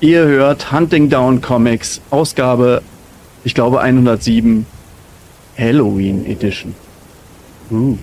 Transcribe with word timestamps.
Ihr 0.00 0.24
hört 0.26 0.70
Hunting 0.70 1.08
Down 1.08 1.40
Comics, 1.40 2.00
Ausgabe, 2.10 2.82
ich 3.42 3.52
glaube 3.52 3.80
107, 3.80 4.64
Halloween 5.58 6.24
Edition. 6.24 6.74
Uh. 7.70 7.98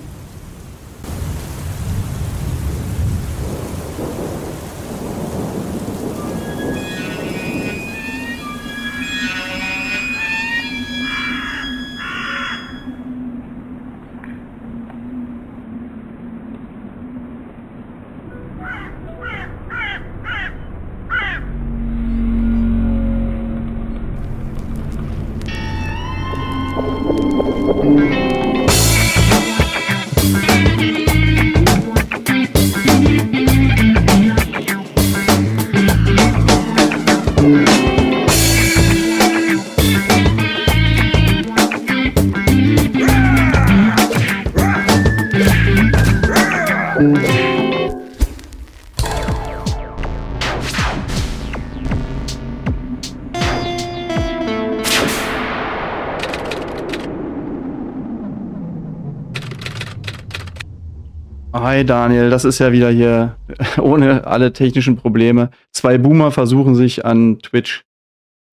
Hi 61.76 61.84
Daniel, 61.86 62.30
das 62.30 62.46
ist 62.46 62.60
ja 62.60 62.72
wieder 62.72 62.90
hier 62.90 63.36
ohne 63.82 64.26
alle 64.26 64.54
technischen 64.54 64.96
Probleme. 64.96 65.50
Zwei 65.74 65.98
Boomer 65.98 66.32
versuchen 66.32 66.74
sich 66.74 67.04
an 67.04 67.40
Twitch, 67.40 67.84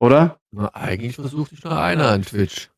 oder? 0.00 0.40
Na, 0.50 0.74
eigentlich 0.74 1.14
versucht 1.14 1.50
sich 1.50 1.62
nur 1.62 1.80
einer 1.80 2.08
an 2.08 2.22
Twitch. 2.22 2.68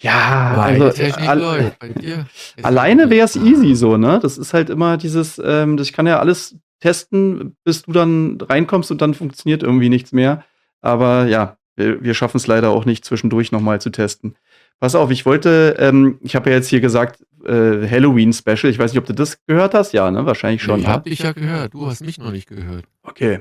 Ja, 0.00 0.54
Meine 0.56 0.84
also 0.86 0.96
Technik 0.96 1.28
al 1.28 1.38
läuft. 1.40 1.78
Bei 1.78 1.88
dir 1.90 2.24
ist 2.56 2.64
alleine 2.64 3.10
wäre 3.10 3.26
es 3.26 3.36
easy 3.36 3.74
so, 3.74 3.98
ne? 3.98 4.18
Das 4.22 4.38
ist 4.38 4.54
halt 4.54 4.70
immer 4.70 4.96
dieses, 4.96 5.38
ähm, 5.44 5.76
das- 5.76 5.88
ich 5.88 5.92
kann 5.92 6.06
ja 6.06 6.20
alles 6.20 6.56
testen, 6.80 7.54
bis 7.62 7.82
du 7.82 7.92
dann 7.92 8.38
reinkommst 8.40 8.90
und 8.92 9.02
dann 9.02 9.12
funktioniert 9.12 9.62
irgendwie 9.62 9.90
nichts 9.90 10.12
mehr. 10.12 10.42
Aber 10.80 11.26
ja, 11.26 11.58
wir, 11.76 12.02
wir 12.02 12.14
schaffen 12.14 12.38
es 12.38 12.46
leider 12.46 12.70
auch 12.70 12.86
nicht 12.86 13.04
zwischendurch 13.04 13.52
nochmal 13.52 13.78
zu 13.82 13.90
testen. 13.90 14.36
Pass 14.80 14.94
auf, 14.94 15.10
ich 15.10 15.24
wollte, 15.26 15.76
ähm, 15.78 16.18
ich 16.22 16.34
habe 16.34 16.50
ja 16.50 16.56
jetzt 16.56 16.68
hier 16.68 16.80
gesagt, 16.80 17.24
äh, 17.44 17.88
Halloween 17.88 18.32
Special. 18.32 18.66
Ich 18.70 18.78
weiß 18.78 18.92
nicht, 18.92 18.98
ob 18.98 19.06
du 19.06 19.12
das 19.14 19.38
gehört 19.46 19.74
hast. 19.74 19.92
Ja, 19.92 20.10
ne? 20.10 20.26
Wahrscheinlich 20.26 20.62
schon. 20.62 20.80
Ich 20.80 20.86
ne? 20.86 20.92
hab 20.92 21.04
dich 21.04 21.20
ja 21.20 21.32
gehört. 21.32 21.74
Du 21.74 21.86
hast 21.86 22.04
mich 22.04 22.18
noch 22.18 22.32
nicht 22.32 22.48
gehört. 22.48 22.84
Okay. 23.02 23.40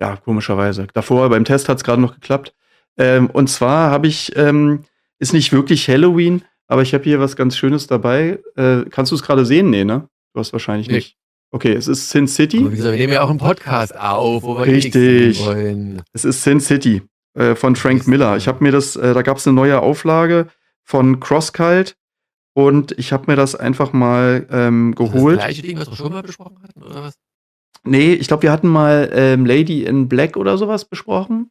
Ja, 0.00 0.16
komischerweise. 0.16 0.86
Davor 0.94 1.28
beim 1.28 1.44
Test 1.44 1.68
hat 1.68 1.76
es 1.78 1.84
gerade 1.84 2.00
noch 2.00 2.14
geklappt. 2.14 2.54
Ähm, 2.96 3.28
und 3.30 3.48
zwar 3.48 3.90
habe 3.90 4.06
ich, 4.06 4.34
ähm, 4.36 4.84
ist 5.18 5.32
nicht 5.34 5.52
wirklich 5.52 5.88
Halloween, 5.88 6.42
aber 6.66 6.82
ich 6.82 6.94
habe 6.94 7.04
hier 7.04 7.20
was 7.20 7.36
ganz 7.36 7.56
Schönes 7.56 7.86
dabei. 7.86 8.38
Äh, 8.56 8.84
kannst 8.90 9.12
du 9.12 9.16
es 9.16 9.22
gerade 9.22 9.44
sehen? 9.44 9.70
Nee, 9.70 9.84
ne? 9.84 10.08
Du 10.32 10.40
hast 10.40 10.52
wahrscheinlich 10.52 10.88
Nee. 10.88 10.94
nicht. 10.94 11.16
Okay, 11.52 11.72
es 11.72 11.88
ist 11.88 12.10
Sin 12.10 12.22
Aber 12.24 12.28
City. 12.28 12.58
wie 12.70 12.76
gesagt, 12.76 12.92
wir 12.92 12.98
nehmen 13.00 13.12
ja 13.12 13.22
auch 13.22 13.30
einen 13.30 13.38
Podcast 13.40 13.98
auf, 13.98 14.44
wo 14.44 14.56
wir 14.56 14.66
eh 14.66 14.74
Richtig. 14.74 15.44
wollen. 15.44 16.00
Es 16.12 16.24
ist 16.24 16.42
Sin 16.44 16.60
City 16.60 17.02
äh, 17.34 17.56
von 17.56 17.74
Frank 17.74 18.06
Miller. 18.06 18.36
Ich 18.36 18.46
habe 18.46 18.62
mir 18.62 18.70
das, 18.70 18.94
äh, 18.96 19.12
da 19.14 19.22
gab 19.22 19.38
es 19.38 19.46
eine 19.48 19.56
neue 19.56 19.80
Auflage 19.80 20.46
von 20.84 21.20
Crosscult 21.20 21.96
und 22.54 22.92
ich 22.98 23.12
habe 23.12 23.30
mir 23.30 23.36
das 23.36 23.54
einfach 23.54 23.92
mal 23.92 24.46
ähm, 24.50 24.90
Ist 24.92 24.98
Das, 25.00 25.12
geholt. 25.12 25.36
das 25.38 25.44
gleiche 25.44 25.62
Ding, 25.62 25.78
was 25.78 25.90
wir 25.90 25.96
schon 25.96 26.12
mal 26.12 26.22
besprochen 26.22 26.62
hatten, 26.62 26.82
oder 26.82 27.02
was? 27.02 27.18
Nee, 27.84 28.12
ich 28.12 28.28
glaube, 28.28 28.42
wir 28.42 28.52
hatten 28.52 28.68
mal 28.68 29.10
ähm, 29.12 29.46
Lady 29.46 29.84
in 29.84 30.08
Black 30.08 30.36
oder 30.36 30.58
sowas 30.58 30.84
besprochen. 30.84 31.50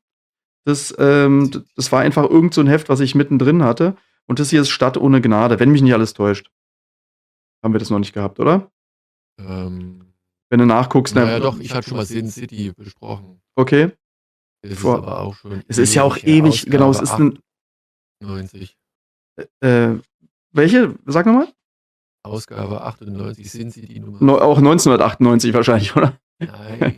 Das, 0.65 0.93
ähm, 0.99 1.65
das 1.75 1.91
war 1.91 2.01
einfach 2.01 2.29
irgend 2.29 2.53
so 2.53 2.61
ein 2.61 2.67
Heft, 2.67 2.89
was 2.89 2.99
ich 2.99 3.15
mittendrin 3.15 3.63
hatte. 3.63 3.95
Und 4.27 4.39
das 4.39 4.51
hier 4.51 4.61
ist 4.61 4.69
Stadt 4.69 4.97
ohne 4.97 5.21
Gnade, 5.21 5.59
wenn 5.59 5.71
mich 5.71 5.81
nicht 5.81 5.93
alles 5.93 6.13
täuscht. 6.13 6.51
Haben 7.63 7.73
wir 7.73 7.79
das 7.79 7.89
noch 7.89 7.97
nicht 7.97 8.13
gehabt, 8.13 8.39
oder? 8.39 8.69
Ähm, 9.39 10.13
Wenn 10.49 10.59
du 10.59 10.65
nachguckst, 10.65 11.15
ne? 11.15 11.21
naja, 11.25 11.39
doch, 11.39 11.59
ich 11.59 11.73
hatte 11.73 11.89
schon 11.89 11.97
mal 11.97 12.05
Sin 12.05 12.29
City 12.29 12.71
besprochen. 12.75 13.41
Okay. 13.55 13.91
Das 14.61 14.73
ist 14.73 14.85
aber 14.85 15.19
auch 15.21 15.35
schon. 15.35 15.63
Es 15.67 15.77
ist 15.77 15.95
ja 15.95 16.03
auch 16.03 16.17
ewig, 16.17 16.65
genau, 16.65 16.91
es 16.91 16.97
ist 16.97 17.11
Ausgabe 17.13 17.23
ein, 17.23 17.39
98. 18.21 18.77
äh, 19.61 19.95
welche? 20.51 20.95
Sag 21.05 21.25
nochmal? 21.25 21.47
Ausgabe 22.23 22.81
98 22.81 23.49
Sin 23.49 23.71
City 23.71 23.99
Nummer. 23.99 24.17
No, 24.21 24.37
auch 24.37 24.57
1998 24.57 25.53
wahrscheinlich, 25.53 25.95
oder? 25.95 26.17
Nein. 26.39 26.95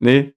Nee. 0.00 0.34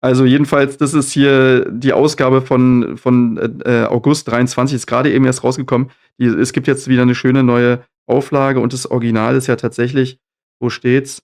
Also 0.00 0.24
jedenfalls, 0.24 0.76
das 0.76 0.94
ist 0.94 1.12
hier 1.12 1.70
die 1.70 1.92
Ausgabe 1.92 2.42
von, 2.42 2.96
von 2.98 3.38
äh, 3.64 3.84
August 3.84 4.28
23, 4.28 4.76
ist 4.76 4.86
gerade 4.86 5.12
eben 5.12 5.24
erst 5.24 5.42
rausgekommen. 5.42 5.90
Die, 6.18 6.26
es 6.26 6.52
gibt 6.52 6.66
jetzt 6.66 6.88
wieder 6.88 7.02
eine 7.02 7.14
schöne 7.14 7.42
neue 7.42 7.84
Auflage 8.06 8.60
und 8.60 8.72
das 8.72 8.90
Original 8.90 9.36
ist 9.36 9.46
ja 9.46 9.56
tatsächlich, 9.56 10.20
wo 10.60 10.70
steht's? 10.70 11.22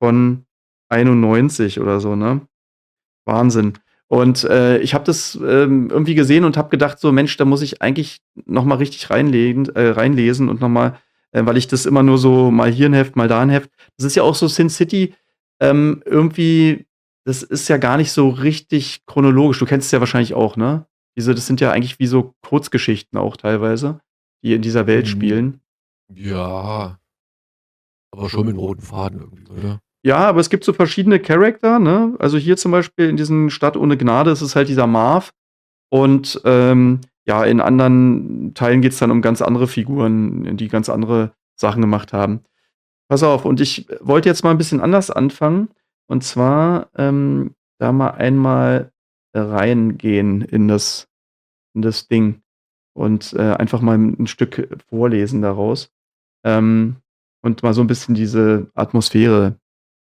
Von 0.00 0.46
91 0.90 1.80
oder 1.80 2.00
so, 2.00 2.16
ne? 2.16 2.46
Wahnsinn. 3.26 3.74
Und 4.10 4.44
äh, 4.44 4.78
ich 4.78 4.94
habe 4.94 5.04
das 5.04 5.34
ähm, 5.36 5.90
irgendwie 5.90 6.14
gesehen 6.14 6.44
und 6.44 6.56
habe 6.56 6.70
gedacht, 6.70 6.98
so 6.98 7.12
Mensch, 7.12 7.36
da 7.36 7.44
muss 7.44 7.60
ich 7.62 7.82
eigentlich 7.82 8.20
noch 8.46 8.64
mal 8.64 8.76
richtig 8.76 9.10
reinlegen, 9.10 9.68
äh, 9.74 9.88
reinlesen 9.90 10.48
und 10.48 10.60
noch 10.60 10.68
mal, 10.70 10.98
äh, 11.32 11.44
weil 11.44 11.58
ich 11.58 11.66
das 11.68 11.84
immer 11.84 12.02
nur 12.02 12.16
so 12.16 12.50
mal 12.50 12.70
hier 12.70 12.88
ein 12.88 12.94
Heft, 12.94 13.16
mal 13.16 13.28
da 13.28 13.40
ein 13.40 13.50
Heft. 13.50 13.70
Das 13.98 14.06
ist 14.06 14.16
ja 14.16 14.22
auch 14.22 14.34
so 14.34 14.48
Sin 14.48 14.70
City, 14.70 15.14
ähm, 15.60 16.02
irgendwie, 16.06 16.86
das 17.24 17.42
ist 17.42 17.68
ja 17.68 17.76
gar 17.76 17.98
nicht 17.98 18.12
so 18.12 18.30
richtig 18.30 19.04
chronologisch. 19.06 19.58
Du 19.58 19.66
kennst 19.66 19.86
es 19.86 19.92
ja 19.92 20.00
wahrscheinlich 20.00 20.32
auch, 20.32 20.56
ne? 20.56 20.86
Diese, 21.16 21.34
das 21.34 21.46
sind 21.46 21.60
ja 21.60 21.70
eigentlich 21.72 21.98
wie 21.98 22.06
so 22.06 22.34
Kurzgeschichten 22.42 23.18
auch 23.18 23.36
teilweise, 23.36 24.00
die 24.42 24.54
in 24.54 24.62
dieser 24.62 24.86
Welt 24.86 25.04
Mhm. 25.04 25.10
spielen. 25.10 25.60
Ja. 26.14 26.98
Aber 28.10 28.30
schon 28.30 28.46
mit 28.46 28.56
roten 28.56 28.80
Faden 28.80 29.20
irgendwie, 29.20 29.52
oder? 29.52 29.80
Ja, 30.08 30.26
aber 30.26 30.40
es 30.40 30.48
gibt 30.48 30.64
so 30.64 30.72
verschiedene 30.72 31.20
Charakter, 31.20 31.78
ne? 31.78 32.16
Also 32.18 32.38
hier 32.38 32.56
zum 32.56 32.72
Beispiel 32.72 33.10
in 33.10 33.18
diesen 33.18 33.50
Stadt 33.50 33.76
ohne 33.76 33.98
Gnade 33.98 34.30
ist 34.30 34.40
es 34.40 34.56
halt 34.56 34.70
dieser 34.70 34.86
Marv. 34.86 35.34
Und 35.90 36.40
ähm, 36.46 37.02
ja, 37.26 37.44
in 37.44 37.60
anderen 37.60 38.54
Teilen 38.54 38.80
geht 38.80 38.92
es 38.92 39.00
dann 39.00 39.10
um 39.10 39.20
ganz 39.20 39.42
andere 39.42 39.68
Figuren, 39.68 40.56
die 40.56 40.68
ganz 40.68 40.88
andere 40.88 41.32
Sachen 41.56 41.82
gemacht 41.82 42.14
haben. 42.14 42.40
Pass 43.10 43.22
auf, 43.22 43.44
und 43.44 43.60
ich 43.60 43.86
wollte 44.00 44.30
jetzt 44.30 44.44
mal 44.44 44.50
ein 44.50 44.56
bisschen 44.56 44.80
anders 44.80 45.10
anfangen. 45.10 45.68
Und 46.06 46.24
zwar 46.24 46.88
ähm, 46.96 47.54
da 47.78 47.92
mal 47.92 48.12
einmal 48.12 48.90
reingehen 49.34 50.40
in 50.40 50.68
das, 50.68 51.06
in 51.74 51.82
das 51.82 52.08
Ding 52.08 52.40
und 52.94 53.34
äh, 53.34 53.52
einfach 53.52 53.82
mal 53.82 53.98
ein 53.98 54.26
Stück 54.26 54.74
vorlesen 54.88 55.42
daraus. 55.42 55.90
Ähm, 56.46 56.96
und 57.42 57.62
mal 57.62 57.74
so 57.74 57.82
ein 57.82 57.88
bisschen 57.88 58.14
diese 58.14 58.70
Atmosphäre 58.74 59.58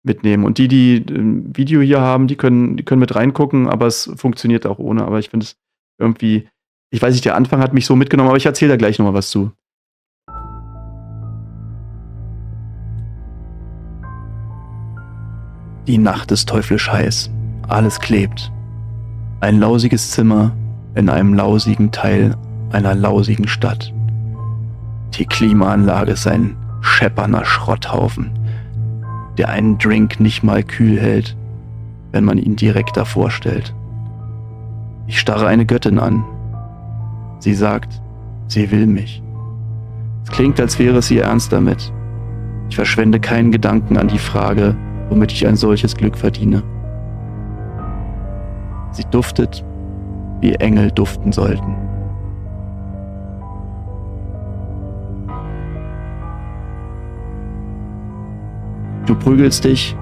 mitnehmen. 0.05 0.45
Und 0.45 0.57
die, 0.57 0.67
die 0.67 1.03
ein 1.09 1.55
Video 1.55 1.81
hier 1.81 2.01
haben, 2.01 2.27
die 2.27 2.35
können, 2.35 2.77
die 2.77 2.83
können 2.83 2.99
mit 2.99 3.15
reingucken, 3.15 3.67
aber 3.67 3.87
es 3.87 4.11
funktioniert 4.15 4.65
auch 4.65 4.79
ohne. 4.79 5.05
Aber 5.05 5.19
ich 5.19 5.29
finde 5.29 5.45
es 5.45 5.57
irgendwie, 5.99 6.47
ich 6.91 7.01
weiß 7.01 7.13
nicht, 7.13 7.25
der 7.25 7.35
Anfang 7.35 7.59
hat 7.61 7.73
mich 7.73 7.85
so 7.85 7.95
mitgenommen, 7.95 8.29
aber 8.29 8.37
ich 8.37 8.45
erzähle 8.45 8.71
da 8.71 8.77
gleich 8.77 8.99
nochmal 8.99 9.15
was 9.15 9.29
zu. 9.29 9.51
Die 15.87 15.97
Nacht 15.99 16.31
ist 16.31 16.49
teuflisch 16.49 16.91
heiß. 16.91 17.29
Alles 17.67 17.99
klebt. 17.99 18.51
Ein 19.39 19.59
lausiges 19.59 20.11
Zimmer 20.11 20.55
in 20.95 21.09
einem 21.09 21.33
lausigen 21.33 21.91
Teil 21.91 22.35
einer 22.71 22.95
lausigen 22.95 23.47
Stadt. 23.47 23.93
Die 25.13 25.25
Klimaanlage 25.25 26.11
ist 26.11 26.27
ein 26.27 26.57
scheppernder 26.81 27.45
Schrotthaufen, 27.45 28.31
der 29.37 29.49
einen 29.49 29.77
Drink 29.77 30.19
nicht 30.19 30.43
mal 30.43 30.63
kühl 30.63 30.99
hält, 30.99 31.35
wenn 32.11 32.23
man 32.23 32.37
ihn 32.37 32.55
direkt 32.55 32.97
davor 32.97 33.31
stellt. 33.31 33.73
Ich 35.07 35.19
starre 35.19 35.47
eine 35.47 35.65
Göttin 35.65 35.99
an. 35.99 36.23
Sie 37.39 37.53
sagt, 37.53 38.01
sie 38.47 38.71
will 38.71 38.87
mich. 38.87 39.21
Es 40.23 40.31
klingt, 40.31 40.59
als 40.59 40.79
wäre 40.79 40.97
es 40.97 41.11
ihr 41.11 41.23
ernst 41.23 41.51
damit. 41.51 41.91
Ich 42.69 42.75
verschwende 42.75 43.19
keinen 43.19 43.51
Gedanken 43.51 43.97
an 43.97 44.07
die 44.07 44.17
Frage, 44.17 44.75
womit 45.09 45.31
ich 45.31 45.45
ein 45.45 45.55
solches 45.55 45.95
Glück 45.95 46.17
verdiene. 46.17 46.63
Sie 48.91 49.03
duftet, 49.11 49.63
wie 50.41 50.53
Engel 50.55 50.89
duften 50.91 51.31
sollten. 51.31 51.84
Du 59.05 59.15
prügelst 59.15 59.63
dich, 59.65 59.95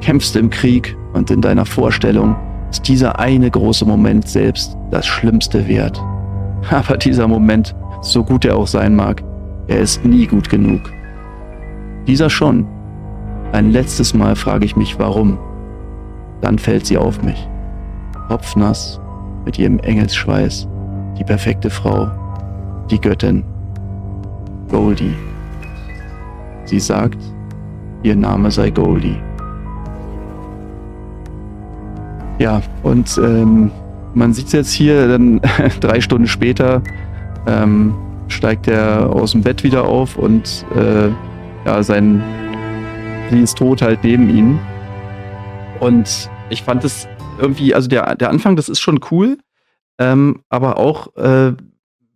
kämpfst 0.00 0.36
im 0.36 0.50
Krieg 0.50 0.96
Und 1.14 1.30
in 1.30 1.40
deiner 1.40 1.64
Vorstellung 1.64 2.36
ist 2.70 2.86
dieser 2.86 3.18
eine 3.18 3.50
große 3.50 3.86
Moment 3.86 4.28
selbst 4.28 4.76
das 4.90 5.06
Schlimmste 5.06 5.66
wert. 5.66 6.02
Aber 6.70 6.96
dieser 6.96 7.26
Moment, 7.26 7.74
so 8.02 8.22
gut 8.22 8.44
er 8.44 8.56
auch 8.56 8.66
sein 8.66 8.94
mag, 8.94 9.22
er 9.66 9.80
ist 9.80 10.04
nie 10.04 10.26
gut 10.26 10.48
genug. 10.48 10.92
Dieser 12.06 12.30
schon. 12.30 12.66
Ein 13.52 13.70
letztes 13.70 14.14
Mal 14.14 14.36
frage 14.36 14.64
ich 14.64 14.76
mich, 14.76 14.98
warum. 14.98 15.38
Dann 16.40 16.58
fällt 16.58 16.86
sie 16.86 16.98
auf 16.98 17.22
mich. 17.22 17.48
Kopfnass, 18.28 19.00
mit 19.44 19.58
ihrem 19.58 19.78
Engelsschweiß, 19.78 20.68
die 21.18 21.24
perfekte 21.24 21.70
Frau, 21.70 22.10
die 22.90 23.00
Göttin, 23.00 23.44
Goldie. 24.68 25.14
Sie 26.64 26.80
sagt, 26.80 27.18
ihr 28.06 28.14
Name 28.14 28.50
sei 28.52 28.70
Goldie. 28.70 29.16
Ja, 32.38 32.62
und 32.84 33.18
ähm, 33.18 33.72
man 34.14 34.32
sieht 34.32 34.46
es 34.46 34.52
jetzt 34.52 34.72
hier, 34.72 35.08
dann 35.08 35.40
drei 35.80 36.00
Stunden 36.00 36.28
später 36.28 36.82
ähm, 37.46 37.94
steigt 38.28 38.68
er 38.68 39.10
aus 39.10 39.32
dem 39.32 39.42
Bett 39.42 39.64
wieder 39.64 39.84
auf 39.84 40.16
und 40.16 40.64
äh, 40.76 41.08
ja, 41.64 41.82
sein, 41.82 42.22
sie 43.30 43.40
ist 43.40 43.58
tot 43.58 43.82
halt 43.82 44.04
neben 44.04 44.30
ihm. 44.30 44.58
Und 45.80 46.30
ich 46.48 46.62
fand 46.62 46.84
es 46.84 47.08
irgendwie, 47.40 47.74
also 47.74 47.88
der, 47.88 48.14
der 48.14 48.30
Anfang, 48.30 48.54
das 48.54 48.68
ist 48.68 48.80
schon 48.80 49.00
cool, 49.10 49.38
ähm, 49.98 50.42
aber 50.48 50.78
auch, 50.78 51.14
äh, 51.16 51.54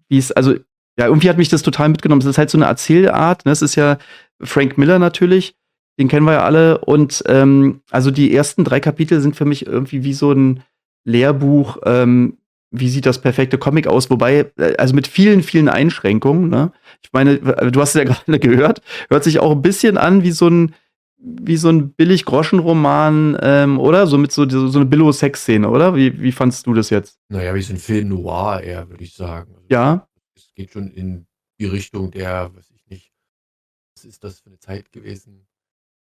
wie 0.08 0.18
es, 0.18 0.30
also, 0.30 0.54
ja, 0.98 1.06
irgendwie 1.06 1.30
hat 1.30 1.38
mich 1.38 1.48
das 1.48 1.62
total 1.62 1.88
mitgenommen. 1.88 2.20
Es 2.20 2.26
ist 2.26 2.38
halt 2.38 2.50
so 2.50 2.58
eine 2.58 2.66
Erzählart, 2.66 3.44
ne? 3.44 3.52
Es 3.52 3.62
ist 3.62 3.74
ja 3.74 3.96
Frank 4.42 4.76
Miller 4.76 4.98
natürlich, 4.98 5.54
den 6.00 6.08
kennen 6.08 6.24
wir 6.24 6.32
ja 6.32 6.44
alle. 6.44 6.78
Und 6.78 7.22
ähm, 7.26 7.82
also 7.90 8.10
die 8.10 8.34
ersten 8.34 8.64
drei 8.64 8.80
Kapitel 8.80 9.20
sind 9.20 9.36
für 9.36 9.44
mich 9.44 9.66
irgendwie 9.66 10.02
wie 10.02 10.14
so 10.14 10.32
ein 10.32 10.62
Lehrbuch, 11.04 11.76
ähm, 11.84 12.38
wie 12.70 12.88
sieht 12.88 13.04
das 13.04 13.20
perfekte 13.20 13.58
Comic 13.58 13.86
aus, 13.86 14.08
wobei, 14.08 14.50
äh, 14.56 14.76
also 14.78 14.94
mit 14.94 15.06
vielen, 15.06 15.42
vielen 15.42 15.68
Einschränkungen, 15.68 16.48
ne? 16.48 16.72
Ich 17.02 17.12
meine, 17.12 17.38
du 17.38 17.80
hast 17.80 17.94
es 17.94 18.02
ja 18.02 18.04
gerade 18.24 18.38
gehört, 18.38 18.80
hört 19.10 19.24
sich 19.24 19.40
auch 19.40 19.50
ein 19.50 19.62
bisschen 19.62 19.98
an 19.98 20.22
wie 20.22 20.30
so 20.30 20.48
ein, 20.48 20.74
wie 21.18 21.58
so 21.58 21.68
ein 21.68 21.92
Billig-Groschen-Roman, 21.92 23.36
ähm, 23.42 23.78
oder? 23.78 24.06
So 24.06 24.16
mit 24.16 24.32
so, 24.32 24.48
so 24.48 24.78
eine 24.78 24.86
Billo-Sex-Szene, 24.86 25.68
oder? 25.68 25.94
Wie, 25.94 26.18
wie 26.22 26.32
fandst 26.32 26.66
du 26.66 26.72
das 26.72 26.88
jetzt? 26.88 27.18
Naja, 27.28 27.54
wie 27.54 27.60
so 27.60 27.74
ein 27.74 27.78
Film 27.78 28.08
noir 28.08 28.62
eher, 28.62 28.88
würde 28.88 29.04
ich 29.04 29.14
sagen. 29.14 29.52
Also, 29.54 29.66
ja. 29.68 30.08
Es 30.34 30.50
geht 30.54 30.70
schon 30.70 30.88
in 30.88 31.26
die 31.58 31.66
Richtung 31.66 32.10
der, 32.10 32.54
weiß 32.54 32.70
ich 32.74 32.86
nicht, 32.86 33.12
was 33.94 34.06
ist 34.06 34.24
das 34.24 34.40
für 34.40 34.48
eine 34.48 34.58
Zeit 34.58 34.92
gewesen? 34.92 35.46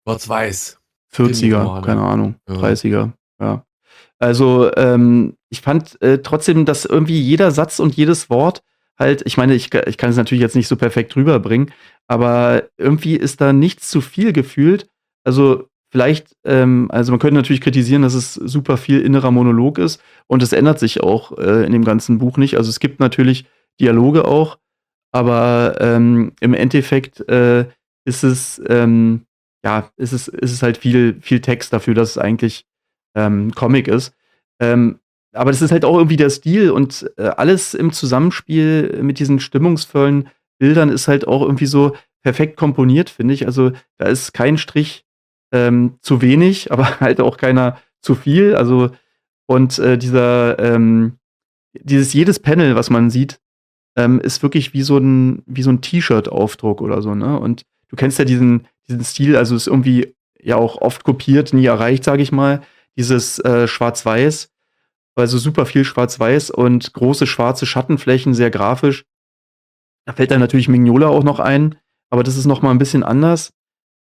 Schwarz-Weiß. 0.07 0.79
40er, 1.13 1.81
keine 1.81 2.01
Ahnung, 2.01 2.35
ja. 2.47 2.55
30er, 2.55 3.11
ja. 3.41 3.65
Also, 4.19 4.71
ähm, 4.75 5.35
ich 5.49 5.61
fand 5.61 6.01
äh, 6.01 6.19
trotzdem, 6.19 6.65
dass 6.65 6.85
irgendwie 6.85 7.19
jeder 7.19 7.51
Satz 7.51 7.79
und 7.79 7.95
jedes 7.95 8.29
Wort 8.29 8.63
halt, 8.97 9.21
ich 9.25 9.37
meine, 9.37 9.53
ich, 9.53 9.73
ich 9.73 9.97
kann 9.97 10.09
es 10.09 10.15
natürlich 10.15 10.41
jetzt 10.41 10.55
nicht 10.55 10.67
so 10.67 10.75
perfekt 10.75 11.15
rüberbringen, 11.15 11.71
aber 12.07 12.63
irgendwie 12.77 13.15
ist 13.15 13.41
da 13.41 13.53
nichts 13.53 13.89
zu 13.89 14.01
viel 14.01 14.31
gefühlt. 14.31 14.89
Also, 15.25 15.67
vielleicht, 15.91 16.35
ähm, 16.45 16.87
also 16.89 17.11
man 17.11 17.19
könnte 17.19 17.35
natürlich 17.35 17.61
kritisieren, 17.61 18.01
dass 18.01 18.13
es 18.13 18.33
super 18.33 18.77
viel 18.77 19.01
innerer 19.01 19.31
Monolog 19.31 19.77
ist 19.77 20.01
und 20.27 20.41
es 20.41 20.53
ändert 20.53 20.79
sich 20.79 21.01
auch 21.01 21.37
äh, 21.37 21.65
in 21.65 21.73
dem 21.73 21.83
ganzen 21.83 22.17
Buch 22.17 22.37
nicht. 22.37 22.55
Also, 22.55 22.69
es 22.69 22.79
gibt 22.79 23.01
natürlich 23.01 23.45
Dialoge 23.79 24.25
auch, 24.25 24.57
aber 25.11 25.75
ähm, 25.79 26.31
im 26.39 26.53
Endeffekt 26.53 27.27
äh, 27.29 27.65
ist 28.05 28.23
es, 28.23 28.61
ähm, 28.67 29.27
ja, 29.63 29.89
ist 29.97 30.13
es, 30.13 30.27
ist 30.27 30.51
es 30.51 30.61
halt 30.61 30.77
viel, 30.77 31.17
viel 31.21 31.41
Text 31.41 31.73
dafür, 31.73 31.93
dass 31.93 32.11
es 32.11 32.17
eigentlich 32.17 32.65
ähm, 33.15 33.51
Comic 33.53 33.87
ist. 33.87 34.13
Ähm, 34.59 34.99
aber 35.33 35.51
das 35.51 35.61
ist 35.61 35.71
halt 35.71 35.85
auch 35.85 35.97
irgendwie 35.97 36.15
der 36.15 36.29
Stil 36.29 36.71
und 36.71 37.09
äh, 37.17 37.23
alles 37.23 37.73
im 37.73 37.91
Zusammenspiel 37.91 39.01
mit 39.01 39.19
diesen 39.19 39.39
stimmungsvollen 39.39 40.29
Bildern 40.59 40.89
ist 40.89 41.07
halt 41.07 41.27
auch 41.27 41.41
irgendwie 41.41 41.67
so 41.67 41.95
perfekt 42.23 42.57
komponiert, 42.57 43.09
finde 43.09 43.33
ich. 43.33 43.45
Also 43.45 43.71
da 43.97 44.07
ist 44.07 44.33
kein 44.33 44.57
Strich 44.57 45.05
ähm, 45.51 45.97
zu 46.01 46.21
wenig, 46.21 46.71
aber 46.71 46.99
halt 46.99 47.21
auch 47.21 47.37
keiner 47.37 47.77
zu 48.01 48.15
viel. 48.15 48.55
Also 48.55 48.91
und 49.47 49.79
äh, 49.79 49.97
dieser 49.97 50.59
ähm, 50.59 51.17
dieses 51.73 52.13
jedes 52.13 52.39
Panel, 52.39 52.75
was 52.75 52.89
man 52.89 53.09
sieht, 53.09 53.39
ähm, 53.95 54.19
ist 54.19 54.41
wirklich 54.41 54.73
wie 54.73 54.81
so 54.81 54.97
ein 54.97 55.43
wie 55.45 55.61
so 55.61 55.69
ein 55.69 55.81
T-Shirt-Aufdruck 55.81 56.81
oder 56.81 57.01
so. 57.01 57.13
Ne? 57.15 57.39
Und 57.39 57.63
du 57.89 57.95
kennst 57.95 58.19
ja 58.19 58.25
diesen 58.25 58.67
diesen 58.87 59.03
Stil, 59.03 59.35
also 59.35 59.55
ist 59.55 59.67
irgendwie 59.67 60.15
ja 60.39 60.55
auch 60.55 60.81
oft 60.81 61.03
kopiert, 61.03 61.53
nie 61.53 61.65
erreicht, 61.65 62.03
sage 62.03 62.21
ich 62.21 62.31
mal 62.31 62.61
dieses 62.97 63.39
äh, 63.39 63.67
Schwarz-Weiß, 63.67 64.49
also 65.15 65.37
super 65.37 65.65
viel 65.65 65.85
Schwarz-Weiß 65.85 66.51
und 66.51 66.93
große 66.93 67.27
schwarze 67.27 67.65
Schattenflächen, 67.65 68.33
sehr 68.33 68.51
grafisch. 68.51 69.05
Da 70.05 70.13
fällt 70.13 70.31
dann 70.31 70.39
natürlich 70.39 70.67
Mignola 70.67 71.07
auch 71.07 71.23
noch 71.23 71.39
ein, 71.39 71.75
aber 72.09 72.23
das 72.23 72.37
ist 72.37 72.45
noch 72.45 72.61
mal 72.61 72.71
ein 72.71 72.77
bisschen 72.77 73.03
anders. 73.03 73.53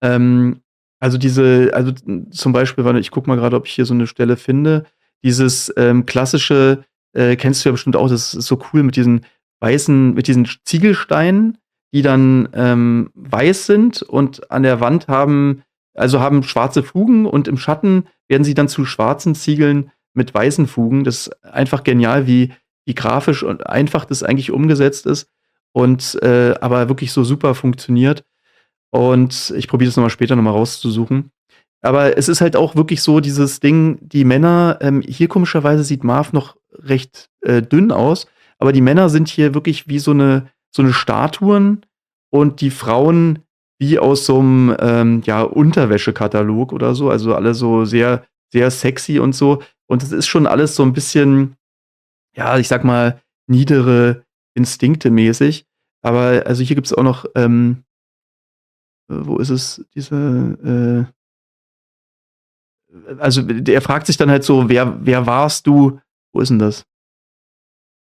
Ähm, 0.01 0.61
also 0.99 1.17
diese, 1.17 1.71
also 1.73 1.91
zum 2.31 2.53
Beispiel, 2.53 2.85
ich 2.97 3.11
guck 3.11 3.27
mal 3.27 3.35
gerade, 3.35 3.55
ob 3.55 3.67
ich 3.67 3.73
hier 3.73 3.85
so 3.85 3.93
eine 3.93 4.07
Stelle 4.07 4.37
finde. 4.37 4.85
Dieses 5.23 5.73
ähm, 5.77 6.05
klassische, 6.05 6.83
äh, 7.13 7.35
kennst 7.35 7.63
du 7.63 7.69
ja 7.69 7.71
bestimmt 7.71 7.95
auch, 7.95 8.09
das 8.09 8.33
ist 8.33 8.47
so 8.47 8.61
cool 8.73 8.83
mit 8.83 8.95
diesen 8.95 9.25
weißen, 9.59 10.13
mit 10.13 10.27
diesen 10.27 10.47
Ziegelsteinen, 10.63 11.57
die 11.95 12.01
dann 12.01 12.49
ähm, 12.53 13.09
weiß 13.15 13.65
sind 13.65 14.01
und 14.03 14.51
an 14.51 14.63
der 14.63 14.81
Wand 14.81 15.07
haben 15.07 15.63
also 15.95 16.19
haben 16.19 16.43
schwarze 16.43 16.83
Fugen 16.83 17.25
und 17.25 17.47
im 17.47 17.57
Schatten 17.57 18.07
werden 18.27 18.43
sie 18.43 18.53
dann 18.53 18.67
zu 18.67 18.85
schwarzen 18.85 19.33
Ziegeln 19.33 19.91
mit 20.13 20.33
weißen 20.33 20.67
Fugen. 20.67 21.03
Das 21.03 21.27
ist 21.27 21.45
einfach 21.45 21.83
genial, 21.83 22.27
wie, 22.27 22.53
wie 22.85 22.95
grafisch 22.95 23.43
und 23.43 23.67
einfach 23.67 24.05
das 24.05 24.21
eigentlich 24.21 24.51
umgesetzt 24.51 25.05
ist 25.05 25.29
und 25.71 26.21
äh, 26.21 26.55
aber 26.59 26.89
wirklich 26.89 27.11
so 27.11 27.23
super 27.23 27.55
funktioniert. 27.55 28.25
Und 28.91 29.53
ich 29.55 29.67
probiere 29.67 29.89
das 29.89 29.97
nochmal 29.97 30.09
später 30.09 30.35
nochmal 30.35 30.53
rauszusuchen. 30.53 31.31
Aber 31.81 32.17
es 32.17 32.29
ist 32.29 32.41
halt 32.41 32.55
auch 32.55 32.75
wirklich 32.75 33.01
so 33.01 33.19
dieses 33.19 33.59
Ding, 33.59 33.99
die 34.01 34.25
Männer, 34.25 34.79
ähm, 34.81 35.01
hier 35.01 35.27
komischerweise 35.27 35.83
sieht 35.83 36.03
Marv 36.03 36.33
noch 36.33 36.57
recht 36.73 37.29
äh, 37.41 37.61
dünn 37.61 37.91
aus, 37.91 38.27
aber 38.57 38.73
die 38.73 38.81
Männer 38.81 39.09
sind 39.09 39.27
hier 39.27 39.53
wirklich 39.53 39.87
wie 39.87 39.99
so 39.99 40.11
eine, 40.11 40.49
so 40.75 40.81
eine 40.81 40.93
Statuen 40.93 41.85
und 42.29 42.59
die 42.59 42.69
Frauen 42.69 43.39
wie 43.79 43.97
aus 43.97 44.25
so 44.25 44.39
einem 44.39 44.75
ähm, 44.79 45.21
ja, 45.25 45.41
Unterwäschekatalog 45.41 46.73
oder 46.73 46.95
so. 46.95 47.09
Also 47.09 47.33
alle 47.33 47.53
so 47.53 47.85
sehr, 47.85 48.25
sehr 48.51 48.69
sexy 48.71 49.19
und 49.19 49.33
so. 49.33 49.63
Und 49.87 50.03
es 50.03 50.11
ist 50.11 50.27
schon 50.27 50.47
alles 50.47 50.75
so 50.75 50.83
ein 50.83 50.91
bisschen, 50.91 51.55
ja, 52.35 52.57
ich 52.57 52.67
sag 52.67 52.83
mal, 52.83 53.21
niedere 53.47 54.25
Instinkte 54.53 55.11
mäßig. 55.11 55.65
Aber 56.01 56.43
also 56.45 56.61
hier 56.61 56.75
gibt 56.75 56.87
es 56.87 56.93
auch 56.93 57.03
noch, 57.03 57.25
ähm, 57.35 57.85
äh, 59.09 59.15
wo 59.19 59.37
ist 59.37 59.49
es, 59.49 59.85
diese, 59.95 61.07
äh, 62.91 63.15
also 63.17 63.41
der 63.41 63.81
fragt 63.81 64.07
sich 64.07 64.17
dann 64.17 64.29
halt 64.29 64.43
so, 64.43 64.67
wer, 64.67 65.05
wer 65.05 65.25
warst 65.25 65.67
du, 65.67 66.01
wo 66.33 66.41
ist 66.41 66.49
denn 66.49 66.59
das? 66.59 66.85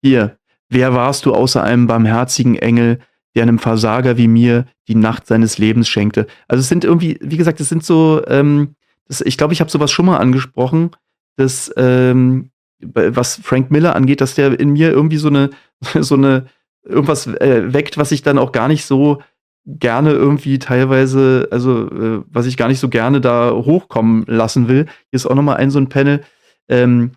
Hier, 0.03 0.39
wer 0.73 0.93
warst 0.93 1.25
du 1.25 1.33
außer 1.33 1.63
einem 1.63 1.87
barmherzigen 1.87 2.55
Engel, 2.55 2.99
der 3.35 3.43
einem 3.43 3.59
Versager 3.59 4.17
wie 4.17 4.27
mir 4.27 4.65
die 4.87 4.95
Nacht 4.95 5.27
seines 5.27 5.57
Lebens 5.57 5.87
schenkte. 5.87 6.27
Also 6.47 6.61
es 6.61 6.69
sind 6.69 6.83
irgendwie, 6.83 7.17
wie 7.21 7.37
gesagt, 7.37 7.59
es 7.59 7.69
sind 7.69 7.83
so, 7.83 8.21
ähm, 8.27 8.75
das, 9.07 9.21
ich 9.21 9.37
glaube, 9.37 9.53
ich 9.53 9.59
habe 9.59 9.71
sowas 9.71 9.91
schon 9.91 10.05
mal 10.05 10.17
angesprochen, 10.17 10.91
dass, 11.35 11.71
ähm, 11.77 12.51
was 12.79 13.39
Frank 13.41 13.71
Miller 13.71 13.95
angeht, 13.95 14.21
dass 14.21 14.35
der 14.35 14.59
in 14.59 14.71
mir 14.71 14.91
irgendwie 14.91 15.17
so 15.17 15.29
eine, 15.29 15.49
so 15.99 16.15
eine, 16.15 16.45
irgendwas 16.83 17.27
äh, 17.27 17.73
weckt, 17.73 17.97
was 17.97 18.11
ich 18.11 18.21
dann 18.21 18.37
auch 18.37 18.51
gar 18.51 18.67
nicht 18.67 18.85
so 18.85 19.21
gerne 19.65 20.11
irgendwie 20.11 20.59
teilweise, 20.59 21.47
also 21.49 21.87
äh, 21.87 22.23
was 22.27 22.45
ich 22.45 22.57
gar 22.57 22.67
nicht 22.67 22.79
so 22.79 22.89
gerne 22.89 23.21
da 23.21 23.51
hochkommen 23.51 24.25
lassen 24.27 24.67
will. 24.67 24.85
Hier 24.85 25.13
ist 25.13 25.25
auch 25.25 25.35
noch 25.35 25.43
mal 25.43 25.55
ein 25.55 25.71
so 25.71 25.79
ein 25.79 25.87
Panel. 25.87 26.23
Ähm, 26.67 27.11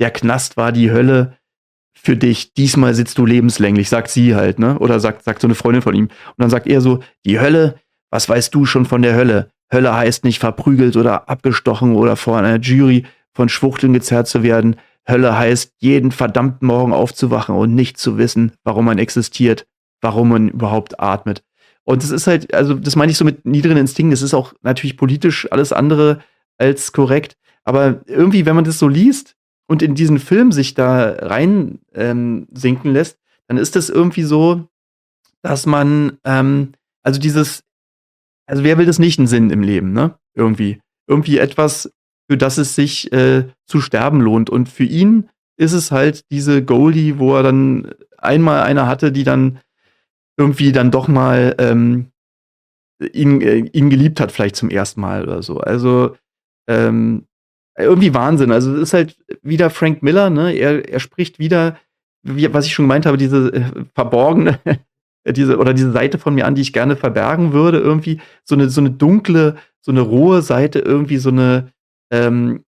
der 0.00 0.10
Knast 0.10 0.56
war 0.56 0.72
die 0.72 0.90
Hölle, 0.90 1.36
für 1.96 2.16
dich, 2.16 2.52
diesmal 2.54 2.94
sitzt 2.94 3.18
du 3.18 3.26
lebenslänglich, 3.26 3.88
sagt 3.88 4.10
sie 4.10 4.34
halt, 4.34 4.58
ne? 4.58 4.78
Oder 4.78 5.00
sagt, 5.00 5.24
sagt 5.24 5.40
so 5.40 5.46
eine 5.46 5.54
Freundin 5.54 5.82
von 5.82 5.94
ihm. 5.94 6.04
Und 6.04 6.38
dann 6.38 6.50
sagt 6.50 6.66
er 6.66 6.80
so, 6.80 7.00
die 7.24 7.40
Hölle, 7.40 7.76
was 8.10 8.28
weißt 8.28 8.54
du 8.54 8.66
schon 8.66 8.84
von 8.84 9.02
der 9.02 9.14
Hölle? 9.14 9.50
Hölle 9.72 9.94
heißt 9.94 10.24
nicht 10.24 10.38
verprügelt 10.38 10.96
oder 10.96 11.28
abgestochen 11.28 11.96
oder 11.96 12.16
vor 12.16 12.38
einer 12.38 12.60
Jury 12.60 13.04
von 13.32 13.48
Schwuchteln 13.48 13.92
gezerrt 13.92 14.28
zu 14.28 14.42
werden. 14.42 14.76
Hölle 15.08 15.36
heißt, 15.36 15.72
jeden 15.78 16.12
verdammten 16.12 16.66
Morgen 16.66 16.92
aufzuwachen 16.92 17.54
und 17.54 17.74
nicht 17.74 17.98
zu 17.98 18.18
wissen, 18.18 18.52
warum 18.64 18.84
man 18.84 18.98
existiert, 18.98 19.66
warum 20.00 20.28
man 20.30 20.48
überhaupt 20.48 21.00
atmet. 21.00 21.42
Und 21.84 22.02
das 22.02 22.10
ist 22.10 22.26
halt, 22.26 22.54
also 22.54 22.74
das 22.74 22.96
meine 22.96 23.12
ich 23.12 23.18
so 23.18 23.24
mit 23.24 23.44
niedrigen 23.44 23.76
Instinkten, 23.76 24.12
das 24.12 24.22
ist 24.22 24.34
auch 24.34 24.54
natürlich 24.62 24.96
politisch 24.96 25.50
alles 25.50 25.72
andere 25.72 26.20
als 26.56 26.92
korrekt. 26.92 27.36
Aber 27.64 28.00
irgendwie, 28.06 28.46
wenn 28.46 28.56
man 28.56 28.64
das 28.64 28.78
so 28.78 28.88
liest, 28.88 29.36
und 29.66 29.82
in 29.82 29.94
diesen 29.94 30.18
Film 30.18 30.52
sich 30.52 30.74
da 30.74 31.10
rein 31.10 31.80
ähm, 31.94 32.46
sinken 32.52 32.92
lässt, 32.92 33.18
dann 33.48 33.56
ist 33.56 33.76
das 33.76 33.90
irgendwie 33.90 34.22
so, 34.22 34.68
dass 35.42 35.66
man, 35.66 36.18
ähm, 36.24 36.72
also 37.02 37.20
dieses, 37.20 37.64
also 38.46 38.64
wer 38.64 38.78
will 38.78 38.86
das 38.86 38.98
nicht 38.98 39.18
einen 39.18 39.28
Sinn 39.28 39.50
im 39.50 39.62
Leben, 39.62 39.92
ne? 39.92 40.18
Irgendwie. 40.34 40.80
Irgendwie 41.06 41.38
etwas, 41.38 41.92
für 42.30 42.36
das 42.36 42.58
es 42.58 42.74
sich 42.74 43.12
äh, 43.12 43.46
zu 43.66 43.80
sterben 43.80 44.20
lohnt. 44.20 44.50
Und 44.50 44.68
für 44.68 44.84
ihn 44.84 45.28
ist 45.56 45.72
es 45.72 45.90
halt 45.92 46.24
diese 46.30 46.64
Goldie, 46.64 47.18
wo 47.18 47.36
er 47.36 47.42
dann 47.42 47.94
einmal 48.18 48.62
eine 48.62 48.86
hatte, 48.86 49.12
die 49.12 49.24
dann 49.24 49.60
irgendwie 50.36 50.72
dann 50.72 50.90
doch 50.90 51.08
mal 51.08 51.54
ähm, 51.58 52.10
ihn, 53.12 53.40
äh, 53.40 53.58
ihn 53.72 53.90
geliebt 53.90 54.20
hat, 54.20 54.32
vielleicht 54.32 54.56
zum 54.56 54.70
ersten 54.70 55.00
Mal 55.00 55.22
oder 55.22 55.42
so. 55.42 55.60
Also 55.60 56.16
ähm, 56.68 57.26
irgendwie 57.76 58.14
Wahnsinn. 58.14 58.52
Also 58.52 58.74
es 58.74 58.82
ist 58.82 58.94
halt 58.94 59.16
wieder 59.42 59.70
Frank 59.70 60.02
Miller, 60.02 60.30
ne? 60.30 60.52
Er, 60.52 60.88
er 60.88 61.00
spricht 61.00 61.38
wieder, 61.38 61.76
wie, 62.22 62.52
was 62.52 62.66
ich 62.66 62.74
schon 62.74 62.84
gemeint 62.84 63.06
habe, 63.06 63.16
diese 63.16 63.52
äh, 63.52 63.64
verborgene, 63.94 64.60
diese 65.26 65.58
oder 65.58 65.74
diese 65.74 65.92
Seite 65.92 66.18
von 66.18 66.34
mir 66.34 66.46
an, 66.46 66.54
die 66.54 66.62
ich 66.62 66.72
gerne 66.72 66.96
verbergen 66.96 67.52
würde, 67.52 67.78
irgendwie 67.78 68.20
so 68.44 68.54
eine 68.54 68.68
so 68.68 68.80
eine 68.80 68.90
dunkle, 68.90 69.56
so 69.80 69.90
eine 69.90 70.02
rohe 70.02 70.42
Seite, 70.42 70.78
irgendwie 70.78 71.18
so 71.18 71.30
eine 71.30 71.72
ähm, 72.12 72.64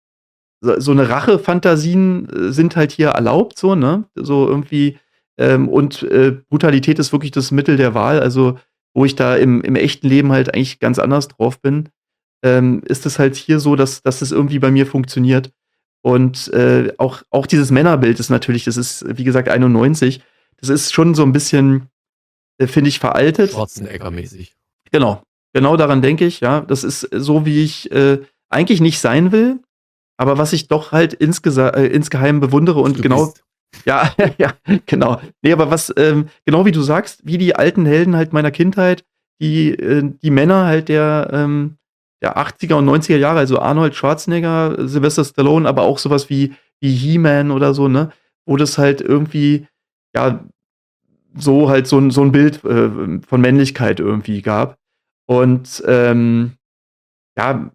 so, 0.62 0.80
so 0.80 0.92
eine 0.92 1.10
Rache-Fantasien 1.10 2.30
äh, 2.30 2.52
sind 2.52 2.76
halt 2.76 2.92
hier 2.92 3.10
erlaubt, 3.10 3.58
so 3.58 3.76
ne, 3.76 4.06
so 4.16 4.48
irgendwie 4.48 5.00
ähm, 5.38 5.68
und 5.70 6.04
äh, 6.04 6.38
Brutalität 6.50 7.00
ist 7.00 7.12
wirklich 7.12 7.32
das 7.32 7.52
Mittel 7.52 7.78
der 7.78 7.96
Wahl. 7.96 8.20
Also 8.20 8.60
wo 8.94 9.06
ich 9.06 9.16
da 9.16 9.36
im, 9.38 9.62
im 9.62 9.76
echten 9.76 10.08
Leben 10.08 10.32
halt 10.32 10.54
eigentlich 10.54 10.80
ganz 10.80 11.00
anders 11.00 11.30
drauf 11.30 11.62
bin 11.62 11.90
ähm, 12.44 12.82
ist 12.86 13.06
es 13.06 13.20
halt 13.20 13.36
hier 13.36 13.60
so, 13.60 13.76
dass, 13.76 14.02
dass 14.02 14.22
es 14.22 14.32
irgendwie 14.32 14.60
bei 14.60 14.72
mir 14.72 14.86
funktioniert. 14.86 15.52
Und 16.02 16.52
äh, 16.54 16.94
auch, 16.98 17.22
auch 17.30 17.46
dieses 17.46 17.72
Männerbild 17.72 18.20
ist 18.20 18.30
natürlich, 18.30 18.64
das 18.64 18.78
ist, 18.78 19.06
wie 19.18 19.24
gesagt, 19.24 19.50
91. 19.50 20.22
Das 20.58 20.70
ist 20.70 20.94
schon 20.94 21.14
so 21.14 21.24
ein 21.24 21.32
bisschen, 21.32 21.90
äh, 22.58 22.68
finde 22.68 22.90
ich, 22.90 23.00
veraltet. 23.00 23.52
Schwarzenegger-mäßig. 23.52 24.54
Genau. 24.92 25.22
Genau 25.54 25.78
daran 25.78 26.02
denke 26.02 26.26
ich, 26.26 26.40
ja. 26.40 26.62
Das 26.62 26.84
ist 26.84 27.08
so, 27.12 27.46
wie 27.46 27.64
ich 27.64 27.92
äh, 27.92 28.20
eigentlich 28.50 28.82
nicht 28.82 29.00
sein 29.00 29.32
will, 29.32 29.60
aber 30.18 30.38
was 30.38 30.54
ich 30.54 30.68
doch 30.68 30.92
halt 30.92 31.14
insgesa 31.14 31.70
äh, 31.70 31.88
insgeheim 31.88 32.40
bewundere 32.40 32.80
und 32.80 32.98
du 32.98 33.02
genau. 33.02 33.26
Bist. 33.28 33.44
Ja, 33.86 34.14
ja, 34.38 34.54
genau. 34.86 35.22
Nee, 35.42 35.54
aber 35.54 35.72
was, 35.72 35.94
ähm, 35.96 36.28
genau 36.46 36.66
wie 36.66 36.74
du 36.74 36.82
sagst, 36.82 37.26
wie 37.26 37.38
die 37.38 37.56
alten 37.56 37.86
Helden 37.86 38.18
halt 38.18 38.34
meiner 38.34 38.52
Kindheit, 38.52 39.06
die, 39.40 39.70
äh, 39.70 40.04
die 40.22 40.30
Männer 40.30 40.66
halt 40.66 40.90
der, 40.90 41.30
ähm, 41.32 41.78
der 42.22 42.38
80er 42.38 42.76
und 42.76 42.88
90er 42.88 43.18
Jahre, 43.18 43.40
also 43.40 43.60
Arnold 43.60 43.96
Schwarzenegger, 43.96 44.88
Sylvester 44.88 45.26
Stallone, 45.26 45.68
aber 45.68 45.84
auch 45.84 45.98
sowas 45.98 46.30
wie, 46.30 46.54
wie 46.80 46.92
He-Man 46.92 47.52
oder 47.52 47.74
so, 47.74 47.88
ne? 47.88 48.12
Wo 48.46 48.58
das 48.58 48.78
halt 48.78 49.02
irgendwie, 49.02 49.68
ja, 50.16 50.44
so 51.36 51.70
halt 51.70 51.88
so 51.88 51.98
ein, 51.98 52.12
so 52.12 52.22
ein 52.22 52.32
Bild 52.32 52.64
äh, 52.64 53.22
von 53.26 53.42
Männlichkeit 53.42 54.00
irgendwie 54.00 54.42
gab. 54.42 54.78
Und 55.26 55.82
ähm, 55.88 56.54
ja, 57.38 57.72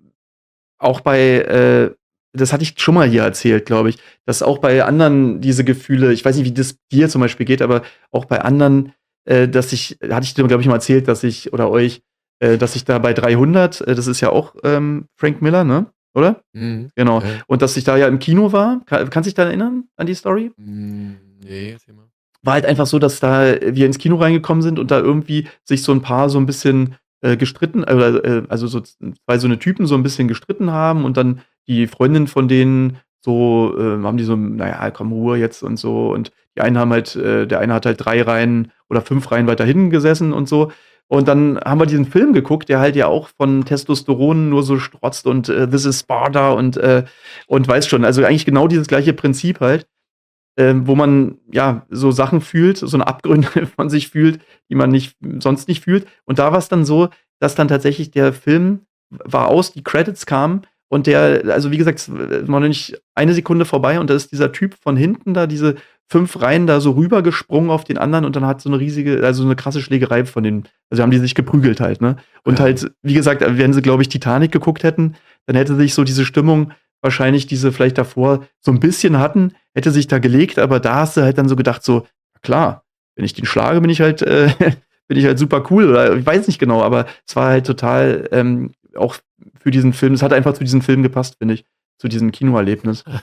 auch 0.79 1.01
bei, 1.01 1.39
äh, 1.39 1.95
das 2.33 2.53
hatte 2.53 2.63
ich 2.63 2.79
schon 2.79 2.95
mal 2.95 3.09
hier 3.09 3.23
erzählt, 3.23 3.67
glaube 3.67 3.89
ich, 3.89 3.99
dass 4.27 4.43
auch 4.43 4.59
bei 4.59 4.85
anderen 4.85 5.41
diese 5.41 5.65
Gefühle, 5.65 6.13
ich 6.13 6.25
weiß 6.25 6.37
nicht, 6.37 6.45
wie 6.45 6.53
das 6.53 6.77
dir 6.93 7.09
zum 7.09 7.23
Beispiel 7.23 7.47
geht, 7.47 7.63
aber 7.63 7.83
auch 8.11 8.27
bei 8.27 8.43
anderen, 8.43 8.93
äh, 9.25 9.49
dass 9.49 9.73
ich, 9.73 9.99
hatte 10.03 10.25
ich 10.25 10.35
dir, 10.35 10.47
glaube 10.47 10.63
ich, 10.63 10.69
mal 10.69 10.75
erzählt, 10.75 11.09
dass 11.09 11.25
ich 11.25 11.53
oder 11.53 11.71
euch, 11.71 12.03
äh, 12.39 12.59
dass 12.59 12.77
ich 12.77 12.85
da 12.85 12.99
bei 12.99 13.13
300, 13.13 13.81
äh, 13.81 13.95
das 13.95 14.07
ist 14.07 14.21
ja 14.21 14.31
auch 14.31 14.55
ähm, 14.65 15.07
Frank 15.17 15.43
Miller, 15.43 15.65
ne? 15.65 15.87
Oder? 16.15 16.43
Mhm. 16.53 16.91
Genau. 16.95 17.21
Ja. 17.21 17.27
Und 17.47 17.63
dass 17.63 17.77
ich 17.77 17.85
da 17.85 17.97
ja 17.97 18.09
im 18.09 18.19
Kino 18.19 18.53
war. 18.53 18.81
Kann, 18.87 19.11
kannst 19.11 19.27
du 19.27 19.31
dich 19.31 19.35
da 19.35 19.45
erinnern 19.45 19.85
an 19.97 20.07
die 20.07 20.15
Story? 20.15 20.51
Mm, 20.57 21.13
nee, 21.45 21.73
erzähl 21.73 21.95
mal. 21.95 22.07
War 22.43 22.55
halt 22.55 22.65
einfach 22.65 22.87
so, 22.87 22.99
dass 22.99 23.21
da 23.21 23.55
wir 23.61 23.87
ins 23.87 23.99
Kino 23.99 24.17
reingekommen 24.17 24.63
sind 24.63 24.79
und 24.79 24.91
da 24.91 24.99
irgendwie 24.99 25.49
sich 25.65 25.83
so 25.83 25.93
ein 25.93 26.01
paar 26.01 26.31
so 26.31 26.39
ein 26.39 26.47
bisschen 26.47 26.95
äh, 27.21 27.37
gestritten, 27.37 27.85
äh, 27.85 28.43
also 28.49 28.67
so 28.67 28.81
zwei 28.81 29.39
so 29.39 29.47
eine 29.47 29.59
Typen 29.59 29.87
so 29.87 29.95
ein 29.95 30.03
bisschen 30.03 30.29
gestritten 30.29 30.71
haben 30.71 31.05
und 31.05 31.17
dann 31.17 31.41
die 31.67 31.87
Freundin 31.87 32.29
von 32.29 32.49
denen 32.49 32.99
so, 33.21 33.75
äh, 33.77 34.03
haben 34.03 34.17
die 34.17 34.25
so, 34.25 34.37
naja, 34.37 34.91
komm, 34.93 35.13
Ruhe 35.13 35.37
jetzt 35.37 35.63
und 35.63 35.79
so. 35.79 36.13
Und 36.13 36.31
die 36.57 36.61
einen 36.61 36.79
haben 36.79 36.93
halt, 36.93 37.17
äh, 37.17 37.47
der 37.47 37.59
eine 37.59 37.75
hat 37.75 37.85
halt 37.85 38.05
drei 38.05 38.23
Reihen 38.23 38.71
oder 38.89 39.01
fünf 39.03 39.31
Reihen 39.33 39.49
weiter 39.49 39.65
hinten 39.65 39.91
gesessen 39.91 40.33
und 40.33 40.49
so. 40.49 40.71
Und 41.09 41.29
dann 41.29 41.59
haben 41.65 41.81
wir 41.81 41.87
diesen 41.87 42.05
Film 42.05 42.33
geguckt, 42.33 42.69
der 42.69 42.81
halt 42.81 42.97
ja 42.97 43.07
auch 43.07 43.29
von 43.29 43.65
Testosteron 43.65 44.49
nur 44.49 44.63
so 44.63 44.79
strotzt 44.79 45.27
und 45.27 45.49
äh, 45.49 45.69
This 45.69 45.85
is 45.85 46.01
Sparta 46.01 46.51
und, 46.51 46.77
äh, 46.77 47.05
und 47.47 47.69
weiß 47.69 47.87
schon, 47.87 48.05
also 48.05 48.25
eigentlich 48.25 48.45
genau 48.45 48.67
dieses 48.67 48.89
gleiche 48.89 49.13
Prinzip 49.13 49.61
halt, 49.61 49.87
äh, 50.57 50.75
wo 50.77 50.97
man 50.97 51.39
ja 51.53 51.87
so 51.91 52.11
Sachen 52.11 52.41
fühlt, 52.41 52.79
so 52.79 52.97
eine 52.97 53.07
Abgründe 53.07 53.67
von 53.77 53.89
sich 53.89 54.09
fühlt, 54.09 54.41
die 54.69 54.75
man 54.75 54.91
nicht 54.91 55.17
sonst 55.39 55.69
nicht 55.69 55.85
fühlt. 55.85 56.07
Und 56.25 56.41
da 56.41 56.51
war 56.51 56.59
es 56.59 56.69
dann 56.69 56.85
so, 56.85 57.09
dass 57.39 57.55
dann 57.55 57.69
tatsächlich 57.69 58.11
der 58.11 58.33
Film 58.33 58.81
war 59.11 59.47
aus, 59.47 59.73
die 59.73 59.85
Credits 59.85 60.27
kamen 60.27 60.63
und 60.89 61.07
der, 61.07 61.43
also 61.49 61.71
wie 61.71 61.77
gesagt, 61.77 61.99
es 61.99 62.11
war 62.13 62.61
noch 62.61 62.69
nicht 62.69 63.01
eine 63.15 63.35
Sekunde 63.35 63.65
vorbei 63.65 64.01
und 64.01 64.11
da 64.11 64.15
ist 64.15 64.33
dieser 64.33 64.53
Typ 64.53 64.75
von 64.81 64.97
hinten 64.97 65.35
da, 65.35 65.47
diese 65.47 65.77
fünf 66.09 66.41
Reihen 66.41 66.67
da 66.67 66.81
so 66.81 66.93
rübergesprungen 66.93 67.71
auf 67.71 67.85
den 67.85 67.99
anderen 67.99 68.25
und 68.25 68.37
dann 68.37 68.47
hat 68.47 68.61
so 68.61 68.69
eine 68.69 68.79
riesige, 68.79 69.25
also 69.25 69.45
eine 69.45 69.57
krasse 69.57 69.81
Schlägerei 69.81 70.25
von 70.25 70.43
den, 70.43 70.65
also 70.89 71.03
haben 71.03 71.11
die 71.11 71.19
sich 71.19 71.35
geprügelt 71.35 71.81
halt, 71.81 72.01
ne? 72.01 72.17
Und 72.45 72.59
ja. 72.59 72.67
halt, 72.67 72.91
wie 73.03 73.15
gesagt, 73.15 73.43
wenn 73.45 73.73
sie, 73.73 73.83
glaube 73.83 74.03
ich, 74.03 74.09
Titanic 74.09 74.53
geguckt 74.53 74.85
hätten, 74.85 75.17
dann 75.47 75.57
hätte 75.57 75.75
sich 75.75 75.95
so 75.95 76.05
diese 76.05 76.25
Stimmung 76.25 76.73
wahrscheinlich, 77.03 77.47
diese 77.47 77.73
vielleicht 77.73 77.99
davor 77.99 78.47
so 78.61 78.71
ein 78.71 78.81
bisschen 78.81 79.19
hatten, 79.19 79.53
hätte 79.75 79.91
sich 79.91 80.07
da 80.07 80.19
gelegt, 80.19 80.59
aber 80.59 80.81
da 80.81 80.97
hast 80.97 81.17
du 81.17 81.23
halt 81.23 81.39
dann 81.39 81.49
so 81.49 81.57
gedacht, 81.57 81.83
so, 81.83 82.07
klar, 82.43 82.85
wenn 83.17 83.25
ich 83.25 83.35
den 83.35 83.47
schlage, 83.47 83.81
bin 83.81 83.91
ich 83.91 84.01
halt, 84.01 84.23
äh, 84.23 84.51
bin 85.09 85.19
ich 85.19 85.25
halt 85.25 85.39
super 85.39 85.65
cool 85.71 85.89
oder 85.89 86.17
ich 86.17 86.27
weiß 86.27 86.47
nicht 86.47 86.59
genau, 86.59 86.83
aber 86.83 87.07
es 87.27 87.35
war 87.35 87.49
halt 87.49 87.67
total 87.67 88.29
ähm, 88.33 88.73
auch 88.97 89.17
für 89.59 89.71
diesen 89.71 89.93
Film, 89.93 90.15
es 90.15 90.23
hat 90.23 90.33
einfach 90.33 90.55
zu 90.55 90.65
diesem 90.65 90.83
Film 90.83 91.03
gepasst, 91.03 91.37
finde 91.39 91.55
ich, 91.55 91.65
zu 91.99 92.09
diesem 92.09 92.33
Kinoerlebnis. 92.33 93.05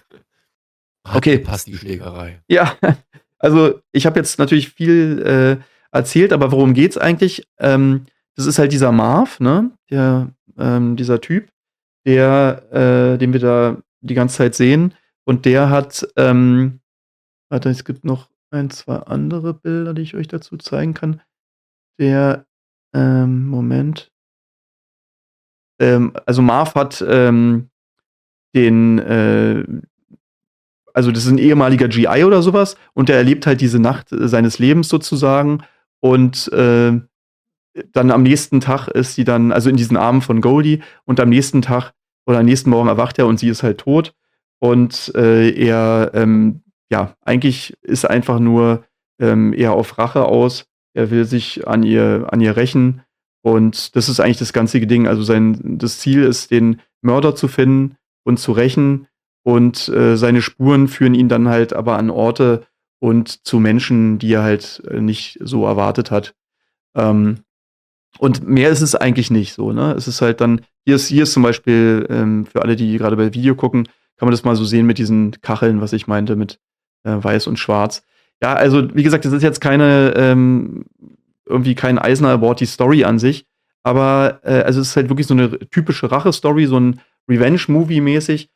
Okay. 1.04 1.40
Passt 1.40 1.68
die 1.68 1.76
Schlägerei. 1.76 2.42
Ja, 2.48 2.78
also 3.40 3.82
ich 3.92 4.06
habe 4.06 4.20
jetzt 4.20 4.40
natürlich 4.40 4.70
viel 4.70 5.22
äh, 5.62 5.64
erzählt, 5.96 6.34
aber 6.34 6.52
worum 6.52 6.74
geht's 6.74 6.98
eigentlich? 6.98 7.48
Ähm, 7.60 8.06
das 8.36 8.46
ist 8.46 8.58
halt 8.58 8.72
dieser 8.72 8.92
Marv, 8.92 9.40
ne? 9.40 9.72
Der, 9.90 10.30
ähm, 10.58 10.96
dieser 10.96 11.22
Typ, 11.22 11.50
der, 12.06 12.64
äh, 12.72 13.18
den 13.18 13.34
wir 13.34 13.40
da 13.40 13.78
die 14.02 14.16
ganze 14.16 14.38
Zeit 14.38 14.56
sehen. 14.56 14.94
Und 15.26 15.46
der 15.46 15.70
hat, 15.70 16.08
ähm, 16.18 16.80
warte, 17.50 17.70
es 17.70 17.86
gibt 17.86 18.04
noch 18.06 18.30
ein, 18.52 18.70
zwei 18.70 18.98
andere 18.98 19.54
Bilder, 19.54 19.94
die 19.94 20.02
ich 20.02 20.16
euch 20.16 20.28
dazu 20.28 20.58
zeigen 20.58 20.94
kann. 20.94 21.22
Der, 22.00 22.46
ähm, 22.94 23.48
Moment. 23.48 24.12
Ähm, 25.80 26.14
also 26.26 26.42
Marv 26.42 26.76
hat 26.76 27.04
ähm, 27.08 27.70
den, 28.56 29.00
äh, 29.00 29.64
also 30.94 31.12
das 31.12 31.26
ist 31.26 31.32
ein 31.32 31.40
ehemaliger 31.40 31.88
GI 31.88 32.24
oder 32.24 32.42
sowas 32.42 32.78
und 32.94 33.10
der 33.10 33.18
erlebt 33.18 33.46
halt 33.48 33.62
diese 33.62 33.80
Nacht 33.80 34.12
äh, 34.12 34.28
seines 34.28 34.60
Lebens 34.60 34.88
sozusagen 34.90 35.64
und 36.00 36.52
äh, 36.54 37.00
dann 37.92 38.12
am 38.12 38.24
nächsten 38.24 38.62
Tag 38.62 38.88
ist 38.88 39.16
sie 39.16 39.24
dann, 39.24 39.52
also 39.52 39.70
in 39.70 39.76
diesen 39.76 39.98
Armen 39.98 40.22
von 40.22 40.42
Goldie 40.42 40.84
und 41.06 41.20
am 41.20 41.30
nächsten 41.30 41.62
Tag 41.62 41.94
oder 42.28 42.40
am 42.40 42.46
nächsten 42.46 42.70
Morgen 42.70 42.88
erwacht 42.88 43.18
er 43.18 43.28
und 43.28 43.40
sie 43.40 43.50
ist 43.50 43.64
halt 43.64 43.80
tot 43.80 44.14
und 44.60 45.12
äh, 45.16 45.50
er, 45.50 46.12
ähm, 46.14 46.62
ja, 46.90 47.16
eigentlich 47.22 47.76
ist 47.82 48.10
einfach 48.10 48.40
nur 48.40 48.86
ähm, 49.20 49.52
eher 49.54 49.74
auf 49.74 49.98
Rache 49.98 50.26
aus. 50.26 50.66
Er 50.94 51.10
will 51.10 51.26
sich 51.26 51.68
an 51.68 51.84
ihr, 51.84 52.28
an 52.30 52.40
ihr 52.40 52.56
rächen 52.56 53.02
und 53.42 53.96
das 53.96 54.10
ist 54.10 54.20
eigentlich 54.20 54.38
das 54.38 54.54
ganze 54.54 54.80
Ding. 54.86 55.08
Also 55.08 55.24
sein, 55.24 55.78
das 55.80 56.00
Ziel 56.00 56.24
ist, 56.24 56.52
den 56.52 56.80
Mörder 57.02 57.36
zu 57.36 57.48
finden 57.48 57.98
und 58.24 58.40
zu 58.40 58.52
rächen 58.52 59.08
und 59.44 59.90
äh, 59.90 60.16
seine 60.16 60.42
Spuren 60.42 60.88
führen 60.88 61.14
ihn 61.14 61.30
dann 61.30 61.50
halt 61.50 61.74
aber 61.74 61.98
an 61.98 62.10
Orte 62.10 62.66
und 63.00 63.46
zu 63.46 63.60
Menschen, 63.60 64.18
die 64.18 64.34
er 64.34 64.44
halt 64.44 64.82
äh, 64.90 65.02
nicht 65.02 65.38
so 65.42 65.66
erwartet 65.66 66.10
hat. 66.10 66.34
Ähm, 66.96 67.40
und 68.20 68.48
mehr 68.48 68.70
ist 68.70 68.82
es 68.82 68.96
eigentlich 68.96 69.32
nicht 69.32 69.54
so, 69.54 69.74
ne? 69.74 69.94
Es 69.98 70.08
ist 70.08 70.22
halt 70.22 70.40
dann, 70.40 70.62
hier 70.86 70.96
ist, 70.96 71.08
hier 71.08 71.24
ist 71.24 71.34
zum 71.34 71.44
Beispiel, 71.44 72.06
ähm, 72.10 72.46
für 72.46 72.62
alle, 72.62 72.76
die 72.76 72.98
gerade 72.98 73.18
bei 73.18 73.34
Video 73.34 73.56
gucken, 73.56 73.86
kann 74.18 74.28
man 74.28 74.32
das 74.32 74.44
mal 74.44 74.56
so 74.56 74.64
sehen 74.64 74.86
mit 74.86 75.00
diesen 75.00 75.32
Kacheln, 75.42 75.82
was 75.82 75.94
ich 75.94 76.08
meinte, 76.08 76.36
mit 76.36 76.60
äh, 77.04 77.16
weiß 77.22 77.48
und 77.48 77.58
schwarz. 77.58 78.04
Ja, 78.42 78.54
also 78.54 78.96
wie 78.96 79.04
gesagt, 79.04 79.26
das 79.26 79.34
ist 79.34 79.44
jetzt 79.44 79.62
keine, 79.62 80.14
ähm, 80.16 80.86
irgendwie 81.46 81.76
kein 81.76 81.98
Eisner 81.98 82.30
Award, 82.30 82.60
die 82.60 82.66
Story 82.66 83.04
an 83.04 83.20
sich, 83.20 83.46
aber 83.84 84.40
äh, 84.44 84.62
also 84.62 84.80
es 84.80 84.90
ist 84.90 84.96
halt 84.96 85.10
wirklich 85.10 85.28
so 85.28 85.34
eine 85.34 85.60
typische 85.70 86.12
Rache-Story, 86.12 86.68
so 86.68 86.80
ein 86.80 87.02
Revenge-Movie 87.28 88.02
mäßig, 88.02 88.50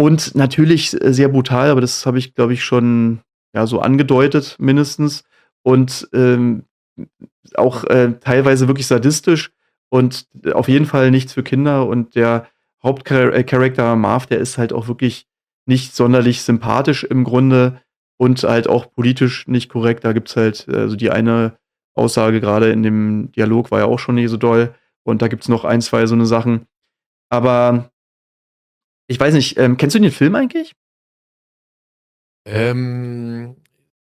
und 0.00 0.34
natürlich 0.34 0.98
äh, 0.98 1.12
sehr 1.12 1.28
brutal, 1.28 1.68
aber 1.68 1.82
das 1.82 2.06
habe 2.06 2.18
ich, 2.18 2.34
glaube 2.34 2.54
ich, 2.54 2.64
schon 2.64 3.20
ja, 3.54 3.66
so 3.66 3.80
angedeutet, 3.80 4.56
mindestens. 4.58 5.24
Und 5.62 6.08
ähm, 6.14 6.64
auch 7.54 7.84
äh, 7.84 8.14
teilweise 8.18 8.66
wirklich 8.66 8.86
sadistisch 8.86 9.52
und 9.90 10.26
auf 10.54 10.68
jeden 10.68 10.86
Fall 10.86 11.10
nichts 11.10 11.34
für 11.34 11.42
Kinder. 11.42 11.86
Und 11.86 12.14
der 12.14 12.46
Hauptcharakter 12.82 13.94
Marv, 13.94 14.24
der 14.24 14.38
ist 14.38 14.56
halt 14.56 14.72
auch 14.72 14.88
wirklich 14.88 15.26
nicht 15.66 15.94
sonderlich 15.94 16.44
sympathisch 16.44 17.04
im 17.04 17.22
Grunde 17.22 17.82
und 18.16 18.42
halt 18.42 18.70
auch 18.70 18.90
politisch 18.90 19.48
nicht 19.48 19.68
korrekt. 19.68 20.06
Da 20.06 20.14
gibt 20.14 20.30
es 20.30 20.36
halt, 20.36 20.66
also 20.66 20.96
die 20.96 21.10
eine 21.10 21.58
Aussage 21.92 22.40
gerade 22.40 22.70
in 22.70 22.82
dem 22.82 23.32
Dialog 23.32 23.70
war 23.70 23.80
ja 23.80 23.84
auch 23.84 23.98
schon 23.98 24.14
nicht 24.14 24.30
so 24.30 24.38
doll. 24.38 24.74
Und 25.02 25.20
da 25.20 25.28
gibt 25.28 25.42
es 25.42 25.50
noch 25.50 25.66
ein, 25.66 25.82
zwei 25.82 26.06
so 26.06 26.14
eine 26.14 26.24
Sachen. 26.24 26.64
Aber 27.28 27.89
Ich 29.10 29.18
weiß 29.18 29.34
nicht, 29.34 29.58
ähm, 29.58 29.76
kennst 29.76 29.96
du 29.96 29.98
den 29.98 30.12
Film 30.12 30.36
eigentlich? 30.36 30.72
Ähm, 32.46 33.56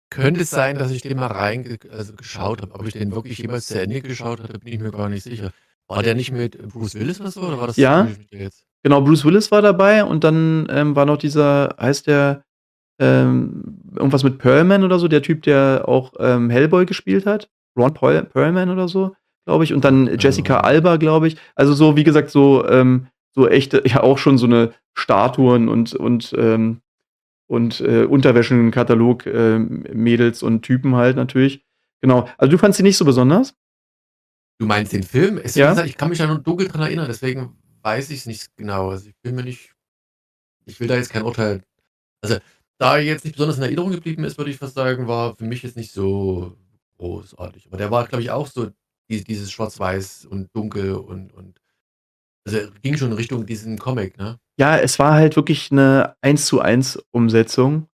könnte 0.10 0.42
es 0.42 0.50
sein, 0.50 0.78
dass 0.78 0.92
ich 0.92 1.02
den 1.02 1.18
mal 1.18 1.28
reinge 1.28 1.78
also, 1.90 2.14
geschaut 2.14 2.62
habe. 2.62 2.74
Ob 2.76 2.86
ich 2.86 2.94
den 2.94 3.14
wirklich 3.14 3.38
jemals 3.38 3.68
zu 3.68 3.80
Ende 3.82 4.02
geschaut 4.02 4.42
hatte, 4.44 4.60
bin 4.60 4.74
ich 4.74 4.80
mir 4.82 4.92
gar 4.92 5.08
nicht 5.08 5.24
sicher. 5.24 5.52
War 5.88 6.04
der 6.04 6.14
nicht 6.14 6.34
mit 6.34 6.58
Bruce 6.74 6.96
Willis 6.96 7.22
oder 7.22 7.32
so, 7.32 7.42
oder 7.42 7.58
war 7.58 7.68
das 7.68 7.78
Ja, 7.78 8.06
jetzt? 8.32 8.66
genau, 8.84 9.00
Bruce 9.00 9.24
Willis 9.24 9.50
war 9.50 9.62
dabei 9.62 10.04
und 10.04 10.26
dann, 10.26 10.68
ähm, 10.70 10.94
war 10.94 11.06
noch 11.06 11.18
dieser 11.18 11.74
heißt 11.80 12.08
der, 12.08 12.44
ähm, 13.00 13.80
irgendwas 13.96 14.24
mit 14.26 14.40
Perlman 14.40 14.84
oder 14.84 15.00
so, 15.00 15.08
der 15.08 15.22
Typ, 15.22 15.44
der 15.44 15.84
auch, 15.88 16.12
ähm, 16.20 16.50
Hellboy 16.50 16.86
gespielt 16.86 17.26
hat? 17.26 17.50
Ron 17.78 17.94
Poel 17.94 18.24
Perlman 18.26 18.70
oder 18.70 18.90
so, 18.90 19.16
glaube 19.46 19.64
ich. 19.64 19.74
Und 19.74 19.86
dann 19.86 20.20
Jessica 20.20 20.60
Ähm. 20.60 20.66
Alba, 20.66 20.98
glaube 20.98 21.30
ich. 21.30 21.38
Also, 21.56 21.74
so, 21.74 21.96
wie 21.96 22.04
gesagt, 22.04 22.30
so, 22.30 22.68
ähm, 22.68 23.08
so 23.36 23.48
echte 23.50 23.84
ja, 23.88 24.02
auch 24.04 24.18
schon 24.18 24.38
so 24.38 24.48
'ne 24.48 24.74
Statuen 24.96 25.70
und 25.70 25.94
und, 25.96 26.34
ähm 26.38 26.82
und, 27.48 27.82
äh, 27.82 28.06
Unterwäschenkatalog, 28.06 29.26
ähm, 29.28 29.84
Mädels 29.94 30.44
und 30.44 30.64
Typen 30.64 30.96
halt 30.96 31.18
natürlich. 31.18 31.66
Genau. 32.02 32.28
Also, 32.38 32.52
du 32.52 32.58
fandst 32.60 32.80
ihn 32.80 32.86
nicht 32.86 32.98
so 32.98 33.06
besonders? 33.06 33.54
Du 34.62 34.68
meinst 34.68 34.94
den 34.94 35.02
Film? 35.02 35.40
Es 35.44 35.56
Ja. 35.56 35.70
gesagt, 35.72 35.88
ich 35.90 35.98
kann 35.98 36.10
mich 36.10 36.20
da 36.20 36.28
nur 36.28 36.38
dunkel 36.38 36.68
dran 36.68 36.82
erinnern, 36.82 37.08
deswegen 37.08 37.56
weiß 37.82 38.12
ich's 38.12 38.28
nicht 38.28 38.56
genau. 38.58 38.90
Also, 38.92 39.10
ich 39.10 39.16
bin 39.24 39.34
mir 39.36 39.44
nicht 39.44 39.74
ich 40.68 40.80
will 40.80 40.88
da 40.88 40.96
jetzt 40.98 41.12
kein 41.12 41.24
Urteil 41.24 41.64
also, 42.24 42.38
da 42.80 42.98
er 42.98 43.04
jetzt 43.04 43.26
nicht 43.26 43.36
besonders 43.36 43.58
in 43.58 43.64
Erinnerung 43.64 43.92
geblieben 43.92 44.26
ist, 44.26 44.38
würde 44.40 44.52
ich 44.52 44.58
fast 44.58 44.76
sagen, 44.76 45.08
war 45.08 45.36
für 45.38 45.46
mich 45.46 45.64
jetzt 45.64 45.78
nicht 45.78 45.94
so 45.94 46.58
großartig. 47.00 47.68
Aber 47.68 47.78
der 47.78 47.92
war, 47.92 48.08
glaube 48.08 48.24
ich, 48.24 48.32
auch 48.32 48.48
so 48.48 48.72
die 49.12 49.24
dieses 49.24 49.52
Schwarz-Weiß 49.52 50.26
und 50.28 50.50
dunkel 50.56 50.96
und 50.96 51.34
und 51.34 51.61
also, 52.46 52.60
ging 52.82 52.98
schon 52.98 53.10
in 53.12 53.18
Richtung 53.18 53.46
diesen 53.46 53.78
Comic, 53.78 54.18
ne? 54.18 54.38
Ja, 54.58 54.78
es 54.78 55.00
war 55.00 55.14
halt 55.14 55.36
wirklich 55.36 55.72
'ne 55.72 56.16
Eins-zu-eins-Umsetzung. 56.22 57.88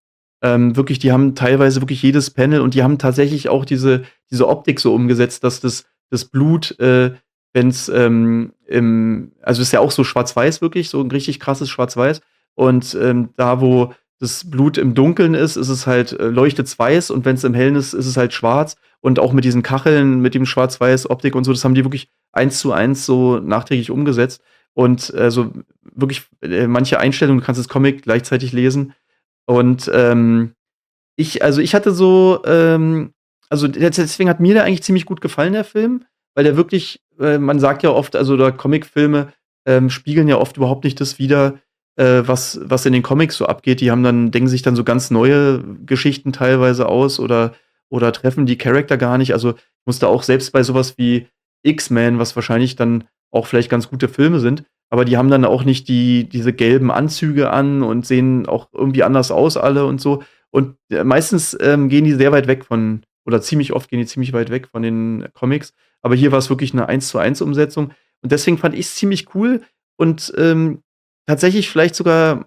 Ähm, 0.43 0.75
wirklich, 0.75 0.99
die 0.99 1.11
haben 1.11 1.35
teilweise 1.35 1.81
wirklich 1.81 2.01
jedes 2.03 2.29
Panel 2.31 2.61
und 2.61 2.73
die 2.75 2.83
haben 2.83 2.97
tatsächlich 2.99 3.49
auch 3.49 3.65
diese 3.65 4.03
diese 4.31 4.47
Optik 4.47 4.79
so 4.79 4.93
umgesetzt, 4.93 5.43
dass 5.43 5.59
das 5.61 5.85
das 6.11 6.25
Blut, 6.25 6.79
äh, 6.79 7.13
wenn's, 7.53 7.89
ähm, 7.89 8.53
im 8.67 9.31
also, 9.41 9.61
ist 9.61 9.71
ja 9.73 9.79
auch 9.81 9.91
so 9.91 10.03
schwarz-weiß 10.03 10.61
wirklich, 10.61 10.89
so 10.89 11.01
'n 11.01 11.11
richtig 11.11 11.39
krasses 11.39 11.69
Schwarz-Weiß. 11.69 12.21
Und, 12.55 12.95
ähm, 13.01 13.29
da, 13.37 13.61
wo 13.61 13.93
das 14.19 14.49
Blut 14.49 14.77
im 14.77 14.93
Dunkeln 14.93 15.33
ist, 15.33 15.55
ist 15.55 15.69
es 15.69 15.85
halt 15.87 16.13
äh, 16.13 16.27
leuchtet's 16.27 16.77
weiß 16.77 17.11
und 17.11 17.25
wenn's 17.25 17.43
im 17.43 17.53
Hellen 17.53 17.75
ist, 17.75 17.93
ist 17.93 18.07
es 18.07 18.17
halt 18.17 18.33
schwarz. 18.33 18.75
Und 18.99 19.19
auch 19.19 19.31
mit 19.31 19.43
diesen 19.43 19.63
Kacheln, 19.63 20.21
mit 20.21 20.33
dem 20.33 20.45
Schwarz-Weiß-Optik 20.45 21.35
und 21.35 21.43
so, 21.43 21.53
das 21.53 21.63
haben 21.63 21.75
die 21.75 21.85
wirklich 21.85 22.09
Eins-zu-eins 22.31 23.05
so 23.05 23.39
nachträglich 23.39 23.91
umgesetzt. 23.91 24.41
Und, 24.73 25.13
äh, 25.13 25.31
so 25.31 25.53
wirklich, 25.83 26.23
äh, 26.41 26.67
manche 26.67 26.99
Einstellungen 26.99 27.39
du 27.39 27.45
kannst 27.45 27.59
das 27.59 27.69
Comic 27.69 28.03
gleichzeitig 28.03 28.53
lesen. 28.53 28.93
Und, 29.45 29.89
ähm, 29.93 30.53
ich 31.15 31.43
also, 31.43 31.61
ich 31.61 31.73
hatte 31.75 31.91
so, 31.91 32.41
ähm 32.45 33.13
also, 33.49 33.67
de 33.69 33.89
deswegen 33.89 34.29
hat 34.29 34.41
mir 34.41 34.53
der 34.55 34.65
eigentlich 34.65 34.83
ziemlich 34.83 35.05
gut 35.05 35.21
gefallen, 35.21 35.53
der 35.53 35.63
Film, 35.63 36.03
weil 36.35 36.43
der 36.43 36.57
wirklich 36.57 37.01
äh, 37.19 37.37
man 37.37 37.59
sagt 37.59 37.83
ja 37.83 37.91
oft, 37.91 38.15
also, 38.15 38.33
oder 38.33 38.51
Comicfilme, 38.51 39.33
ähm, 39.65 39.89
spiegeln 39.89 40.27
ja 40.27 40.37
oft 40.37 40.57
überhaupt 40.57 40.83
nicht 40.83 40.99
das 41.01 41.19
wider, 41.19 41.59
äh, 41.97 42.23
was 42.27 42.59
was 42.63 42.85
in 42.85 42.93
den 42.93 43.03
Comics 43.03 43.37
so 43.37 43.45
abgeht. 43.47 43.81
Die 43.81 43.91
haben 43.91 44.03
dann 44.03 44.31
denken 44.31 44.49
sich 44.49 44.61
dann 44.63 44.75
so 44.75 44.83
ganz 44.83 45.11
neue 45.11 45.63
Geschichten 45.85 46.33
teilweise 46.33 46.87
aus 46.89 47.19
oder 47.19 47.53
oder 47.89 48.11
treffen 48.13 48.45
die 48.45 48.57
Charakter 48.57 48.97
gar 48.97 49.17
nicht. 49.17 49.33
Also, 49.33 49.51
ich 49.55 49.85
musste 49.85 50.07
auch 50.07 50.23
selbst 50.23 50.51
bei 50.53 50.63
so 50.63 50.73
was 50.73 50.97
wie 50.97 51.27
X-Men, 51.63 52.19
was 52.19 52.35
wahrscheinlich 52.35 52.75
dann 52.75 53.05
auch 53.31 53.47
vielleicht 53.47 53.69
ganz 53.69 53.89
gute 53.89 54.07
Filme 54.09 54.39
sind, 54.39 54.63
aber 54.89 55.05
die 55.05 55.17
haben 55.17 55.29
dann 55.31 55.45
auch 55.45 55.63
nicht 55.65 55.87
die 55.89 56.27
diese 56.29 56.53
gelben 56.53 56.91
Anzüge 56.91 57.49
an 57.51 57.83
und 57.83 58.05
sehen 58.05 58.47
auch 58.47 58.69
irgendwie 58.73 59.03
anders 59.03 59.31
aus 59.31 59.57
alle 59.57 59.85
und 59.85 60.01
so. 60.01 60.23
Und, 60.51 60.75
äh, 60.91 61.03
meistens, 61.03 61.57
ähm, 61.61 61.89
gehen 61.89 62.05
die 62.05 62.13
sehr 62.13 62.31
weit 62.31 62.47
weg 62.47 62.65
von 62.65 63.01
oder 63.25 63.41
ziemlich 63.41 63.73
oft 63.73 63.89
gehen 63.89 63.99
die 63.99 64.05
ziemlich 64.05 64.33
weit 64.33 64.49
weg 64.51 64.67
von 64.71 64.81
den 64.83 65.27
Comics. 65.33 65.73
Aber 66.01 66.15
hier 66.15 66.31
war's 66.31 66.49
wirklich 66.49 66.73
'ne 66.73 66.87
Eins-zu-eins-Umsetzung. 66.87 67.91
Und 68.23 68.31
deswegen 68.31 68.57
fand 68.57 68.75
ich's 68.75 68.95
ziemlich 68.95 69.35
cool 69.35 69.61
und, 69.97 70.33
ähm, 70.37 70.81
tatsächlich 71.27 71.69
vielleicht 71.69 71.95
sogar 71.95 72.45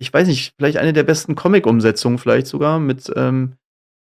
ich 0.00 0.12
weiß 0.14 0.28
nicht, 0.28 0.54
vielleicht 0.58 0.78
eine 0.78 0.92
der 0.94 1.04
besten 1.04 1.34
Comic-Umsetzungen 1.36 2.18
vielleicht 2.18 2.48
sogar 2.48 2.80
mit, 2.80 3.12
ähm 3.16 3.56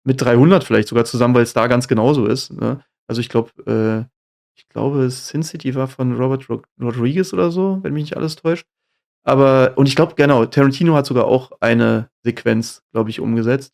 mit 0.06 0.21
300 0.21 0.63
vielleicht 0.65 0.88
sogar 0.89 1.06
zusammen, 1.06 1.36
weil's 1.36 1.53
da 1.53 1.67
ganz 1.67 1.88
genauso 1.89 2.27
ist, 2.27 2.53
ne? 2.53 2.82
Also, 3.10 3.21
ich 3.21 3.30
glaube 3.30 3.51
äh, 3.67 4.06
ich 4.58 4.67
glaube, 4.69 5.10
Sin 5.12 5.43
City 5.43 5.75
war 5.75 5.88
von 5.89 6.15
Robert 6.17 6.49
Rod 6.49 6.65
Rodriguez 6.82 7.34
oder 7.34 7.51
so, 7.51 7.80
wenn 7.84 7.93
mich 7.93 8.03
nicht 8.06 8.17
alles 8.17 8.36
täuscht. 8.38 8.65
Aber 9.25 9.73
und 9.77 9.88
ich 9.89 9.95
glaube 9.97 10.15
genau, 10.15 10.45
Tarantino 10.47 10.95
hat 10.95 11.06
sogar 11.08 11.25
auch 11.27 11.51
eine 11.62 12.10
Sequenz, 12.23 12.84
glaube 12.93 13.10
ich, 13.12 13.19
umgesetzt. 13.21 13.71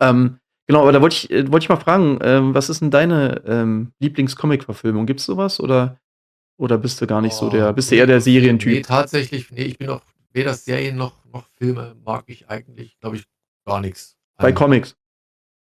Ähm, 0.00 0.38
genau, 0.66 0.82
aber 0.82 0.92
da 0.92 1.00
wollte 1.02 1.14
ich 1.16 1.30
äh, 1.30 1.50
wollte 1.52 1.64
ich 1.64 1.68
mal 1.68 1.76
fragen, 1.76 2.18
ähm, 2.22 2.54
was 2.54 2.70
ist 2.70 2.82
'n 2.82 2.90
deine, 2.90 3.42
ähm, 3.46 3.92
Lieblings-Comic-Verfilmung? 4.00 5.06
Gibt's 5.06 5.24
so 5.26 5.36
was 5.36 5.60
oder 5.60 5.98
oder 6.60 6.78
bist 6.78 7.00
du 7.00 7.06
gar 7.06 7.20
nicht 7.20 7.34
so 7.34 7.48
der 7.48 7.70
Oh, 7.70 7.72
bist 7.72 7.90
du 7.90 7.96
eher 7.96 8.06
der 8.06 8.20
Serientyp? 8.20 8.74
ne, 8.74 8.82
tatsächlich 8.82 9.50
ne, 9.50 9.64
ich 9.64 9.78
bin 9.78 9.88
auch 9.88 10.02
weder 10.32 10.54
Serien 10.54 10.96
noch 10.96 11.24
noch 11.32 11.46
Filme 11.56 11.96
mag 12.04 12.24
ich 12.26 12.48
eigentlich, 12.48 12.98
glaube 13.00 13.16
ich, 13.16 13.24
gar 13.64 13.80
nix 13.80 14.16
Bei 14.36 14.48
an 14.48 14.54
Comics? 14.54 14.96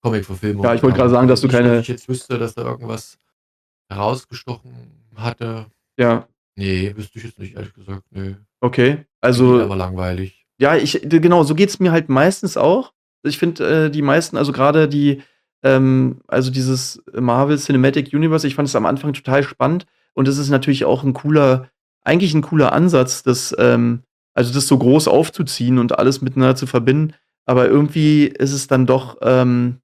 Comicverfilmungen. 0.02 0.68
Ja, 0.68 0.74
ich 0.74 0.82
wollte 0.82 0.98
grade 0.98 1.10
sagen, 1.10 1.28
dass 1.28 1.40
du 1.40 1.48
keine 1.48 1.80
ich 1.80 1.88
jetzt 1.88 2.08
wüsste, 2.08 2.38
dass 2.38 2.54
da 2.54 2.62
irgendwas 2.62 3.18
herausgestochen 3.88 5.04
hatte. 5.16 5.66
Ja. 5.98 6.28
Ne, 6.56 6.94
wüsste 6.96 7.18
ich 7.18 7.24
jetzt 7.24 7.38
nicht, 7.38 7.56
ehrlich 7.56 7.74
gesagt, 7.74 8.04
ne. 8.12 8.38
Okay, 8.60 9.04
also 9.20 9.60
aber 9.60 9.76
langweilig. 9.76 10.46
Ja, 10.58 10.76
ich 10.76 11.00
genau, 11.02 11.42
so 11.42 11.54
geht's 11.54 11.80
mir 11.80 11.90
halt 11.90 12.08
meistens 12.08 12.56
auch. 12.56 12.92
Ich 13.24 13.38
finde, 13.38 13.86
äh, 13.86 13.90
die 13.90 14.02
meisten 14.02 14.36
also, 14.36 14.52
grade 14.52 14.88
die 14.88 15.22
ähm, 15.62 16.20
also, 16.28 16.50
dieses 16.50 17.02
Marvel 17.12 17.58
Cinematic 17.58 18.12
Universe, 18.12 18.46
ich 18.46 18.54
fand 18.54 18.68
es 18.68 18.76
am 18.76 18.84
Anfang 18.84 19.14
total 19.14 19.42
spannend 19.42 19.86
und 20.14 20.28
es 20.28 20.38
ist 20.38 20.50
natürlich 20.50 20.84
auch 20.86 21.04
'n 21.04 21.14
cooler 21.14 21.68
eigentlich 22.04 22.34
'n 22.34 22.42
cooler 22.42 22.72
Ansatz, 22.72 23.22
das, 23.24 23.54
ähm 23.58 24.02
also, 24.36 24.52
das 24.54 24.66
so 24.68 24.78
groß 24.78 25.08
aufzuziehen 25.08 25.78
und 25.78 25.98
alles 25.98 26.20
miteinander 26.22 26.56
zu 26.56 26.66
verbinden. 26.66 27.14
Aber 27.46 27.68
irgendwie 27.68 28.26
ist 28.26 28.52
es 28.52 28.66
dann 28.68 28.86
doch, 28.86 29.18
ähm 29.22 29.78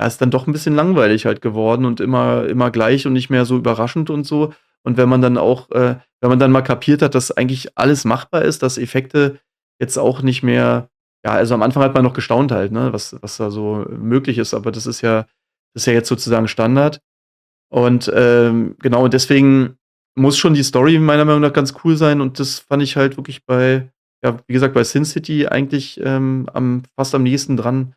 ja, 0.00 0.06
ist 0.08 0.20
dann 0.22 0.30
doch 0.32 0.46
'n 0.48 0.52
bisschen 0.54 0.74
langweilig 0.76 1.26
halt 1.26 1.42
geworden 1.42 1.84
und 1.86 2.00
immer 2.00 2.46
immer 2.48 2.70
gleich 2.72 3.06
und 3.06 3.14
nicht 3.14 3.30
mehr 3.30 3.44
so 3.46 3.56
überraschend 3.58 4.10
und 4.10 4.26
so. 4.26 4.54
Und 4.84 4.96
wenn 4.98 5.08
man 5.10 5.22
dann 5.22 5.38
auch 5.38 5.70
äh, 5.72 5.96
wenn 6.22 6.30
man 6.30 6.38
dann 6.40 6.52
mal 6.52 6.62
kapiert 6.62 7.02
hat, 7.02 7.14
dass 7.16 7.32
eigentlich 7.32 7.78
alles 7.78 8.04
machbar 8.06 8.42
ist, 8.44 8.62
dass 8.64 8.78
Effekte 8.78 9.40
jetzt 9.80 9.98
auch 9.98 10.22
nicht 10.22 10.42
mehr 10.44 10.88
ja, 11.26 11.32
also, 11.34 11.54
am 11.54 11.62
Anfang 11.62 11.82
hat 11.84 11.94
man 11.94 12.04
noch 12.04 12.14
gestaunt 12.14 12.52
halt, 12.52 12.72
ne, 12.72 12.92
was 12.94 13.16
was 13.22 13.36
da 13.38 13.50
so 13.50 13.86
möglich 13.90 14.38
ist, 14.38 14.54
aber 14.54 14.72
das 14.72 14.86
ist 14.86 15.02
ja 15.02 15.22
das 15.74 15.84
ist 15.84 15.86
ja 15.88 15.94
jetzt 15.94 16.08
sozusagen 16.10 16.48
Standard. 16.48 17.00
Und, 17.74 18.10
ähm, 18.14 18.76
genau, 18.80 19.04
und 19.04 19.14
deswegen 19.14 19.76
muss 20.14 20.38
schon 20.38 20.54
die 20.54 20.62
Story 20.62 20.98
meiner 20.98 21.24
Meinung 21.24 21.40
nach 21.40 21.52
ganz 21.52 21.74
cool 21.82 21.96
sein 21.96 22.20
und 22.20 22.38
das 22.38 22.60
fand 22.60 22.84
ich 22.84 22.96
halt 22.96 23.16
wirklich 23.16 23.44
bei 23.44 23.90
ja, 24.24 24.38
wie 24.46 24.54
gesagt, 24.54 24.74
bei 24.74 24.82
Sin 24.84 25.04
City 25.04 25.46
eigentlich, 25.46 26.00
ähm, 26.02 26.48
am 26.52 26.82
fast 26.96 27.14
am 27.14 27.22
nächsten 27.22 27.58
dran. 27.58 27.94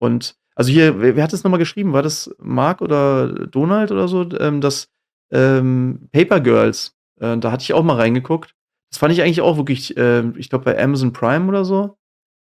Und 0.00 0.36
also, 0.54 0.70
hier 0.70 1.00
wer 1.00 1.16
wer 1.16 1.24
hat 1.24 1.32
das 1.32 1.42
noch 1.42 1.50
mal 1.50 1.56
geschrieben? 1.58 1.92
War 1.92 2.02
das 2.02 2.32
Mark 2.38 2.80
oder 2.80 3.28
Donald 3.46 3.90
oder 3.90 4.06
so? 4.06 4.30
Ähm, 4.38 4.60
das, 4.60 4.88
ähm, 5.32 6.08
Paper 6.12 6.40
Girls, 6.40 6.94
äh, 7.20 7.36
da 7.38 7.50
hatte 7.50 7.62
ich 7.62 7.74
auch 7.74 7.82
mal 7.82 7.96
reingeguckt. 7.96 8.54
Das 8.90 8.98
fand 8.98 9.12
ich 9.12 9.22
eigentlich 9.22 9.40
auch 9.40 9.56
wirklich, 9.56 9.94
ähm 9.96 10.34
ich 10.38 10.48
glaube, 10.48 10.66
bei 10.66 10.80
Amazon 10.80 11.12
Prime 11.12 11.48
oder 11.48 11.64
so 11.64 11.96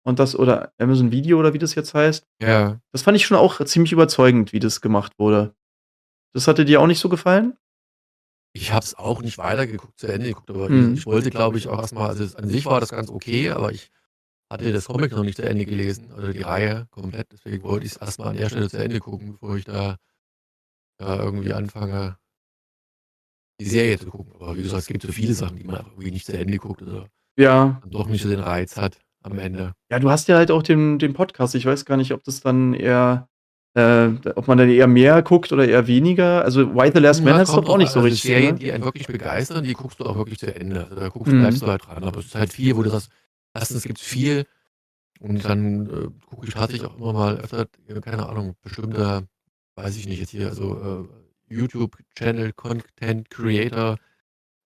und 0.04 0.20
das 0.20 0.38
oder 0.38 0.72
Amazon 0.78 1.10
Video 1.10 1.40
oder 1.40 1.52
wie 1.52 1.58
das 1.58 1.74
jetzt 1.74 1.94
heißt. 1.94 2.24
Ja. 2.40 2.78
Das 2.92 3.02
fand 3.02 3.16
ich 3.16 3.26
schon 3.26 3.36
auch 3.36 3.62
ziemlich 3.64 3.90
überzeugend, 3.90 4.52
wie 4.52 4.60
das 4.60 4.80
gemacht 4.80 5.14
wurde. 5.18 5.55
Das 6.36 6.46
hatte 6.48 6.66
dir 6.66 6.82
auch 6.82 6.86
nicht 6.86 6.98
so 7.00 7.08
gefallen? 7.08 7.56
Ich 8.52 8.70
habe 8.70 8.84
es 8.84 8.94
auch 8.94 9.22
nicht 9.22 9.38
weitergeguckt 9.38 9.98
zu 9.98 10.06
Ende 10.06 10.28
geguckt, 10.28 10.50
aber 10.50 10.68
Mhm. 10.68 10.92
ich 10.92 11.06
wollte, 11.06 11.30
glaube 11.30 11.56
ich, 11.56 11.66
auch 11.68 11.80
erst 11.80 11.94
mal 11.94 12.08
also, 12.08 12.24
es 12.24 12.36
an 12.36 12.46
sich 12.46 12.66
war 12.66 12.78
das 12.78 12.90
ganz 12.90 13.08
okay, 13.08 13.48
aber 13.50 13.72
ich 13.72 13.90
hatte 14.52 14.70
das 14.70 14.84
Comic 14.84 15.12
noch 15.12 15.24
nicht 15.24 15.36
zu 15.36 15.44
Ende 15.48 15.64
gelesen 15.64 16.12
oder 16.12 16.34
die 16.34 16.42
Reihe 16.42 16.86
komplett. 16.90 17.32
Deswegen 17.32 17.62
wollte 17.62 17.86
ich's 17.86 17.96
erst 17.96 18.18
mal 18.18 18.28
an 18.28 18.36
der 18.36 18.50
Stelle 18.50 18.68
zu 18.68 18.76
Ende 18.76 19.00
gucken, 19.00 19.32
bevor 19.32 19.56
ich 19.56 19.64
da 19.64 19.96
da 20.98 21.16
irgendwie 21.22 21.54
anfange 21.54 22.18
die 23.58 23.66
Serie 23.66 23.98
zu 23.98 24.10
gucken. 24.10 24.34
Aber 24.34 24.56
wie 24.58 24.62
gesagt, 24.62 24.82
es 24.82 24.88
gibt 24.88 25.02
so 25.02 25.12
viele 25.12 25.32
Sachen, 25.32 25.56
die 25.56 25.64
man 25.64 25.76
einfach 25.76 25.92
irgendwie 25.92 26.10
nicht 26.10 26.26
zu 26.26 26.36
Ende 26.38 26.58
guckt 26.58 26.82
oder 26.82 27.08
Ja. 27.38 27.80
doch 27.86 28.08
nicht 28.08 28.22
so 28.22 28.28
den 28.28 28.40
Reiz 28.40 28.76
hat 28.76 28.98
am 29.22 29.38
Ende. 29.38 29.72
Ja, 29.90 29.98
du 30.00 30.10
hast 30.10 30.28
ja 30.28 30.36
halt 30.36 30.50
auch 30.50 30.62
den 30.62 30.98
den 30.98 31.14
Podcast. 31.14 31.54
Ich 31.54 31.64
weiß 31.64 31.86
gar 31.86 31.96
nicht, 31.96 32.12
ob 32.12 32.24
das 32.24 32.40
dann 32.42 32.74
eher 32.74 33.28
äh, 33.76 34.08
ob 34.36 34.48
man 34.48 34.58
dann 34.58 34.70
eher 34.70 34.86
mehr 34.86 35.22
guckt 35.22 35.52
oder 35.52 35.68
eher 35.68 35.86
weniger. 35.86 36.44
Also, 36.44 36.74
Why 36.74 36.90
the 36.92 37.00
Last 37.00 37.24
Man 37.24 37.36
Ja, 37.36 37.44
kommt 37.44 37.68
doch 37.68 37.74
auch 37.74 37.78
nicht 37.78 37.90
so 37.92 38.00
Also, 38.00 38.08
richtig, 38.08 38.22
Serien, 38.22 38.54
ne? 38.54 38.60
die 38.60 38.72
einen 38.72 38.84
wirklich 38.84 39.06
begeistern, 39.06 39.64
die 39.64 39.74
guckst 39.74 40.00
du 40.00 40.04
auch 40.06 40.16
wirklich 40.16 40.38
zu 40.38 40.54
Ende. 40.54 40.84
Also, 40.84 40.96
da 40.96 41.08
guckst 41.08 41.32
Mhm. 41.32 41.40
bleibst 41.40 41.62
du 41.62 41.66
halt 41.66 41.86
dran. 41.86 42.04
Aber 42.04 42.20
es 42.20 42.26
ist 42.26 42.34
halt 42.34 42.52
viel, 42.52 42.76
wo 42.76 42.82
du 42.82 42.90
sagst 42.90 43.10
erstens 43.54 43.84
gibt's 43.84 44.02
viel 44.02 44.46
und 45.20 45.44
dann, 45.44 45.86
äh, 45.90 46.08
gucke 46.26 46.46
ich 46.46 46.54
tatsächlich 46.54 46.88
auch 46.90 46.96
immer 46.98 47.12
mal 47.14 47.38
öfter, 47.38 47.66
äh, 47.88 48.00
keine 48.00 48.28
Ahnung, 48.28 48.56
bestimmte 48.62 49.28
weiß 49.76 49.96
ich 49.98 50.06
nicht, 50.08 50.20
jetzt 50.20 50.30
hier 50.30 50.54
so, 50.54 51.08
äh, 51.50 51.54
YouTube-Channel, 51.54 52.52
Content 52.54 53.30
Creator, 53.30 53.98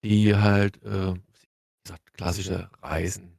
die 0.05 0.37
halt, 0.37 0.83
äh, 0.85 1.15
wie 1.15 1.21
gesagt, 1.85 2.15
klassische 2.15 2.71
Reisen 2.83 3.39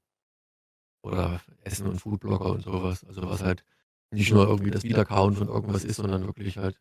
oder 1.04 1.42
Essen 1.64 1.88
und 1.88 2.00
Foodblogger 2.00 2.52
und 2.52 2.64
sowas. 2.64 3.04
Also 3.06 3.24
was 3.30 3.44
halt 3.44 3.64
nicht 4.12 4.32
nur 4.32 4.48
irgendwie 4.48 4.72
das 4.72 4.84
Wiederkauen 4.84 5.36
von 5.36 5.48
irgendwas 5.48 5.84
ist, 5.84 5.98
sondern 5.98 6.26
wirklich 6.28 6.58
halt 6.58 6.78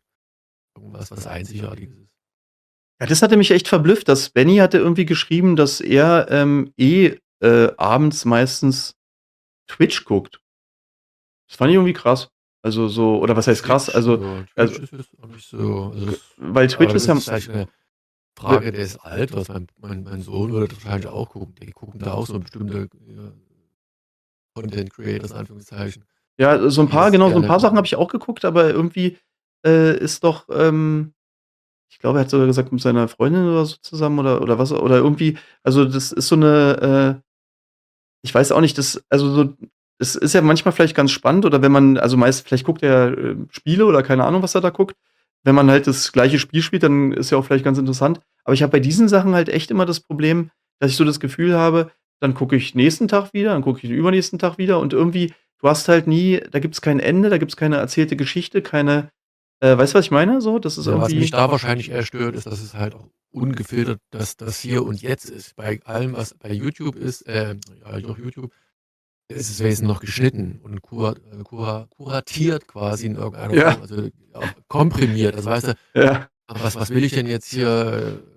irgendwas, 0.75 1.11
was 1.11 1.27
Einzigartiges 1.27 1.97
ist. 1.97 2.17
Ja, 2.99 3.07
das 3.07 3.21
hatte 3.21 3.37
mich 3.37 3.51
echt 3.51 3.67
verblüfft, 3.67 4.07
dass 4.07 4.29
Benny 4.29 4.57
hatte 4.57 4.77
irgendwie 4.77 5.05
geschrieben, 5.05 5.55
dass 5.55 5.81
er 5.81 6.27
ähm, 6.29 6.71
eh 6.77 7.17
äh, 7.39 7.71
abends 7.77 8.25
meistens 8.25 8.95
Twitch 9.67 10.05
guckt. 10.05 10.39
Das 11.47 11.57
fand 11.57 11.71
ich 11.71 11.75
irgendwie 11.75 11.93
krass. 11.93 12.29
Also 12.61 12.87
so, 12.87 13.19
oder 13.19 13.35
was 13.35 13.47
heißt 13.47 13.63
krass? 13.63 13.89
Also, 13.89 14.17
Ja, 14.21 14.45
also 14.55 14.75
Twitch 14.75 14.93
ist 14.93 14.99
jetzt 14.99 15.23
auch 15.23 15.27
nicht 15.27 15.49
so. 15.49 15.91
Also 15.95 16.17
weil 16.37 16.67
Twitch 16.67 16.93
ist 16.93 17.07
ja. 17.07 17.15
ist 17.15 17.23
vielleicht 17.23 17.49
eine 17.49 17.67
Frage 18.37 18.71
des 18.71 18.97
Alters. 18.97 19.47
Mein, 19.47 19.67
mein, 19.77 20.03
mein 20.03 20.21
Sohn 20.21 20.51
würde 20.51 20.67
das 20.67 20.83
wahrscheinlich 20.83 21.09
auch 21.09 21.29
gucken. 21.29 21.55
Die 21.55 21.71
gucken 21.71 21.99
da 21.99 22.13
auch 22.13 22.27
so 22.27 22.39
bestimmte 22.39 22.87
ja, 23.07 23.31
Content 24.53 24.93
Creators, 24.93 25.31
Anführungszeichen. 25.31 26.05
Ja, 26.41 26.71
so 26.71 26.81
ein 26.81 26.89
paar, 26.89 27.11
genau, 27.11 27.29
so 27.29 27.35
ein 27.35 27.45
paar 27.45 27.59
Sachen 27.59 27.77
habe 27.77 27.85
ich 27.85 27.95
auch 27.95 28.07
geguckt, 28.07 28.45
aber 28.45 28.67
irgendwie 28.71 29.15
äh, 29.63 29.95
ist 29.95 30.23
doch, 30.23 30.47
ähm, 30.51 31.13
ich 31.91 31.99
glaube, 31.99 32.17
er 32.17 32.21
hat 32.21 32.31
sogar 32.31 32.47
gesagt, 32.47 32.71
mit 32.71 32.81
seiner 32.81 33.07
Freundin 33.07 33.47
oder 33.47 33.63
so 33.63 33.75
zusammen 33.83 34.17
oder, 34.17 34.41
oder 34.41 34.57
was, 34.57 34.71
oder 34.71 34.97
irgendwie, 34.97 35.37
also 35.61 35.85
das 35.85 36.11
ist 36.11 36.29
so 36.29 36.35
eine, 36.35 37.21
äh, 37.21 37.27
ich 38.23 38.33
weiß 38.33 38.53
auch 38.53 38.61
nicht, 38.61 38.75
das, 38.79 39.03
also 39.07 39.31
so, 39.31 39.53
es 39.99 40.15
ist 40.15 40.33
ja 40.33 40.41
manchmal 40.41 40.71
vielleicht 40.71 40.95
ganz 40.95 41.11
spannend 41.11 41.45
oder 41.45 41.61
wenn 41.61 41.71
man, 41.71 41.99
also 41.99 42.17
meist, 42.17 42.47
vielleicht 42.47 42.65
guckt 42.65 42.81
er 42.81 43.15
äh, 43.15 43.35
Spiele 43.51 43.85
oder 43.85 44.01
keine 44.01 44.23
Ahnung, 44.23 44.41
was 44.41 44.55
er 44.55 44.61
da 44.61 44.71
guckt. 44.71 44.95
Wenn 45.43 45.53
man 45.53 45.69
halt 45.69 45.85
das 45.85 46.11
gleiche 46.11 46.39
Spiel 46.39 46.63
spielt, 46.63 46.81
dann 46.81 47.11
ist 47.11 47.29
ja 47.29 47.37
auch 47.37 47.45
vielleicht 47.45 47.65
ganz 47.65 47.77
interessant. 47.77 48.19
Aber 48.45 48.55
ich 48.55 48.63
habe 48.63 48.71
bei 48.71 48.79
diesen 48.79 49.07
Sachen 49.09 49.35
halt 49.35 49.49
echt 49.49 49.69
immer 49.69 49.85
das 49.85 49.99
Problem, 49.99 50.49
dass 50.79 50.89
ich 50.89 50.97
so 50.97 51.05
das 51.05 51.19
Gefühl 51.19 51.53
habe, 51.55 51.91
dann 52.19 52.33
gucke 52.33 52.55
ich 52.55 52.73
nächsten 52.73 53.07
Tag 53.07 53.31
wieder, 53.33 53.53
dann 53.53 53.61
gucke 53.61 53.77
ich 53.77 53.89
den 53.89 53.97
übernächsten 53.97 54.39
Tag 54.39 54.57
wieder 54.57 54.79
und 54.79 54.93
irgendwie, 54.93 55.33
du 55.61 55.69
hast 55.69 55.87
halt 55.87 56.07
nie, 56.07 56.39
da 56.51 56.59
gibt 56.59 56.75
es 56.75 56.81
kein 56.81 56.99
Ende, 56.99 57.29
da 57.29 57.37
gibt 57.37 57.51
es 57.51 57.57
keine 57.57 57.77
erzählte 57.77 58.15
Geschichte, 58.15 58.61
keine, 58.61 59.09
äh, 59.61 59.77
weißt 59.77 59.93
du, 59.93 59.97
was 59.99 60.05
ich 60.05 60.11
meine? 60.11 60.41
So, 60.41 60.59
das 60.59 60.77
ist 60.77 60.87
Ja, 60.87 60.93
was 60.93 61.09
irgendwie. 61.09 61.19
mich 61.21 61.31
da 61.31 61.49
wahrscheinlich 61.51 61.89
eher 61.91 62.03
stört, 62.03 62.35
ist, 62.35 62.47
dass 62.47 62.61
es 62.61 62.73
halt 62.73 62.95
auch 62.95 63.07
ungefiltert, 63.31 63.99
dass 64.11 64.35
das 64.37 64.59
hier 64.59 64.83
und 64.83 65.01
jetzt 65.01 65.29
ist. 65.29 65.55
Bei 65.55 65.79
allem, 65.85 66.13
was 66.13 66.33
bei 66.33 66.51
YouTube 66.51 66.95
ist, 66.95 67.21
äh, 67.27 67.55
ja, 67.85 67.97
YouTube, 67.97 68.51
ist 69.29 69.49
es 69.49 69.59
wesentlich 69.63 69.87
noch 69.87 70.01
geschnitten 70.01 70.59
und 70.63 70.81
kur, 70.81 71.15
äh, 71.31 71.43
kur, 71.43 71.87
kuratiert 71.95 72.67
quasi 72.67 73.05
in 73.07 73.15
irgendeiner 73.15 73.53
Ja. 73.55 73.71
Form, 73.71 73.81
also 73.81 74.09
komprimiert. 74.67 75.35
Also 75.35 75.49
weißt 75.49 75.67
du, 75.69 75.73
Ja. 75.95 76.27
was, 76.47 76.75
was 76.75 76.89
will 76.89 77.03
ich 77.03 77.13
denn 77.13 77.27
jetzt 77.27 77.47
hier 77.49 78.19
äh, 78.27 78.30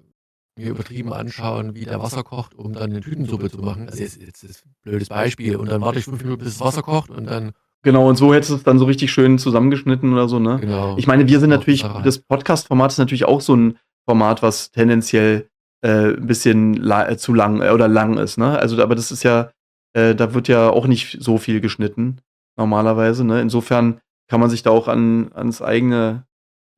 mir 0.57 0.71
übertrieben 0.71 1.13
anschauen, 1.13 1.75
wie 1.75 1.85
der 1.85 2.01
Wasser 2.01 2.23
kocht, 2.23 2.55
um 2.55 2.73
dann 2.73 2.91
eine 2.91 3.01
Tütensuppe 3.01 3.51
zu 3.51 3.59
machen? 3.59 3.89
Also 3.89 4.03
jetzt, 4.03 4.21
jetzt 4.21 4.43
ist 4.45 4.65
ein 4.65 4.75
blödes 4.83 5.09
Beispiel. 5.09 5.57
Und 5.57 5.71
dann 5.71 5.81
warte 5.81 5.99
ich 5.99 6.05
fünf 6.05 6.23
Minuten, 6.23 6.45
bis 6.45 6.59
das 6.59 6.67
Wasser 6.67 6.83
kocht 6.83 7.11
und 7.11 7.27
dann, 7.27 7.53
Genau, 7.85 8.09
und 8.09 8.17
so 8.17 8.33
hättest 8.33 8.51
du 8.51 8.55
es 8.55 8.63
dann 8.63 8.79
so 8.79 8.87
richtig 8.87 9.13
schön 9.13 9.39
zusammengeschnitten 9.39 10.11
oder 10.15 10.27
so, 10.27 10.39
ne? 10.39 10.59
genau. 10.59 10.97
Ich 10.97 11.07
meine, 11.07 11.29
wir 11.29 11.39
sind 11.39 11.51
natürlich, 11.51 11.85
das 12.03 12.19
Podcast-Format 12.19 12.93
ist 12.93 12.99
natürlich 12.99 13.27
auch 13.27 13.43
so 13.43 13.55
ein 13.55 13.79
Format, 14.07 14.43
was 14.43 14.71
tendenziell 14.71 15.51
äh, 15.83 16.15
ein 16.15 16.27
bisschen 16.27 16.73
la 16.75 17.09
äh, 17.09 17.19
zu 17.19 17.35
lang 17.35 17.61
äh, 17.61 17.69
oder 17.69 17.87
lang 17.87 18.17
ist, 18.17 18.39
ne? 18.39 18.59
Also, 18.59 18.83
aber 18.83 18.95
das 18.95 19.13
ist 19.13 19.23
ja, 19.23 19.51
äh, 19.93 20.15
da 20.15 20.33
wird 20.33 20.49
ja 20.49 20.71
auch 20.71 20.87
nicht 20.87 21.19
so 21.21 21.37
viel 21.37 21.61
geschnitten, 21.61 22.23
normalerweise, 22.57 23.23
ne? 23.23 23.43
Insofern 23.43 24.01
kann 24.29 24.41
man 24.41 24.49
sich 24.49 24.63
da 24.63 24.71
auch 24.71 24.89
an, 24.89 25.31
ans 25.35 25.61
eigene, 25.61 26.25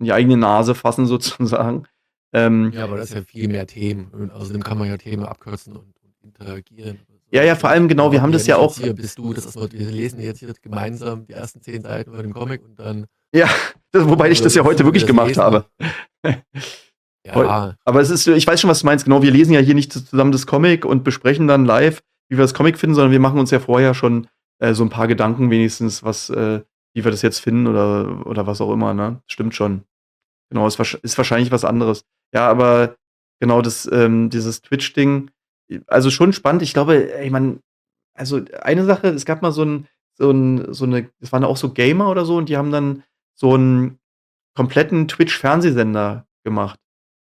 an 0.00 0.04
die 0.04 0.12
eigene 0.12 0.36
Nase 0.36 0.74
fassen, 0.74 1.06
sozusagen. 1.06 1.86
Ähm, 2.32 2.72
Ja, 2.74 2.84
aber 2.84 2.96
das 2.96 3.10
ist 3.10 3.14
ja 3.14 3.22
viel 3.22 3.48
mehr 3.48 3.66
Themen. 3.66 4.08
Und 4.12 4.30
außerdem 4.32 4.62
kann 4.62 4.78
man 4.78 4.88
ja 4.88 4.96
Themen 4.96 5.24
abkürzen 5.24 5.74
und, 5.74 5.94
und 6.02 6.14
interagieren. 6.22 6.98
Ja, 7.30 7.42
ja, 7.42 7.56
vor 7.56 7.70
allem 7.70 7.88
genau, 7.88 8.12
wir 8.12 8.22
haben 8.22 8.32
das 8.32 8.46
ja 8.46 8.56
auch- 8.56 8.76
Hier 8.76 8.94
bist 8.94 9.18
du, 9.18 9.32
das 9.32 9.46
ist, 9.46 9.56
wir 9.56 9.90
lesen 9.90 10.20
jetzt 10.20 10.38
hier 10.38 10.52
gemeinsam 10.62 11.26
die 11.26 11.32
ersten 11.32 11.60
zehn 11.60 11.82
Seiten 11.82 12.12
über 12.12 12.22
den 12.22 12.32
Comic 12.32 12.62
und 12.64 12.78
dann. 12.78 13.06
ja, 13.34 13.48
das, 13.90 14.08
wobei 14.08 14.30
ich 14.30 14.40
das 14.40 14.54
ja 14.54 14.64
heute 14.64 14.84
wirklich 14.84 15.06
gemacht 15.06 15.28
Lesen. 15.28 15.42
habe. 15.42 15.66
Ja, 17.24 17.74
Aber 17.84 18.00
es 18.00 18.10
ist, 18.10 18.26
ich 18.28 18.46
weiß 18.46 18.60
schon, 18.60 18.70
was 18.70 18.80
du 18.80 18.86
meinst. 18.86 19.04
Genau, 19.04 19.22
wir 19.22 19.30
lesen 19.32 19.52
ja 19.52 19.60
hier 19.60 19.74
nicht 19.74 19.92
zusammen 19.92 20.30
das 20.30 20.46
Comic 20.46 20.84
und 20.84 21.02
besprechen 21.02 21.48
dann 21.48 21.64
live, 21.64 22.02
wie 22.28 22.36
wir 22.36 22.42
das 22.44 22.54
Comic 22.54 22.78
finden, 22.78 22.94
sondern 22.94 23.10
wir 23.10 23.18
machen 23.20 23.40
uns 23.40 23.50
ja 23.50 23.58
vorher 23.58 23.94
schon 23.94 24.28
äh, 24.60 24.74
so 24.74 24.84
ein 24.84 24.90
paar 24.90 25.08
Gedanken 25.08 25.50
wenigstens, 25.50 26.04
was, 26.04 26.30
äh, 26.30 26.60
wie 26.94 27.04
wir 27.04 27.10
das 27.10 27.22
jetzt 27.22 27.40
finden 27.40 27.66
oder, 27.66 28.24
oder 28.26 28.46
was 28.46 28.60
auch 28.60 28.72
immer, 28.72 28.94
ne? 28.94 29.20
Stimmt 29.26 29.54
schon. 29.56 29.82
Genau, 30.50 30.68
ist, 30.68 30.78
ist 30.78 31.18
wahrscheinlich 31.18 31.50
was 31.50 31.64
anderes. 31.64 32.04
Ja, 32.36 32.50
aber 32.50 32.96
genau 33.40 33.62
das, 33.62 33.88
ähm, 33.90 34.28
dieses 34.28 34.60
Twitch-Ding, 34.60 35.30
also 35.86 36.10
schon 36.10 36.34
spannend. 36.34 36.60
Ich 36.60 36.74
glaube, 36.74 37.14
ey, 37.14 37.30
man, 37.30 37.60
also 38.14 38.42
eine 38.60 38.84
Sache, 38.84 39.08
es 39.08 39.24
gab 39.24 39.40
mal 39.40 39.52
so 39.52 39.62
ein, 39.64 39.88
so 40.18 40.30
ein, 40.30 40.72
so 40.74 40.84
eine, 40.84 41.10
es 41.20 41.32
waren 41.32 41.44
auch 41.44 41.56
so 41.56 41.70
Gamer 41.72 42.10
oder 42.10 42.26
so 42.26 42.36
und 42.36 42.50
die 42.50 42.58
haben 42.58 42.70
dann 42.72 43.04
so 43.34 43.54
einen 43.54 43.98
kompletten 44.54 45.08
Twitch-Fernsehsender 45.08 46.26
gemacht. 46.44 46.78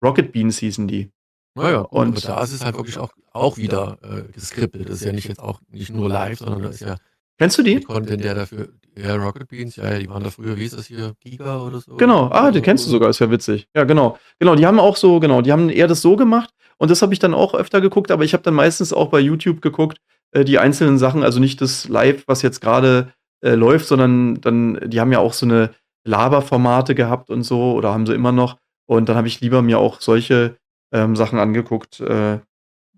Rocket 0.04 0.34
Beans 0.34 0.58
hießen 0.58 0.90
die. 0.90 1.10
naja, 1.56 1.84
gut, 1.84 1.92
Und- 1.94 2.18
aber 2.26 2.36
da 2.36 2.44
ist 2.44 2.52
es 2.52 2.66
halt 2.66 2.76
wirklich 2.76 2.98
auch, 2.98 3.14
auch 3.32 3.56
wieder 3.56 3.98
äh, 4.04 4.30
geskriptet. 4.34 4.90
Das 4.90 4.96
ist 4.96 5.06
ja 5.06 5.14
nicht 5.14 5.28
jetzt 5.30 5.40
auch 5.40 5.62
nicht 5.70 5.90
nur 5.94 6.10
live, 6.10 6.40
sondern 6.40 6.64
das 6.64 6.76
ist 6.76 6.82
ja 6.82 6.98
Kennst 7.38 7.58
du 7.58 7.64
die? 7.64 7.82
Content, 7.82 8.24
der 8.24 8.34
dafür. 8.34 8.70
Ja, 8.98 9.16
Rocket 9.16 9.48
Beans, 9.48 9.76
ja, 9.76 9.92
ja, 9.92 10.00
die 10.00 10.10
waren 10.10 10.24
da 10.24 10.32
früher, 10.32 10.58
wie 10.58 10.66
ist 10.66 10.76
das 10.76 10.88
hier? 10.88 11.14
Giga 11.20 11.62
oder 11.62 11.80
so? 11.80 11.98
Genau, 11.98 12.30
ah, 12.32 12.50
den 12.50 12.64
kennst 12.64 12.88
du 12.88 12.90
sogar, 12.90 13.10
ist 13.10 13.20
ja 13.20 13.30
witzig. 13.30 13.68
Ja, 13.76 13.84
genau. 13.84 14.18
Genau, 14.40 14.56
die 14.56 14.66
haben 14.66 14.80
auch 14.80 14.96
so, 14.96 15.20
genau, 15.20 15.42
die 15.42 15.52
haben 15.52 15.70
eher 15.70 15.88
das 15.88 16.02
so 16.02 16.16
gemacht 16.16 16.50
und 16.78 16.90
das 16.90 17.04
habe 17.04 17.14
ich 17.14 17.20
dann 17.20 17.36
auch 17.36 17.54
öfter 17.54 17.80
geguckt, 17.80 18.10
aber 18.10 18.24
ich 18.24 18.34
habe 18.34 18.42
dann 18.42 18.56
meistens 18.56 18.94
auch 18.94 19.10
bei 19.10 19.20
YouTube 19.20 19.62
geguckt, 19.62 20.00
äh, 20.32 20.44
die 20.44 20.58
einzelnen 20.58 20.98
Sachen, 20.98 21.24
also 21.24 21.40
nicht 21.40 21.62
das 21.62 21.88
Live, 21.88 22.24
was 22.26 22.42
jetzt 22.42 22.60
gerade 22.60 23.14
äh, 23.42 23.54
läuft, 23.54 23.86
sondern 23.86 24.42
dann, 24.42 24.80
die 24.84 25.00
haben 25.00 25.12
ja 25.12 25.20
auch 25.20 25.34
so 25.34 25.46
eine 25.46 25.70
Laberformate 26.06 26.96
gehabt 26.96 27.30
und 27.30 27.44
so 27.44 27.74
oder 27.74 27.94
haben 27.94 28.08
sie 28.08 28.16
immer 28.16 28.32
noch 28.32 28.58
und 28.88 29.10
dann 29.10 29.16
habe 29.16 29.28
ich 29.28 29.42
lieber 29.42 29.62
mir 29.62 29.78
auch 29.78 30.02
solche 30.02 30.58
ähm, 30.92 31.16
Sachen 31.16 31.38
angeguckt, 31.38 32.00
äh, 32.00 32.40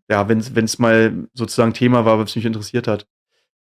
ja, 0.09 0.29
wenn 0.29 0.39
es 0.39 0.79
mal 0.79 1.27
sozusagen 1.33 1.73
Thema 1.73 2.05
war, 2.05 2.19
was 2.19 2.35
mich 2.35 2.45
interessiert 2.45 2.87
hat. 2.87 3.05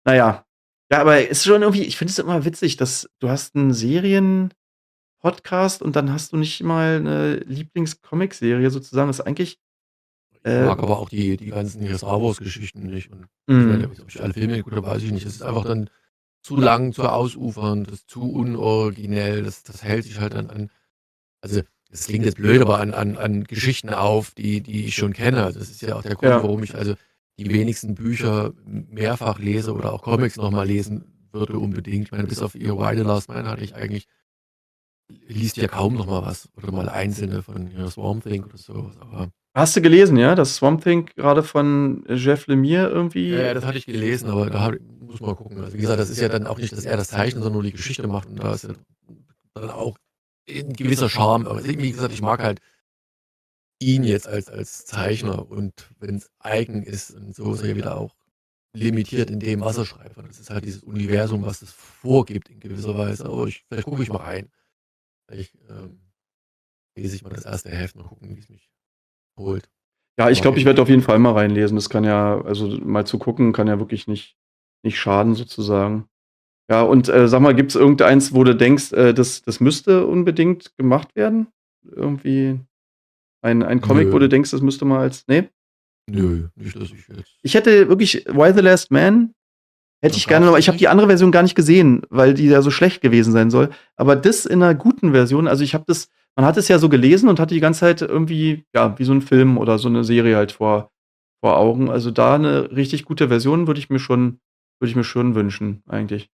Naja, 0.04 0.44
ja, 0.90 1.00
aber 1.00 1.22
es 1.30 1.38
ist 1.38 1.44
schon 1.44 1.62
irgendwie, 1.62 1.82
ich 1.84 1.96
finde 1.96 2.10
es 2.12 2.18
immer 2.18 2.44
witzig, 2.44 2.76
dass 2.76 3.08
du 3.18 3.28
hast 3.28 3.56
einen 3.56 3.72
Serien-Podcast 3.74 5.82
und 5.82 5.96
dann 5.96 6.12
hast 6.12 6.32
du 6.32 6.36
nicht 6.36 6.62
mal 6.62 6.96
eine 6.96 7.36
Lieblings-Comic-Serie 7.38 8.70
sozusagen. 8.70 9.08
Das 9.08 9.18
ist 9.20 9.26
eigentlich. 9.26 9.58
Ich 10.32 10.40
Äh, 10.44 10.64
mag 10.66 10.78
aber 10.78 10.98
auch 10.98 11.08
die, 11.08 11.36
die 11.36 11.46
ganzen 11.50 11.86
Star 11.98 12.22
Wars-Geschichten 12.22 12.86
nicht. 12.86 13.10
Und 13.10 13.26
ich 13.48 13.54
mh. 13.54 13.62
meine, 13.64 13.88
ob 13.90 14.08
ich 14.08 14.22
alle 14.22 14.32
Filme 14.34 14.56
geguckt 14.56 14.76
habe, 14.76 14.86
weiß 14.86 15.02
ich 15.02 15.10
nicht. 15.12 15.26
Es 15.26 15.34
ist 15.36 15.42
einfach 15.42 15.64
dann 15.64 15.90
zu 16.42 16.56
lang, 16.56 16.92
zu 16.92 17.02
ausufernd, 17.08 17.88
das 17.88 17.96
ist 18.00 18.10
zu 18.10 18.22
unoriginell, 18.32 19.42
das, 19.42 19.62
das 19.64 19.82
hält 19.82 20.04
sich 20.04 20.20
halt 20.20 20.34
dann 20.34 20.48
an. 20.50 20.70
Also, 21.42 21.62
es 21.90 22.06
klingt 22.06 22.24
jetzt 22.26 22.36
blöd, 22.36 22.60
aber 22.62 22.80
an, 22.80 22.92
an, 22.94 23.16
an 23.16 23.44
Geschichten 23.44 23.90
auf, 23.90 24.30
die, 24.32 24.60
die 24.60 24.86
ich 24.86 24.94
schon 24.96 25.12
kenne. 25.12 25.44
Also, 25.44 25.58
das 25.58 25.70
ist 25.70 25.82
ja 25.82 25.96
auch 25.96 26.02
der 26.02 26.14
Grund, 26.16 26.30
Ja. 26.30 26.42
warum 26.42 26.62
ich 26.62 26.74
also 26.74 26.94
die 27.38 27.50
wenigsten 27.50 27.94
Bücher 27.94 28.52
mehrfach 28.66 29.38
lese 29.38 29.72
oder 29.72 29.92
auch 29.92 30.02
Comics 30.02 30.36
nochmal 30.36 30.66
lesen 30.66 31.04
würde 31.32 31.58
unbedingt. 31.58 32.06
Ich 32.06 32.12
meine, 32.12 32.26
bis 32.26 32.42
auf 32.42 32.54
ihr 32.54 32.76
Why 32.76 32.96
the 32.96 33.02
Last 33.02 33.28
Man 33.28 33.46
hatte 33.46 33.62
ich 33.62 33.74
eigentlich, 33.74 34.06
liest 35.26 35.56
ja 35.56 35.68
kaum 35.68 35.94
nochmal 35.94 36.22
was 36.22 36.48
oder 36.56 36.72
mal 36.72 36.88
einzelne 36.88 37.42
von 37.42 37.70
ja, 37.70 37.88
Swamp 37.88 38.24
Thing 38.24 38.44
oder 38.44 38.58
sowas. 38.58 38.96
Aber 38.98 39.30
Hast 39.54 39.76
du 39.76 39.80
gelesen, 39.80 40.16
ja? 40.16 40.34
Das 40.34 40.56
Swamp 40.56 40.82
Thing 40.82 41.06
gerade 41.14 41.42
von 41.42 42.04
Jeff 42.08 42.46
Lemire 42.48 42.88
irgendwie? 42.88 43.30
Ja, 43.30 43.42
ja, 43.42 43.54
das 43.54 43.64
hatte 43.64 43.78
ich 43.78 43.86
gelesen, 43.86 44.30
aber 44.30 44.50
da 44.50 44.72
muss 45.00 45.20
man 45.20 45.36
gucken. 45.36 45.60
Also 45.60 45.76
wie 45.76 45.80
gesagt, 45.80 46.00
das 46.00 46.10
ist 46.10 46.20
ja 46.20 46.28
dann 46.28 46.46
auch 46.46 46.58
nicht, 46.58 46.72
dass 46.72 46.84
er 46.84 46.96
das 46.96 47.08
zeichnet, 47.08 47.42
sondern 47.42 47.54
nur 47.54 47.62
die 47.62 47.72
Geschichte 47.72 48.06
macht. 48.08 48.28
Und 48.28 48.42
da 48.42 48.54
ist 48.54 48.64
ja 48.64 48.70
dann 49.54 49.70
auch 49.70 49.96
ein 50.48 50.72
gewisser 50.72 51.08
Charme. 51.08 51.46
Aber 51.46 51.64
wie 51.64 51.92
gesagt, 51.92 52.12
ich 52.12 52.22
mag 52.22 52.42
halt 52.42 52.60
ihn 53.80 54.04
jetzt 54.04 54.26
als, 54.26 54.48
als 54.48 54.86
Zeichner 54.86 55.48
und 55.50 55.90
wenn 56.00 56.16
es 56.16 56.30
eigen 56.38 56.82
ist 56.82 57.12
und 57.12 57.34
so 57.34 57.54
ist 57.54 57.62
er 57.62 57.70
ja 57.70 57.76
wieder 57.76 57.96
auch 57.96 58.14
limitiert 58.74 59.30
in 59.30 59.40
dem, 59.40 59.60
was 59.60 59.78
er 59.78 59.84
schreibt. 59.84 60.16
Und 60.18 60.28
das 60.28 60.38
ist 60.38 60.50
halt 60.50 60.64
dieses 60.64 60.82
Universum, 60.82 61.44
was 61.44 61.62
es 61.62 61.72
vorgibt 61.72 62.48
in 62.48 62.60
gewisser 62.60 62.96
Weise. 62.96 63.26
Aber 63.26 63.46
ich, 63.46 63.64
vielleicht 63.68 63.86
gucke 63.86 64.02
ich 64.02 64.08
mal 64.08 64.18
rein. 64.18 64.50
Vielleicht 65.26 65.54
ähm, 65.68 66.00
lese 66.96 67.16
ich 67.16 67.22
mal 67.22 67.30
das 67.30 67.44
erste 67.44 67.70
Heft, 67.70 67.96
mal 67.96 68.04
gucken, 68.04 68.36
wie 68.36 68.40
es 68.40 68.48
mich 68.48 68.70
holt. 69.38 69.68
Ja, 70.18 70.30
ich 70.30 70.42
glaube, 70.42 70.56
ich. 70.56 70.62
ich 70.62 70.66
werde 70.66 70.82
auf 70.82 70.88
jeden 70.88 71.02
Fall 71.02 71.18
mal 71.18 71.32
reinlesen. 71.32 71.76
Das 71.76 71.90
kann 71.90 72.04
ja, 72.04 72.40
also 72.42 72.68
mal 72.78 73.06
zu 73.06 73.18
gucken, 73.18 73.52
kann 73.52 73.68
ja 73.68 73.78
wirklich 73.78 74.08
nicht, 74.08 74.36
nicht 74.82 74.98
schaden, 74.98 75.34
sozusagen. 75.34 76.08
Ja, 76.70 76.82
und 76.82 77.08
äh, 77.08 77.28
sag 77.28 77.40
mal, 77.40 77.54
gibt 77.54 77.70
es 77.70 77.76
irgendeins, 77.76 78.34
wo 78.34 78.44
du 78.44 78.54
denkst, 78.54 78.92
äh, 78.92 79.14
das, 79.14 79.42
das 79.42 79.60
müsste 79.60 80.06
unbedingt 80.06 80.76
gemacht 80.76 81.14
werden? 81.16 81.48
Irgendwie 81.84 82.60
ein, 83.42 83.62
ein 83.62 83.80
Comic, 83.80 84.08
Nö. 84.08 84.12
wo 84.14 84.18
du 84.18 84.28
denkst, 84.28 84.50
das 84.50 84.60
müsste 84.62 84.84
mal 84.84 85.00
als. 85.00 85.24
Nee? 85.28 85.48
Nö, 86.10 86.48
nicht, 86.56 86.74
dass 86.76 86.90
ich 86.90 87.06
jetzt. 87.08 87.36
Ich 87.42 87.54
hätte 87.54 87.88
wirklich 87.88 88.24
Why 88.26 88.52
the 88.54 88.60
Last 88.60 88.90
Man 88.90 89.34
hätte 90.02 90.16
ich 90.16 90.26
gerne, 90.28 90.46
aber 90.46 90.58
ich 90.58 90.68
habe 90.68 90.78
die 90.78 90.88
andere 90.88 91.08
Version 91.08 91.32
gar 91.32 91.42
nicht 91.42 91.54
gesehen, 91.54 92.02
weil 92.08 92.34
die 92.34 92.46
ja 92.46 92.62
so 92.62 92.70
schlecht 92.70 93.00
gewesen 93.00 93.32
sein 93.32 93.50
soll. 93.50 93.70
Aber 93.96 94.16
das 94.16 94.46
in 94.46 94.62
einer 94.62 94.74
guten 94.74 95.12
Version, 95.12 95.48
also 95.48 95.64
ich 95.64 95.74
habe 95.74 95.84
das, 95.86 96.08
man 96.36 96.46
hat 96.46 96.56
es 96.56 96.68
ja 96.68 96.78
so 96.78 96.88
gelesen 96.88 97.28
und 97.28 97.40
hatte 97.40 97.54
die 97.54 97.60
ganze 97.60 97.80
Zeit 97.80 98.02
irgendwie, 98.02 98.64
ja, 98.74 98.98
wie 98.98 99.04
so 99.04 99.12
ein 99.12 99.22
Film 99.22 99.58
oder 99.58 99.78
so 99.78 99.88
eine 99.88 100.04
Serie 100.04 100.36
halt 100.36 100.52
vor, 100.52 100.90
vor 101.44 101.56
Augen. 101.56 101.90
Also, 101.90 102.10
da 102.12 102.38
'ne 102.38 102.70
richtig 102.74 103.04
gute 103.04 103.28
Version 103.28 103.66
würde 103.66 103.80
ich 103.80 103.90
mir 103.90 103.98
schon 103.98 104.40
würde 104.80 104.90
ich 104.90 104.96
mir 104.96 105.04
schon 105.04 105.34
wünschen, 105.34 105.82
eigentlich. 105.88 106.28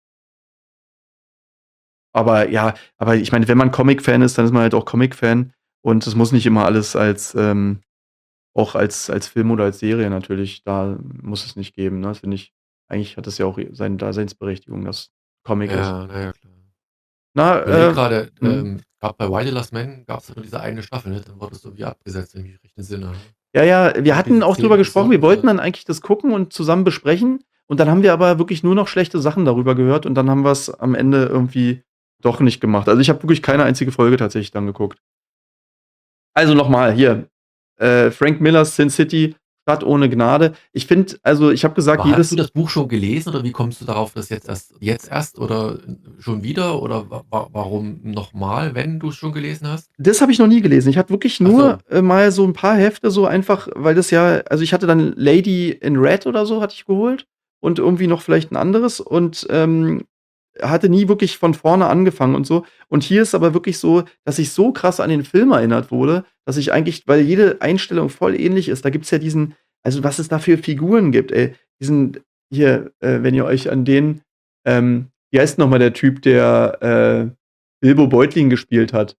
Aber 2.15 2.49
ja 2.49 2.73
aber 2.97 3.15
ich 3.15 3.31
meine, 3.31 3.47
wenn 3.47 3.57
man 3.57 3.71
Comic-Fan 3.71 4.21
ist, 4.21 4.37
dann 4.37 4.45
ist 4.45 4.51
man 4.51 4.63
halt 4.63 4.73
auch 4.73 4.85
Comic-Fan 4.85 5.53
und 5.81 6.05
es 6.05 6.15
muss 6.15 6.31
nicht 6.31 6.45
immer 6.45 6.65
alles 6.65 6.95
als, 6.95 7.35
ähm 7.35 7.81
auch 8.53 8.75
als 8.75 9.09
als 9.09 9.27
Film 9.27 9.51
oder 9.51 9.63
als 9.65 9.79
Serie 9.79 10.09
natürlich, 10.09 10.63
da 10.63 10.97
muss 11.21 11.45
es 11.45 11.55
nicht 11.55 11.73
geben, 11.73 12.01
ne? 12.01 12.13
Finde 12.15 12.35
ich 12.35 12.53
eigentlich 12.87 13.15
hat 13.15 13.27
das 13.27 13.37
ja 13.37 13.45
auch 13.45 13.57
seine 13.71 13.95
Daseinsberechtigung, 13.95 14.83
dass 14.83 15.09
Comic 15.43 15.71
ist. 15.71 15.77
Ja, 15.77 16.07
na 16.07 16.21
ja, 16.21 16.33
klar. 16.33 16.53
Na, 17.33 17.61
äh 17.61 17.93
grade, 17.93 18.29
mhm. 18.41 18.49
ähm, 18.49 18.81
grad 18.99 19.17
bei 19.17 19.25
„Y 19.27 19.45
the 19.45 19.51
Last 19.51 19.71
Man“ 19.71 20.03
gab's 20.05 20.27
ja 20.27 20.35
nur 20.35 20.43
diese 20.43 20.59
eine 20.59 20.83
Staffel, 20.83 21.13
ne? 21.13 21.21
Dann 21.21 21.39
wurde 21.39 21.53
das 21.53 21.63
irgendwie 21.63 21.85
abgesetzt, 21.85 22.35
wenn 22.35 22.45
ich 22.45 22.51
mich 22.51 22.63
recht 22.63 22.77
entsinne, 22.77 23.05
ne? 23.05 23.13
Ja, 23.53 23.63
ja, 23.63 23.93
wir 24.03 24.15
hatten 24.15 24.39
so 24.39 24.45
auch 24.45 24.55
10 24.55 24.63
drüber 24.63 24.77
gesprochen. 24.77 25.11
Wir 25.11 25.21
wollten 25.21 25.47
dann 25.47 25.59
eigentlich 25.59 25.85
das 25.85 26.01
gucken 26.01 26.33
und 26.33 26.53
zusammen 26.53 26.83
besprechen 26.83 27.43
und 27.67 27.79
dann 27.79 27.89
haben 27.89 28.03
wir 28.03 28.13
aber 28.13 28.37
wirklich 28.37 28.63
nur 28.63 28.75
noch 28.75 28.87
schlechte 28.87 29.19
Sachen 29.19 29.45
darüber 29.45 29.75
gehört 29.75 30.05
und 30.05 30.15
dann 30.15 30.29
haben 30.29 30.43
wir's 30.43 30.69
am 30.69 30.95
Ende 30.95 31.25
irgendwie 31.25 31.83
doch 32.21 32.39
nicht 32.39 32.59
gemacht. 32.59 32.89
Also, 32.89 33.01
ich 33.01 33.09
habe 33.09 33.23
wirklich 33.23 33.41
keine 33.41 33.63
einzige 33.63 33.91
Folge 33.91 34.17
tatsächlich 34.17 34.51
dann 34.51 34.67
geguckt. 34.67 34.99
Also, 36.35 36.53
noch 36.53 36.69
mal 36.69 36.93
hier, 36.93 37.27
äh, 37.77 38.09
Frank 38.11 38.39
Millers 38.41 38.75
Sin 38.75 38.89
City, 38.89 39.35
Stadt 39.63 39.83
ohne 39.83 40.09
Gnade. 40.09 40.53
Ich 40.73 40.87
finde 40.87 41.17
also, 41.23 41.51
ich 41.51 41.63
habe 41.63 41.75
gesagt, 41.75 42.01
Aber 42.01 42.11
hast 42.17 42.31
du 42.31 42.35
jedes 42.35 42.47
das 42.47 42.51
Buch 42.51 42.69
schon 42.69 42.87
gelesen 42.87 43.29
oder 43.29 43.43
wie 43.43 43.51
kommst 43.51 43.81
du 43.81 43.85
darauf, 43.85 44.13
das 44.13 44.29
jetzt 44.29 44.47
erst 44.49 44.73
jetzt 44.79 45.11
erst 45.11 45.37
oder 45.39 45.77
schon 46.19 46.41
wieder 46.43 46.81
oder 46.81 47.09
wa 47.11 47.23
wa 47.29 47.47
warum 47.51 47.99
noch 48.03 48.33
mal, 48.33 48.73
wenn 48.75 48.99
du's 48.99 49.15
schon 49.15 49.33
gelesen 49.33 49.67
hast? 49.67 49.89
Das 49.99 50.21
habe 50.21 50.31
ich 50.31 50.39
noch 50.39 50.47
nie 50.47 50.61
gelesen. 50.61 50.89
Ich 50.89 50.97
habe 50.97 51.09
wirklich 51.11 51.39
nur, 51.39 51.79
so. 51.89 51.95
äh, 51.97 52.01
mal 52.01 52.31
so 52.31 52.43
'n 52.45 52.53
paar 52.53 52.75
Hefte 52.75 53.11
so 53.11 53.25
einfach 53.25 53.67
weil 53.75 53.93
das 53.95 54.09
ja 54.09 54.37
also, 54.49 54.63
ich 54.63 54.73
hatte 54.73 54.87
dann 54.87 55.13
„Lady 55.15 55.69
in 55.71 55.97
Red“ 55.97 56.25
oder 56.27 56.45
so 56.45 56.61
hatte 56.61 56.73
ich 56.75 56.85
geholt 56.85 57.25
und 57.61 57.77
irgendwie 57.77 58.07
noch 58.07 58.21
vielleicht 58.21 58.51
'n 58.51 58.55
anderes 58.57 58.99
und, 58.99 59.45
ähm, 59.49 60.03
hatte 60.61 60.89
nie 60.89 61.07
wirklich 61.07 61.37
von 61.37 61.53
vorne 61.53 61.87
angefangen 61.87 62.35
und 62.35 62.45
so. 62.45 62.65
Und 62.87 63.03
hier 63.03 63.21
ist 63.21 63.35
aber 63.35 63.53
wirklich 63.53 63.77
so, 63.77 64.03
dass 64.25 64.39
ich 64.39 64.51
so 64.51 64.71
krass 64.71 64.99
an 64.99 65.09
den 65.09 65.23
Film 65.23 65.51
erinnert 65.51 65.91
wurde, 65.91 66.25
dass 66.45 66.57
ich 66.57 66.73
eigentlich 66.73 67.03
weil 67.07 67.21
jede 67.21 67.61
Einstellung 67.61 68.09
voll 68.09 68.39
ähnlich 68.39 68.69
ist. 68.69 68.83
Da 68.83 68.89
gibt's 68.89 69.11
ja 69.11 69.17
diesen 69.17 69.55
also, 69.83 70.03
was 70.03 70.19
es 70.19 70.27
da 70.27 70.39
für 70.39 70.57
Figuren 70.57 71.11
gibt, 71.11 71.31
ey. 71.31 71.55
Diesen 71.79 72.19
hier, 72.51 72.91
äh, 72.99 73.23
wenn 73.23 73.33
ihr 73.33 73.45
euch 73.45 73.71
an 73.71 73.85
den, 73.85 74.21
ähm 74.65 75.07
wie 75.33 75.39
heißt 75.39 75.57
noch 75.57 75.69
mal 75.69 75.79
der 75.79 75.93
Typ, 75.93 76.21
der, 76.23 76.77
äh, 76.81 77.35
Bilbo 77.79 78.07
Beutlin 78.07 78.49
gespielt 78.49 78.91
hat? 78.91 79.15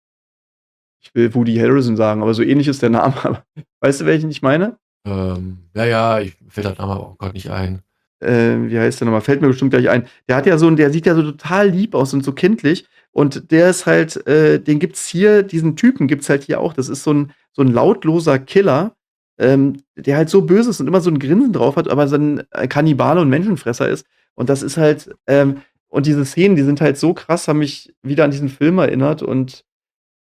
Ich 1.00 1.14
will 1.14 1.34
Woody 1.34 1.56
Harrelson 1.56 1.96
sagen, 1.96 2.22
aber 2.22 2.34
so 2.34 2.42
ähnlich 2.42 2.68
ist 2.68 2.82
der 2.82 2.90
Name. 2.90 3.42
Weißt 3.80 4.02
du, 4.02 4.04
welchen 4.04 4.30
ich 4.30 4.42
meine? 4.42 4.78
Ähm, 5.06 5.70
ja, 5.74 5.84
ja, 5.86 6.20
ich 6.20 6.36
fällt 6.48 6.66
der 6.66 6.74
Name 6.76 6.92
aber 6.92 7.08
auch 7.08 7.18
grad 7.18 7.32
nicht 7.32 7.50
ein. 7.50 7.82
Ähm, 8.22 8.70
wie 8.70 8.78
heißt 8.78 9.00
der 9.00 9.06
noch 9.06 9.12
mal? 9.12 9.20
Fällt 9.20 9.40
mir 9.42 9.48
bestimmt 9.48 9.72
gleich 9.72 9.88
ein. 9.90 10.06
Der 10.28 10.36
hat 10.36 10.46
ja 10.46 10.58
so 10.58 10.70
der 10.70 10.90
sieht 10.92 11.06
ja 11.06 11.14
so 11.14 11.22
total 11.22 11.68
lieb 11.70 11.94
aus 11.94 12.14
und 12.14 12.24
so 12.24 12.32
kindlich 12.32 12.86
und 13.12 13.50
der 13.52 13.70
ist 13.70 13.86
halt 13.86 14.26
äh, 14.26 14.58
den 14.60 14.78
gibt's 14.78 15.06
hier 15.08 15.42
diesen 15.42 15.76
Typen 15.76 16.08
gibt's 16.08 16.28
halt 16.30 16.44
hier 16.44 16.60
auch. 16.60 16.72
Das 16.74 16.88
ist 16.88 17.02
so 17.04 17.10
'n 17.12 17.32
so 17.52 17.62
'n 17.62 17.68
lautloser 17.72 18.38
Killer, 18.38 18.94
ähm, 19.38 19.78
der 19.96 20.16
halt 20.16 20.30
so 20.30 20.42
böse 20.42 20.70
ist 20.70 20.80
und 20.80 20.86
immer 20.88 21.00
so 21.00 21.10
'n 21.10 21.18
Grinsen 21.18 21.52
drauf 21.52 21.76
hat, 21.76 21.88
aber 21.88 22.08
so 22.08 22.16
'n, 22.16 22.42
äh, 22.52 22.68
Kannibale 22.68 23.20
und 23.20 23.28
Menschenfresser 23.30 23.88
ist. 23.88 24.06
Und 24.34 24.48
das 24.50 24.62
ist 24.62 24.76
halt 24.78 25.10
ähm, 25.26 25.58
und 25.88 26.06
diese 26.06 26.24
Szenen, 26.24 26.56
die 26.56 26.62
sind 26.62 26.80
halt 26.80 26.96
so 26.98 27.12
krass, 27.14 27.48
haben 27.48 27.58
mich 27.58 27.92
wieder 28.02 28.24
an 28.24 28.30
diesen 28.30 28.48
Film 28.48 28.78
erinnert 28.78 29.22
und 29.22 29.64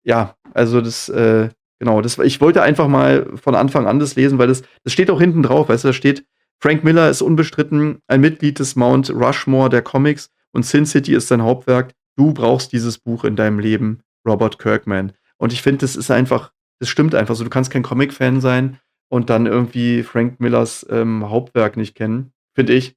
ja, 0.06 0.36
also, 0.56 0.82
das, 0.82 1.10
äh 1.10 1.50
genau, 1.80 2.02
das 2.02 2.20
ich 2.20 2.42
wollte 2.42 2.64
einfach 2.64 2.88
mal 2.90 3.28
von 3.38 3.56
Anfang 3.56 3.88
an 3.88 4.00
das 4.00 4.16
lesen, 4.16 4.38
weil 4.40 4.48
das 4.50 4.64
das 4.86 4.94
steht 4.94 5.12
auch 5.12 5.20
hinten 5.22 5.44
drauf, 5.44 5.70
weißt 5.70 5.84
du? 5.86 5.90
Da 5.90 5.94
steht: 5.94 6.26
„Frank 6.62 6.84
Miller 6.84 7.10
ist 7.10 7.22
unbestritten 7.22 8.02
ein 8.08 8.22
Mitglied 8.22 8.60
des 8.60 8.76
Mount 8.76 9.10
Rushmore 9.10 9.70
der 9.70 9.82
Comics 9.82 10.30
und 10.52 10.66
Sin 10.66 10.86
City 10.86 11.14
ist 11.14 11.28
sein 11.28 11.42
Hauptwerk. 11.42 11.94
Du 12.16 12.34
brauchst 12.34 12.72
dieses 12.72 12.98
Buch 12.98 13.24
in 13.24 13.36
deinem 13.36 13.60
Leben, 13.60 14.02
Robert 14.28 14.60
Kirkman.“ 14.60 15.14
Und 15.38 15.54
ich 15.54 15.62
finde, 15.62 15.80
das 15.80 15.96
ist 15.96 16.12
einfach 16.12 16.52
das 16.82 16.90
stimmt 16.90 17.14
einfach 17.14 17.36
so. 17.36 17.44
Du 17.44 17.50
kannst 17.50 17.70
kein 17.70 17.84
Comic-Fan 17.84 18.42
sein 18.42 18.80
und 19.08 19.30
dann 19.30 19.46
irgendwie 19.46 20.02
Frank 20.02 20.40
Millers, 20.40 20.86
ähm, 20.90 21.30
Hauptwerk 21.30 21.78
nicht 21.78 21.96
kennen, 21.96 22.34
finde 22.56 22.74
ich. 22.74 22.96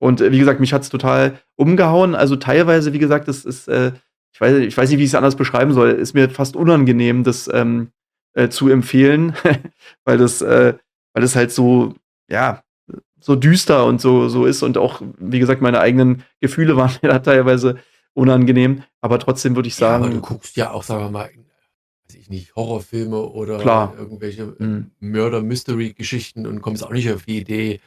Und, 0.00 0.20
äh, 0.20 0.32
wie 0.32 0.40
gesagt, 0.40 0.58
mich 0.58 0.72
hat's 0.72 0.88
total 0.88 1.38
umgehauen. 1.56 2.16
Also, 2.16 2.34
teilweise, 2.34 2.92
wie 2.92 2.98
gesagt, 2.98 3.28
das 3.28 3.44
ist, 3.44 3.68
äh 3.68 3.92
ich 4.34 4.40
weiß 4.40 4.56
ich 4.58 4.76
weiß 4.76 4.90
nicht, 4.90 4.98
wie 4.98 5.04
ich's 5.04 5.14
anders 5.14 5.36
beschreiben 5.36 5.72
soll, 5.72 5.90
ist 5.90 6.14
mir 6.14 6.30
fast 6.30 6.56
unangenehm, 6.56 7.22
das, 7.22 7.48
ähm, 7.52 7.92
äh, 8.34 8.48
zu 8.48 8.68
empfehlen, 8.68 9.34
weil 10.04 10.18
das 10.18 10.42
äh, 10.42 10.74
weil 11.14 11.22
das 11.22 11.36
halt 11.36 11.52
so 11.52 11.94
ja, 12.30 12.64
so 13.22 13.36
düster 13.36 13.86
und 13.86 14.00
so 14.00 14.28
so 14.28 14.46
ist 14.46 14.62
und 14.62 14.78
auch, 14.78 15.02
wie 15.18 15.38
gesagt, 15.38 15.62
meine 15.62 15.80
eigenen 15.80 16.24
Gefühle 16.40 16.76
waren 16.78 16.92
mir 17.02 17.08
da 17.10 17.20
teilweise 17.20 17.78
unangenehm, 18.14 18.82
aber 19.00 19.18
trotzdem 19.18 19.56
würde 19.56 19.68
ich 19.68 19.78
Ja, 19.78 19.96
aber 19.96 20.06
du 20.06 20.12
sagen 20.16 20.22
guckst 20.22 20.56
ja 20.56 20.70
auch, 20.72 20.82
sagen 20.82 21.04
wir 21.04 21.10
mal, 21.10 21.30
weiß 22.08 22.16
ich 22.16 22.28
nicht, 22.30 22.54
Horrorfilme 22.56 23.18
oder 23.18 23.58
Klar. 23.60 23.94
irgendwelche, 23.98 24.42
äh, 24.60 24.62
Mhm. 24.64 24.90
Mörder-Mystery-Geschichten 25.00 26.46
und 26.46 26.60
kommst 26.62 26.84
auch 26.84 26.90
nicht 26.92 27.10
auf 27.12 27.24
die 27.24 27.38
Idee, 27.38 27.80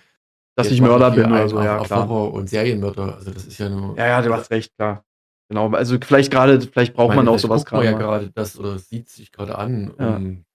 Dass 0.55 0.71
ich 0.71 0.81
Mörder 0.81 1.11
bin 1.11 1.31
oder 1.31 1.49
so, 1.49 1.61
ja 1.61 1.77
auf 1.79 1.87
klar. 1.87 2.07
Horror 2.09 2.33
und 2.33 2.49
Serienmörder. 2.49 3.15
Also, 3.17 3.31
das 3.31 3.45
ist 3.45 3.57
ja 3.59 3.69
nur 3.69 3.97
Ja, 3.97 4.07
ja, 4.07 4.21
du 4.21 4.33
hast 4.33 4.49
recht, 4.51 4.73
klar. 4.77 5.03
Genau, 5.49 5.69
also, 5.71 5.97
vielleicht 6.03 6.31
grade 6.31 6.59
vielleicht 6.61 6.93
Ich 6.93 6.95
braucht 6.95 7.09
meine, 7.09 7.23
man 7.23 7.27
auch 7.27 7.33
vielleicht 7.39 7.41
so 7.43 7.49
was 7.49 7.59
guckt 7.65 7.73
man 7.73 7.83
ja 7.85 7.91
mal. 7.91 7.99
grade 7.99 8.31
das 8.33 8.57
oder 8.57 8.79
sieht 8.79 9.09
sich 9.09 9.31
grade 9.31 9.57
an, 9.57 9.93
Ja. 9.99 10.15
um 10.15 10.45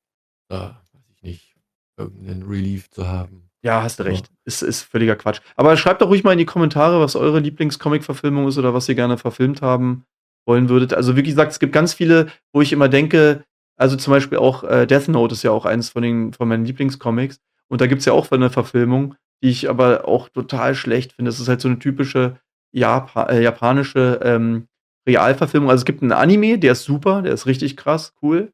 da, 0.48 0.80
weiß 0.92 1.04
ich 1.14 1.22
nicht, 1.22 1.54
irgend 1.98 2.22
'nen 2.24 2.42
Relief 2.42 2.90
zu 2.90 3.06
haben. 3.06 3.49
Ja, 3.64 3.82
hast 3.82 3.98
du 4.00 4.04
recht. 4.04 4.30
Ist 4.46 4.62
ist 4.62 4.82
völliger 4.82 5.16
Quatsch. 5.16 5.40
Aber 5.56 5.76
schreibt 5.76 6.00
doch 6.00 6.08
ruhig 6.08 6.24
mal 6.24 6.32
in 6.32 6.38
die 6.38 6.46
Kommentare, 6.46 6.98
was 7.00 7.14
eure 7.14 7.40
Lieblings-Comic-Verfilmung 7.40 8.48
ist 8.48 8.56
oder 8.56 8.72
was 8.72 8.88
ihr 8.88 8.94
gerne 8.94 9.18
verfilmt 9.18 9.60
haben 9.60 10.04
wollen 10.46 10.68
würdet. 10.70 10.94
Also, 10.94 11.14
wie 11.16 11.22
gesagt, 11.22 11.52
es 11.52 11.58
gibt 11.58 11.72
ganz 11.74 11.92
viele, 11.92 12.28
wo 12.54 12.62
ich 12.62 12.72
immer 12.72 12.88
denke 12.88 13.44
also, 13.76 13.96
zum 13.96 14.12
Beispiel 14.12 14.36
auch, 14.36 14.62
äh, 14.64 14.86
Death 14.86 15.08
Note 15.08 15.32
ist 15.32 15.42
ja 15.42 15.52
auch 15.52 15.64
eins 15.64 15.88
von 15.88 16.02
den 16.02 16.34
von 16.34 16.46
meinen 16.48 16.66
Lieblingscomics 16.66 17.40
und 17.68 17.80
da 17.80 17.86
gibt's 17.86 18.04
ja 18.04 18.12
auch 18.12 18.26
so 18.26 18.36
'ne 18.36 18.50
Verfilmung, 18.50 19.14
die 19.42 19.48
ich 19.48 19.70
aber 19.70 20.06
auch 20.06 20.28
total 20.28 20.74
schlecht 20.74 21.14
finde. 21.14 21.30
Das 21.30 21.40
ist 21.40 21.48
halt 21.48 21.62
so 21.62 21.68
'ne 21.68 21.78
typische 21.78 22.36
Japa 22.74 23.24
äh, 23.30 23.42
japanische, 23.42 24.20
ähm, 24.22 24.66
Realverfilmung. 25.08 25.70
Also, 25.70 25.80
es 25.82 25.84
gibt 25.86 26.02
'n 26.02 26.12
Anime, 26.12 26.58
der 26.58 26.72
ist 26.72 26.84
super, 26.84 27.22
der 27.22 27.32
ist 27.32 27.46
richtig 27.46 27.76
krass 27.78 28.12
cool. 28.22 28.52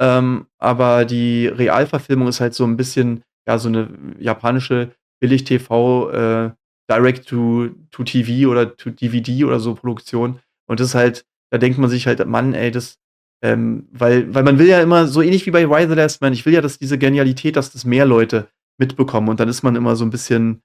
Ähm, 0.00 0.46
aber 0.58 1.04
die 1.06 1.48
Realverfilmung 1.48 2.28
ist 2.28 2.40
halt 2.40 2.54
so 2.54 2.64
'n 2.64 2.76
bisschen, 2.76 3.22
ja, 3.48 3.58
so 3.58 3.68
'ne 3.70 3.88
japanische 4.18 4.92
Billig-TV, 5.20 6.10
äh, 6.10 6.50
Direct 6.90 7.28
to 7.28 7.68
to 7.92 8.04
TV 8.04 8.50
oder 8.50 8.76
to 8.76 8.90
DVD 8.90 9.44
oder 9.44 9.60
so 9.60 9.74
Produktion. 9.74 10.40
Und 10.68 10.80
das 10.80 10.88
ist 10.88 10.94
halt 10.94 11.24
da 11.52 11.58
denkt 11.58 11.78
man 11.78 11.90
sich 11.90 12.06
halt: 12.06 12.24
„Mann, 12.26 12.54
ey, 12.54 12.70
das“ 12.70 12.98
ähm, 13.42 13.88
weil 13.92 14.32
weil 14.34 14.42
man 14.44 14.58
will 14.58 14.66
ja 14.68 14.80
immer 14.82 15.06
so 15.06 15.22
ähnlich 15.22 15.46
wie 15.46 15.50
bei 15.52 15.64
„Y 15.64 15.88
the 15.88 15.94
Last 15.94 16.20
Man“, 16.22 16.32
ich 16.32 16.46
will 16.46 16.54
ja, 16.54 16.60
dass 16.62 16.78
diese 16.78 16.98
Genialität 16.98 17.56
dass 17.56 17.72
das 17.72 17.84
mehr 17.84 18.06
Leute 18.06 18.48
mitbekommen 18.78 19.28
und 19.28 19.40
dann 19.40 19.48
ist 19.48 19.62
man 19.62 19.76
immer 19.76 19.96
so 19.96 20.04
'n 20.04 20.10
bisschen 20.10 20.62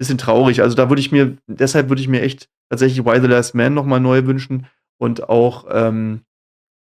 bisschen 0.00 0.18
traurig. 0.18 0.62
Also, 0.62 0.76
da 0.76 0.88
würde 0.90 1.00
ich 1.00 1.12
mir 1.12 1.36
deshalb 1.48 1.88
würde 1.90 2.02
ich 2.02 2.08
mir 2.08 2.22
echt 2.22 2.48
tatsächlich 2.70 3.00
„Y 3.06 3.20
the 3.22 3.28
Last 3.28 3.54
Man“ 3.54 3.74
noch 3.74 3.86
mal 3.86 4.00
neu 4.00 4.26
wünschen 4.26 4.66
und 5.00 5.28
auch, 5.28 5.66
ähm 5.70 6.22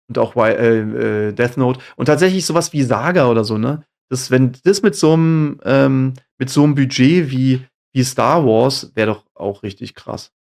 und 0.09 0.19
auch 0.19 0.37
Y 0.37 0.57
äh, 0.57 1.29
äh, 1.31 1.33
Death 1.35 1.57
Note. 1.59 1.81
Und 1.97 2.07
tatsächlich 2.07 2.47
so 2.47 2.55
was 2.55 2.73
wie 2.75 2.83
„Saga“ 2.85 3.29
oder 3.31 3.45
so, 3.45 3.59
ne? 3.59 3.85
Das 4.11 4.31
wenn 4.31 4.53
das 4.65 4.83
mit 4.83 4.95
so 4.97 5.13
'm 5.15 5.61
ähm, 5.65 6.15
mit 6.39 6.49
so 6.51 6.65
'm 6.65 6.75
Budget 6.75 7.31
wie 7.31 7.61
wie 7.93 8.05
„Star 8.05 8.45
Wars“ 8.47 8.91
wäre 8.95 9.09
doch 9.13 9.25
auch 9.35 9.63
richtig 9.63 9.95
krass. 9.95 10.33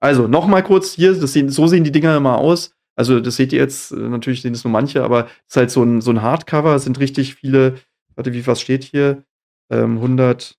Also, 0.00 0.28
noch 0.28 0.46
mal 0.48 0.62
kurz 0.62 0.92
hier, 0.94 1.14
das 1.14 1.32
sehen 1.34 1.50
so 1.50 1.66
sehen 1.68 1.84
die 1.84 1.92
Dinger 1.92 2.16
immer 2.16 2.38
aus. 2.38 2.72
Also, 2.96 3.20
das 3.20 3.36
seht 3.36 3.52
ihr 3.52 3.60
jetzt 3.60 3.92
äh, 3.92 3.96
natürlich 3.96 4.42
sehen 4.42 4.52
das 4.54 4.64
nur 4.64 4.72
manche, 4.72 5.04
aber 5.04 5.28
ist 5.48 5.56
halt 5.56 5.70
so 5.70 5.82
'n 5.82 6.00
so 6.02 6.10
'n 6.12 6.22
Hardcover. 6.22 6.76
Es 6.76 6.84
sind 6.84 7.00
richtig 7.00 7.34
viele 7.36 7.76
warte, 8.16 8.32
wie 8.34 8.46
was 8.46 8.60
steht 8.60 8.84
hier? 8.84 9.24
Ähm, 9.70 10.00
100 10.00 10.54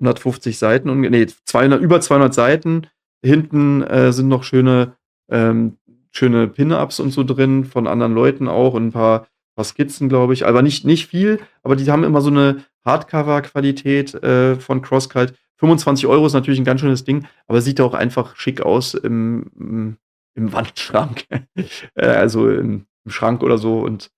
150 0.00 0.58
Seiten 0.58 0.88
unge 0.90 1.10
ne, 1.10 1.26
200 1.44 1.80
über 1.80 2.00
200 2.00 2.34
Seiten. 2.34 2.86
Hinten, 3.24 3.82
äh, 3.82 4.12
sind 4.12 4.28
noch 4.28 4.44
schöne 4.44 4.94
ähm, 5.30 5.76
schöne 6.12 6.48
Pin-Ups 6.48 7.00
und 7.00 7.10
so 7.10 7.22
drin 7.24 7.64
von 7.64 7.86
anderen 7.86 8.14
Leuten 8.14 8.48
auch 8.48 8.74
und 8.74 8.84
'n 8.88 8.92
paar 8.92 9.26
paar 9.58 9.64
Skizzen, 9.66 10.08
glaube 10.08 10.34
ich, 10.34 10.46
aber 10.46 10.62
nicht 10.62 10.84
nicht 10.86 11.08
viel, 11.08 11.40
aber 11.64 11.76
die 11.76 11.90
haben 11.90 12.04
immer 12.04 12.22
so 12.22 12.30
'ne 12.30 12.64
Hardcover-Qualität, 12.86 14.14
äh, 14.24 14.56
von 14.56 14.82
CrossCult. 14.82 15.34
25 15.58 16.06
€ 16.08 16.26
ist 16.26 16.34
natürlich 16.34 16.60
'n 16.60 16.64
ganz 16.64 16.80
schönes 16.82 17.04
Ding, 17.04 17.26
aber 17.48 17.60
sieht 17.62 17.80
auch 17.82 17.94
einfach 17.94 18.36
schick 18.36 18.62
aus 18.62 18.94
im 18.94 19.46
im 19.58 19.98
im 20.36 20.52
Wandschrank. 20.54 21.24
Äh, 21.96 22.06
also, 22.08 22.48
im 22.50 22.86
im 23.06 23.10
Schrank 23.12 23.42
oder 23.42 23.58
so 23.58 23.80
und 23.80 24.10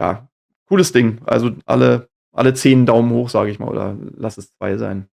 ja, 0.00 0.28
cooles 0.68 0.92
Ding. 0.92 1.20
Also, 1.26 1.52
alle 1.66 2.08
alle 2.34 2.54
10 2.54 2.86
Daumen 2.86 3.12
hoch, 3.12 3.30
sage 3.30 3.50
ich 3.52 3.58
mal, 3.60 3.68
oder 3.70 3.96
lass 4.18 4.38
es 4.38 4.52
2 4.58 4.76
sein. 4.78 5.08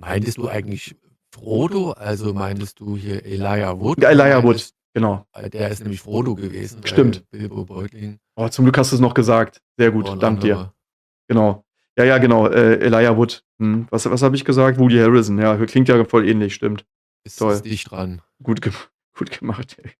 Meintest 0.00 0.38
du 0.38 0.48
eigentlich 0.48 0.96
Frodo? 1.34 1.92
Also, 1.92 2.34
meintest 2.34 2.80
du 2.80 2.96
hier 2.98 3.24
Elijah 3.26 3.80
Wood 3.80 4.02
Elijah 4.04 4.42
Wood, 4.44 4.70
genau. 4.98 5.26
weil 5.32 5.50
der 5.50 5.68
ist 5.68 5.80
nämlich 5.80 6.00
Frodo 6.00 6.34
gewesen 6.34 6.80
Stimmt. 6.84 7.24
Bilbo 7.30 7.64
Beutlin. 7.64 8.18
Oh, 8.36 8.48
zum 8.48 8.64
Glück 8.64 8.78
hast 8.78 8.92
du's 8.92 9.00
noch 9.00 9.14
gesagt. 9.14 9.60
Sehr 9.76 9.90
gut, 9.90 10.08
Und 10.08 10.22
danke 10.22 10.40
dir. 10.40 10.72
Genau. 11.28 11.64
Ja, 11.96 12.04
ja, 12.04 12.18
genau, 12.18 12.46
äh, 12.46 12.76
Elijah 12.78 13.16
Wood. 13.16 13.42
Hm, 13.58 13.88
was 13.90 14.08
was 14.08 14.22
habe 14.22 14.36
ich 14.36 14.44
gesagt? 14.44 14.78
Woody 14.78 14.98
Harrison. 14.98 15.38
Ja, 15.38 15.56
klingt 15.66 15.88
ja 15.88 16.04
voll 16.04 16.28
ähnlich, 16.28 16.54
stimmt. 16.54 16.84
Ist 17.24 17.38
Toll. 17.38 17.60
dicht 17.60 17.90
dran. 17.90 18.22
Gut, 18.42 18.62
ge 18.62 18.72
gut 19.18 19.36
gemacht, 19.36 19.76
ey. 19.82 19.90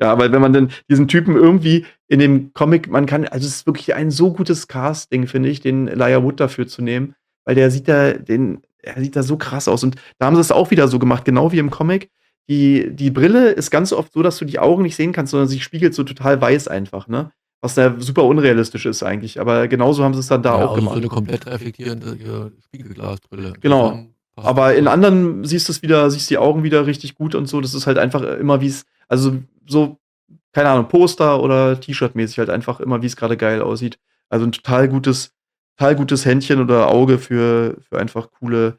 Ja, 0.00 0.12
aber 0.12 0.32
wenn 0.32 0.40
man 0.40 0.52
dann 0.52 0.70
diesen 0.88 1.08
Typen 1.08 1.36
irgendwie 1.36 1.84
in 2.08 2.20
dem 2.20 2.52
Comic, 2.54 2.88
man 2.88 3.06
kann, 3.06 3.26
also 3.26 3.46
es 3.46 3.56
ist 3.56 3.66
wirklich 3.66 3.94
ein 3.94 4.10
so 4.10 4.32
gutes 4.32 4.66
Casting, 4.66 5.26
finde 5.26 5.50
ich, 5.50 5.60
den 5.60 5.88
Elijah 5.88 6.22
Wood 6.22 6.40
dafür 6.40 6.66
zu 6.66 6.82
nehmen, 6.82 7.14
weil 7.44 7.54
der 7.54 7.70
sieht 7.70 7.86
da, 7.86 8.12
den, 8.12 8.62
er 8.82 9.00
sieht 9.00 9.14
da 9.14 9.22
so 9.22 9.36
krass 9.36 9.68
aus. 9.68 9.84
Und 9.84 9.96
da 10.18 10.26
haben 10.26 10.34
sie 10.34 10.40
es 10.40 10.52
auch 10.52 10.70
wieder 10.70 10.88
so 10.88 10.98
gemacht, 10.98 11.24
genau 11.24 11.52
wie 11.52 11.58
im 11.58 11.70
Comic. 11.70 12.10
Die, 12.48 12.88
die 12.90 13.10
Brille 13.10 13.50
ist 13.50 13.70
ganz 13.70 13.92
oft 13.92 14.12
so, 14.12 14.22
dass 14.22 14.38
du 14.38 14.44
die 14.44 14.58
Augen 14.58 14.82
nicht 14.82 14.96
sehen 14.96 15.12
kannst, 15.12 15.30
sondern 15.30 15.48
sie 15.48 15.60
spiegelt 15.60 15.94
so 15.94 16.02
total 16.02 16.40
weiß 16.40 16.68
einfach, 16.68 17.06
ne? 17.06 17.30
Was 17.62 17.74
da 17.74 17.94
super 17.98 18.24
unrealistisch 18.24 18.86
ist 18.86 19.02
eigentlich. 19.02 19.38
Aber 19.38 19.68
genauso 19.68 20.02
haben 20.02 20.14
sie 20.14 20.20
es 20.20 20.28
dann 20.28 20.42
da 20.42 20.58
ja, 20.58 20.64
auch 20.64 20.74
gemacht. 20.74 20.94
So 20.94 21.00
eine 21.00 21.08
komplett 21.08 21.46
reflektierende 21.46 22.52
Spiegelglasbrille. 22.64 23.52
Genau. 23.60 24.06
Aber 24.36 24.74
in 24.74 24.88
anderen 24.88 25.44
siehst 25.44 25.68
du 25.68 25.72
es 25.72 25.82
wieder, 25.82 26.10
siehst 26.10 26.30
die 26.30 26.38
Augen 26.38 26.62
wieder 26.62 26.86
richtig 26.86 27.14
gut 27.14 27.34
und 27.34 27.46
so. 27.46 27.60
Das 27.60 27.74
ist 27.74 27.86
halt 27.86 27.98
einfach 27.98 28.22
immer, 28.22 28.60
wie 28.60 28.68
es, 28.68 28.86
also 29.08 29.36
so, 29.66 29.98
keine 30.52 30.70
Ahnung, 30.70 30.88
Poster 30.88 31.42
oder 31.42 31.78
T-Shirt-mäßig 31.78 32.38
halt 32.38 32.50
einfach 32.50 32.80
immer, 32.80 33.02
wie 33.02 33.06
es 33.06 33.16
gerade 33.16 33.36
geil 33.36 33.60
aussieht. 33.60 33.98
Also 34.30 34.46
ein 34.46 34.52
total 34.52 34.88
gutes, 34.88 35.32
total 35.76 35.96
gutes 35.96 36.24
Händchen 36.24 36.60
oder 36.60 36.88
Auge 36.88 37.18
für, 37.18 37.76
für 37.88 37.98
einfach 37.98 38.30
coole, 38.30 38.78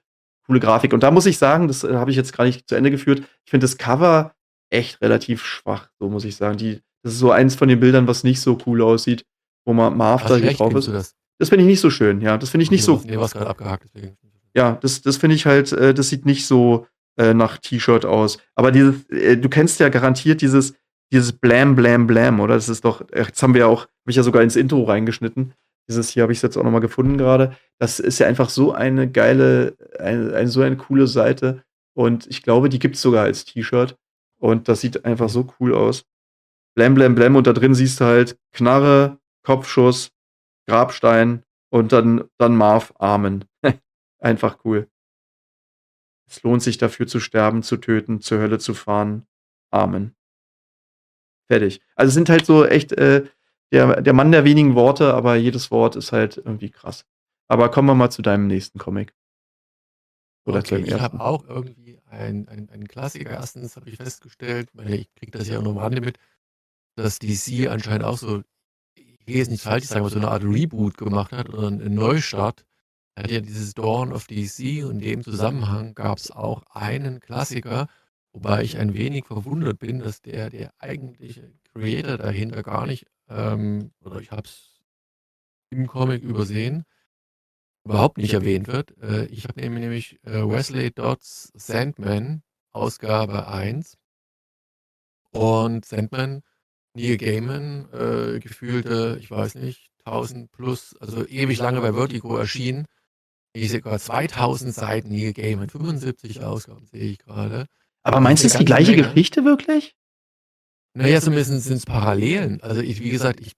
coole 0.51 0.59
Grafik. 0.59 0.91
Und 0.91 1.01
da 1.01 1.11
muss 1.11 1.25
ich 1.25 1.37
sagen, 1.37 1.69
das 1.69 1.85
äh, 1.85 1.93
habe 1.93 2.11
ich 2.11 2.17
jetzt 2.17 2.35
gar 2.35 2.43
nicht 2.43 2.67
zu 2.67 2.75
Ende 2.75 2.91
geführt. 2.91 3.23
Ich 3.45 3.51
finde 3.51 3.63
das 3.63 3.77
Cover 3.77 4.33
echt 4.69 5.01
relativ 5.01 5.45
schwach, 5.45 5.89
so 5.97 6.09
muss 6.09 6.25
ich 6.25 6.35
sagen. 6.35 6.57
Die, 6.57 6.81
das 7.03 7.13
ist 7.13 7.19
so 7.19 7.31
eins 7.31 7.55
von 7.55 7.69
den 7.69 7.79
Bildern, 7.79 8.05
was 8.05 8.25
nicht 8.25 8.41
so 8.41 8.57
cool 8.65 8.81
aussieht, 8.81 9.23
wo 9.65 9.71
man 9.71 9.95
Marv 9.95 10.25
da 10.25 10.37
drauf 10.37 10.75
ist. 10.75 10.89
Das, 10.89 11.15
das 11.39 11.49
finde 11.49 11.63
ich 11.63 11.69
nicht 11.69 11.79
so 11.79 11.89
schön, 11.89 12.19
ja. 12.19 12.37
Das 12.37 12.49
finde 12.49 12.63
ich 12.63 12.71
nicht 12.71 12.81
nee, 12.81 12.85
so. 12.85 13.01
Nee, 13.05 13.17
was 13.17 13.31
gerade 13.31 13.49
abgehakt, 13.49 13.85
deswegen. 13.95 14.17
Ja, 14.53 14.77
das, 14.81 15.01
das 15.01 15.15
finde 15.15 15.37
ich 15.37 15.45
halt, 15.45 15.71
äh, 15.71 15.93
das 15.93 16.09
sieht 16.09 16.25
nicht 16.25 16.45
so 16.45 16.85
äh, 17.17 17.33
nach 17.33 17.57
T-Shirt 17.57 18.05
aus. 18.05 18.37
Aber 18.55 18.73
dieses, 18.73 19.09
äh, 19.09 19.37
du 19.37 19.47
kennst 19.47 19.79
ja 19.79 19.87
garantiert 19.87 20.41
dieses, 20.41 20.73
dieses 21.13 21.31
Blam, 21.31 21.77
Blam, 21.77 22.07
Blam, 22.07 22.41
oder? 22.41 22.55
Das 22.55 22.67
ist 22.67 22.83
doch, 22.83 23.01
äh, 23.11 23.23
jetzt 23.23 23.41
haben 23.41 23.53
wir 23.53 23.61
ja 23.61 23.67
auch, 23.67 23.83
habe 23.83 24.09
ich 24.09 24.17
ja 24.17 24.23
sogar 24.23 24.43
ins 24.43 24.57
Intro 24.57 24.83
reingeschnitten. 24.83 25.53
Dieses 25.87 26.09
hier 26.09 26.23
habe 26.23 26.33
ich 26.33 26.41
jetzt 26.41 26.57
auch 26.57 26.63
nochmal 26.63 26.81
gefunden 26.81 27.17
gerade. 27.17 27.55
Das 27.79 27.99
ist 27.99 28.19
ja 28.19 28.27
einfach 28.27 28.49
so 28.49 28.73
eine 28.73 29.09
geile, 29.09 29.75
eine, 29.99 30.33
eine, 30.33 30.47
so 30.47 30.61
eine 30.61 30.77
coole 30.77 31.07
Seite. 31.07 31.63
Und 31.93 32.27
ich 32.27 32.43
glaube, 32.43 32.69
die 32.69 32.79
gibt 32.79 32.95
es 32.95 33.01
sogar 33.01 33.23
als 33.23 33.45
T-Shirt. 33.45 33.97
Und 34.39 34.67
das 34.67 34.81
sieht 34.81 35.05
einfach 35.05 35.29
so 35.29 35.53
cool 35.59 35.73
aus. 35.73 36.05
Blam, 36.75 36.93
Blam, 36.93 37.15
Blam. 37.15 37.35
Und 37.35 37.47
da 37.47 37.53
drin 37.53 37.75
siehst 37.75 37.99
du 37.99 38.05
halt 38.05 38.37
Knarre, 38.53 39.19
Kopfschuss, 39.43 40.11
Grabstein 40.67 41.43
und 41.69 41.91
dann, 41.91 42.29
dann 42.37 42.55
Marv 42.55 42.93
Armen. 42.97 43.45
einfach 44.19 44.59
cool. 44.65 44.87
Es 46.29 46.43
lohnt 46.43 46.63
sich 46.63 46.77
dafür 46.77 47.07
zu 47.07 47.19
sterben, 47.19 47.61
zu 47.61 47.75
töten, 47.77 48.21
zur 48.21 48.39
Hölle 48.39 48.57
zu 48.57 48.73
fahren. 48.73 49.27
Amen. 49.69 50.15
Fertig. 51.49 51.81
Also 51.95 52.09
es 52.09 52.13
sind 52.13 52.29
halt 52.29 52.45
so 52.45 52.65
echt 52.65 52.93
äh, 52.93 53.25
der, 53.71 54.01
der 54.01 54.13
Mann 54.13 54.31
der 54.31 54.43
wenigen 54.43 54.75
Worte, 54.75 55.13
aber 55.13 55.35
jedes 55.35 55.71
Wort 55.71 55.95
ist 55.95 56.11
halt 56.11 56.37
irgendwie 56.37 56.69
krass. 56.69 57.05
Aber 57.47 57.69
kommen 57.69 57.87
wir 57.87 57.95
mal 57.95 58.09
zu 58.09 58.21
deinem 58.21 58.47
nächsten 58.47 58.79
Comic. 58.79 59.13
Oder 60.45 60.59
okay, 60.59 60.83
ich 60.85 60.99
habe 60.99 61.19
auch 61.19 61.47
irgendwie 61.47 61.99
einen 62.09 62.47
ein 62.47 62.87
Klassiker. 62.87 63.31
Erstens 63.31 63.75
habe 63.75 63.89
ich 63.89 63.97
festgestellt, 63.97 64.69
weil 64.73 64.93
ich 64.93 65.13
kriege 65.15 65.37
das 65.37 65.47
ja 65.47 65.59
auch 65.59 65.63
nochmal 65.63 65.91
mit, 65.91 66.17
dass 66.95 67.19
DC 67.19 67.69
anscheinend 67.69 68.05
auch 68.05 68.17
so, 68.17 68.41
ich 68.95 69.25
gehe 69.25 69.37
jetzt 69.37 69.51
nicht 69.51 69.63
falsch 69.63 69.85
sagen, 69.85 70.01
aber 70.01 70.09
so 70.09 70.17
eine 70.17 70.29
Art 70.29 70.43
Reboot 70.43 70.97
gemacht 70.97 71.31
hat 71.31 71.49
oder 71.49 71.67
einen 71.67 71.93
Neustart. 71.93 72.65
Er 73.15 73.23
hat 73.23 73.31
ja 73.31 73.41
dieses 73.41 73.73
Dawn 73.73 74.13
of 74.13 74.25
DC 74.25 74.83
und 74.83 74.93
in 74.93 74.99
dem 74.99 75.23
Zusammenhang 75.23 75.93
gab 75.93 76.17
es 76.17 76.31
auch 76.31 76.63
einen 76.71 77.19
Klassiker, 77.19 77.87
wobei 78.33 78.63
ich 78.63 78.77
ein 78.77 78.93
wenig 78.93 79.25
verwundert 79.25 79.79
bin, 79.79 79.99
dass 79.99 80.21
der, 80.21 80.49
der 80.49 80.73
eigentliche 80.79 81.51
Creator 81.73 82.17
dahinter 82.17 82.63
gar 82.63 82.87
nicht, 82.87 83.05
ähm, 83.31 83.91
oder 84.03 84.19
ich 84.19 84.31
habe 84.31 84.43
es 84.43 84.81
im 85.71 85.87
Comic 85.87 86.21
übersehen, 86.23 86.83
überhaupt 87.85 88.17
nicht 88.17 88.33
erwähnt 88.33 88.67
wird. 88.67 88.97
Äh, 89.01 89.25
ich 89.25 89.45
habe 89.45 89.61
nämlich 89.61 90.19
äh, 90.23 90.47
Wesley 90.47 90.91
Dodds 90.91 91.51
Sandman, 91.55 92.43
Ausgabe 92.71 93.47
1. 93.47 93.97
Und 95.31 95.85
Sandman, 95.85 96.43
Neil 96.93 97.17
Gaiman, 97.17 97.87
äh, 97.93 98.39
gefühlte, 98.39 99.17
ich 99.19 99.31
weiß 99.31 99.55
nicht, 99.55 99.89
1000 100.05 100.51
plus, 100.51 100.95
also 100.99 101.25
ewig 101.25 101.59
lange 101.59 101.79
bei 101.79 101.93
Vertigo 101.93 102.35
erschienen. 102.35 102.85
Ich 103.53 103.69
sehe 103.69 103.81
gerade 103.81 103.99
2000 103.99 104.73
Seiten 104.73 105.09
Neil 105.09 105.33
Gaiman, 105.33 105.69
75 105.69 106.41
Ausgaben 106.41 106.85
sehe 106.85 107.11
ich 107.11 107.19
gerade. 107.19 107.67
Aber 108.03 108.19
meinst 108.19 108.43
du, 108.43 108.47
es 108.47 108.53
ist 108.53 108.59
die 108.59 108.65
gleiche 108.65 108.91
Menge. 108.91 109.03
Geschichte 109.03 109.45
wirklich? 109.45 109.95
Naja, 110.93 111.21
zumindest 111.21 111.63
sind 111.63 111.77
es 111.77 111.85
Parallelen. 111.85 112.61
Also 112.61 112.81
ich, 112.81 112.99
wie 112.99 113.09
gesagt, 113.09 113.39
ich, 113.39 113.53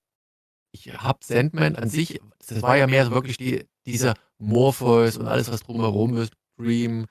ich 0.72 0.92
habe 0.94 1.18
Sandman 1.22 1.76
an 1.76 1.88
sich, 1.88 2.20
das 2.46 2.62
war 2.62 2.76
ja 2.76 2.86
mehr 2.86 3.06
so 3.06 3.10
wirklich 3.12 3.36
die, 3.36 3.66
dieser 3.86 4.14
Morpheus 4.38 5.16
und 5.16 5.26
alles, 5.26 5.50
was 5.50 5.62
drumherum 5.62 6.16
ist, 6.16 6.32
Dream. 6.58 7.06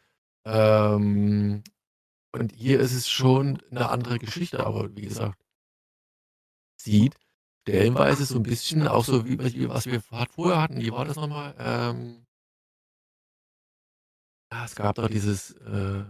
Ähm, 0.46 1.64
und 2.34 2.54
hier 2.54 2.80
ist 2.80 2.94
es 2.94 3.10
schon 3.10 3.62
eine 3.70 3.90
andere 3.90 4.18
Geschichte, 4.18 4.66
aber 4.66 4.96
wie 4.96 5.04
gesagt, 5.04 5.40
sieht 6.78 7.16
stellenweise 7.68 8.26
so 8.26 8.36
ein 8.38 8.44
bisschen 8.44 8.88
auch 8.88 9.06
so 9.06 9.26
wie, 9.26 9.40
wie 9.40 9.70
was 9.70 9.86
wir 9.86 10.02
vorher 10.02 10.62
hatten. 10.62 10.82
Wie 10.82 10.92
war 10.92 11.06
das 11.06 11.16
nochmal? 11.16 11.56
Ähm, 11.58 12.26
ja, 14.52 14.66
es 14.66 14.76
gab 14.76 14.96
doch 14.96 15.08
dieses, 15.08 15.52
äh, 15.52 16.04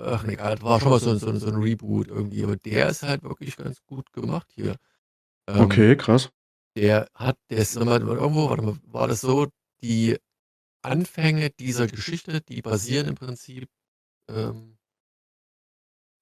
ach 0.00 0.24
egal, 0.24 0.54
das 0.56 0.64
war 0.64 0.80
schon 0.80 0.90
mal 0.90 1.00
so, 1.00 1.14
so, 1.16 1.34
so 1.36 1.48
ein 1.48 1.56
Reboot 1.56 2.08
irgendwie, 2.08 2.44
aber 2.44 2.56
der 2.56 2.88
ist 2.88 3.02
halt 3.02 3.22
wirklich 3.22 3.56
ganz 3.56 3.82
gut 3.86 4.12
gemacht 4.12 4.48
hier. 4.54 4.76
Ähm, 5.48 5.62
Okay, 5.62 5.96
krass. 5.96 6.30
der 6.76 7.08
hat, 7.14 7.36
der 7.50 7.58
ist 7.58 7.76
immer 7.76 8.00
irgendwo, 8.00 8.50
warte 8.50 8.62
mal, 8.62 8.76
war 8.84 9.08
das 9.08 9.20
so, 9.20 9.48
die 9.82 10.16
Anfänge 10.82 11.50
dieser 11.50 11.86
Geschichte, 11.86 12.40
die 12.40 12.62
basieren 12.62 13.08
im 13.08 13.14
Prinzip 13.14 13.68
ähm, 14.28 14.76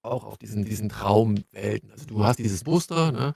auch 0.03 0.25
auf 0.25 0.39
diesen, 0.39 0.65
diesen 0.65 0.89
Traumwelten. 0.89 1.91
Also 1.91 2.07
du 2.07 2.25
hast 2.25 2.39
dieses 2.39 2.65
Muster, 2.65 3.13
ne, 3.13 3.35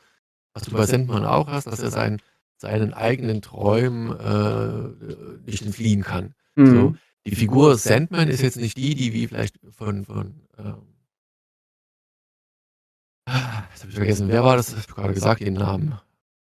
was 0.55 0.65
du 0.65 0.73
bei 0.73 0.87
Sandman 0.87 1.25
auch 1.25 1.49
hast, 1.49 1.67
dass 1.67 1.81
er 1.81 1.91
seinen, 1.91 2.23
seinen 2.57 2.95
eigenen 2.95 3.43
Träumen 3.43 4.19
äh, 4.19 5.41
nicht 5.51 5.63
entfliehen 5.63 6.03
kann. 6.03 6.35
So. 6.57 6.97
Die 7.27 7.35
Figur 7.35 7.77
Sandman 7.77 8.29
ist 8.29 8.41
jetzt 8.41 8.57
nicht 8.57 8.77
die, 8.77 8.95
die 8.95 9.13
wie 9.13 9.27
vielleicht 9.27 9.59
von, 9.71 10.05
von 10.05 10.41
ähm, 10.59 10.91
jetzt 13.27 13.81
habe 13.81 13.91
ich 13.91 13.95
vergessen, 13.95 14.29
wer 14.29 14.45
war 14.45 14.57
das? 14.57 14.73
Ich 14.73 14.77
habe 14.77 14.95
gerade 14.95 15.15
gesagt, 15.15 15.41
den 15.41 15.55
Namen. 15.55 15.99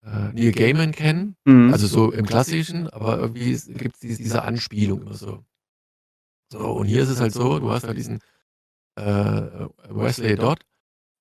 Äh, 0.05 0.33
Neil 0.33 0.51
Gaiman 0.51 0.91
kennen, 0.91 1.37
mhm. 1.45 1.71
also 1.71 1.87
so 1.87 2.11
im 2.11 2.25
Klassischen, 2.25 2.89
aber 2.89 3.19
irgendwie 3.19 3.57
gibt 3.73 3.95
es 4.03 4.17
diese 4.17 4.43
Anspielung 4.43 5.01
immer 5.01 5.13
so. 5.13 5.45
So, 6.51 6.59
und 6.59 6.87
hier 6.87 7.03
ist 7.03 7.09
es 7.09 7.21
halt 7.21 7.33
so, 7.33 7.59
du 7.59 7.71
hast 7.71 7.87
halt 7.87 7.97
diesen 7.97 8.19
äh, 8.95 9.67
Wesley 9.89 10.35
Dodd. 10.35 10.59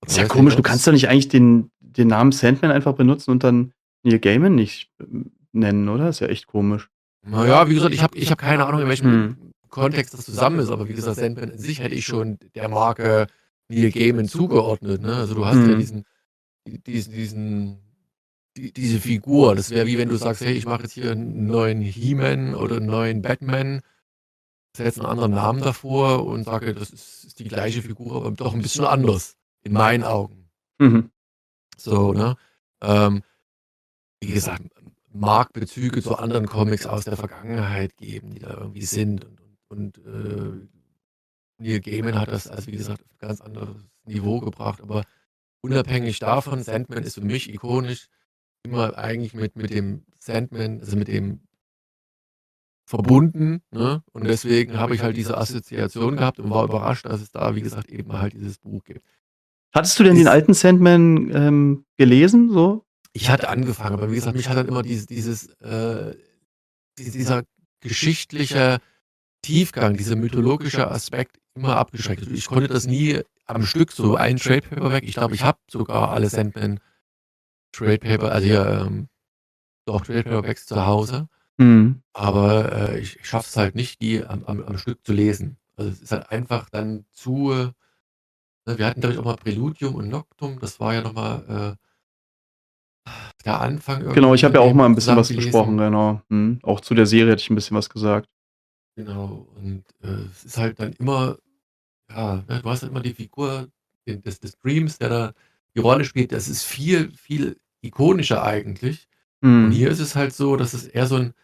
Ist 0.04 0.16
ja 0.16 0.26
komisch, 0.26 0.56
du 0.56 0.62
kannst 0.62 0.86
doch 0.86 0.92
nicht 0.92 1.08
eigentlich 1.08 1.28
den, 1.28 1.70
den 1.78 2.08
Namen 2.08 2.32
Sandman 2.32 2.72
einfach 2.72 2.94
benutzen 2.94 3.30
und 3.30 3.44
dann 3.44 3.72
Neil 4.02 4.18
Gaiman 4.18 4.56
nicht 4.56 4.90
äh, 4.98 5.04
nennen, 5.52 5.88
oder? 5.88 6.08
Ist 6.08 6.20
ja 6.20 6.26
echt 6.26 6.48
komisch. 6.48 6.90
Naja, 7.24 7.68
wie 7.68 7.74
gesagt, 7.74 7.94
ich 7.94 8.02
habe 8.02 8.16
ich 8.16 8.30
hab 8.30 8.38
keine 8.38 8.66
Ahnung, 8.66 8.82
in 8.82 8.88
welchem 8.88 9.10
hm. 9.10 9.36
Kontext 9.68 10.12
das 10.14 10.24
zusammen 10.24 10.58
ist, 10.58 10.70
aber 10.70 10.88
wie 10.88 10.94
gesagt, 10.94 11.16
Sandman 11.16 11.50
in 11.50 11.58
sich 11.58 11.80
hätte 11.80 11.94
ich 11.94 12.04
schon 12.04 12.38
der 12.54 12.68
Marke 12.68 13.26
Neil 13.68 13.90
Gaiman 13.90 14.28
zugeordnet. 14.28 15.00
Ne? 15.00 15.14
Also 15.14 15.34
du 15.34 15.46
hast 15.46 15.56
hm. 15.56 15.70
ja 15.70 15.76
diesen, 15.76 16.04
diesen, 16.66 17.12
diesen 17.12 17.82
die, 18.56 18.72
diese 18.72 19.00
Figur. 19.00 19.54
Das 19.54 19.70
wäre 19.70 19.86
wie 19.86 19.98
wenn 19.98 20.08
du 20.08 20.16
sagst, 20.16 20.42
hey, 20.42 20.52
ich 20.52 20.66
mache 20.66 20.82
jetzt 20.82 20.92
hier 20.92 21.12
einen 21.12 21.46
neuen 21.46 21.80
He-Man 21.80 22.54
oder 22.54 22.76
einen 22.76 22.86
neuen 22.86 23.22
Batman, 23.22 23.80
setze 24.76 25.00
einen 25.00 25.10
anderen 25.10 25.32
Namen 25.32 25.62
davor 25.62 26.26
und 26.26 26.44
sage, 26.44 26.74
das 26.74 26.90
ist, 26.90 27.24
ist, 27.24 27.38
die 27.38 27.48
gleiche 27.48 27.82
Figur, 27.82 28.16
aber 28.16 28.30
doch 28.30 28.54
ein 28.54 28.62
bisschen 28.62 28.84
anders, 28.84 29.36
in 29.62 29.72
meinen 29.72 30.04
Augen. 30.04 30.50
Mhm. 30.78 31.10
So, 31.76 32.12
ne? 32.12 32.36
Ähm, 32.82 33.22
wie 34.20 34.32
gesagt, 34.32 34.62
mag 35.14 35.52
Bezüge 35.52 36.02
zu 36.02 36.16
anderen 36.16 36.46
Comics 36.46 36.86
aus 36.86 37.04
der 37.04 37.16
Vergangenheit 37.16 37.96
geben, 37.96 38.30
die 38.30 38.40
da 38.40 38.54
irgendwie 38.58 38.84
sind. 38.84 39.24
Und, 39.24 39.40
und, 39.68 39.98
und 39.98 40.06
äh, 40.06 40.68
Neil 41.58 41.80
Gaiman 41.80 42.18
hat 42.18 42.30
das, 42.30 42.48
also 42.48 42.66
wie 42.66 42.76
gesagt, 42.76 43.02
auf 43.02 43.10
ein 43.10 43.28
ganz 43.28 43.40
anderes 43.40 43.76
Niveau 44.04 44.40
gebracht. 44.40 44.80
Aber 44.80 45.04
unabhängig 45.60 46.18
davon, 46.18 46.62
Sandman 46.62 47.04
ist 47.04 47.14
für 47.14 47.20
mich 47.20 47.52
ikonisch 47.52 48.08
immer 48.64 48.96
eigentlich 48.96 49.34
mit, 49.34 49.56
mit 49.56 49.70
dem 49.70 50.04
Sandman, 50.18 50.80
also 50.80 50.96
mit 50.96 51.08
dem 51.08 51.40
verbunden. 52.84 53.62
Ne? 53.70 54.02
Und 54.12 54.26
deswegen 54.26 54.76
habe 54.78 54.94
ich 54.94 55.02
halt 55.02 55.16
diese 55.16 55.38
Assoziation 55.38 56.16
gehabt 56.16 56.38
und 56.38 56.50
war 56.50 56.64
überrascht, 56.64 57.06
dass 57.06 57.20
es 57.20 57.30
da, 57.30 57.54
wie 57.54 57.62
gesagt, 57.62 57.88
eben 57.90 58.12
halt 58.12 58.34
dieses 58.34 58.58
Buch 58.58 58.84
gibt. 58.84 59.06
Hattest 59.74 59.98
du 59.98 60.04
denn 60.04 60.14
ist, 60.14 60.20
den 60.20 60.28
alten 60.28 60.52
Sandman 60.52 61.30
ähm, 61.34 61.84
gelesen? 61.96 62.50
So? 62.50 62.84
Ich 63.12 63.28
hatte 63.28 63.48
angefangen, 63.48 63.94
aber 63.94 64.10
wie 64.10 64.14
gesagt, 64.14 64.36
mich 64.36 64.48
hat 64.48 64.56
dann 64.56 64.68
immer 64.68 64.82
dieses, 64.82 65.06
dieses 65.06 65.48
äh, 65.60 66.16
dieser 66.98 67.42
geschichtliche 67.80 68.78
Tiefgang, 69.42 69.96
dieser 69.96 70.16
mythologische 70.16 70.90
Aspekt 70.90 71.38
immer 71.54 71.76
abgeschreckt. 71.76 72.26
Ich 72.28 72.46
konnte 72.46 72.68
das 72.68 72.86
nie 72.86 73.20
am 73.46 73.66
Stück, 73.66 73.92
so 73.92 74.16
ein 74.16 74.36
Trade 74.36 74.62
Paperback. 74.62 75.04
Ich 75.04 75.14
glaube, 75.14 75.34
ich 75.34 75.42
habe 75.42 75.58
sogar 75.68 76.12
alle 76.12 76.28
Sandman 76.28 76.80
Trade 77.72 77.98
Paper, 77.98 78.32
also 78.32 78.46
hier, 78.46 78.66
ähm, 78.66 79.08
doch 79.86 80.04
Trade 80.04 80.22
Paperbacks 80.22 80.66
zu 80.66 80.86
Hause. 80.86 81.28
Mhm. 81.58 82.02
Aber 82.12 82.72
äh, 82.72 83.00
ich, 83.00 83.18
ich 83.18 83.28
schaffe 83.28 83.48
es 83.48 83.56
halt 83.56 83.74
nicht, 83.74 84.00
die 84.00 84.24
am, 84.24 84.44
am, 84.44 84.62
am 84.62 84.78
Stück 84.78 85.04
zu 85.04 85.12
lesen. 85.12 85.58
Also 85.76 85.90
es 85.90 86.00
ist 86.00 86.12
halt 86.12 86.30
einfach 86.30 86.70
dann 86.70 87.04
zu. 87.10 87.52
Äh, 87.52 87.72
wir 88.64 88.86
hatten, 88.86 89.00
glaube 89.00 89.14
ich, 89.14 89.18
auch 89.18 89.24
mal 89.24 89.36
Preludium 89.36 89.94
und 89.94 90.08
Noctum. 90.08 90.58
Das 90.60 90.78
war 90.80 90.94
ja 90.94 91.02
nochmal 91.02 91.76
äh, 91.78 91.86
der 93.44 93.60
Anfang. 93.60 94.12
Genau, 94.12 94.34
ich 94.34 94.44
habe 94.44 94.54
ja 94.54 94.60
auch 94.60 94.72
mal 94.72 94.86
ein 94.86 94.94
bisschen 94.94 95.16
was 95.16 95.34
besprochen, 95.34 95.76
genau. 95.76 96.22
Mhm. 96.28 96.60
Auch 96.62 96.80
zu 96.80 96.94
der 96.94 97.06
Serie 97.06 97.32
hätte 97.32 97.42
ich 97.42 97.50
ein 97.50 97.54
bisschen 97.54 97.76
was 97.76 97.90
gesagt. 97.90 98.28
Genau, 98.96 99.48
und 99.56 99.84
äh, 100.02 100.28
es 100.30 100.44
ist 100.44 100.58
halt 100.58 100.78
dann 100.78 100.92
immer, 100.92 101.38
ja, 102.10 102.44
ne, 102.48 102.60
du 102.62 102.70
hast 102.70 102.82
halt 102.82 102.92
immer 102.92 103.00
die 103.00 103.14
Figur 103.14 103.68
des, 104.06 104.40
des 104.40 104.58
Dreams, 104.58 104.98
der 104.98 105.08
da 105.08 105.32
die 105.74 105.80
Rolle 105.80 106.04
spielt. 106.04 106.32
Das 106.32 106.48
ist 106.48 106.64
viel, 106.64 107.10
viel 107.12 107.56
ikonischer 107.80 108.44
eigentlich. 108.44 109.08
Mhm. 109.40 109.66
Und 109.66 109.72
hier 109.72 109.90
ist 109.90 110.00
es 110.00 110.14
halt 110.14 110.34
so, 110.34 110.56
dass 110.56 110.74
es 110.74 110.86
eher 110.86 111.06
so 111.06 111.16
ein, 111.16 111.34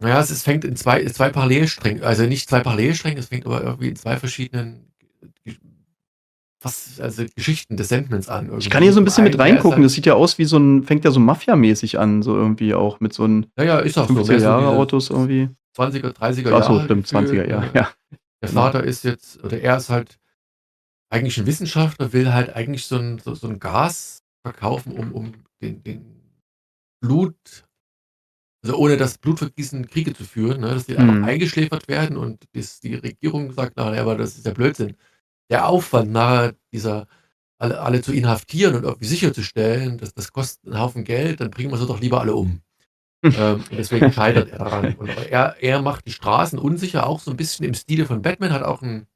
naja, 0.00 0.20
es, 0.20 0.30
es 0.30 0.42
fängt 0.42 0.64
in 0.64 0.76
zwei, 0.76 1.04
zwei 1.06 1.30
Parallelsträngen, 1.30 2.02
also 2.02 2.24
nicht 2.24 2.48
zwei 2.48 2.60
Parallelstränge, 2.60 3.20
es 3.20 3.26
fängt 3.26 3.46
aber 3.46 3.62
irgendwie 3.62 3.88
in 3.88 3.96
zwei 3.96 4.16
verschiedenen 4.16 4.89
was, 6.60 7.00
also 7.00 7.24
Geschichten 7.34 7.76
des 7.76 7.88
Sandmans 7.88 8.28
an. 8.28 8.46
Irgendwie. 8.46 8.64
Ich 8.64 8.70
kann 8.70 8.82
hier 8.82 8.92
so 8.92 9.00
ein 9.00 9.04
bisschen 9.04 9.24
mit 9.24 9.38
reingucken. 9.38 9.82
Das 9.82 9.92
sieht 9.92 10.06
ja 10.06 10.14
aus 10.14 10.38
wie 10.38 10.44
so 10.44 10.58
ein, 10.58 10.84
fängt 10.84 11.04
ja 11.04 11.10
so 11.10 11.20
Mafia-mäßig 11.20 11.98
an, 11.98 12.22
so 12.22 12.36
irgendwie 12.36 12.74
auch 12.74 13.00
mit 13.00 13.12
so 13.12 13.24
einem 13.24 13.46
ja, 13.56 13.64
ja, 13.64 13.78
ist 13.78 13.98
auch 13.98 14.08
50er 14.08 14.24
so, 14.24 14.32
Jahre 14.32 14.68
Autos 14.68 15.10
irgendwie. 15.10 15.48
20er, 15.76 16.12
30er 16.12 16.50
Jahre. 16.50 16.56
Achso, 16.56 16.80
stimmt, 16.80 17.06
20er 17.06 17.48
Jahre, 17.48 17.70
ja. 17.74 17.90
Der 18.42 18.48
Vater 18.48 18.84
ist 18.84 19.04
jetzt, 19.04 19.42
oder 19.44 19.60
er 19.60 19.76
ist 19.76 19.90
halt 19.90 20.18
eigentlich 21.10 21.38
ein 21.38 21.46
Wissenschaftler, 21.46 22.12
will 22.12 22.32
halt 22.32 22.54
eigentlich 22.54 22.86
so 22.86 22.96
ein, 22.96 23.18
so, 23.18 23.34
so 23.34 23.48
ein 23.48 23.58
Gas 23.58 24.22
verkaufen, 24.42 24.92
um, 24.92 25.12
um 25.12 25.32
den, 25.60 25.82
den 25.82 26.20
Blut, 27.02 27.36
also 28.64 28.76
ohne 28.76 28.96
das 28.96 29.18
Blutvergießen 29.18 29.86
Kriege 29.88 30.14
zu 30.14 30.24
führen, 30.24 30.60
ne, 30.60 30.68
dass 30.68 30.86
die 30.86 30.94
mhm. 30.94 31.10
einfach 31.10 31.28
eingeschläfert 31.28 31.88
werden 31.88 32.16
und 32.16 32.44
das, 32.52 32.80
die 32.80 32.94
Regierung 32.94 33.52
sagt, 33.52 33.76
naja, 33.76 34.02
aber 34.02 34.16
das 34.16 34.36
ist 34.36 34.46
ja 34.46 34.52
Blödsinn. 34.52 34.96
Der 35.50 35.68
Aufwand, 35.68 36.12
nachher 36.12 36.54
dieser 36.72 37.06
alle, 37.58 37.80
alle 37.80 38.00
zu 38.00 38.12
inhaftieren 38.12 38.74
und 38.74 38.84
irgendwie 38.84 39.06
sicherzustellen, 39.06 39.98
dass 39.98 40.14
das 40.14 40.32
kostet 40.32 40.66
einen 40.66 40.80
Haufen 40.80 41.04
Geld, 41.04 41.40
dann 41.40 41.50
bringen 41.50 41.70
wir 41.70 41.76
sie 41.76 41.86
doch 41.86 42.00
lieber 42.00 42.20
alle 42.20 42.34
um. 42.34 42.62
ähm, 43.22 43.62
deswegen 43.70 44.12
scheitert 44.12 44.50
er 44.50 44.58
daran. 44.58 44.94
Und 44.94 45.10
er, 45.30 45.56
er 45.60 45.82
macht 45.82 46.06
die 46.06 46.12
Straßen 46.12 46.58
unsicher, 46.58 47.06
auch 47.06 47.20
so 47.20 47.30
ein 47.30 47.36
bisschen 47.36 47.66
im 47.66 47.74
Stile 47.74 48.06
von 48.06 48.22
Batman, 48.22 48.52
hat 48.52 48.62
auch 48.62 48.80
ein. 48.80 49.06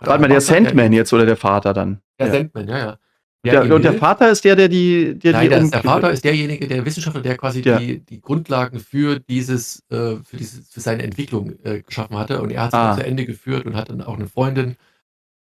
Warte 0.00 0.20
mal, 0.20 0.28
der 0.28 0.40
Sandman 0.40 0.92
jetzt 0.92 1.12
oder 1.12 1.26
der 1.26 1.36
Vater 1.36 1.72
dann? 1.72 2.00
Der 2.18 2.26
ja. 2.26 2.32
Sandman, 2.32 2.68
ja, 2.68 2.78
ja. 2.78 2.98
Der, 3.42 3.74
und 3.74 3.84
der 3.84 3.94
Vater 3.94 4.30
ist 4.30 4.44
der, 4.44 4.56
der 4.56 4.68
die. 4.68 5.18
Der 5.18 5.32
Nein, 5.32 5.42
die 5.44 5.48
der, 5.48 5.62
der, 5.62 5.82
Vater 5.82 6.10
ist 6.10 6.24
derjenige, 6.24 6.66
der 6.66 6.84
Wissenschaftler, 6.84 7.22
der 7.22 7.36
quasi 7.36 7.62
ja. 7.62 7.78
die, 7.78 8.00
die 8.00 8.20
Grundlagen 8.20 8.80
für 8.80 9.20
dieses, 9.20 9.82
äh, 9.90 10.16
für 10.24 10.36
dieses, 10.36 10.68
für 10.68 10.80
seine 10.80 11.04
Entwicklung 11.04 11.52
äh, 11.62 11.82
geschaffen 11.82 12.18
hatte. 12.18 12.42
Und 12.42 12.50
er 12.50 12.62
hat 12.62 12.68
es 12.68 12.74
ah. 12.74 12.96
zu 12.96 13.06
Ende 13.06 13.24
geführt 13.24 13.64
und 13.64 13.76
hat 13.76 13.88
dann 13.88 14.02
auch 14.02 14.16
eine 14.16 14.26
Freundin, 14.26 14.76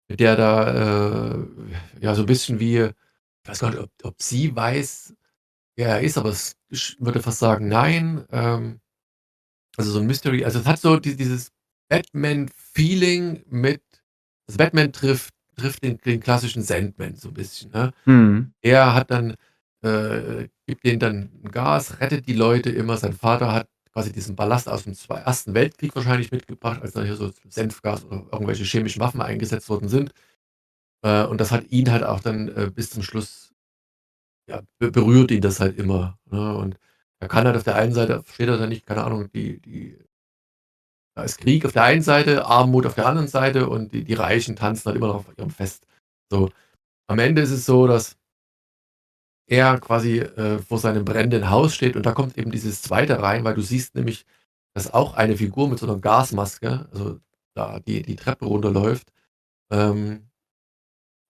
der 0.09 0.37
da 0.37 1.35
äh, 1.35 1.47
ja 2.01 2.15
so 2.15 2.23
ein 2.23 2.27
bisschen 2.27 2.61
wie, 2.61 2.79
ich 2.79 3.49
weiß 3.49 3.61
gar 3.61 3.71
nicht, 3.71 3.81
ob, 3.81 3.91
ob 4.03 4.23
sie 4.23 4.55
weiß, 4.55 5.15
wer 5.77 5.89
er 5.89 6.01
ist, 6.01 6.19
aber 6.19 6.31
es, 6.31 6.57
ich 6.71 6.97
würde 7.01 7.23
fast 7.23 7.39
sagen, 7.39 7.69
nein. 7.69 8.25
Ähm, 8.31 8.81
also 9.77 9.93
so 9.93 10.01
ein 10.01 10.07
Mystery. 10.07 10.45
Also 10.45 10.59
es 10.59 10.67
hat 10.67 10.81
so 10.81 10.99
die, 10.99 11.17
dieses 11.17 11.53
Batman-Feeling 11.89 13.45
mit, 13.49 13.83
das 14.47 14.57
Batman 14.57 14.93
trifft 14.93 15.35
trifft 15.59 15.83
den, 15.85 15.99
den 15.99 16.21
klassischen 16.21 16.63
Sandman 16.63 17.17
so 17.17 17.29
ein 17.29 17.35
bisschen. 17.35 17.71
Ne? 17.73 17.93
Mhm. 18.07 18.53
Er 18.63 18.95
hat 18.95 19.11
dann, 19.11 19.35
äh, 19.83 20.49
gibt 20.67 20.85
denen 20.85 20.99
dann 20.99 21.31
Gas, 21.51 22.01
rettet 22.01 22.27
die 22.27 22.35
Leute 22.35 22.71
immer. 22.71 22.97
Sein 22.97 23.13
Vater 23.13 23.53
hat 23.53 23.69
quasi 23.99 24.13
diesen 24.13 24.37
Ballast 24.37 24.69
aus 24.69 24.85
dem 24.85 24.95
Ersten 25.09 25.55
Weltkrieg 25.55 25.97
wahrscheinlich 25.97 26.31
mitgebracht, 26.31 26.81
als 26.83 26.93
da 26.93 27.03
hier 27.03 27.17
so 27.17 27.33
Senfgas 27.49 28.05
oder 28.05 28.25
irgendwelche 28.31 28.63
chemischen 28.63 29.01
Waffen 29.01 29.21
eingesetzt 29.21 29.69
worden 29.69 29.89
sind. 29.89 30.13
Äh, 31.03 31.25
und 31.25 31.41
das 31.41 31.51
hat 31.51 31.69
ihn 31.71 31.91
halt 31.91 32.05
auch 32.05 32.21
dann 32.21 32.47
äh, 32.47 32.71
bis 32.73 32.91
zum 32.91 33.03
Schluss, 33.03 33.53
ja, 34.49 34.63
berührt 34.79 35.33
ihn 35.33 35.41
das 35.41 35.59
halt 35.59 35.77
immer. 35.81 36.17
Ne? 36.27 36.57
Und 36.57 36.77
er 37.19 37.27
kann 37.27 37.45
halt 37.45 37.57
auf 37.57 37.65
der 37.65 37.75
einen 37.75 37.93
Seite, 37.93 38.23
steht 38.33 38.49
er 38.49 38.57
da 38.57 38.69
nicht, 38.69 38.87
keine 38.87 39.03
Ahnung, 39.03 39.33
die, 39.33 39.61
die 39.61 39.99
da 41.17 41.25
ist 41.25 41.39
Krieg 41.39 41.67
auf 41.67 41.73
der 41.73 41.83
einen 41.83 42.03
Seite, 42.03 42.47
Armut 42.47 42.87
auf 42.87 42.95
der 42.95 43.07
anderen 43.07 43.27
Seite 43.27 43.69
und 43.69 43.93
die, 43.93 44.05
die 44.05 44.15
Reichen 44.15 44.55
tanzen 44.55 44.85
halt 44.87 44.97
immer 44.97 45.09
noch 45.09 45.17
auf 45.17 45.33
ihrem 45.37 45.51
Fest. 45.51 45.89
So. 46.31 46.51
Am 47.09 47.19
Ende 47.19 47.43
ist 47.43 47.51
es 47.51 47.67
so, 47.67 47.89
dass 47.89 48.17
er 49.49 49.81
quasi 49.81 50.19
äh, 50.21 50.59
vor 50.59 50.79
seinem 50.79 51.05
brennenden 51.05 51.51
Haus 51.51 51.75
steht 51.75 51.97
und 51.97 52.07
da 52.07 52.13
kommt 52.13 52.39
eben 52.39 52.51
dieses 52.51 52.83
zweite 52.83 53.23
rein, 53.23 53.45
weil 53.45 53.55
du 53.55 53.63
siehst 53.63 53.95
nämlich, 53.95 54.27
dass 54.75 54.93
auch 54.93 55.15
eine 55.15 55.37
Figur 55.37 55.69
mit 55.69 55.79
so 55.79 55.87
einer 55.87 55.99
Gasmaske, 55.99 56.89
also 56.93 57.19
da 57.55 57.81
die, 57.81 58.03
die 58.03 58.17
Treppe 58.17 58.47
runterläuft, 58.47 59.11
ähm, 59.71 60.31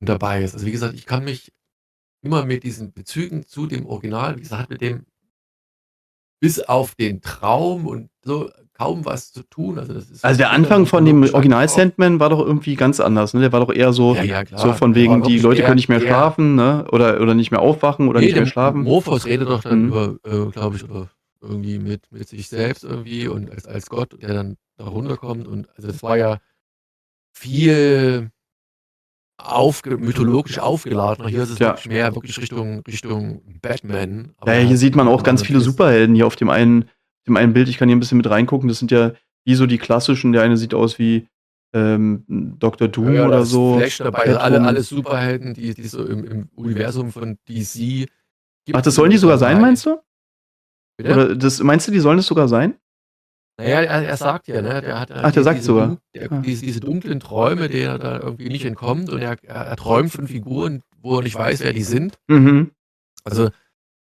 dabei 0.00 0.42
ist. 0.42 0.54
Also 0.54 0.66
wie 0.66 0.72
gesagt, 0.72 0.94
ich 0.94 1.06
kann 1.06 1.24
mich 1.24 1.52
immer 2.22 2.44
mit 2.44 2.64
diesen 2.64 2.92
Bezügen 2.92 3.46
zu 3.46 3.66
dem 3.66 3.86
Original, 3.86 4.36
wie 4.36 4.42
gesagt, 4.42 4.70
mit 4.70 4.80
dem 4.80 5.06
bis 6.40 6.60
auf 6.60 6.94
den 6.94 7.20
Traum 7.20 7.86
und 7.86 8.10
so 8.22 8.50
kaum 8.78 9.04
was 9.04 9.32
zu 9.32 9.42
tun. 9.42 9.78
Also, 9.78 9.94
also 10.22 10.38
der 10.38 10.50
Anfang 10.50 10.86
von 10.86 11.04
dem 11.04 11.22
Original 11.34 11.68
Sandman 11.68 12.20
war 12.20 12.30
doch 12.30 12.40
irgendwie 12.40 12.76
ganz 12.76 13.00
anders. 13.00 13.34
Ne? 13.34 13.40
Der 13.40 13.52
war 13.52 13.60
doch 13.60 13.74
eher 13.74 13.92
so, 13.92 14.14
ja, 14.14 14.22
ja, 14.22 14.44
so 14.56 14.72
von 14.72 14.94
wegen, 14.94 15.22
die 15.22 15.38
Leute 15.38 15.62
können 15.62 15.76
nicht 15.76 15.88
mehr 15.88 16.00
schlafen 16.00 16.54
ne? 16.54 16.86
oder, 16.92 17.20
oder 17.20 17.34
nicht 17.34 17.50
mehr 17.50 17.60
aufwachen 17.60 18.08
oder 18.08 18.20
nee, 18.20 18.26
nicht 18.26 18.36
mehr 18.36 18.46
schlafen. 18.46 18.82
Morphos 18.82 19.26
redet 19.26 19.48
doch 19.48 19.62
dann 19.62 19.82
mhm. 19.82 19.88
über, 19.88 20.16
äh, 20.24 20.50
glaube 20.50 20.76
ich, 20.76 20.88
oder 20.88 21.08
irgendwie 21.40 21.78
mit, 21.78 22.10
mit 22.10 22.28
sich 22.28 22.48
selbst 22.48 22.84
irgendwie 22.84 23.28
und 23.28 23.50
als, 23.50 23.66
als 23.66 23.88
Gott, 23.88 24.16
der 24.22 24.32
dann 24.32 24.56
da 24.76 24.86
runterkommt. 24.86 25.48
Und 25.48 25.68
also 25.76 25.88
es 25.88 26.02
war 26.02 26.16
ja 26.16 26.38
viel 27.32 28.30
aufge 29.38 29.96
mythologisch 29.96 30.58
aufgeladen. 30.58 31.26
Hier 31.26 31.42
ist 31.42 31.50
es 31.50 31.58
ja. 31.58 31.68
wirklich 31.68 31.86
mehr 31.86 32.14
wirklich 32.14 32.38
Richtung, 32.38 32.82
Richtung 32.86 33.42
Batman. 33.60 34.34
ja, 34.46 34.52
hier 34.52 34.76
sieht 34.76 34.96
man 34.96 35.08
auch 35.08 35.22
ganz 35.22 35.42
viele 35.42 35.60
Superhelden 35.60 36.14
hier 36.14 36.26
auf 36.26 36.36
dem 36.36 36.50
einen, 36.50 36.88
dem 37.28 37.36
einen 37.36 37.52
Bild. 37.52 37.68
Ich 37.68 37.78
kann 37.78 37.88
hier 37.88 37.96
ein 37.96 38.00
bisschen 38.00 38.18
mit 38.18 38.28
reingucken. 38.28 38.68
Das 38.68 38.78
sind 38.78 38.90
ja 38.90 39.12
wie 39.44 39.54
so 39.54 39.66
die 39.66 39.78
klassischen. 39.78 40.32
Der 40.32 40.42
eine 40.42 40.56
sieht 40.56 40.74
aus 40.74 40.98
wie 40.98 41.26
ähm, 41.72 42.24
Dr. 42.58 42.88
Doom 42.88 43.14
ja, 43.14 43.26
oder 43.26 43.44
so. 43.44 43.78
Flash 43.78 43.98
dabei, 43.98 44.24
also 44.24 44.38
alle, 44.38 44.62
alle 44.62 44.82
Superhelden, 44.82 45.54
die, 45.54 45.74
die 45.74 45.86
so 45.86 46.04
im, 46.04 46.24
im 46.24 46.48
Universum 46.56 47.12
von 47.12 47.38
DC 47.48 48.08
gibt. 48.64 48.76
Ach, 48.78 48.82
das 48.82 48.94
sollen 48.94 49.10
die 49.10 49.18
sogar 49.18 49.38
sein, 49.38 49.60
meinst 49.60 49.86
du? 49.86 49.98
Bitte? 50.96 51.12
Oder 51.12 51.36
das, 51.36 51.62
meinst 51.62 51.86
du, 51.86 51.92
die 51.92 52.00
sollen 52.00 52.18
es 52.18 52.26
sogar 52.26 52.48
sein? 52.48 52.74
Naja, 53.58 53.80
er, 53.82 54.06
er 54.06 54.16
sagt 54.16 54.46
ja, 54.48 54.62
ne? 54.62 54.80
Der 54.80 55.00
hat 55.00 55.10
Ach, 55.10 55.32
der 55.32 55.42
sagt 55.42 55.62
sogar. 55.64 55.98
Der, 56.14 56.30
ah. 56.30 56.40
diese, 56.40 56.64
diese, 56.64 56.80
dunklen 56.80 57.18
Träume, 57.18 57.68
denen 57.68 57.88
er 57.88 57.98
da 57.98 58.20
irgendwie 58.20 58.48
nicht 58.48 58.64
entkommt 58.64 59.10
und 59.10 59.20
er, 59.20 59.36
er, 59.42 59.76
träumt 59.76 60.12
von 60.12 60.28
Figuren, 60.28 60.82
wo 61.00 61.16
er 61.16 61.22
nicht 61.22 61.34
weiß, 61.34 61.60
wer 61.60 61.72
die 61.72 61.82
sind. 61.82 62.18
Mhm. 62.28 62.70
Also, 63.24 63.50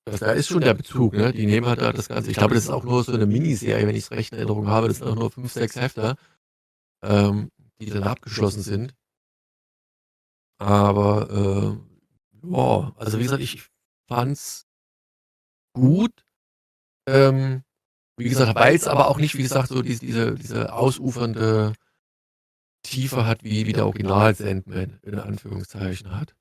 das, 0.06 0.20
da 0.20 0.32
ist 0.32 0.48
schon 0.48 0.62
der 0.62 0.74
Bezug, 0.74 1.14
ne? 1.14 1.32
Die 1.32 1.46
nehmen 1.46 1.68
halt 1.68 1.82
da 1.82 1.94
das 1.94 2.10
Ganze. 2.10 2.30
Ich 2.30 2.38
glaube, 2.38 2.56
das 2.56 2.66
ist 2.66 2.70
auch 2.70 2.84
nur 2.84 3.04
so 3.04 3.14
eine 3.14 3.26
Miniserie, 3.26 3.88
wenn 3.88 3.96
ich 3.96 4.06
es 4.06 4.12
recht 4.12 4.34
in 4.34 4.40
Erinnerung 4.40 4.68
habe. 4.68 4.88
Das 4.88 4.98
sind 4.98 5.08
auch 5.08 5.16
nur 5.16 5.32
fünf, 5.32 5.52
sechs 5.52 5.76
Hefter, 5.76 6.18
ähm, 7.04 7.52
die 7.80 7.86
dann 7.86 8.04
abgeschlossen 8.04 8.64
sind. 8.64 8.94
Aber, 10.60 11.30
äh, 11.30 11.78
boah, 12.34 12.94
also 12.98 13.20
wie 13.20 13.24
gesagt, 13.24 13.42
ich 13.42 13.70
fand's 14.08 14.66
gut. 15.74 16.26
Ähm, 17.08 17.64
wie 18.18 18.30
gesagt, 18.30 18.56
weil 18.56 18.76
es 18.76 18.88
aber 18.88 19.08
auch 19.08 19.18
nicht, 19.18 19.36
wie 19.36 19.44
gesagt, 19.44 19.70
so 19.70 19.82
diese, 19.82 20.06
diese, 20.06 20.36
diese 20.36 20.74
ausufernde 20.74 21.74
Tiefe 22.84 23.26
hat, 23.26 23.44
wie, 23.44 23.66
wie 23.66 23.74
der 23.74 23.86
Original 23.86 24.36
Sandman 24.36 25.00
in 25.02 25.18
Anführungszeichen 25.18 26.18
hat. 26.18 26.36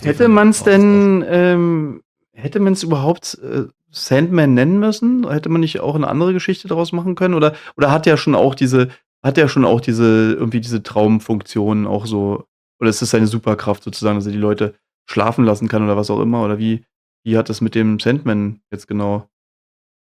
Hätte 0.00 0.28
man 0.28 0.50
es 0.50 0.62
denn, 0.62 1.24
ähm, 1.26 2.02
hätte 2.36 2.60
man 2.60 2.74
es 2.74 2.82
überhaupt 2.82 3.38
äh, 3.42 3.64
Sandman 3.90 4.54
nennen 4.54 4.78
müssen? 4.78 5.28
Hätte 5.28 5.48
man 5.48 5.60
nicht 5.60 5.80
auch 5.80 5.94
eine 5.94 6.08
andere 6.08 6.32
Geschichte 6.32 6.68
daraus 6.68 6.92
machen 6.92 7.14
können? 7.14 7.34
Oder, 7.34 7.54
oder 7.76 7.90
hat 7.90 8.06
der 8.06 8.16
schon 8.16 8.34
auch 8.34 8.54
diese, 8.54 8.88
hat 9.22 9.38
er 9.38 9.48
schon 9.48 9.64
auch 9.64 9.80
diese, 9.80 10.34
irgendwie 10.34 10.60
diese 10.60 10.82
Traumfunktion 10.82 11.86
auch 11.86 12.06
so, 12.06 12.44
oder 12.78 12.90
ist 12.90 13.02
das 13.02 13.10
seine 13.10 13.26
Superkraft 13.26 13.82
sozusagen, 13.82 14.18
dass 14.18 14.26
er 14.26 14.32
die 14.32 14.38
Leute 14.38 14.74
schlafen 15.06 15.44
lassen 15.44 15.68
kann 15.68 15.82
oder 15.82 15.96
was 15.96 16.10
auch 16.10 16.20
immer? 16.20 16.44
Oder 16.44 16.58
wie, 16.58 16.84
wie 17.24 17.38
hat 17.38 17.48
das 17.48 17.60
mit 17.60 17.74
dem 17.74 17.98
Sandman 17.98 18.60
jetzt 18.70 18.86
genau? 18.86 19.28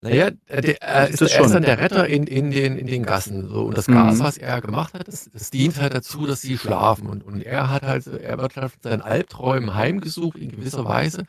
Naja, 0.02 0.32
der, 0.50 0.62
der, 0.62 0.82
er, 0.82 1.08
ist, 1.08 1.22
er 1.22 1.46
ist 1.46 1.54
dann 1.54 1.64
der 1.64 1.80
Retter 1.80 2.08
in, 2.08 2.28
in, 2.28 2.52
den, 2.52 2.78
in 2.78 2.88
den 2.88 3.04
Gassen. 3.04 3.48
So. 3.48 3.62
Und 3.64 3.78
das 3.78 3.88
Gas, 3.88 4.18
mhm. 4.18 4.24
was 4.24 4.38
er 4.38 4.60
gemacht 4.60 4.94
hat, 4.94 5.08
das, 5.08 5.30
das 5.32 5.50
dient 5.50 5.80
halt 5.80 5.94
dazu, 5.94 6.26
dass 6.26 6.42
sie 6.42 6.58
schlafen. 6.58 7.08
Und, 7.08 7.24
und 7.24 7.42
er 7.42 7.70
hat 7.70 7.84
halt, 7.84 8.08
er 8.08 8.38
wird 8.38 8.58
halt 8.58 8.74
seinen 8.82 9.02
Albträumen 9.02 9.76
heimgesucht 9.76 10.38
in 10.38 10.52
gewisser 10.52 10.84
Weise. 10.84 11.24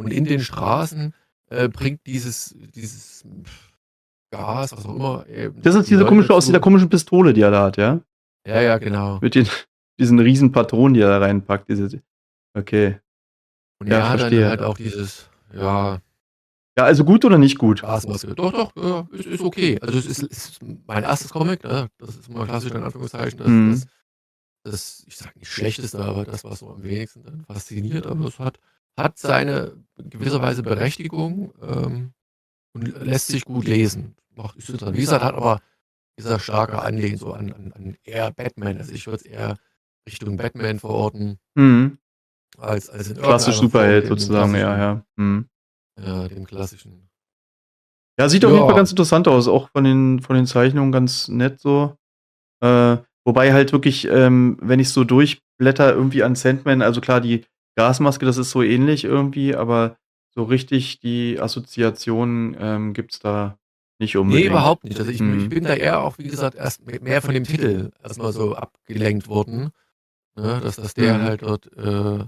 Und 0.00 0.12
in 0.12 0.24
den 0.24 0.40
Straßen 0.40 1.14
äh, 1.50 1.68
bringt 1.68 2.06
dieses, 2.06 2.54
dieses 2.74 3.24
Gas, 4.32 4.72
was 4.72 4.86
auch 4.86 4.94
immer, 4.94 5.26
eben 5.28 5.60
Das 5.62 5.74
ist 5.74 5.86
die 5.86 5.90
diese 5.90 6.00
Leute 6.02 6.08
komische 6.08 6.34
aus 6.34 6.46
dieser 6.46 6.60
komischen 6.60 6.88
Pistole, 6.88 7.32
die 7.32 7.42
er 7.42 7.50
da 7.50 7.64
hat, 7.64 7.76
ja? 7.76 8.00
Ja, 8.46 8.60
ja, 8.60 8.78
genau. 8.78 9.18
Mit 9.20 9.34
den 9.34 9.46
diesen 10.00 10.18
riesen 10.18 10.52
Patronen, 10.52 10.94
die 10.94 11.00
er 11.00 11.08
da 11.08 11.18
reinpackt, 11.18 11.68
diese 11.68 12.00
okay. 12.56 12.98
Und 13.80 13.88
Ja, 13.88 13.96
er 13.98 14.02
hat 14.04 14.20
dann 14.20 14.30
verstehe. 14.30 14.48
halt 14.48 14.62
auch 14.62 14.76
dieses, 14.76 15.28
ja 15.52 15.98
Ja, 16.78 16.84
also 16.84 17.04
gut 17.04 17.24
oder 17.24 17.36
nicht 17.38 17.58
gut? 17.58 17.82
Gasmaske. 17.82 18.34
Doch, 18.34 18.52
doch, 18.52 18.72
ja, 18.76 19.06
ist 19.12 19.26
ist 19.26 19.40
okay. 19.42 19.78
Also, 19.80 19.98
es 19.98 20.06
ist 20.06 20.22
ist 20.22 20.58
mein 20.86 21.04
1. 21.04 21.28
Comic, 21.30 21.64
ne? 21.64 21.88
Das 21.98 22.10
ist 22.16 22.30
mal 22.30 22.46
klassisch 22.46 22.70
in 22.72 22.82
Anführungszeichen, 22.82 23.38
das 23.38 23.48
Mhm. 23.48 23.70
das 23.72 23.86
das 24.62 25.04
ich 25.06 25.16
sage 25.16 25.38
nicht 25.38 25.48
Schlechteste, 25.50 25.98
aber 25.98 26.24
das, 26.24 26.44
was 26.44 26.60
so 26.60 26.70
am 26.70 26.82
wenigsten 26.82 27.22
dann 27.24 27.44
fasziniert, 27.44 28.06
aber 28.06 28.26
es 28.26 28.38
hat 28.38 28.58
hat 28.98 29.18
seine 29.18 29.72
in 29.98 30.10
gewisser 30.10 30.40
Weise 30.42 30.62
Berechtigung, 30.62 31.52
ähm, 31.62 32.12
und 32.72 32.86
lässt 33.04 33.28
sich 33.28 33.44
gut 33.44 33.66
lesen. 33.66 34.14
Macht 34.36 34.56
ist 34.56 34.68
interessant. 34.70 34.96
Wie 34.96 35.00
gesagt, 35.00 35.24
hat 35.24 35.34
aber 35.34 35.60
dieser 36.18 36.38
starke 36.38 36.80
Anlehnen 36.80 37.18
so 37.18 37.32
an 37.32 37.52
an 37.52 37.72
an 37.72 37.96
eher 38.04 38.30
Batman. 38.30 38.78
Also, 38.78 38.92
ich 38.92 39.06
würde 39.06 39.16
es 39.16 39.22
eher 39.22 39.56
Richtung 40.06 40.36
Batman 40.36 40.78
verorten 40.78 41.38
Mhm. 41.54 41.98
als 42.58 42.88
als 42.88 43.08
in 43.10 43.16
Klassisch 43.16 43.56
Superheld 43.56 44.06
sozusagen, 44.06 44.54
ja, 44.54 44.78
ja. 44.78 45.04
Mhm. 45.16 45.48
ja, 45.98 46.28
dem 46.28 46.46
klassischen 46.46 47.08
Ja, 48.18 48.28
sieht 48.28 48.44
auf 48.44 48.52
jeden 48.52 48.66
Fall 48.66 48.74
ganz 48.76 48.90
interessant 48.90 49.28
aus, 49.28 49.48
auch 49.48 49.70
von 49.70 49.84
den 49.84 50.20
von 50.20 50.36
den 50.36 50.46
Zeichnungen 50.46 50.92
ganz 50.92 51.28
nett 51.28 51.60
so. 51.60 51.96
Äh, 52.62 52.98
wobei 53.24 53.52
halt 53.52 53.72
wirklich, 53.72 54.06
ähm, 54.06 54.58
wenn 54.60 54.80
ich 54.80 54.90
so 54.90 55.04
durchblätter 55.04 55.92
irgendwie 55.94 56.22
an 56.22 56.34
Sandman 56.34 56.82
also 56.82 57.00
klar, 57.00 57.20
die 57.20 57.44
Gasmaske, 57.76 58.26
das 58.26 58.36
ist 58.36 58.50
so 58.50 58.62
ähnlich 58.62 59.04
irgendwie, 59.04 59.54
aber 59.54 59.96
so 60.34 60.44
richtig 60.44 61.00
die 61.00 61.38
Assoziation, 61.40 62.56
ähm, 62.58 62.92
gibt's 62.94 63.18
da 63.20 63.58
nicht 63.98 64.16
unbedingt. 64.16 64.46
überhaupt 64.50 64.84
nicht. 64.84 64.98
Also, 64.98 65.10
ich 65.10 65.16
ich 65.20 65.22
Mhm. 65.22 65.48
bin 65.48 65.64
da 65.64 65.74
eher 65.74 66.00
auch, 66.00 66.18
wie 66.18 66.24
gesagt, 66.28 66.54
erst 66.56 66.84
me 66.86 66.98
mehr 67.00 67.22
von 67.22 67.34
dem 67.34 67.44
Titel 67.44 67.90
erst 68.02 68.18
mal 68.18 68.32
so 68.32 68.54
abgelenkt 68.54 69.28
worden, 69.28 69.70
ne, 70.36 70.60
dass 70.62 70.76
dass 70.76 70.94
der 70.94 71.18
Mhm. 71.18 71.22
halt 71.22 71.42
dort, 71.42 71.66
äh, 71.76 72.24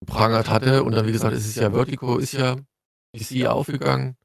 geprangert 0.00 0.50
hatte 0.50 0.84
und 0.84 0.92
dann, 0.94 1.06
wie 1.06 1.12
gesagt, 1.12 1.34
ist 1.34 1.46
es 1.46 1.56
ja 1.56 1.70
Vertigo 1.70 2.18
ist 2.18 2.32
ja 2.34 2.56
DC 3.14 3.46
aufgegangen. 3.46 4.16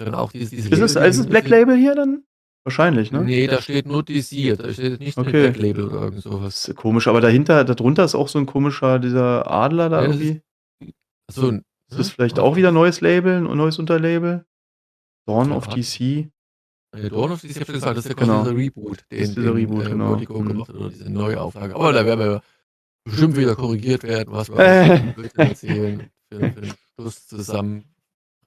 Dann 0.00 0.14
auch 0.14 0.32
dieses 0.32 0.50
diese 0.50 0.68
Ist 0.70 0.80
es 0.80 0.94
Label 0.94 1.08
ist 1.08 1.18
es 1.18 1.26
Black 1.26 1.48
Label 1.48 1.76
hier 1.76 1.94
dann? 1.94 2.24
Wahrscheinlich, 2.66 3.12
ne? 3.12 3.20
Ne, 3.24 3.46
da 3.46 3.60
steht 3.60 3.86
nur 3.86 4.02
DC, 4.02 4.56
da 4.56 4.72
steht 4.72 4.98
nicht 4.98 5.18
Okay. 5.18 5.32
Black 5.42 5.58
Label 5.58 5.84
oder 5.88 6.00
irgend 6.04 6.22
so 6.22 6.42
was. 6.42 6.62
Das 6.62 6.68
ist 6.68 6.76
komisch, 6.76 7.06
aber 7.08 7.20
dahinter 7.20 7.62
da 7.64 7.74
drunter 7.74 8.04
ist 8.04 8.14
auch 8.14 8.28
so 8.28 8.38
'n 8.38 8.46
komischer 8.46 8.98
dieser 8.98 9.50
Adler 9.50 9.90
da 9.90 10.00
Ja, 10.00 10.08
das 10.08 10.16
ist 10.16 10.22
irgendwie. 10.22 10.42
ach 11.28 11.34
so 11.34 11.48
'n 11.48 11.62
Ist 11.90 11.98
das 11.98 12.08
ne? 12.08 12.14
vielleicht 12.14 12.38
auch 12.38 12.56
wieder 12.56 12.68
okay. 12.68 12.74
neues 12.74 13.00
Label 13.02 13.36
'n 13.46 13.56
neues 13.56 13.78
Unterlabel? 13.78 14.46
Dawn 15.26 15.50
Ja, 15.50 15.56
of 15.56 15.68
DC. 15.68 16.30
Ne, 16.94 17.08
Dawn 17.10 17.32
of 17.32 17.40
DC, 17.42 17.50
ich 17.50 17.66
schon 17.66 17.74
gesagt, 17.74 17.96
das 17.96 18.04
ist 18.04 18.08
ja 18.10 18.14
quasi 18.14 18.30
Genau. 18.30 18.44
dieser 18.44 18.56
Reboot, 18.56 19.04
Das 19.10 19.18
ist 19.20 19.36
den 19.36 19.42
dieser 19.42 19.54
den, 19.54 19.56
Reboot, 19.56 19.86
äh, 19.86 19.90
genau. 19.90 20.08
Vertigo 20.10 20.40
Mhm. 20.40 20.48
gemacht 20.48 20.68
hat 20.68 20.76
oder 20.76 20.88
diese 20.90 21.10
Neuauflage. 21.10 21.74
Aber 21.74 21.92
da 21.92 22.06
werden 22.06 22.20
wir 22.20 22.42
bestimmt 23.04 23.36
wieder 23.36 23.56
korrigiert 23.56 24.02
werden, 24.04 24.32
was 24.32 24.50
wir 24.50 24.56
Äh. 24.60 25.48
erzählen, 25.50 26.10
für 26.32 26.50
für 26.50 26.60
den 26.62 26.74
Schluss 26.98 27.26
zusammen 27.26 27.84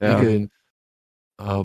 Ja. 0.00 0.18
regeln. 0.20 0.50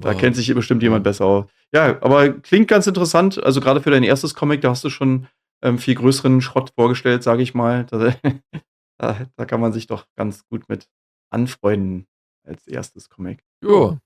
Da 0.04 0.14
Aber 0.14 0.14
kennt 0.14 0.36
sich 0.36 0.54
bestimmt 0.54 0.84
jemand 0.84 1.04
ja. 1.06 1.12
besser 1.12 1.26
aus. 1.26 1.46
Ja, 1.74 1.98
aber 2.02 2.30
klingt 2.34 2.68
ganz 2.68 2.86
interessant. 2.86 3.44
Also, 3.44 3.60
grade 3.60 3.82
für 3.82 3.90
dein 3.90 4.04
1. 4.04 4.36
Comic, 4.36 4.62
da 4.62 4.70
hast 4.70 4.84
du 4.84 4.90
schon, 4.92 5.28
ähm, 5.64 5.80
viel 5.80 5.96
größeren 5.96 6.40
Schrott 6.42 6.72
vorgestellt, 6.76 7.24
sage 7.24 7.42
ich 7.42 7.56
mal. 7.56 7.86
Da 7.86 8.14
da 9.00 9.26
da 9.36 9.46
kann 9.46 9.60
man 9.60 9.74
sich 9.74 9.88
doch 9.88 10.06
ganz 10.16 10.46
gut 10.48 10.70
mit 10.70 10.88
anfreunden 11.32 12.06
als 12.46 12.68
1. 12.68 13.10
Comic. 13.10 13.44
Ja, 13.64 13.98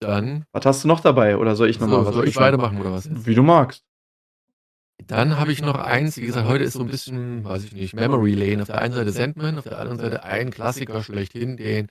dann 0.00 0.44
Was 0.52 0.64
hast 0.66 0.84
du 0.84 0.88
noch 0.88 1.00
dabei 1.00 1.36
oder 1.36 1.56
soll 1.56 1.68
ich 1.70 1.80
noch 1.80 1.88
mal 1.88 2.00
So, 2.00 2.06
was 2.06 2.14
soll 2.14 2.28
ich 2.28 2.36
weitermachen 2.36 2.80
oder 2.80 2.92
was 2.92 3.06
jetzt? 3.06 3.26
Wie 3.26 3.34
du 3.34 3.42
magst. 3.42 3.80
Dann 5.06 5.38
habe 5.38 5.52
ich 5.52 5.62
noch 5.62 5.76
eins, 5.78 6.16
wie 6.18 6.26
gesagt, 6.26 6.46
heute 6.46 6.64
ist 6.64 6.74
so 6.74 6.80
'n 6.82 6.86
bisschen, 6.88 7.44
weiß 7.44 7.64
ich 7.64 7.72
nicht, 7.72 7.94
Memory 7.94 8.34
Lane. 8.34 8.62
Auf 8.62 8.68
der 8.68 8.78
einen 8.80 8.94
Seite 8.94 9.12
Sandman, 9.12 9.58
auf 9.58 9.64
der 9.64 9.78
anderen 9.78 9.98
Seite 9.98 10.24
ein 10.24 10.50
Klassiker 10.50 11.02
schlechthin, 11.02 11.56
den 11.56 11.88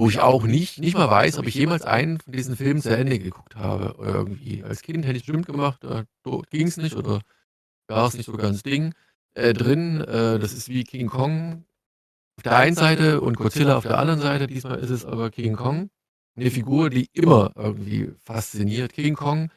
wo 0.00 0.08
ich 0.08 0.20
auch 0.20 0.44
nicht 0.44 0.78
nicht 0.78 0.96
mal 0.96 1.10
weiß, 1.10 1.38
ob 1.38 1.46
ich 1.46 1.54
jemals 1.54 1.82
einen 1.84 2.20
von 2.20 2.32
diesen 2.32 2.56
Filmen 2.56 2.82
zu 2.82 2.96
Ende 2.96 3.18
geguckt 3.18 3.56
habe 3.56 3.94
irgendwie. 3.98 4.64
Als 4.64 4.82
Kind 4.82 5.04
hätte 5.06 5.16
ich's 5.18 5.26
bestimmt 5.26 5.46
gemacht, 5.46 5.84
da 5.84 6.04
do 6.24 6.42
ging's 6.50 6.76
nicht 6.76 6.96
oder 6.96 7.20
war's 7.88 8.14
nicht 8.14 8.26
so 8.26 8.32
ganz 8.34 8.62
Ding. 8.64 8.94
Äh, 9.34 9.54
drin, 9.54 10.00
äh, 10.02 10.38
das 10.40 10.52
ist 10.54 10.68
wie 10.70 10.84
King 10.84 11.08
Kong 11.08 11.64
auf 12.38 12.44
der 12.44 12.56
einen 12.58 12.76
Seite 12.76 13.20
und 13.22 13.36
Godzilla 13.36 13.76
auf 13.78 13.84
der 13.84 13.98
anderen 13.98 14.20
Seite. 14.20 14.46
Diesmal 14.48 14.78
ist 14.80 14.90
es 14.90 15.04
aber 15.06 15.30
King 15.30 15.56
Kong. 15.56 15.90
'Ne 16.36 16.50
Figur, 16.50 16.90
die 16.90 17.08
immer 17.14 17.52
irgendwie 17.56 18.12
fasziniert. 18.24 18.92
King 18.94 19.14
Kong, 19.16 19.50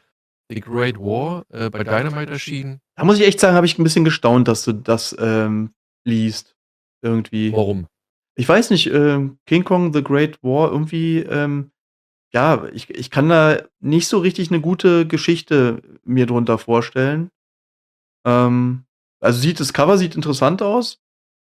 The 0.49 0.61
Great 0.61 0.97
War, 0.99 1.45
äh, 1.49 1.69
bei 1.71 1.83
Dynamite 1.83 2.31
erschienen. 2.31 2.81
Da 2.97 3.05
muss 3.05 3.19
ich 3.19 3.27
echt 3.27 3.39
sagen, 3.41 3.55
habe 3.55 3.65
ich 3.67 3.79
'n 3.79 3.83
bisschen 3.83 4.05
gestaunt, 4.05 4.47
dass 4.49 4.63
du 4.65 4.73
das, 4.73 5.15
ähm, 5.19 5.71
liest 6.05 6.55
irgendwie. 7.03 7.53
Warum? 7.53 7.87
Ich 8.41 8.49
weiß 8.49 8.71
nicht, 8.71 8.87
ähm, 8.91 9.37
King 9.45 9.63
Kong: 9.63 9.93
The 9.93 10.01
Great 10.03 10.39
War 10.41 10.71
irgendwie, 10.71 11.19
ähm 11.19 11.69
ja, 12.33 12.65
ich 12.73 12.89
ich 12.91 13.11
kann 13.11 13.29
da 13.29 13.63
nicht 13.81 14.07
so 14.07 14.19
richtig 14.19 14.51
'ne 14.51 14.61
gute 14.61 15.07
Geschichte 15.07 15.81
mir 16.05 16.25
drunter 16.27 16.57
vorstellen. 16.59 17.29
Ähm, 18.25 18.85
also, 19.21 19.39
sieht 19.41 19.59
das 19.59 19.73
Cover 19.73 19.97
sieht 19.97 20.15
interessant 20.15 20.61
aus. 20.63 20.99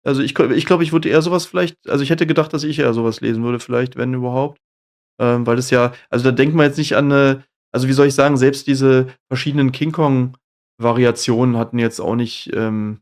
Also, 0.05 0.23
ich 0.23 0.35
gl 0.35 0.53
ich 0.53 0.67
glaube, 0.67 0.85
ich 0.85 0.93
würde 0.93 1.09
eher 1.11 1.23
so 1.23 1.31
was 1.33 1.47
vielleicht 1.47 1.77
also, 1.89 2.05
ich 2.05 2.11
hätte 2.11 2.27
gedacht, 2.27 2.53
dass 2.55 2.65
ich 2.65 2.79
eher 2.81 2.95
so 2.95 3.05
was 3.05 3.21
lesen 3.23 3.45
würde 3.45 3.61
vielleicht, 3.61 3.97
wenn 3.97 4.15
überhaupt. 4.15 4.61
Ähm, 5.21 5.47
weil 5.47 5.57
das 5.57 5.71
ja 5.71 5.93
also, 6.11 6.25
da 6.27 6.33
denkt 6.33 6.55
man 6.57 6.67
jetzt 6.67 6.79
nicht 6.79 6.97
an 6.97 7.09
'ne 7.09 7.45
also, 7.73 7.89
wie 7.89 7.93
soll 7.95 8.09
ich 8.09 8.15
sagen, 8.17 8.37
selbst 8.39 8.67
diese 8.69 9.09
verschiedenen 9.31 9.73
King 9.73 9.93
Kong-Variationen 9.93 11.57
hatten 11.59 11.79
jetzt 11.81 12.01
auch 12.01 12.17
nicht, 12.17 12.51
ähm, 12.55 13.01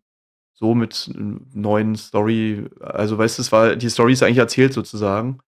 so 0.55 0.75
mit 0.75 1.11
neuen 1.15 1.97
Story 1.97 2.67
also, 2.81 3.19
weißt 3.19 3.39
du, 3.39 3.43
es 3.43 3.53
war 3.53 3.77
die 3.77 3.91
Story 3.91 4.13
ist 4.13 4.23
eigentlich 4.23 4.39
erzählt 4.39 4.73
sozusagen. 4.73 5.39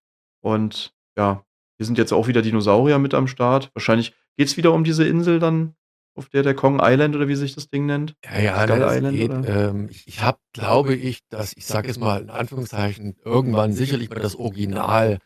Und 0.41 0.93
ja, 1.17 1.43
hier 1.77 1.85
sind 1.85 1.97
jetzt 1.97 2.13
auch 2.13 2.27
wieder 2.27 2.41
Dinosaurier 2.41 2.99
mit 2.99 3.13
am 3.13 3.27
Start. 3.27 3.71
Wahrscheinlich 3.73 4.13
geht's 4.37 4.57
wieder 4.57 4.73
um 4.73 4.83
diese 4.83 5.07
Insel 5.07 5.39
dann, 5.39 5.75
auf 6.15 6.29
der 6.29 6.43
der 6.43 6.55
Kong 6.55 6.79
Island 6.81 7.15
oder 7.15 7.27
wie 7.27 7.35
sich 7.35 7.55
das 7.55 7.69
Ding 7.69 7.85
nennt? 7.85 8.15
Ja, 8.25 8.39
ja, 8.39 8.63
Skull 8.63 8.81
es 8.81 8.95
Island, 8.95 9.17
geht, 9.17 9.31
ähm 9.47 9.89
ich 10.05 10.21
habe, 10.21 10.39
glaube 10.53 10.95
ich, 10.95 11.21
das 11.29 11.53
ich 11.55 11.65
sage 11.65 11.87
jetzt 11.87 11.99
mal 11.99 12.21
in 12.21 12.29
Anführungszeichen, 12.29 13.15
irgendwann 13.23 13.73
sicherlich 13.73 14.09
mal 14.09 14.19
das 14.19 14.35
Original 14.35 15.19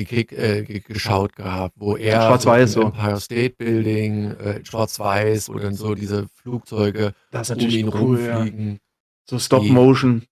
äh, 0.00 0.62
ge 0.62 0.80
geschaut 0.80 1.36
gehabt, 1.36 1.74
wo 1.78 1.96
er 1.96 2.22
Schwarz-Weiß 2.22 2.72
so. 2.72 2.82
Empire 2.82 3.20
State 3.20 3.54
Building, 3.56 4.32
äh, 4.32 4.64
Schwarz-Weiß, 4.64 5.50
dann 5.60 5.74
so 5.74 5.94
diese 5.94 6.26
Flugzeuge 6.34 7.14
Das 7.30 7.48
ist 7.48 7.50
um 7.50 7.56
natürlich 7.56 7.80
ihn 7.80 7.88
cool, 7.94 8.20
ja. 8.20 8.36
rumfliegen. 8.38 8.80
So 9.28 9.38
Stop 9.38 9.62
Die 9.62 9.70
Motion. 9.70 10.22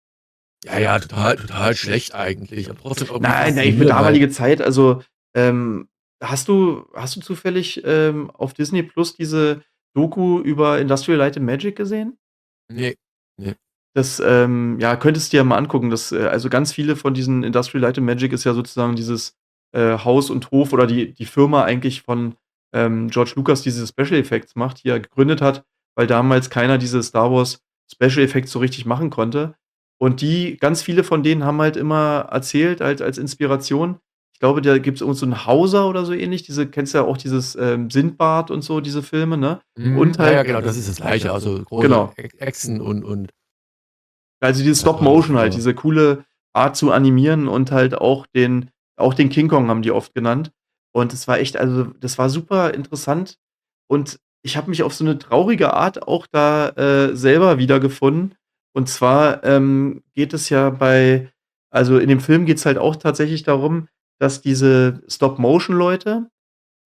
Ja, 0.64 0.78
ja, 0.78 0.98
total 0.98 1.36
total 1.36 1.74
schlecht 1.74 2.14
eigentlich, 2.14 2.70
aber 2.70 2.78
trotzdem 2.78 3.08
Nein, 3.20 3.54
nein, 3.56 3.76
für 3.76 3.84
damalige 3.84 4.28
Zeit, 4.28 4.62
also, 4.62 5.02
ähm, 5.34 5.88
hast 6.22 6.46
du 6.46 6.86
hast 6.94 7.16
du 7.16 7.20
zufällig, 7.20 7.82
ähm, 7.84 8.30
auf 8.30 8.54
Disney 8.54 8.82
Plus 8.82 9.16
diese 9.16 9.62
Doku 9.94 10.40
über 10.40 10.78
Industrial 10.78 11.18
Light 11.18 11.36
and 11.36 11.46
Magic 11.46 11.74
gesehen? 11.76 12.16
Ne, 12.70 12.94
ne. 13.38 13.56
Das, 13.94 14.22
ähm, 14.24 14.78
ja, 14.80 14.96
könntest 14.96 15.32
dir 15.32 15.38
ja 15.38 15.44
mal 15.44 15.58
angucken. 15.58 15.90
Das, 15.90 16.12
äh 16.12 16.26
also, 16.26 16.48
ganz 16.48 16.72
viele 16.72 16.96
von 16.96 17.12
diesen 17.12 17.42
Industrial 17.42 17.82
Light 17.82 17.98
and 17.98 18.06
Magic 18.06 18.32
ist 18.32 18.44
ja 18.44 18.54
sozusagen 18.54 18.96
dieses, 18.96 19.36
äh, 19.72 19.98
Haus 19.98 20.30
und 20.30 20.50
Hof 20.50 20.72
oder 20.72 20.86
die 20.86 21.12
die 21.14 21.26
Firma 21.26 21.64
eigentlich 21.64 22.02
von, 22.02 22.34
ähm, 22.74 23.08
George 23.10 23.32
Lucas, 23.36 23.62
die 23.62 23.70
diese 23.70 23.86
Special 23.86 24.14
Effects 24.20 24.54
macht, 24.56 24.84
die 24.84 24.88
er 24.90 25.00
gegründet 25.00 25.40
hat, 25.42 25.64
weil 25.96 26.06
damals 26.06 26.50
keiner 26.50 26.78
diese 26.78 27.02
Star 27.02 27.30
Wars 27.32 27.60
Special 27.92 28.24
Effects 28.24 28.52
so 28.52 28.58
richtig 28.60 28.86
machen 28.86 29.10
konnte. 29.10 29.54
Und 29.98 30.20
die 30.20 30.56
ganz 30.56 30.82
viele 30.82 31.04
von 31.04 31.22
denen 31.22 31.44
haben 31.44 31.60
halt 31.60 31.76
immer 31.76 32.28
erzählt 32.30 32.80
halt 32.80 33.02
als 33.02 33.18
Inspiration 33.18 33.98
ich 34.34 34.40
glaube, 34.44 34.60
da 34.60 34.76
gibt's 34.78 35.00
irgend 35.02 35.16
so 35.18 35.24
'n 35.26 35.46
Hauser 35.46 35.88
oder 35.88 36.04
so 36.04 36.12
ähnlich, 36.12 36.42
diese 36.42 36.66
kennst 36.66 36.94
du 36.94 36.98
ja 36.98 37.04
auch 37.04 37.16
dieses, 37.16 37.54
ähm, 37.54 37.90
Sindbad 37.90 38.50
und 38.50 38.62
so, 38.62 38.80
diese 38.80 39.00
Filme, 39.04 39.36
ne? 39.36 39.60
Mhm. 39.76 39.96
Und 39.96 40.16
Ja, 40.18 40.24
halt 40.24 40.34
ja, 40.34 40.42
genau, 40.42 40.60
das 40.60 40.76
ist 40.76 40.88
das 40.88 40.96
Gleiche, 40.96 41.32
also, 41.32 41.62
große 41.62 41.82
Genau. 41.86 42.12
Echsen 42.38 42.80
und 42.80 43.04
und 43.04 43.30
Also, 44.42 44.62
dieses 44.62 44.80
Ja, 44.82 44.88
Stop 44.90 45.02
Motion 45.02 45.36
halt, 45.36 45.52
genau. 45.52 45.56
diese 45.56 45.74
coole 45.74 46.24
Art 46.52 46.76
zu 46.76 46.90
animieren 46.90 47.46
und 47.46 47.70
halt 47.70 47.94
auch 47.94 48.26
den 48.26 48.70
auch 49.02 49.14
den 49.14 49.28
King 49.30 49.48
Kong 49.48 49.68
haben 49.68 49.82
die 49.82 49.90
oft 49.92 50.14
genannt. 50.14 50.52
Und 50.94 51.12
das 51.12 51.28
war 51.28 51.38
echt 51.38 51.56
also, 51.56 51.84
das 52.00 52.18
war 52.18 52.28
super 52.30 52.74
interessant. 52.74 53.38
Und 53.88 54.18
ich 54.44 54.56
habe 54.56 54.70
mich 54.70 54.82
auf 54.82 54.94
so 54.94 55.04
'ne 55.04 55.18
traurige 55.18 55.72
Art 55.74 56.06
auch 56.08 56.26
da, 56.30 56.70
äh, 56.70 57.16
selber 57.16 57.58
wiedergefunden. 57.58 58.34
Und 58.74 58.88
zwar, 58.88 59.44
ähm, 59.44 60.02
geht 60.14 60.32
es 60.34 60.48
ja 60.50 60.70
bei 60.70 61.30
also, 61.70 61.98
in 61.98 62.08
dem 62.08 62.20
Film 62.20 62.44
geht's 62.46 62.66
halt 62.66 62.76
auch 62.78 62.96
tatsächlich 62.96 63.44
darum, 63.44 63.88
dass 64.20 64.42
diese 64.42 65.02
Stop 65.08 65.38
Motion 65.38 65.76
Leute 65.76 66.28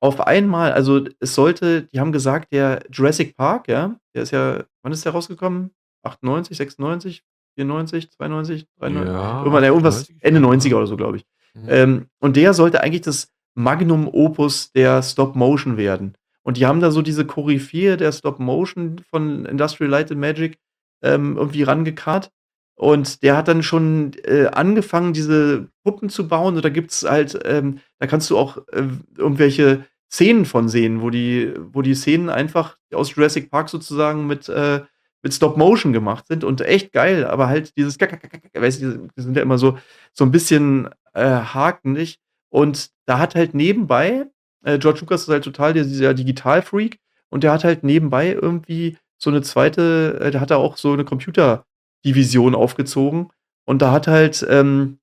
auf 0.03 0.21
einmal 0.21 0.73
also, 0.73 1.05
es 1.21 1.35
sollte 1.35 1.83
die 1.85 2.01
haben 2.01 2.13
gesagt, 2.13 2.53
der 2.53 2.83
Jurassic 2.93 3.37
Park, 3.37 3.69
ja, 3.69 3.97
der 4.15 4.23
ist 4.25 4.33
ja 4.33 4.65
wann 4.83 4.93
ist 4.93 5.05
der 5.05 5.13
rausgekommen? 5.13 5.73
98, 6.05 6.57
96, 6.57 7.25
94, 7.57 8.11
92, 8.13 8.67
93? 8.79 9.13
Ja, 9.15 9.39
Irgendwann 9.41 9.63
ja, 9.65 9.69
irgendwas 9.71 10.03
98, 10.03 10.25
Ende 10.25 10.41
ja. 10.41 10.47
90er 10.47 10.77
oder 10.77 10.87
so, 10.87 10.97
glaube 10.97 11.19
ich. 11.19 11.27
Mhm. 11.63 11.69
Ähm, 11.69 12.07
und 12.21 12.37
der 12.37 12.55
sollte 12.55 12.83
eigentlich 12.83 13.03
das 13.03 13.29
Magnum 13.55 14.09
Opus 14.09 14.73
der 14.73 15.03
Stop 15.03 15.35
Motion 15.35 15.77
werden. 15.77 16.17
Und 16.43 16.59
die 16.59 16.67
haben 16.67 16.81
da 16.81 16.91
so 16.91 17.03
diese 17.03 17.25
Koryphäe 17.25 17.97
der 17.97 18.13
Stop 18.13 18.39
Motion 18.39 19.01
von 19.11 19.47
Industrial 19.47 19.91
Light 19.91 20.13
and 20.13 20.21
Magic, 20.21 20.59
ähm, 21.03 21.37
irgendwie 21.37 21.63
rangekarrt. 21.63 22.31
Und 22.79 23.23
der 23.23 23.37
hat 23.37 23.49
dann 23.49 23.63
schon, 23.63 24.13
äh, 24.25 24.47
angefangen, 24.49 25.15
diese 25.15 25.69
Puppen 25.83 26.11
zu 26.11 26.29
bauen. 26.29 26.57
Und 26.57 26.65
da 26.65 26.69
gibt's 26.69 27.05
halt, 27.05 27.39
ähm 27.45 27.79
da 27.99 28.07
kannst 28.07 28.31
du 28.31 28.37
auch, 28.39 28.59
äh, 28.73 28.85
irgendwelche 29.17 29.87
Szenen 30.13 30.45
von 30.45 30.69
sehen, 30.69 31.01
wo 31.01 31.11
die 31.11 31.53
wo 31.73 31.83
die 31.83 31.95
Szenen 31.95 32.29
einfach 32.29 32.77
aus 32.93 33.15
Jurassic 33.15 33.51
Park 33.51 33.69
sozusagen 33.71 34.27
mit, 34.27 34.49
äh 34.49 34.83
mit 35.23 35.35
Stop 35.35 35.57
Motion 35.59 35.93
gemacht 35.93 36.27
sind 36.29 36.45
und 36.45 36.61
echt 36.63 36.93
geil, 36.93 37.25
aber 37.27 37.49
halt 37.49 37.77
dieses 37.77 37.99
weißt 38.01 38.83
du, 38.83 39.09
die 39.17 39.23
sind 39.23 39.37
ja 39.37 39.43
immer 39.43 39.59
so 39.59 39.79
so 40.13 40.25
'n 40.25 40.31
bisschen, 40.33 40.89
äh, 41.15 41.25
hakelig. 41.27 42.19
Und 42.51 42.91
da 43.07 43.19
hat 43.19 43.35
halt 43.35 43.55
nebenbei 43.55 44.27
äh, 44.65 44.79
George 44.79 45.01
Lucas 45.03 45.23
ist 45.23 45.29
halt 45.29 45.45
total 45.45 45.73
dieser 45.75 46.15
Digital-Freak 46.15 46.99
und 47.31 47.45
der 47.45 47.53
hat 47.53 47.65
halt 47.65 47.85
nebenbei 47.85 48.33
irgendwie 48.33 48.99
so 49.19 49.31
'ne 49.31 49.43
zweite 49.43 50.19
äh, 50.23 50.31
der 50.33 50.41
hat 50.41 50.51
da 50.53 50.57
auch 50.57 50.77
so 50.79 50.95
'ne 50.97 51.05
Computerdivision 51.05 52.55
aufgezogen. 52.55 53.31
Und 53.67 53.83
da 53.83 53.93
hat 53.93 54.07
halt, 54.09 54.47
ähm 54.51 54.99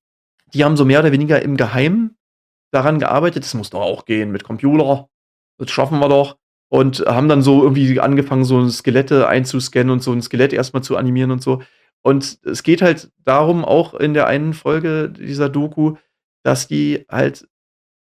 die 0.54 0.64
haben 0.64 0.76
so 0.78 0.84
mehr 0.86 1.00
oder 1.00 1.12
weniger 1.12 1.42
im 1.42 1.56
Geheimen 1.58 2.16
daran 2.72 2.98
gearbeitet. 3.00 3.44
Das 3.44 3.54
muss 3.54 3.70
doch 3.70 3.80
auch 3.82 4.04
gehen 4.06 4.32
mit 4.32 4.44
Computer. 4.44 5.08
Das 5.58 5.70
schaffen 5.72 5.98
wir 6.00 6.08
doch. 6.10 6.36
Und 6.72 7.00
haben 7.06 7.28
dann 7.28 7.42
so 7.42 7.62
irgendwie 7.62 8.00
angefangen, 8.00 8.44
so 8.44 8.68
Skelette 8.68 9.28
einzuscannen 9.28 9.90
und 9.90 10.02
so 10.02 10.12
'n 10.12 10.22
Skelett 10.22 10.52
erst 10.52 10.74
mal 10.74 10.82
zu 10.82 10.96
animieren 10.96 11.30
und 11.30 11.42
so. 11.42 11.62
Und 12.02 12.38
es 12.44 12.62
geht 12.62 12.82
halt 12.82 13.10
darum, 13.24 13.64
auch 13.64 13.94
in 13.94 14.14
der 14.14 14.26
einen 14.26 14.54
Folge 14.54 15.08
dieser 15.10 15.48
Doku, 15.48 15.96
dass 16.44 16.66
die 16.68 17.06
halt 17.10 17.46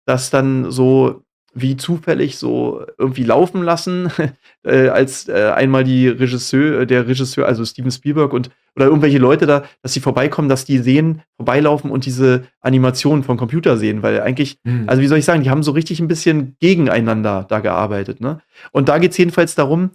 das 0.06 0.30
dann 0.30 0.70
so 0.72 1.22
wie 1.52 1.76
zufällig 1.76 2.38
so 2.38 2.84
irgendwie 2.98 3.24
laufen 3.24 3.62
lassen, 3.62 4.10
äh, 4.64 4.88
als, 4.88 5.28
äh, 5.28 5.50
einmal 5.54 5.84
die 5.84 6.08
Regisseur 6.08 6.86
der 6.86 7.06
Regisseur, 7.08 7.46
also 7.46 7.64
Steven 7.64 7.90
Spielberg 7.90 8.32
und 8.32 8.50
oder 8.76 8.86
irgendwelche 8.86 9.18
Leute 9.18 9.46
da, 9.46 9.64
dass 9.82 9.92
sie 9.92 10.00
vorbeikommen, 10.00 10.48
dass 10.48 10.64
die 10.64 10.78
sehen 10.78 11.22
vorbeilaufen 11.36 11.90
und 11.90 12.06
diese 12.06 12.44
Animationen 12.60 13.24
vom 13.24 13.36
Computer 13.36 13.76
sehen, 13.76 14.02
weil 14.02 14.20
eigentlich 14.20 14.58
Mhm. 14.64 14.84
also, 14.88 15.02
wie 15.02 15.06
soll 15.08 15.18
ich 15.18 15.24
sagen, 15.24 15.42
die 15.42 15.50
haben 15.50 15.62
so 15.64 15.72
richtig 15.72 16.00
'n 16.00 16.06
bisschen 16.08 16.56
gegeneinander 16.60 17.46
da 17.48 17.60
gearbeitet, 17.60 18.20
ne? 18.20 18.40
Und 18.72 18.88
da 18.88 18.98
geht's 18.98 19.18
jedenfalls 19.18 19.54
darum, 19.56 19.90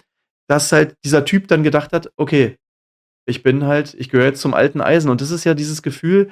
dass 0.47 0.71
halt 0.71 0.95
dieser 1.05 1.23
Typ 1.25 1.47
dann 1.47 1.63
gedacht 1.63 1.93
hat: 1.93 2.11
„Okay, 2.17 2.57
ich 3.25 3.43
bin 3.43 3.65
halt 3.65 3.95
ich 3.97 4.09
gehöre 4.09 4.27
jetzt 4.27 4.41
zum 4.41 4.53
alten 4.53 4.81
Eisen.“ 4.81 5.09
Und 5.09 5.21
das 5.21 5.31
ist 5.31 5.43
ja 5.45 5.53
dieses 5.53 5.81
Gefühl, 5.81 6.31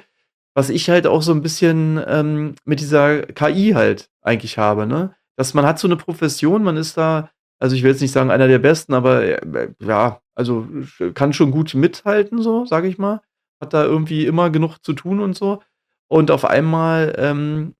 was 0.54 0.70
ich 0.70 0.90
halt 0.90 1.06
auch 1.06 1.22
so 1.22 1.32
'n 1.32 1.42
bisschen, 1.42 2.00
ähm, 2.06 2.54
mit 2.64 2.80
dieser 2.80 3.22
KI 3.24 3.72
halt 3.74 4.08
eigentlich 4.22 4.58
habe, 4.58 4.86
ne? 4.86 5.14
Dass 5.36 5.54
man 5.54 5.66
hat 5.66 5.78
so 5.78 5.88
'ne 5.88 5.96
Profession, 5.96 6.62
man 6.64 6.76
ist 6.76 6.96
da 6.98 7.30
also, 7.60 7.76
ich 7.76 7.82
will 7.84 7.92
jetzt 7.92 8.02
nicht 8.02 8.12
sagen, 8.12 8.30
einer 8.30 8.48
der 8.48 8.58
Besten, 8.58 8.92
aber, 8.94 9.24
äh, 9.24 9.70
ja, 9.80 10.20
also, 10.34 10.66
kann 11.14 11.32
schon 11.32 11.50
gut 11.52 11.74
mithalten 11.74 12.42
so, 12.42 12.66
sage 12.66 12.88
ich 12.88 12.98
mal. 12.98 13.22
Hat 13.60 13.72
da 13.74 13.84
irgendwie 13.84 14.26
immer 14.26 14.50
genug 14.50 14.78
zu 14.84 14.92
tun 14.92 15.20
und 15.20 15.36
so. 15.36 15.62
Und 16.08 16.30
auf 16.30 16.44
einmal, 16.44 17.14
ähm, 17.18 17.74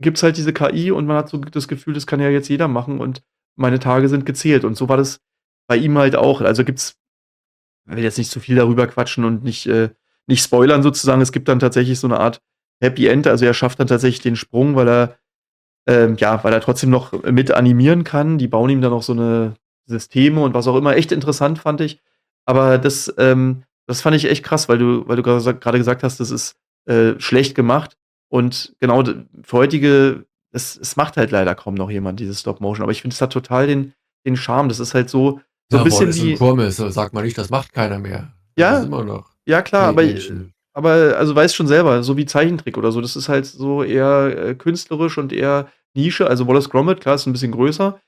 gibt's 0.00 0.22
halt 0.24 0.36
diese 0.38 0.52
KI 0.54 0.92
und 0.92 1.06
man 1.06 1.16
hat 1.18 1.28
so 1.30 1.38
das 1.38 1.68
Gefühl, 1.68 1.94
das 1.94 2.06
kann 2.08 2.20
ja 2.20 2.30
jetzt 2.30 2.48
jeder 2.50 2.68
machen 2.68 3.00
und 3.00 3.22
meine 3.56 3.80
Tage 3.80 4.08
sind 4.08 4.26
gezählt. 4.26 4.64
Und 4.64 4.76
so 4.76 4.88
war 4.90 4.98
das 4.98 5.20
bei 5.68 5.76
ihm 5.78 5.98
halt 5.98 6.16
auch. 6.16 6.40
Also, 6.42 6.64
gibt's 6.64 6.96
ich 7.90 7.96
will 7.96 8.04
jetzt 8.04 8.18
nicht 8.18 8.30
zu 8.32 8.40
viel 8.40 8.56
darüber 8.56 8.86
quatschen 8.88 9.24
und 9.26 9.44
nicht, 9.44 9.66
äh 9.68 9.90
nicht 10.28 10.42
spoilern 10.44 10.82
sozusagen. 10.82 11.20
Es 11.22 11.32
gibt 11.32 11.48
dann 11.48 11.58
tatsächlich 11.60 12.00
so 12.00 12.08
'ne 12.08 12.18
Art 12.20 12.40
Happy 12.82 13.06
End. 13.08 13.26
Also, 13.26 13.44
er 13.46 13.54
schafft 13.54 13.80
dann 13.80 13.86
tatsächlich 13.88 14.22
den 14.22 14.36
Sprung, 14.36 14.76
weil 14.76 14.88
er 14.88 15.18
ähm, 15.88 16.16
ja, 16.18 16.44
weil 16.44 16.52
er 16.54 16.60
trotzdem 16.62 16.90
noch 16.90 17.12
mit 17.24 17.50
animieren 17.52 18.04
kann. 18.04 18.38
Die 18.38 18.48
bauen 18.48 18.70
ihm 18.70 18.82
dann 18.82 18.92
auch 18.94 19.02
so 19.04 19.14
'ne 19.14 19.54
Systeme 19.86 20.42
und 20.42 20.54
was 20.54 20.68
auch 20.68 20.76
immer. 20.76 20.96
Echt 20.96 21.12
interessant, 21.12 21.58
fand 21.60 21.80
ich. 21.82 22.00
Aber 22.46 22.78
das, 22.78 23.12
ähm 23.18 23.64
das 23.88 24.00
fand 24.02 24.16
ich 24.16 24.26
echt 24.30 24.44
krass, 24.44 24.68
weil 24.68 24.78
du 24.78 25.08
weil 25.08 25.16
du 25.16 25.22
grade 25.24 25.78
gesagt 25.78 26.02
hast, 26.04 26.20
das 26.20 26.30
ist, 26.32 26.56
äh, 26.86 27.14
schlecht 27.20 27.54
gemacht. 27.56 27.96
Und 28.30 28.74
genau 28.80 29.04
für 29.44 29.58
heutige 29.58 30.26
es 30.52 30.76
es 30.78 30.96
macht 30.96 31.16
halt 31.18 31.30
leider 31.32 31.54
kaum 31.56 31.74
noch 31.74 31.90
jemand 31.90 32.20
dieses 32.20 32.40
Stop 32.40 32.60
Motion. 32.62 32.84
Aber 32.84 32.92
ich 32.92 33.02
finde, 33.02 33.14
es 33.14 33.22
hat 33.22 33.32
total 33.34 33.66
den 33.68 33.94
den 34.26 34.36
Charme. 34.36 34.68
Das 34.70 34.80
ist 34.80 34.94
halt 34.94 35.10
so 35.10 35.40
so 35.70 35.78
Ja, 35.78 35.84
bisschen 35.84 36.06
Wallace 36.08 36.20
und 36.20 36.26
wie 36.26 36.34
Gromit, 36.34 36.72
so 36.74 36.88
sagt 36.90 37.14
man 37.14 37.24
nicht, 37.24 37.38
das 37.38 37.50
macht 37.50 37.72
keiner 37.72 37.98
mehr. 38.00 38.34
Das 38.56 38.62
Ja, 38.62 38.78
ist 38.80 38.86
immer 38.86 39.04
noch 39.04 39.31
ja 39.46 39.62
klar, 39.62 39.88
aber 39.88 40.02
Menschen. 40.02 40.52
aber 40.74 41.16
also, 41.18 41.34
weißt 41.34 41.54
schon 41.56 41.66
selber, 41.68 42.02
so 42.02 42.16
wie 42.16 42.26
Zeichentrick 42.26 42.78
oder 42.78 42.92
so. 42.92 43.00
Das 43.00 43.16
ist 43.16 43.28
halt 43.28 43.46
so 43.46 43.82
eher, 43.84 44.48
äh, 44.50 44.54
künstlerisch 44.54 45.18
und 45.18 45.32
eher 45.32 45.68
Nische. 45.94 46.26
Also, 46.28 46.46
Wallace 46.48 46.70
Gromit, 46.70 47.00
klar, 47.00 47.16
ist 47.16 47.26
'n 47.26 47.32
bisschen 47.32 47.52
größer. 47.52 48.00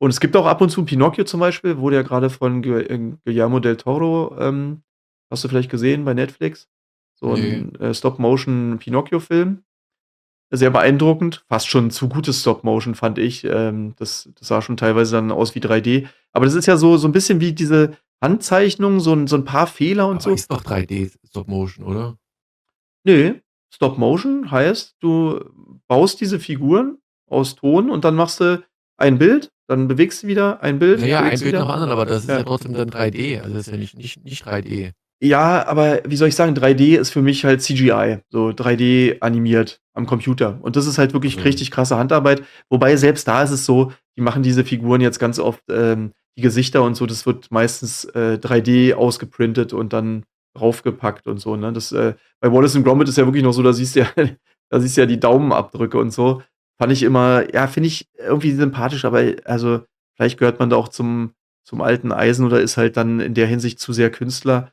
Und 0.00 0.10
es 0.10 0.20
gibt 0.20 0.36
auch 0.36 0.46
ab 0.46 0.60
und 0.62 0.70
zu 0.70 0.84
Pinocchio 0.84 1.24
zum 1.24 1.40
Beispiel, 1.40 1.78
wurde 1.78 1.96
ja 1.96 2.02
grade 2.02 2.30
von 2.30 2.64
äh, 2.64 2.98
Guillermo 3.24 3.60
del 3.60 3.76
Toro, 3.76 4.36
ähm 4.40 4.82
hast 5.30 5.44
du 5.44 5.48
vielleicht 5.48 5.70
gesehen 5.70 6.04
bei 6.04 6.14
Netflix? 6.14 6.68
So 7.14 7.36
Ne. 7.36 7.70
'n, 7.72 7.74
äh, 7.80 7.94
Stop 7.94 8.18
Motion 8.18 8.78
Pinocchio-Film. 8.80 9.62
Sehr 10.52 10.70
beeindruckend, 10.70 11.44
fast 11.48 11.68
schon 11.68 11.90
zu 11.92 12.08
gutes 12.08 12.40
Stop 12.42 12.64
Motion, 12.64 12.94
fand 12.96 13.18
ich. 13.18 13.44
Ähm, 13.44 13.94
das 13.98 14.30
das 14.38 14.48
sah 14.48 14.62
schon 14.62 14.76
teilweise 14.78 15.16
dann 15.16 15.32
aus 15.32 15.54
wie 15.56 15.60
3D. 15.60 16.08
Aber 16.32 16.46
das 16.46 16.54
ist 16.54 16.66
ja 16.66 16.76
so 16.78 16.96
so 16.98 17.08
'n 17.08 17.12
bisschen 17.12 17.40
wie 17.40 17.52
diese 17.54 17.92
Handzeichnung, 18.22 19.00
so 19.00 19.12
'n 19.14 19.26
so 19.26 19.36
'n 19.36 19.44
paar 19.44 19.66
Fehler 19.66 20.08
und 20.08 20.16
Aber 20.16 20.24
so. 20.24 20.34
ist 20.34 20.50
doch 20.50 20.62
3D 20.62 21.10
Stop 21.26 21.48
Motion, 21.48 21.84
oder? 21.86 22.16
Ne, 23.04 23.42
Stop 23.74 23.98
Motion 23.98 24.50
heißt, 24.50 24.96
du 25.00 25.40
baust 25.88 26.20
diese 26.20 26.40
Figuren 26.40 26.98
aus 27.30 27.54
Ton 27.56 27.90
und 27.90 28.04
dann 28.04 28.14
machst 28.16 28.40
du 28.40 28.62
ein 28.98 29.18
Bild, 29.18 29.50
dann 29.68 29.88
bewegst 29.88 30.22
du 30.22 30.26
wieder 30.28 30.62
ein 30.62 30.78
Bild, 30.78 31.00
Ja, 31.02 31.20
ein 31.22 31.30
Bild 31.40 31.40
nach 31.42 31.46
wieder. 31.46 31.58
dem 31.60 31.70
anderen, 31.70 31.92
aber 31.92 32.06
das 32.06 32.24
ist 32.24 32.28
ja 32.30 32.38
Ja. 32.38 32.44
trotzdem 32.44 32.74
dann 32.74 32.90
3D. 32.90 33.40
Also, 33.40 33.54
das 33.54 33.66
ist 33.66 33.72
ja 33.72 33.78
nicht 33.78 33.96
nicht 33.96 34.24
nicht 34.24 34.44
3D. 34.46 34.92
Ja, 35.22 35.66
aber 35.66 36.00
wie 36.06 36.16
soll 36.16 36.28
ich 36.28 36.34
sagen, 36.34 36.54
3D 36.54 36.96
ist 36.96 37.10
für 37.10 37.22
mich 37.22 37.44
halt 37.44 37.62
CGI, 37.62 38.18
so 38.30 38.52
3D 38.52 39.18
animiert 39.20 39.80
am 39.94 40.06
Computer. 40.06 40.58
Und 40.62 40.76
das 40.76 40.86
ist 40.86 40.98
halt 40.98 41.12
wirklich 41.14 41.36
Mhm. 41.36 41.42
richtig 41.42 41.70
krasse 41.70 41.96
Handarbeit. 41.98 42.42
Wobei 42.70 42.96
selbst 42.96 43.28
da 43.28 43.42
ist 43.42 43.50
es 43.50 43.66
so, 43.66 43.92
die 44.16 44.22
machen 44.22 44.42
diese 44.42 44.64
Figuren 44.64 45.00
jetzt 45.00 45.18
ganz 45.18 45.38
oft, 45.38 45.62
ähm 45.70 46.12
die 46.40 46.46
Gesichter 46.46 46.82
und 46.82 46.94
so, 46.94 47.06
das 47.06 47.26
wird 47.26 47.50
meistens, 47.50 48.04
äh, 48.06 48.38
3D 48.40 48.94
ausgeprintet 48.94 49.72
und 49.72 49.92
dann 49.92 50.24
draufgepackt 50.56 51.26
und 51.26 51.38
so, 51.38 51.56
ne? 51.56 51.72
Das, 51.72 51.92
äh 51.92 52.14
bei 52.40 52.50
Wallace 52.50 52.76
und 52.76 52.84
Gromit 52.84 53.08
ist 53.08 53.18
ja 53.18 53.26
wirklich 53.26 53.44
noch 53.44 53.52
so, 53.52 53.62
da 53.62 53.72
siehst 53.72 53.94
du 53.96 54.00
ja 54.00 54.08
da 54.70 54.80
siehst 54.80 54.96
du 54.96 55.02
ja 55.02 55.06
die 55.06 55.20
Daumenabdrücke 55.20 55.98
und 55.98 56.10
so. 56.12 56.42
Fand 56.78 56.92
ich 56.92 57.02
immer 57.02 57.52
ja, 57.54 57.66
finde 57.66 57.88
ich 57.88 58.08
irgendwie 58.18 58.52
sympathisch, 58.52 59.04
aber, 59.04 59.22
also, 59.44 59.82
vielleicht 60.16 60.38
gehört 60.38 60.58
man 60.58 60.70
da 60.70 60.76
auch 60.76 60.88
zum 60.88 61.34
zum 61.64 61.82
alten 61.82 62.10
Eisen 62.12 62.46
oder 62.46 62.60
ist 62.60 62.76
halt 62.78 62.96
dann 62.96 63.20
in 63.20 63.34
der 63.34 63.46
Hinsicht 63.46 63.78
zu 63.78 63.92
sehr 63.92 64.10
Künstler. 64.10 64.72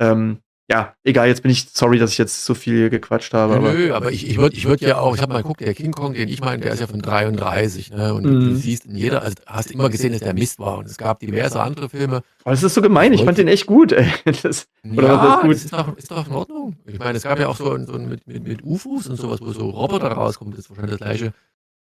Ähm, 0.00 0.38
ja, 0.70 0.94
egal, 1.02 1.28
jetzt 1.28 1.42
bin 1.42 1.50
ich 1.50 1.68
sorry, 1.72 1.98
dass 1.98 2.12
ich 2.12 2.18
jetzt 2.18 2.44
so 2.44 2.54
viel 2.54 2.90
gequatscht 2.90 3.32
habe, 3.32 3.54
Nö, 3.54 3.58
aber 3.58 3.72
nö, 3.72 3.92
aber 3.94 4.12
ich 4.12 4.28
ich 4.28 4.36
würde 4.36 4.54
ich 4.56 4.66
würde 4.66 4.86
ja 4.86 4.98
auch 4.98 5.14
ich 5.14 5.22
habe 5.22 5.32
mal 5.32 5.42
geguckt, 5.42 5.60
der 5.60 5.72
King 5.74 5.92
Kong, 5.92 6.12
den 6.12 6.28
ich 6.28 6.40
meine, 6.42 6.62
der 6.62 6.72
ist 6.74 6.80
ja 6.80 6.86
von 6.86 7.00
33, 7.00 7.90
ne? 7.90 8.12
Und 8.12 8.24
du 8.24 8.30
du 8.38 8.50
Mhm. 8.50 8.56
siehst 8.56 8.84
in 8.84 8.94
jeder 8.94 9.22
also, 9.22 9.34
hast 9.46 9.70
immer 9.70 9.88
gesehen, 9.88 10.12
dass 10.12 10.20
der 10.20 10.34
Mist 10.34 10.58
war. 10.58 10.76
Und 10.78 10.86
es 10.86 10.98
gab 10.98 11.20
diverse 11.20 11.60
andere 11.62 11.88
Filme. 11.88 12.22
Oh, 12.44 12.50
das 12.50 12.62
ist 12.62 12.74
so 12.74 12.82
gemein. 12.82 13.14
Ich 13.14 13.24
fand 13.24 13.38
den 13.38 13.48
echt 13.48 13.66
gut, 13.66 13.92
ey. 13.92 14.06
Das 14.42 14.68
oder 14.84 15.08
Ja, 15.08 15.20
heißt 15.22 15.40
gut? 15.42 15.54
das 15.54 15.64
ist 15.64 15.72
doch 15.72 15.96
ist 15.96 16.10
doch 16.10 16.26
in 16.26 16.32
Ordnung. 16.34 16.76
Ich 16.86 16.98
meine, 16.98 17.16
es 17.16 17.24
gab 17.24 17.38
ja 17.38 17.48
auch 17.48 17.56
so 17.56 17.64
so 17.86 17.98
mit 17.98 18.26
mit 18.26 18.46
mit 18.46 18.62
UFOs 18.62 19.06
und 19.06 19.16
so 19.16 19.30
was, 19.30 19.40
wo 19.40 19.52
so 19.52 19.70
Roboter 19.70 20.08
rauskommen. 20.12 20.52
Das 20.52 20.60
ist 20.66 20.70
wahrscheinlich 20.70 20.98
das 20.98 21.06
gleiche 21.06 21.32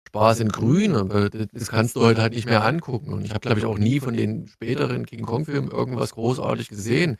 Spaß 0.08 0.40
in 0.40 0.48
Grün, 0.50 0.94
aber 0.96 1.30
das 1.30 1.68
kannst 1.68 1.96
du 1.96 2.00
heute 2.02 2.22
halt 2.22 2.34
nicht 2.34 2.46
mehr 2.46 2.64
angucken. 2.64 3.12
Und 3.12 3.24
ich 3.24 3.30
habe, 3.30 3.40
glaube 3.40 3.58
ich, 3.58 3.66
auch 3.66 3.78
nie 3.78 4.00
von 4.00 4.14
den 4.16 4.46
späteren 4.48 5.06
King 5.06 5.24
Kong-Filmen 5.24 5.70
irgendwas 5.70 6.12
großartig 6.14 6.68
gesehen. 6.68 7.16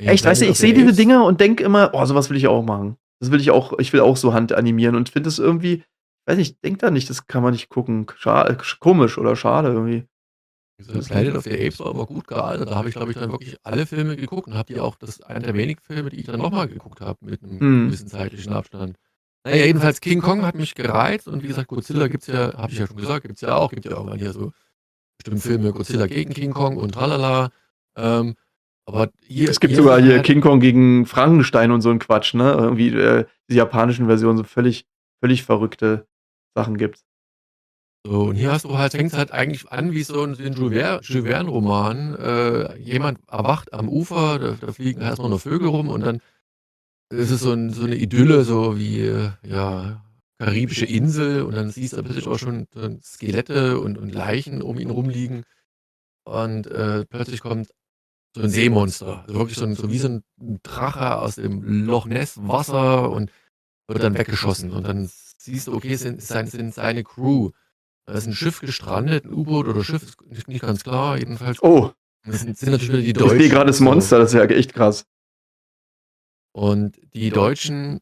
Ja, 0.00 0.10
Echt, 0.12 0.24
weißt 0.24 0.42
du, 0.42 0.46
ich 0.46 0.58
sehe 0.58 0.72
diese 0.74 0.86
Apes 0.88 0.96
Dinge 0.96 1.22
und 1.22 1.40
denke 1.40 1.62
immer: 1.64 1.90
„Oh, 1.94 2.04
so 2.04 2.14
was 2.14 2.28
will 2.30 2.36
ich 2.36 2.48
auch 2.48 2.64
machen.“ 2.64 2.96
Das 3.20 3.30
will 3.30 3.40
ich 3.40 3.50
auch 3.50 3.78
ich 3.78 3.92
will 3.92 4.00
auch 4.00 4.16
so 4.16 4.32
Hand 4.34 4.52
animieren 4.52 4.96
und 4.96 5.08
finde 5.08 5.28
es 5.28 5.38
irgendwie 5.38 5.84
weiß 6.26 6.36
nicht, 6.38 6.62
denke 6.64 6.78
da 6.78 6.90
nicht, 6.90 7.08
das 7.10 7.26
kann 7.26 7.42
man 7.42 7.52
nicht 7.52 7.68
gucken. 7.68 8.06
Scha 8.16 8.56
komisch 8.80 9.18
oder 9.18 9.36
schade 9.36 9.68
irgendwie. 9.68 10.04
Dieser 10.80 11.00
Planet 11.02 11.36
of 11.36 11.44
the 11.44 11.52
Apes 11.52 11.80
war 11.80 11.88
aber 11.88 12.06
gut 12.06 12.26
gealtert. 12.28 12.70
Da 12.70 12.76
habe 12.76 12.88
ich, 12.88 12.94
glaube 12.94 13.12
ich, 13.12 13.18
dann 13.18 13.32
wirklich 13.32 13.56
alle 13.64 13.86
Filme 13.86 14.16
geguckt 14.16 14.48
und 14.48 14.54
habe 14.54 14.72
die 14.72 14.80
auch 14.80 14.96
das 14.96 15.10
ist 15.10 15.26
einer 15.26 15.40
der 15.40 15.54
wenigen 15.54 15.80
Filme, 15.82 16.10
die 16.10 16.20
ich 16.20 16.26
dann 16.26 16.40
noch 16.40 16.50
mal 16.50 16.68
geguckt 16.68 17.00
habe 17.00 17.18
mit 17.24 17.42
'nem 17.42 17.58
Mhm. 17.60 17.86
gewissen 17.88 18.08
zeitlichen 18.08 18.52
Abstand. 18.52 18.96
Na 19.44 19.54
ja, 19.56 19.66
jedenfalls 19.66 20.00
King 20.00 20.20
Kong 20.22 20.42
hat 20.44 20.54
mich 20.56 20.74
gereizt 20.74 21.28
und 21.28 21.42
wie 21.42 21.48
gesagt, 21.48 21.68
Godzilla 21.68 22.08
gibt's 22.08 22.26
ja 22.28 22.54
habe 22.56 22.72
ich 22.72 22.78
ja 22.78 22.86
schon 22.86 22.96
gesagt, 22.96 23.24
gibt's 23.26 23.42
ja 23.42 23.56
auch. 23.56 23.70
Gibt 23.70 23.84
ja 23.86 23.92
irgendwann 23.92 24.18
hier 24.18 24.32
so 24.32 24.52
bestimmt 25.18 25.42
Filme 25.42 25.72
Godzilla 25.72 26.06
gegen 26.06 26.32
King 26.34 26.52
Kong 26.52 26.76
und 26.78 26.92
tralala. 26.94 27.50
Ähm, 27.96 28.36
aber 28.86 29.10
hier 29.26 29.48
Es 29.50 29.60
gibt 29.60 29.72
hier 29.74 29.82
sogar 29.82 30.00
hier 30.00 30.14
halt 30.14 30.24
King 30.26 30.40
Kong 30.40 30.60
gegen 30.60 31.06
Frankenstein 31.06 31.70
und 31.72 31.80
so 31.82 31.90
'n 31.90 31.98
Quatsch, 31.98 32.34
ne? 32.34 32.52
Irgendwie, 32.52 32.88
äh, 32.88 33.24
die 33.50 33.54
japanischen 33.56 34.06
Versionen, 34.06 34.38
so 34.38 34.44
völlig 34.44 34.86
völlig 35.22 35.42
verrückte 35.44 36.06
Sachen 36.56 36.76
gibt's. 36.78 37.00
So, 38.06 38.24
und 38.24 38.36
hier 38.36 38.52
hast 38.52 38.66
du 38.66 38.76
halt 38.76 38.92
fängt's 38.92 39.16
halt 39.16 39.32
eigentlich 39.32 39.66
an 39.72 39.92
wie 39.92 40.02
so 40.02 40.22
'n 40.22 40.38
wie 40.38 40.42
'n 40.44 40.52
Jules 40.52 40.74
Ver 40.78 41.00
Jules 41.02 41.26
Verne-Roman. 41.26 42.14
Äh, 42.16 42.76
jemand 42.78 43.18
erwacht 43.30 43.72
am 43.72 43.88
Ufer, 43.88 44.38
da 44.38 44.50
da 44.60 44.72
fliegen 44.72 45.00
erst 45.00 45.22
mal 45.22 45.30
nur 45.30 45.40
Vögel 45.40 45.68
rum 45.68 45.88
und 45.88 46.02
dann 46.04 46.20
ist 47.10 47.30
es 47.30 47.40
so 47.42 47.52
'n 47.52 47.70
so 47.70 47.86
'ne 47.86 47.96
Idylle, 47.96 48.44
so 48.44 48.78
wie, 48.78 49.00
äh, 49.02 49.30
ja, 49.44 50.04
karibische 50.38 50.86
Insel 50.86 51.42
und 51.42 51.56
dann 51.56 51.70
siehst 51.70 51.94
du 51.94 52.02
plötzlich 52.02 52.28
auch 52.28 52.38
schon 52.38 52.66
Skelette 53.02 53.80
und 53.80 53.98
und 53.98 54.10
Leichen 54.14 54.62
um 54.62 54.78
ihn 54.78 54.90
rumliegen. 54.90 55.44
Und, 56.24 56.66
äh, 56.68 57.06
plötzlich 57.06 57.40
kommt 57.42 57.68
so 58.34 58.42
'n 58.42 58.50
Seemonster. 58.50 59.24
Also 59.26 59.34
wirklich 59.40 59.58
so 59.58 59.64
'n 59.66 59.74
so 59.76 59.90
wie 59.90 59.98
so 59.98 60.08
'n 60.08 60.24
Drache 60.62 61.18
aus 61.18 61.36
dem 61.36 61.62
Loch 61.86 62.06
Ness 62.06 62.38
Wasser 62.42 63.10
und 63.10 63.30
wird 63.88 64.02
dann 64.04 64.18
weggeschossen. 64.18 64.72
Und 64.72 64.86
dann 64.88 65.10
siehst 65.38 65.68
du, 65.68 65.74
okay, 65.74 65.94
es 65.94 66.02
sind 66.02 66.22
sein 66.22 66.46
sind 66.48 66.74
seine 66.74 67.04
Crew. 67.04 67.50
Da 68.06 68.14
ist 68.14 68.26
'n 68.28 68.34
Schiff 68.34 68.60
gestrandet, 68.60 69.26
'n 69.26 69.34
U-Boot 69.34 69.68
oder 69.68 69.84
Schiff, 69.84 70.14
ist 70.30 70.48
nicht 70.48 70.62
ganz 70.62 70.84
klar, 70.84 71.18
jedenfalls. 71.18 71.62
Oh. 71.62 71.92
Das 72.26 72.40
sind 72.42 72.58
sind 72.58 72.72
natürlich 72.72 73.06
die 73.06 73.12
Ich 73.12 73.18
sehe 73.18 73.28
Deutschen, 73.38 73.50
grad 73.52 73.68
das. 73.68 73.80
Monster, 73.80 74.18
das 74.20 74.34
ist 74.34 74.38
ja 74.38 74.44
echt 74.46 74.74
krass. 74.74 75.04
Und 76.56 77.00
die 77.14 77.30
Deutschen 77.30 78.00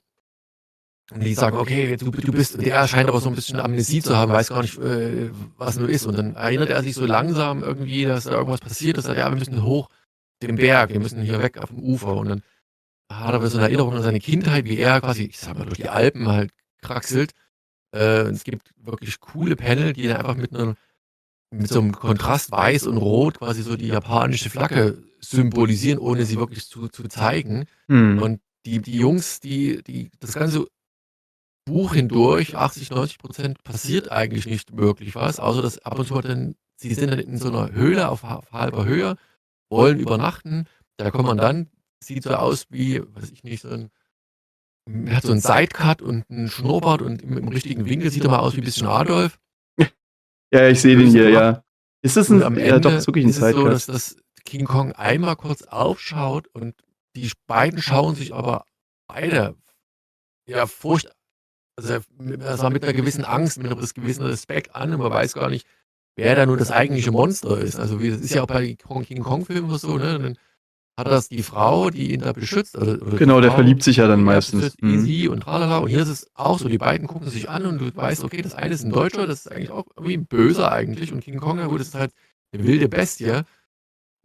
die 1.11 1.35
sagen: 1.35 1.57
„Okay, 1.59 1.97
du 1.97 2.11
du 2.11 2.33
bist“ 2.33 2.61
der 2.65 2.87
scheint 2.89 3.09
aber 3.09 3.21
so 3.21 3.29
'n 3.29 3.35
bisschen 3.35 3.61
Amnesie 3.61 4.01
zu 4.03 4.17
haben, 4.17 4.33
weiß 4.33 4.49
gar 4.49 4.63
nicht, 4.63 4.79
äh, 4.79 5.31
was 5.59 5.77
nur 5.79 5.89
ist. 5.89 6.07
Und 6.07 6.17
dann 6.17 6.37
erinnert 6.37 6.71
er 6.71 6.83
sich 6.83 6.95
so 6.95 7.05
langsam 7.07 7.63
irgendwie, 7.63 8.05
dass 8.05 8.25
da 8.25 8.31
irgendwas 8.33 8.61
passiert 8.61 8.99
ist. 8.99 9.05
Sagt: 9.07 9.19
„Ja, 9.19 9.29
wir 9.31 9.37
müssen 9.39 9.63
hoch 9.65 9.89
den 10.49 10.57
Berg, 10.57 10.91
wir 10.91 11.01
müssen 11.01 11.23
hier 11.23 11.43
weg 11.43 11.59
aufm 11.59 11.79
Ufer.“ 11.81 12.15
Und 12.17 12.29
dann 12.31 12.43
hat 13.13 13.35
er 13.35 13.41
wieder 13.41 13.51
so 13.51 13.59
'ne 13.59 13.65
Erinnerung 13.65 13.95
an 13.95 14.03
seine 14.03 14.21
Kindheit, 14.21 14.67
wie 14.67 14.79
er 14.79 15.01
quasi, 15.01 15.25
ich 15.25 15.39
sage 15.41 15.59
mal, 15.61 15.67
durch 15.67 15.79
die 15.79 15.89
Alpen 15.91 16.29
halt 16.29 16.53
kraxelt. 16.83 17.33
Äh, 17.95 18.31
es 18.31 18.45
gibt 18.45 18.73
wirklich 18.79 19.21
coole 19.21 19.57
Panel, 19.57 19.93
die 19.95 20.07
er 20.07 20.21
einfach 20.21 20.37
mit 20.37 20.53
'ner 20.53 20.77
mit 21.53 21.69
so 21.71 21.81
'nem 21.83 21.93
Kontrast 21.93 22.53
Weiß 22.53 22.87
und 22.87 22.99
Rot 22.99 23.39
quasi 23.41 23.63
so 23.63 23.77
die 23.77 23.89
japanische 23.89 24.51
Flagge 24.51 25.03
symbolisieren, 25.21 25.99
ohne 26.01 26.25
sie 26.27 26.39
wirklich 26.39 26.69
zu 26.69 26.89
zu 26.89 27.05
zeigen. 27.09 27.67
Mhm. 27.89 28.23
Und 28.23 28.41
die 28.67 28.81
die 28.83 28.99
Jungs, 28.99 29.41
die 29.41 29.83
die 29.85 30.11
das 30.21 30.35
ganze 30.35 30.67
Buch 31.67 31.95
hindurch, 31.95 32.57
80, 32.57 32.91
90% 32.91 33.63
passiert 33.65 34.13
eigentlich 34.13 34.47
nicht 34.47 34.77
wirklich 34.77 35.15
was, 35.17 35.41
außer 35.41 35.63
dass 35.63 35.79
ab 35.81 35.99
und 35.99 36.07
zu 36.09 36.21
dann 36.21 36.55
sie 36.77 36.95
sind 36.95 37.11
dann 37.11 37.21
in 37.21 37.39
so 37.39 37.51
'ner 37.51 37.73
Höhle 37.73 38.09
auf 38.11 38.25
auf 38.25 38.53
halber 38.53 38.85
Höhe, 38.87 39.17
wollen 39.73 40.01
übernachten. 40.01 40.69
Der 41.01 41.13
Kommandant 41.13 41.71
sieht 42.05 42.25
so 42.25 42.33
aus 42.37 42.67
wie, 42.71 43.03
weiß 43.03 43.33
ich 43.33 43.45
nicht, 43.45 43.63
so 43.63 43.71
'n 43.71 43.91
er 45.07 45.17
hat 45.17 45.25
so 45.25 45.33
'n 45.33 45.41
Sidecut 45.41 46.03
und 46.03 46.25
'n 46.31 46.49
Schnurrbart 46.49 47.03
und 47.03 47.23
im 47.23 47.39
im 47.39 47.49
richtigen 47.49 47.87
Winkel 47.87 48.11
sieht 48.11 48.25
er 48.25 48.31
mal 48.31 48.41
aus 48.41 48.57
wie 48.57 48.63
bisschen 48.63 48.87
Adolf. 48.89 49.39
Ja, 50.53 50.69
ich 50.69 50.81
sehe 50.83 50.97
den 50.97 51.11
hier, 51.11 51.31
ja. 51.31 51.65
Ist 52.03 52.17
das 52.17 52.31
Und 52.31 52.39
'n 52.41 52.45
am 52.45 52.59
ja 52.59 52.79
doch, 52.81 52.91
Ende 52.91 52.99
ist 52.99 53.07
wirklich 53.09 53.25
'n 53.27 53.31
ist 53.31 53.39
es 53.39 53.51
so, 53.51 53.65
Sidecut. 53.65 53.73
dass 53.75 53.87
dass 53.87 54.17
King 54.45 54.67
Kong 54.67 54.93
einmal 54.93 55.37
kurz 55.37 55.63
aufschaut 55.65 56.49
und 56.49 56.75
die 57.17 57.31
beiden 57.47 57.83
schauen 57.83 58.15
sich 58.17 58.35
aber 58.35 58.67
beide, 59.09 59.57
ja, 60.49 60.67
furcht 60.67 61.11
also, 61.79 62.01
mit 62.19 62.43
also, 62.43 62.71
mit 62.71 62.83
'ner 62.85 62.93
gewissen 62.95 63.25
Angst, 63.25 63.59
mit 63.59 63.71
'nem 63.71 63.79
gewissen 63.81 64.25
Respekt 64.27 64.75
an 64.77 64.93
und 64.95 65.01
man 65.01 65.13
weiß 65.13 65.35
gar 65.35 65.51
nicht, 65.51 65.67
wer 66.17 66.35
da 66.37 66.47
nun 66.47 66.59
das 66.59 66.71
eigentliche 66.71 67.11
Monster 67.13 67.59
ist. 67.59 67.79
Also, 67.81 68.01
wie 68.01 68.11
das 68.11 68.21
ist 68.21 68.35
ja 68.35 68.43
auch 68.43 68.47
bei 68.47 68.75
King 69.05 69.23
Kong 69.23 69.45
Filmen 69.47 69.67
immer 69.69 69.79
so, 69.79 69.97
ne? 69.99 70.19
Dann 70.19 70.39
hat 70.99 71.07
er 71.09 71.13
das 71.13 71.29
die 71.29 71.43
Frau, 71.43 71.91
die 71.91 72.13
ihn 72.15 72.21
da 72.21 72.33
beschützt 72.33 72.77
die 72.77 73.17
Genau, 73.19 73.41
der 73.41 73.51
Frau, 73.51 73.59
verliebt 73.59 73.83
sich 73.85 73.99
ja 73.99 74.09
dann 74.09 74.25
meistens. 74.25 74.77
Mhm. 74.81 75.01
sie 75.01 75.29
und 75.29 75.41
tralala. 75.43 75.79
Und 75.79 75.89
hier 75.91 76.03
ist 76.03 76.09
es 76.09 76.31
auch 76.35 76.59
so, 76.59 76.69
die 76.69 76.79
beiden 76.79 77.09
gucken 77.09 77.29
sich 77.31 77.49
an 77.51 77.67
und 77.67 77.79
du 77.81 77.95
weißt, 77.97 78.25
okay, 78.25 78.43
das 78.43 78.55
eine 78.55 78.75
ist 78.75 78.85
'n 78.85 78.91
Deutscher, 78.91 79.27
das 79.27 79.47
ist 79.47 79.53
eigentlich 79.53 79.71
auch 79.71 79.87
irgendwie 79.97 80.15
'n 80.17 80.27
Böser 80.27 80.73
eigentlich 80.73 81.13
und 81.13 81.23
King 81.25 81.41
Kong, 81.41 81.59
ja 81.61 81.67
gut, 81.69 81.81
das 81.81 81.89
ist 81.89 81.95
halt 81.97 82.13
'ne 82.55 82.65
wilde 82.67 82.89
Bestie 82.89 83.31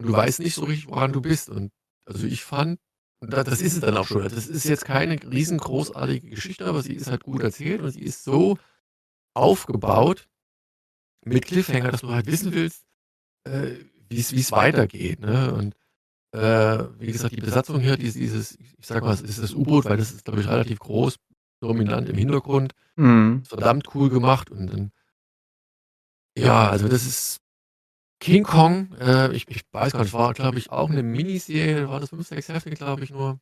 und 0.00 0.08
du 0.08 0.12
weißt 0.14 0.40
nicht 0.40 0.54
so 0.56 0.64
richtig, 0.66 0.88
woran 0.88 1.12
du 1.12 1.20
bist. 1.22 1.50
Und 1.50 1.72
also, 2.06 2.26
ich 2.26 2.44
fand 2.44 2.80
das 3.22 3.62
ist 3.62 3.74
es 3.74 3.80
dann 3.80 3.96
auch 3.98 4.06
schon. 4.06 4.22
Das 4.24 4.48
ist 4.48 4.64
jetzt 4.66 4.84
keine 4.86 5.18
riesengroßartige 5.22 6.30
Geschichte, 6.30 6.66
aber 6.66 6.82
sie 6.82 6.94
ist 6.94 7.10
halt 7.10 7.24
gut 7.24 7.42
erzählt 7.42 7.82
und 7.82 7.90
sie 7.92 8.02
ist 8.02 8.24
so 8.24 8.58
aufgebaut 9.34 10.28
mit 11.28 11.46
Cliffhanger, 11.46 11.92
dass 11.92 12.02
du 12.02 12.10
halt 12.10 12.26
wissen 12.26 12.52
willst, 12.52 12.84
äh, 13.44 13.72
wie's 14.10 14.32
wie's 14.32 14.52
weitergeht, 14.52 15.20
ne? 15.20 15.54
Und, 15.54 15.74
äh, 16.32 16.84
wie 17.00 17.12
gesagt, 17.12 17.36
die 17.36 17.40
Besatzung 17.42 17.80
hier, 17.80 17.96
dies 17.98 18.14
dieses 18.14 18.58
ich 18.78 18.86
sage 18.86 19.04
mal, 19.06 19.14
es 19.14 19.22
ist 19.22 19.42
das 19.42 19.54
U-Boot, 19.54 19.86
weil 19.86 19.98
das 19.98 20.12
ist, 20.12 20.24
glaube 20.26 20.40
ich, 20.42 20.48
relativ 20.48 20.80
groß, 20.80 21.16
dominant 21.62 22.08
im 22.10 22.16
Hintergrund. 22.18 22.74
Mhm. 22.96 23.44
Verdammt 23.46 23.94
cool 23.94 24.10
gemacht 24.10 24.50
und 24.50 24.68
dann 24.72 24.92
ja, 26.36 26.68
also, 26.70 26.88
das 26.88 27.04
ist 27.06 27.40
King 28.20 28.44
Kong, 28.44 28.92
äh, 29.00 29.32
ich 29.34 29.48
ich 29.48 29.62
weiß 29.72 29.92
gar 29.94 30.02
nicht, 30.02 30.12
war, 30.14 30.34
glaube 30.34 30.58
ich, 30.58 30.70
auch 30.70 30.90
'ne 30.90 31.02
Miniserie, 31.04 31.88
war 31.88 32.00
das 32.00 32.10
5, 32.10 32.28
6 32.28 32.48
Hefte, 32.48 32.70
glaube 32.70 33.04
ich, 33.04 33.10
nur. 33.10 33.40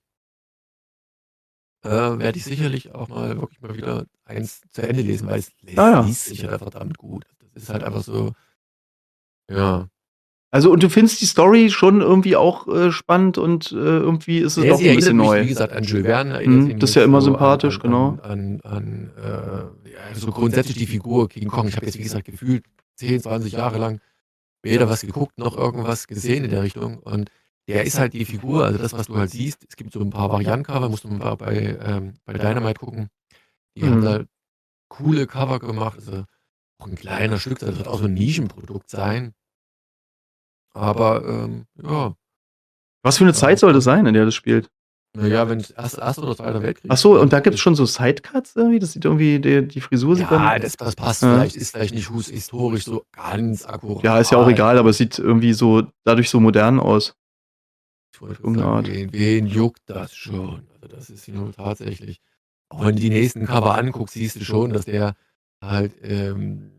Äh, 1.85 1.89
werde 2.19 2.39
ich 2.39 2.45
sicherlich 2.45 2.95
auch 2.95 3.09
mal 3.09 3.37
wirklich 3.41 3.61
mal 3.61 3.77
wieder 3.77 4.07
eins 4.25 4.63
zu 4.71 4.83
Ende 4.83 5.03
lesen, 5.03 5.29
weil 5.29 5.41
es 5.41 5.49
es 5.63 5.79
Ah 5.79 5.91
ja. 5.91 6.01
liest 6.03 6.25
sich 6.25 6.41
ja 6.43 6.59
verdammt 6.59 6.97
gut. 6.99 7.25
Ist 7.57 7.71
halt 7.71 7.83
einfach 7.85 8.03
so 8.03 8.33
ja. 9.51 9.89
Also, 10.53 10.73
und 10.73 10.83
du 10.83 10.91
findest 10.91 11.21
die 11.21 11.27
Story 11.27 11.71
schon 11.71 12.01
irgendwie 12.03 12.37
auch, 12.37 12.69
äh, 12.69 12.93
spannend 12.93 13.39
und, 13.39 13.73
äh, 13.73 13.77
irgendwie 13.77 14.39
ist 14.41 14.57
es 14.59 14.65
Ja, 14.65 14.71
doch 14.73 14.79
sie 14.79 14.85
'n 14.85 14.89
erinnert 14.89 14.99
bisschen 15.01 15.17
mich, 15.19 15.27
neu. 15.29 15.43
wie 15.43 15.49
gesagt, 15.49 15.73
an 15.75 15.85
Jules 15.85 16.07
Verne, 16.07 16.35
erinnert 16.35 16.63
Mhm, 16.75 16.79
das 16.81 16.91
ist 16.91 16.97
ja 16.97 17.05
immer 17.05 17.21
so 17.23 17.27
sympathisch, 17.33 17.77
an 17.81 17.83
genau. 17.83 18.19
an 18.23 18.61
an 18.65 19.11
äh, 19.19 19.91
ja, 19.93 20.15
so 20.15 20.31
grundsätzlich 20.33 20.77
die 20.79 20.87
Figur 20.87 21.29
King 21.29 21.49
Kong. 21.49 21.69
Ich 21.69 21.77
habe 21.77 21.87
jetzt, 21.87 21.99
wie 21.99 22.03
gesagt, 22.05 22.27
gefühlt 22.27 22.65
10, 22.97 23.21
20 23.21 23.53
Jahre 23.55 23.79
lang 23.79 24.01
weder 24.63 24.89
was 24.91 25.03
geguckt 25.03 25.39
noch 25.39 25.57
irgendwas 25.57 26.07
gesehen 26.09 26.45
in 26.45 26.51
der 26.51 26.63
Richtung 26.65 26.99
und 27.01 27.31
der 27.69 27.85
ist 27.87 27.99
halt 27.99 28.15
die 28.15 28.25
Figur, 28.27 28.65
also, 28.67 28.79
das, 28.79 28.93
was 28.95 29.07
du 29.09 29.17
halt 29.19 29.31
siehst. 29.31 29.65
Es 29.69 29.77
gibt 29.77 29.93
so 29.93 30.01
'n 30.01 30.11
paar 30.11 30.31
Variantencover, 30.31 30.89
musst 30.91 31.05
du 31.05 31.09
mal 31.11 31.37
bei, 31.37 31.79
ähm 31.85 32.15
bei 32.27 32.35
Dynamite 32.35 32.81
gucken. 32.81 33.09
Die 33.77 33.85
haben 33.87 33.99
Mhm. 33.99 34.03
da 34.03 34.25
coole 34.91 35.27
Cover 35.29 35.61
gemacht, 35.61 35.99
also, 35.99 36.25
auch 36.81 36.87
'n 36.89 36.95
kleiner 36.97 37.39
Stück, 37.39 37.59
das 37.59 37.77
wird 37.79 37.89
auch 37.89 37.99
so 37.99 38.05
'n 38.07 38.15
Nischenprodukt 38.15 38.91
sein. 38.91 39.35
Aber, 40.75 41.25
ähm, 41.27 41.67
ja. 41.83 42.15
Was 43.05 43.19
für 43.19 43.25
'ne 43.25 43.35
Zeit 43.35 43.59
soll 43.61 43.73
das 43.75 43.85
sein, 43.85 44.07
in 44.07 44.15
der 44.15 44.27
das 44.27 44.35
spielt? 44.35 44.71
Na 45.15 45.27
ja, 45.27 45.49
wenn's 45.49 45.71
erst 45.71 45.99
Erster 45.99 46.23
oder 46.25 46.37
Zweiter 46.37 46.63
Weltkrieg 46.63 46.91
Ach 46.93 46.97
so, 46.99 47.19
und 47.21 47.33
da 47.33 47.41
gibt's 47.41 47.61
schon 47.61 47.75
so 47.75 47.87
Sidecuts 47.87 48.55
irgendwie? 48.57 48.79
Das 48.79 48.93
sieht 48.93 49.05
irgendwie 49.05 49.39
die 49.41 49.67
die 49.67 49.81
Frisur 49.81 50.17
sieht 50.17 50.31
Ja, 50.31 50.39
dann 50.39 50.61
das 50.61 50.77
das 50.77 50.97
passt 50.97 51.23
Ja. 51.23 51.35
vielleicht, 51.35 51.57
ist 51.57 51.71
vielleicht 51.73 51.95
nicht 51.95 52.11
hus 52.11 52.29
historisch 52.29 52.85
so 52.85 53.05
ganz 53.13 53.65
akkurat. 53.67 54.05
Ja, 54.05 54.19
ist 54.21 54.33
ja 54.33 54.39
auch 54.39 54.49
egal, 54.49 54.79
aber 54.79 54.91
es 54.91 54.99
sieht 54.99 55.19
irgendwie 55.19 55.53
so 55.55 55.85
dadurch 56.05 56.29
so 56.31 56.41
modern 56.41 56.81
aus. 56.81 57.15
Ich 58.15 58.21
wollte 58.21 58.43
sagen, 58.43 58.87
wen 58.87 59.13
wen 59.13 59.47
juckt 59.47 59.83
das 59.87 60.15
schon? 60.15 60.67
Also, 60.75 60.89
das 60.89 61.11
ist 61.11 61.29
nun 61.29 61.53
tatsächlich 61.53 62.21
auch 62.69 62.85
wenn 62.85 62.97
du 62.97 63.01
die 63.03 63.11
nächsten 63.11 63.47
Cover 63.47 63.77
anguckst, 63.79 64.15
siehst 64.15 64.37
du 64.41 64.45
schon, 64.45 64.73
dass 64.73 64.87
der 64.87 65.15
halt, 65.61 65.95
ähm 66.03 66.73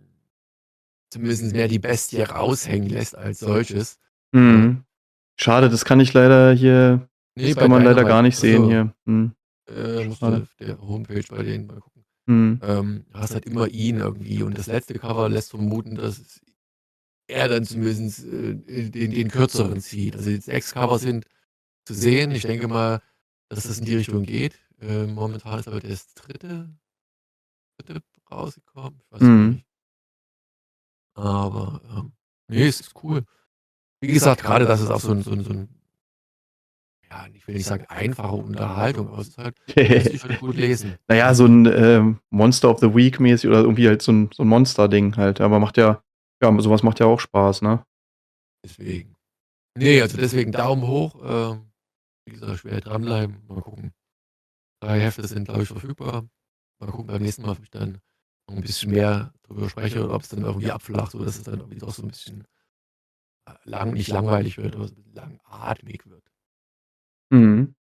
zumindest 1.10 1.54
mehr 1.54 1.68
die 1.68 1.80
Bestie 1.80 2.22
raushängen 2.22 2.90
lässt 2.90 3.16
als 3.16 3.40
solches. 3.40 3.98
Mhm. 4.32 4.84
Schade, 5.40 5.70
das 5.70 5.86
kann 5.86 6.00
ich 6.00 6.14
leider 6.14 6.54
hier 6.54 7.08
Ne, 7.36 7.50
das 7.50 7.56
kann 7.56 7.70
man 7.70 7.84
leider 7.84 8.04
gar 8.04 8.24
nicht 8.24 8.36
sehen 8.38 8.64
Also, 8.64 8.70
hier. 8.70 8.94
Mhm. 9.06 9.32
äh, 9.70 10.06
musst 10.06 10.22
du 10.22 10.26
auf 10.26 10.56
der 10.60 10.82
Homepage 10.82 11.24
bei 11.30 11.44
denen 11.44 11.68
mal 11.68 11.80
gucken. 11.80 12.04
Mhm. 12.26 12.60
Ähm, 12.64 13.06
hast 13.14 13.34
halt 13.34 13.46
immer 13.46 13.68
ihn 13.68 14.00
irgendwie 14.00 14.44
und 14.44 14.58
das 14.58 14.68
letzte 14.68 14.96
Cover 14.96 15.30
lässt 15.30 15.52
vermuten, 15.52 15.96
dass 15.96 16.42
er 17.28 17.48
dann 17.48 17.64
zumindest, 17.64 18.26
äh, 18.26 18.56
den 18.90 19.12
den 19.12 19.30
Kürzeren 19.30 19.80
zieht. 19.80 20.16
Also, 20.16 20.30
die 20.30 20.38
6 20.38 20.74
Cover 20.74 20.98
sind 20.98 21.26
zu 21.86 21.94
sehen. 21.94 22.32
Ich 22.32 22.42
denke 22.42 22.68
mal, 22.68 23.02
dass 23.50 23.64
das 23.64 23.80
in 23.80 23.86
die 23.86 23.96
Richtung 23.96 24.24
geht. 24.24 24.56
Äh, 24.82 25.06
momentan 25.06 25.60
ist 25.60 25.68
aber 25.68 25.80
das 25.80 26.14
3. 26.16 26.34
3. 27.86 28.00
rausgekommen. 28.32 29.00
Ich 29.06 29.12
weiß 29.12 29.22
Mhm. 29.22 29.50
nicht. 29.52 29.66
Aber, 31.18 31.82
ähm, 31.90 32.12
ne, 32.48 32.68
es 32.68 32.80
ist 32.82 32.94
cool. 33.04 33.24
Wie 34.02 34.08
gesagt, 34.08 34.44
grade 34.44 34.66
das 34.66 34.82
ist 34.82 34.92
auch 34.92 35.02
so 35.02 35.12
'n 35.12 35.24
so 35.24 35.32
'n 35.34 35.44
so 35.44 35.52
'n 35.52 35.70
ja, 37.10 37.26
ich 37.34 37.48
will 37.48 37.56
nicht 37.56 37.66
sagen 37.66 37.86
einfache 37.88 38.36
Unterhaltung, 38.36 39.08
aber 39.10 39.20
es 39.22 39.30
ist 39.30 39.38
halt 39.38 39.56
halt 39.68 40.40
gut 40.40 40.56
lesen. 40.56 40.96
Na 41.08 41.16
ja, 41.16 41.34
so 41.34 41.46
'n, 41.46 41.66
ähm, 41.66 42.20
Monster 42.30 42.70
of 42.70 42.80
the 42.80 42.94
Week 42.94 43.20
mäßig 43.20 43.50
oder 43.50 43.60
irgendwie 43.62 43.88
halt 43.88 44.02
so 44.02 44.12
'n 44.12 44.30
so 44.34 44.44
'n 44.44 44.50
Monsterding 44.50 45.16
halt, 45.16 45.40
aber 45.42 45.60
macht 45.60 45.78
ja 45.78 46.02
ja, 46.44 46.60
so 46.62 46.70
was 46.70 46.84
macht 46.84 47.00
ja 47.00 47.06
auch 47.08 47.20
Spaß, 47.20 47.62
ne? 47.64 47.84
Deswegen. 48.66 49.16
Ne, 49.78 50.02
also, 50.02 50.18
deswegen 50.18 50.52
Daumen 50.52 50.88
hoch. 50.88 51.16
Ähm, 51.24 51.72
wie 52.26 52.34
gesagt, 52.34 52.56
ich 52.56 52.66
werde 52.66 52.82
dranbleiben. 52.82 53.38
Mal 53.48 53.62
gucken. 53.62 53.94
3 54.82 55.00
Hefte 55.02 55.28
sind, 55.28 55.46
glaube 55.46 55.64
ich, 55.64 55.70
verfügbar. 55.70 56.28
Mal 56.80 56.92
gucken 56.92 57.08
beim 57.08 57.22
nächsten 57.24 57.44
Mal, 57.44 57.52
ob 57.54 57.64
ich 57.64 57.72
dann 57.72 58.00
noch 58.50 58.56
'n 58.58 58.62
bisschen 58.62 58.92
mehr 58.92 59.34
drüber 59.44 59.70
spreche 59.70 60.04
oder 60.04 60.14
ob's 60.16 60.30
dann 60.30 60.44
irgendwie 60.44 60.72
abflacht, 60.72 61.12
sodass 61.12 61.38
es 61.38 61.44
dann 61.44 61.60
irgendwie 61.60 61.80
doch 61.80 61.94
so 61.94 62.04
'n 62.04 62.10
bisschen, 62.10 62.46
äh, 63.48 63.54
lang 63.66 63.94
nicht 63.94 64.10
langweilig 64.10 64.58
wird, 64.58 64.76
aber 64.76 64.88
so 64.90 64.96
langatmig 65.14 66.08
wird. 66.08 66.22
Mhm. 67.32 67.76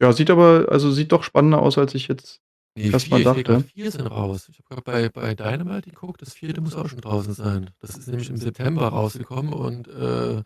Ja, 0.00 0.12
sieht 0.12 0.30
aber 0.30 0.66
also, 0.70 0.92
sieht 0.92 1.12
doch 1.12 1.24
spannender 1.24 1.60
aus, 1.62 1.78
als 1.78 1.94
ich 1.94 2.08
jetzt 2.08 2.42
Ne, 2.76 2.92
erst 2.92 3.10
mal 3.10 3.20
4, 3.20 3.22
ich 3.22 3.30
sehe 3.30 3.42
grad 3.42 3.62
dachte. 3.62 3.64
4 3.64 3.90
sind 3.90 4.06
raus. 4.06 4.48
Ich 4.48 4.58
habe 4.58 4.68
grad 4.74 4.84
bei 4.84 5.08
bei 5.08 5.34
Dynamite 5.34 5.90
geguckt, 5.90 6.22
das 6.22 6.34
4. 6.34 6.60
muss 6.60 6.76
auch 6.76 6.88
schon 6.88 7.00
draußen 7.00 7.34
sein. 7.34 7.70
Das 7.80 7.96
ist 7.96 8.06
nämlich 8.06 8.30
im 8.30 8.36
September 8.36 8.86
rausgekommen 8.88 9.52
und, 9.52 9.88
äh, 9.88 10.42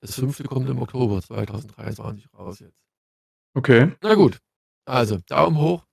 das 0.00 0.14
5. 0.14 0.48
kommt 0.48 0.68
im 0.68 0.80
Oktober 0.82 1.22
2023 1.22 2.26
raus 2.34 2.58
jetzt. 2.60 2.72
Okay. 3.56 3.98
Na 4.02 4.14
gut, 4.14 4.38
also, 4.86 5.18
Daumen 5.26 5.58
hoch. 5.58 5.84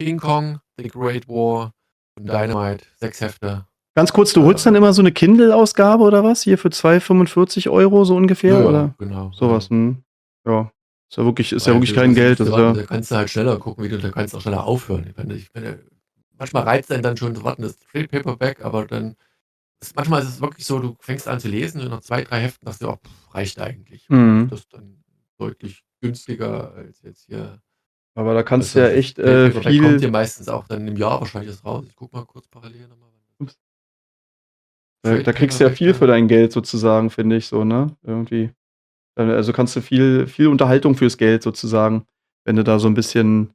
King 0.00 0.18
Kong 0.18 0.60
The 0.78 0.88
Great 0.88 1.28
War 1.28 1.72
von 2.14 2.26
Dynamite, 2.26 2.84
sechs 2.96 3.20
Hefte. 3.20 3.66
Ganz 3.96 4.12
kurz, 4.12 4.32
du 4.32 4.42
holst 4.42 4.66
dann 4.66 4.74
immer 4.74 4.92
so 4.92 5.02
eine 5.02 5.12
Kindle-Ausgabe 5.12 6.02
oder 6.02 6.24
was? 6.24 6.42
Hier 6.42 6.58
für 6.58 6.68
2,45 6.68 7.70
Euro 7.70 8.04
so 8.04 8.16
ungefähr? 8.16 8.60
Ja, 8.60 8.66
oder? 8.66 8.94
genau. 8.98 9.30
Sowas, 9.32 9.70
hm. 9.70 10.02
Ja. 10.46 10.72
Ist 11.08 11.18
ja 11.18 11.24
wirklich, 11.24 11.52
ist 11.52 11.66
ja 11.66 11.74
wirklich 11.74 11.90
du 11.90 11.96
kein 11.96 12.14
Geld. 12.14 12.40
Das 12.40 12.48
ist 12.48 12.52
warten, 12.52 12.76
ja, 12.76 12.82
Da 12.82 12.86
kannst 12.86 13.10
du 13.12 13.14
halt 13.14 13.30
schneller 13.30 13.56
gucken, 13.58 13.84
wie 13.84 13.88
du, 13.88 13.98
da 13.98 14.10
kannst 14.10 14.34
auch 14.34 14.40
schneller 14.40 14.64
aufhören. 14.64 15.06
Ich 15.08 15.16
meine, 15.16 15.34
ich 15.34 15.48
meine, 15.54 15.78
manchmal 16.36 16.64
reizt 16.64 16.90
einen 16.90 17.04
dann 17.04 17.16
schon 17.16 17.36
zu 17.36 17.44
warten, 17.44 17.62
das 17.62 17.78
Trade 17.78 18.08
Paperback, 18.08 18.64
aber 18.64 18.84
dann, 18.86 19.14
ist, 19.80 19.94
manchmal 19.94 20.22
ist 20.22 20.28
es 20.28 20.40
wirklich 20.40 20.66
so, 20.66 20.80
du 20.80 20.96
fängst 20.98 21.28
an 21.28 21.38
zu 21.38 21.46
lesen 21.46 21.80
und 21.80 21.90
nach 21.90 22.00
zwei, 22.00 22.24
drei 22.24 22.40
Heften 22.40 22.66
sagst 22.66 22.82
du, 22.82 22.88
oh, 22.88 22.96
pff, 22.96 23.34
reicht 23.34 23.60
eigentlich. 23.60 24.08
Mhm. 24.08 24.48
Das 24.50 24.60
ist 24.60 24.72
dann 24.72 25.04
deutlich 25.38 25.84
günstiger 26.00 26.72
als 26.74 27.00
jetzt 27.02 27.26
hier. 27.26 27.60
Aber 28.14 28.34
da 28.34 28.42
kannst 28.42 28.68
das 28.68 28.72
du 28.74 28.78
ja 28.80 28.88
echt 28.88 29.18
äh, 29.18 29.50
kommt 29.50 29.66
viel. 29.66 29.96
dir 29.98 30.10
meistens 30.10 30.48
auch 30.48 30.66
dann 30.68 30.86
im 30.86 30.96
Jahr 30.96 31.20
wahrscheinlich 31.20 31.50
erst 31.50 31.64
raus. 31.64 31.84
Ich 31.88 31.96
guck 31.96 32.12
mal 32.12 32.24
kurz 32.24 32.46
parallel 32.48 32.88
nochmal. 32.88 33.04
Da, 35.02 35.18
da 35.18 35.32
kriegst 35.34 35.60
du 35.60 35.64
ja 35.64 35.70
viel 35.70 35.92
für 35.92 36.06
dein 36.06 36.28
Geld 36.28 36.50
sozusagen, 36.52 37.10
finde 37.10 37.36
ich 37.36 37.46
so, 37.46 37.64
ne? 37.64 37.94
Irgendwie. 38.02 38.50
Also 39.16 39.52
kannst 39.52 39.76
du 39.76 39.82
viel, 39.82 40.26
viel 40.26 40.48
Unterhaltung 40.48 40.96
fürs 40.96 41.18
Geld 41.18 41.42
sozusagen, 41.42 42.06
wenn 42.44 42.56
du 42.56 42.64
da 42.64 42.78
so 42.78 42.88
ein 42.88 42.94
bisschen, 42.94 43.52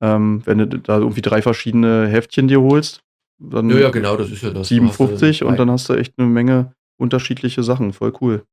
ähm, 0.00 0.42
wenn 0.46 0.58
du 0.58 0.66
da 0.66 0.98
irgendwie 0.98 1.20
drei 1.20 1.42
verschiedene 1.42 2.08
Heftchen 2.08 2.48
dir 2.48 2.62
holst, 2.62 3.02
dann 3.38 3.68
Ja, 3.70 3.78
ja, 3.78 3.90
genau, 3.90 4.16
das 4.16 4.30
ist 4.30 4.42
ja 4.42 4.50
das. 4.50 4.68
Du 4.68 4.74
hast, 4.74 5.00
äh, 5.00 5.16
57 5.18 5.44
und 5.44 5.58
dann 5.58 5.70
hast 5.70 5.88
du 5.88 5.94
echt 5.94 6.14
eine 6.16 6.26
Menge 6.26 6.72
unterschiedliche 6.96 7.62
Sachen. 7.62 7.92
Voll 7.92 8.12
cool. 8.20 8.44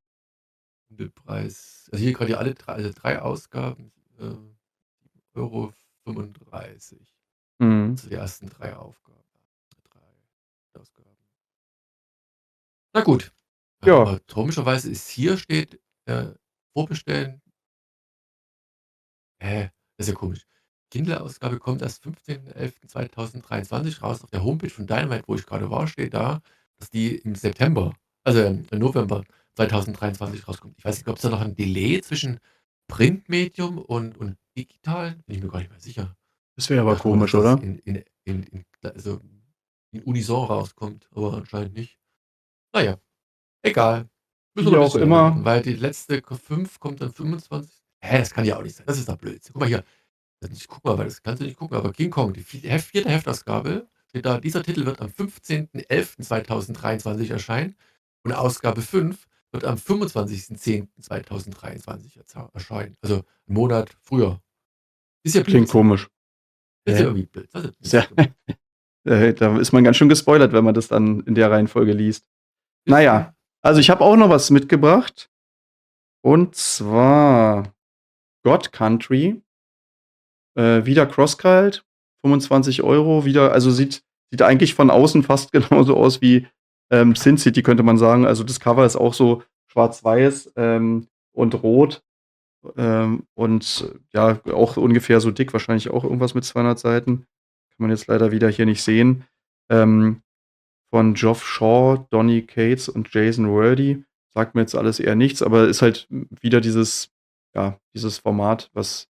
Preis. 1.14 1.88
Also 1.92 2.02
hier 2.02 2.12
gerade 2.12 2.38
alle 2.38 2.54
drei, 2.54 2.72
also 2.72 2.90
drei 2.94 3.20
Ausgaben, 3.20 3.92
äh, 4.20 4.24
Euro 5.36 5.72
35. 6.04 6.98
Mhm. 7.58 7.90
Also 7.90 8.08
die 8.08 8.14
ersten 8.14 8.48
drei 8.48 8.74
Aufgaben. 8.76 9.24
Drei 9.90 10.80
Ausgaben. 10.80 11.16
Na 12.94 13.02
gut. 13.02 13.32
Ja. 13.84 14.00
Aber 14.00 14.20
komischerweise 14.20 14.90
ist 14.90 15.08
hier 15.08 15.36
steht, 15.36 15.80
äh, 16.06 16.32
vorbestellen. 16.72 17.40
Hä? 19.40 19.70
Das 19.96 20.06
ist 20.06 20.12
ja 20.14 20.18
komisch. 20.18 20.46
Kindle-Ausgabe 20.90 21.58
kommt 21.58 21.82
erst 21.82 22.04
15.11.2023 22.04 24.00
raus. 24.00 24.22
Auf 24.22 24.30
der 24.30 24.44
Homepage 24.44 24.70
von 24.70 24.86
Dynamite, 24.86 25.24
wo 25.26 25.34
ich 25.34 25.44
gerade 25.44 25.70
war, 25.70 25.88
steht 25.88 26.14
da, 26.14 26.40
dass 26.78 26.90
die 26.90 27.16
im 27.16 27.34
September, 27.34 27.94
also 28.24 28.42
im 28.42 28.66
November 28.72 29.24
2023 29.56 30.46
rauskommt. 30.46 30.74
Ich 30.78 30.84
weiß 30.84 30.98
nicht, 30.98 31.08
ob 31.08 31.16
es 31.16 31.22
da 31.22 31.30
noch 31.30 31.40
ein 31.40 31.54
Delay 31.54 32.00
zwischen 32.02 32.38
Printmedium 32.88 33.78
und, 33.78 34.16
und 34.16 34.36
digital? 34.56 35.16
Bin 35.26 35.36
ich 35.36 35.42
mir 35.42 35.48
gar 35.50 35.58
nicht 35.60 35.70
mehr 35.70 35.80
sicher. 35.80 36.16
Das 36.56 36.68
wäre 36.70 36.80
aber 36.82 36.92
Ich 36.92 36.98
mal, 36.98 37.02
komisch, 37.02 37.34
oder? 37.34 37.60
In, 37.62 37.78
in, 37.80 38.02
in, 38.24 38.64
also 38.82 39.20
in 39.92 40.02
Unison 40.02 40.46
rauskommt, 40.46 41.08
aber 41.14 41.34
anscheinend 41.34 41.74
nicht. 41.74 41.98
Naja, 42.74 42.98
egal. 43.62 44.08
Müssen 44.54 44.72
Wie 44.72 44.76
auch 44.76 44.94
immer. 44.96 45.16
warten, 45.24 45.44
Weil 45.44 45.62
die 45.62 45.74
letzte 45.74 46.22
5 46.22 46.80
kommt 46.80 47.00
dann 47.02 47.12
25. 47.12 47.82
Hä, 48.02 48.18
das 48.18 48.30
kann 48.32 48.44
ja 48.44 48.56
auch 48.58 48.62
nicht 48.62 48.76
sein. 48.76 48.86
Das 48.86 48.98
ist 48.98 49.08
doch 49.08 49.16
blöd. 49.16 49.42
Guck 49.46 49.56
mal 49.60 49.66
hier. 49.68 49.84
Das 50.40 50.50
nicht, 50.50 50.66
guck 50.68 50.84
mal, 50.84 50.96
weil 50.98 51.06
das 51.06 51.22
kannst 51.22 51.40
du 51.42 51.46
nicht 51.46 51.56
gucken. 51.58 51.76
Aber 51.76 51.92
King 51.92 52.10
Kong, 52.10 52.32
die 52.32 52.42
vierte 52.42 52.68
Heftausgabe, 53.08 53.88
steht 54.08 54.24
da, 54.26 54.38
dieser 54.40 54.62
Titel 54.62 54.84
wird 54.86 55.00
am 55.00 55.08
15.11.2023 55.08 57.30
erscheinen 57.32 57.76
und 58.24 58.32
Ausgabe 58.32 58.82
5 58.82 59.26
wird 59.52 59.64
am 59.64 59.76
25.10.2023 59.76 62.18
erza- 62.18 62.50
erscheinen. 62.54 62.96
Also 63.02 63.16
einen 63.16 63.24
Monat 63.54 63.96
früher. 64.00 64.40
Ist 65.26 65.34
ja. 65.34 65.42
Klingt 65.42 65.68
komisch. 65.68 66.08
Ist 66.86 67.00
ja 67.00 67.06
irgendwie 67.06 67.26
blöd. 67.26 67.48
Ist 67.80 67.92
ja- 67.92 68.06
Äh, 69.04 69.34
Da 69.34 69.56
ist 69.58 69.72
man 69.72 69.84
ganz 69.84 69.96
schön 69.96 70.08
gespoilert, 70.08 70.52
wenn 70.52 70.64
man 70.64 70.74
das 70.74 70.88
dann 70.88 71.20
in 71.20 71.34
der 71.34 71.50
Reihenfolge 71.50 71.92
liest. 71.92 72.28
Naja, 72.86 73.34
also 73.62 73.80
ich 73.80 73.88
habe 73.90 74.02
auch 74.04 74.16
noch 74.16 74.30
was 74.30 74.50
mitgebracht. 74.50 75.30
Und 76.24 76.54
zwar 76.56 77.72
God 78.44 78.72
Country. 78.72 79.42
Äh, 80.56 80.86
wieder 80.86 81.06
Crosscult. 81.06 81.84
25 82.24 82.82
Euro. 82.82 83.24
Wieder, 83.24 83.52
also 83.52 83.70
sieht, 83.70 84.02
sieht 84.30 84.42
eigentlich 84.42 84.74
von 84.74 84.90
außen 84.90 85.22
fast 85.22 85.52
genauso 85.52 85.96
aus 85.96 86.20
wie 86.20 86.46
ähm, 86.90 87.14
Sin 87.16 87.38
City, 87.38 87.62
könnte 87.62 87.82
man 87.84 87.98
sagen. 87.98 88.26
Also 88.26 88.42
das 88.44 88.58
Cover 88.60 88.84
ist 88.86 88.96
auch 88.96 89.14
so 89.14 89.42
schwarz-weiß 89.72 90.52
ähm, 90.56 91.06
und 91.32 91.54
rot. 91.62 92.02
Ähm, 92.76 93.26
und 93.34 93.92
ja, 94.12 94.40
auch 94.52 94.76
ungefähr 94.76 95.20
so 95.20 95.30
dick, 95.30 95.52
wahrscheinlich 95.52 95.90
auch 95.90 96.04
irgendwas 96.04 96.34
mit 96.34 96.44
200 96.44 96.78
Seiten. 96.78 97.26
Kann 97.70 97.78
man 97.78 97.90
jetzt 97.90 98.06
leider 98.06 98.32
wieder 98.32 98.48
hier 98.48 98.66
nicht 98.66 98.82
sehen. 98.82 99.24
Ähm, 99.70 100.22
von 100.90 101.14
Geoff 101.14 101.46
Shaw, 101.46 102.06
Donny 102.10 102.42
Cates 102.42 102.88
und 102.88 103.12
Jason 103.12 103.48
Wordy. 103.48 104.04
Sagt 104.34 104.54
mir 104.54 104.62
jetzt 104.62 104.74
alles 104.74 105.00
eher 105.00 105.14
nichts, 105.14 105.42
aber 105.42 105.66
ist 105.66 105.82
halt 105.82 106.06
wieder 106.10 106.60
dieses, 106.60 107.10
ja, 107.54 107.78
dieses 107.94 108.18
Format, 108.18 108.70
was, 108.72 109.08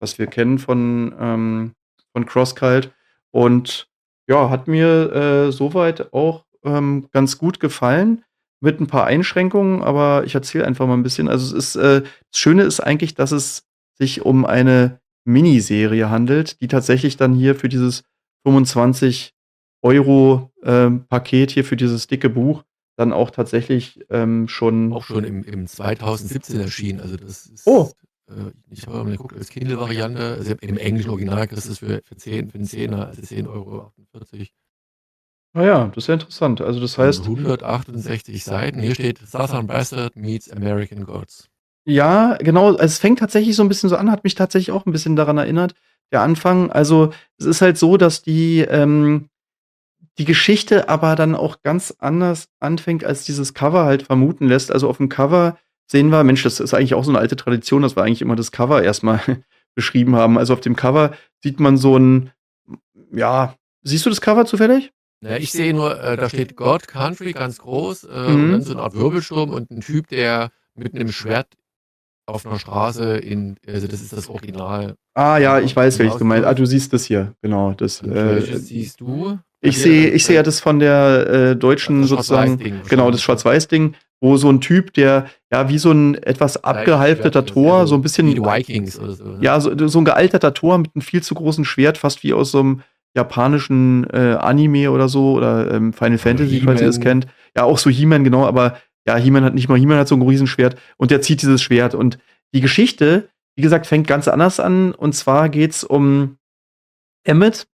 was 0.00 0.18
wir 0.18 0.26
kennen 0.26 0.58
von, 0.58 1.14
ähm, 1.18 1.74
von 2.12 2.26
CrossCult. 2.26 2.92
Und 3.30 3.88
ja, 4.28 4.48
hat 4.48 4.68
mir 4.68 5.12
äh, 5.12 5.52
soweit 5.52 6.12
auch 6.12 6.46
ähm, 6.64 7.08
ganz 7.12 7.38
gut 7.38 7.60
gefallen. 7.60 8.24
Mit 8.64 8.80
ein 8.80 8.86
paar 8.86 9.04
Einschränkungen, 9.04 9.82
aber 9.82 10.24
ich 10.24 10.34
erzähle 10.34 10.66
einfach 10.66 10.86
mal 10.86 10.94
ein 10.94 11.02
bisschen. 11.02 11.28
Also 11.28 11.54
es 11.56 11.74
ist, 11.74 11.76
äh, 11.76 12.00
das 12.00 12.40
Schöne 12.40 12.62
ist 12.62 12.80
eigentlich, 12.80 13.14
dass 13.14 13.30
es 13.30 13.64
sich 13.92 14.22
um 14.22 14.46
eine 14.46 15.00
Miniserie 15.24 16.08
handelt, 16.08 16.60
die 16.60 16.68
tatsächlich 16.68 17.18
dann 17.18 17.34
hier 17.34 17.54
für 17.54 17.68
dieses 17.68 18.04
25 18.46 19.34
Euro 19.82 20.50
ähm, 20.62 21.04
Paket 21.08 21.50
hier 21.50 21.64
für 21.64 21.76
dieses 21.76 22.06
dicke 22.06 22.30
Buch 22.30 22.64
dann 22.96 23.12
auch 23.12 23.30
tatsächlich 23.30 24.00
ähm, 24.08 24.48
schon 24.48 24.92
auch 24.92 25.04
schon 25.04 25.24
im, 25.24 25.42
im 25.44 25.66
2017 25.66 26.60
erschienen. 26.60 27.00
Also 27.00 27.16
das 27.16 27.46
ist. 27.46 27.66
Oh. 27.66 27.90
Äh, 28.28 28.52
ich 28.70 28.86
habe 28.86 29.04
mal 29.04 29.10
geguckt, 29.10 29.36
als 29.36 29.50
Kindle-Variante, 29.50 30.36
also 30.38 30.54
im 30.60 30.78
englischen 30.78 31.10
Original 31.10 31.46
kriegst 31.46 31.66
du 31.66 31.72
es 31.72 31.78
für, 31.78 32.00
für 32.02 32.16
10, 32.16 32.50
für 32.50 32.54
einen 32.56 32.66
Zehner, 32.66 33.08
also 33.08 33.20
10,48 33.20 33.48
Euro. 33.48 33.92
Naja, 35.54 35.92
das 35.94 36.04
ist 36.04 36.08
ja 36.08 36.14
interessant. 36.14 36.60
Also 36.60 36.80
das 36.80 36.98
heißt, 36.98 37.22
168 37.22 38.42
Seiten. 38.42 38.80
Hier 38.80 38.94
steht 38.94 39.18
Southern 39.18 39.68
Bastard 39.68 40.16
meets 40.16 40.50
American 40.50 41.04
Gods. 41.04 41.48
Ja, 41.86 42.36
genau. 42.40 42.68
also 42.68 42.78
Es 42.78 42.98
fängt 42.98 43.20
tatsächlich 43.20 43.54
so 43.54 43.62
ein 43.62 43.68
bisschen 43.68 43.88
so 43.88 43.96
an, 43.96 44.10
hat 44.10 44.24
mich 44.24 44.34
tatsächlich 44.34 44.72
auch 44.72 44.84
ein 44.84 44.92
bisschen 44.92 45.14
daran 45.14 45.38
erinnert. 45.38 45.74
Der 46.10 46.22
Anfang, 46.22 46.72
also 46.72 47.12
es 47.38 47.46
ist 47.46 47.62
halt 47.62 47.78
so, 47.78 47.96
dass 47.96 48.22
die, 48.22 48.60
ähm, 48.60 49.28
die 50.18 50.24
Geschichte 50.24 50.88
aber 50.88 51.14
dann 51.14 51.36
auch 51.36 51.62
ganz 51.62 51.94
anders 51.98 52.48
anfängt, 52.58 53.04
als 53.04 53.24
dieses 53.24 53.54
Cover 53.54 53.84
halt 53.84 54.02
vermuten 54.02 54.48
lässt. 54.48 54.72
Also 54.72 54.88
auf 54.88 54.96
dem 54.96 55.08
Cover 55.08 55.56
sehen 55.86 56.08
wir, 56.08 56.24
Mensch, 56.24 56.42
das 56.42 56.58
ist 56.58 56.74
eigentlich 56.74 56.94
auch 56.94 57.04
so 57.04 57.10
eine 57.12 57.20
alte 57.20 57.36
Tradition, 57.36 57.82
dass 57.82 57.96
wir 57.96 58.02
eigentlich 58.02 58.22
immer 58.22 58.36
das 58.36 58.50
Cover 58.50 58.82
erstmal 58.82 59.20
beschrieben 59.76 60.16
haben. 60.16 60.36
Also 60.36 60.52
auf 60.52 60.60
dem 60.60 60.74
Cover 60.74 61.12
sieht 61.44 61.60
man 61.60 61.76
so 61.76 61.96
ein, 61.96 62.32
ja, 63.12 63.54
siehst 63.82 64.04
du 64.04 64.10
das 64.10 64.20
Cover 64.20 64.46
zufällig? 64.46 64.93
Naja, 65.24 65.38
ich 65.38 65.52
sehe 65.52 65.72
nur, 65.72 65.98
äh, 66.02 66.16
da 66.18 66.28
steht 66.28 66.54
God 66.54 66.86
Country 66.86 67.32
ganz 67.32 67.58
groß 67.58 68.04
äh, 68.04 68.08
Mhm. 68.28 68.44
und 68.44 68.52
dann 68.52 68.62
so 68.62 68.72
eine 68.72 68.82
Art 68.82 68.94
Wirbelsturm 68.94 69.50
und 69.50 69.70
ein 69.70 69.80
Typ, 69.80 70.08
der 70.08 70.50
mit 70.74 70.94
einem 70.94 71.10
Schwert 71.10 71.48
auf 72.26 72.44
einer 72.46 72.58
Straße 72.58 73.16
in, 73.16 73.56
also 73.66 73.86
das 73.86 74.02
ist 74.02 74.12
das 74.12 74.28
Original. 74.28 74.96
Ah 75.14 75.38
ja, 75.38 75.60
ich 75.60 75.74
weiß, 75.74 75.98
welches 75.98 76.14
Genau, 76.14 76.18
du 76.18 76.24
meinst. 76.26 76.46
Ah, 76.46 76.52
du 76.52 76.66
siehst 76.66 76.92
das 76.92 77.04
hier, 77.06 77.34
genau. 77.40 77.72
Das, 77.72 78.02
äh, 78.02 78.06
welches 78.14 78.68
siehst 78.68 79.00
du? 79.00 79.38
ich 79.62 79.78
sehe, 79.80 80.08
äh, 80.10 80.14
ich 80.14 80.26
sehe 80.26 80.36
ja 80.36 80.42
das 80.42 80.60
von 80.60 80.78
der 80.78 81.26
äh, 81.26 81.56
deutschen 81.56 82.02
das 82.02 82.10
sozusagen, 82.10 82.58
Schwarz-Weiß-Ding 82.58 82.88
genau, 82.90 83.10
das 83.10 83.22
Schwarz-Weiß-Ding, 83.22 83.94
wo 84.20 84.36
so 84.36 84.50
ein 84.50 84.60
Typ, 84.60 84.92
der 84.92 85.26
ja 85.50 85.70
wie 85.70 85.78
so 85.78 85.90
ein 85.90 86.16
etwas 86.16 86.62
abgehalfteter 86.62 87.40
das 87.42 87.50
ist 87.50 87.54
Tor, 87.54 87.78
ja 87.80 87.86
so 87.86 87.94
ein 87.94 88.02
bisschen, 88.02 88.26
Wie 88.26 88.34
die 88.34 88.40
Vikings 88.42 88.98
oder 88.98 89.12
so. 89.12 89.24
Ne? 89.24 89.38
ja, 89.40 89.58
so, 89.60 89.88
so 89.88 89.98
ein 90.00 90.04
gealterter 90.04 90.52
Tor 90.52 90.76
mit 90.78 90.90
einem 90.94 91.02
viel 91.02 91.22
zu 91.22 91.34
großen 91.34 91.64
Schwert, 91.64 91.96
fast 91.96 92.22
wie 92.22 92.34
aus 92.34 92.50
so 92.50 92.60
einem 92.60 92.82
japanischen 93.14 94.04
äh, 94.10 94.36
Anime 94.40 94.90
oder 94.90 95.08
so 95.08 95.32
oder 95.32 95.72
ähm, 95.72 95.92
Final 95.92 96.18
Fantasy, 96.18 96.60
falls 96.60 96.80
ihr 96.80 96.86
das 96.86 97.00
kennt. 97.00 97.26
Ja, 97.56 97.64
auch 97.64 97.78
so 97.78 97.90
He-Man, 97.90 98.24
genau, 98.24 98.44
aber 98.44 98.78
ja, 99.06 99.16
He-Man 99.16 99.44
hat 99.44 99.54
nicht 99.54 99.68
mal, 99.68 99.78
He-Man 99.78 99.98
hat 99.98 100.08
so 100.08 100.16
ein 100.16 100.22
Riesenschwert 100.22 100.76
und 100.96 101.10
der 101.10 101.22
zieht 101.22 101.42
dieses 101.42 101.62
Schwert. 101.62 101.94
Und 101.94 102.18
die 102.54 102.60
Geschichte, 102.60 103.28
wie 103.56 103.62
gesagt, 103.62 103.86
fängt 103.86 104.06
ganz 104.06 104.28
anders 104.28 104.60
an. 104.60 104.92
Und 104.92 105.14
zwar 105.14 105.48
geht's 105.48 105.84
um 105.84 106.38
Emmet. 107.24 107.66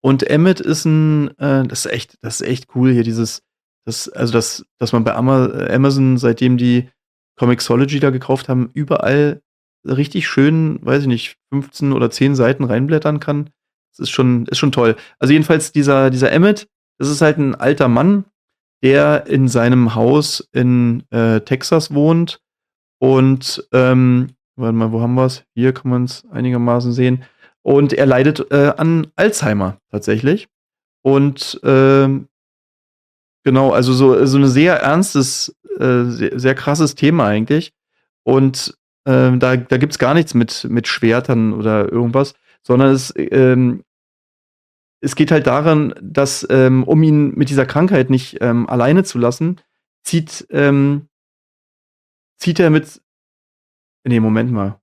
Und 0.00 0.28
Emmet 0.28 0.60
ist 0.60 0.84
ein, 0.84 1.36
äh, 1.38 1.64
das 1.66 1.86
ist 1.86 1.92
echt, 1.92 2.18
das 2.22 2.40
ist 2.40 2.46
echt 2.46 2.74
cool 2.74 2.92
hier, 2.92 3.04
dieses, 3.04 3.42
das, 3.84 4.08
also 4.08 4.32
das, 4.32 4.64
dass 4.78 4.92
man 4.92 5.04
bei 5.04 5.14
Ama 5.14 5.46
Amazon, 5.70 6.18
seitdem 6.18 6.56
die 6.56 6.88
Comixology 7.38 8.00
da 8.00 8.10
gekauft 8.10 8.48
haben, 8.48 8.70
überall 8.74 9.42
richtig 9.84 10.28
schön, 10.28 10.78
weiß 10.84 11.02
ich 11.02 11.08
nicht, 11.08 11.36
15 11.52 11.92
oder 11.92 12.10
10 12.10 12.34
Seiten 12.34 12.64
reinblättern 12.64 13.20
kann. 13.20 13.50
Das 13.92 14.08
ist 14.08 14.10
schon, 14.10 14.46
ist 14.46 14.58
schon 14.58 14.72
toll. 14.72 14.96
Also 15.18 15.32
jedenfalls 15.32 15.72
dieser, 15.72 16.10
dieser 16.10 16.32
Emmet, 16.32 16.68
das 16.98 17.08
ist 17.08 17.20
halt 17.20 17.38
ein 17.38 17.54
alter 17.54 17.88
Mann, 17.88 18.24
der 18.82 19.26
in 19.26 19.48
seinem 19.48 19.94
Haus 19.94 20.48
in 20.52 21.04
äh, 21.10 21.40
Texas 21.40 21.94
wohnt 21.94 22.40
und 22.98 23.66
ähm, 23.72 24.28
warte 24.56 24.74
mal, 24.74 24.92
wo 24.92 25.00
haben 25.00 25.14
wir 25.14 25.26
es? 25.26 25.44
Hier 25.54 25.72
kann 25.72 25.90
man 25.90 26.04
es 26.04 26.24
einigermaßen 26.30 26.92
sehen. 26.92 27.24
Und 27.62 27.92
er 27.92 28.06
leidet 28.06 28.50
äh, 28.50 28.72
an 28.76 29.08
Alzheimer 29.16 29.78
tatsächlich. 29.90 30.48
Und 31.02 31.60
ähm, 31.64 32.28
genau, 33.44 33.72
also 33.72 33.92
so, 33.92 34.24
so 34.26 34.38
ein 34.38 34.46
sehr 34.46 34.76
ernstes, 34.80 35.54
äh, 35.78 36.04
sehr, 36.04 36.38
sehr 36.38 36.54
krasses 36.54 36.94
Thema 36.94 37.26
eigentlich. 37.26 37.72
Und 38.24 38.76
ähm, 39.06 39.40
da, 39.40 39.56
da 39.56 39.76
gibt 39.78 39.92
es 39.92 39.98
gar 39.98 40.14
nichts 40.14 40.34
mit, 40.34 40.66
mit 40.70 40.86
Schwertern 40.86 41.52
oder 41.52 41.90
irgendwas, 41.90 42.34
sondern 42.62 42.92
es, 42.92 43.12
ähm, 43.16 43.84
es 45.00 45.16
geht 45.16 45.30
halt 45.30 45.46
daran, 45.46 45.94
dass, 46.00 46.46
ähm, 46.48 46.84
um 46.84 47.02
ihn 47.02 47.34
mit 47.34 47.50
dieser 47.50 47.66
Krankheit 47.66 48.08
nicht 48.08 48.38
ähm, 48.40 48.68
alleine 48.68 49.04
zu 49.04 49.18
lassen, 49.18 49.60
zieht, 50.04 50.46
ähm, 50.50 51.08
zieht 52.38 52.60
er 52.60 52.70
mit. 52.70 53.02
Nee, 54.04 54.20
Moment 54.20 54.52
mal. 54.52 54.80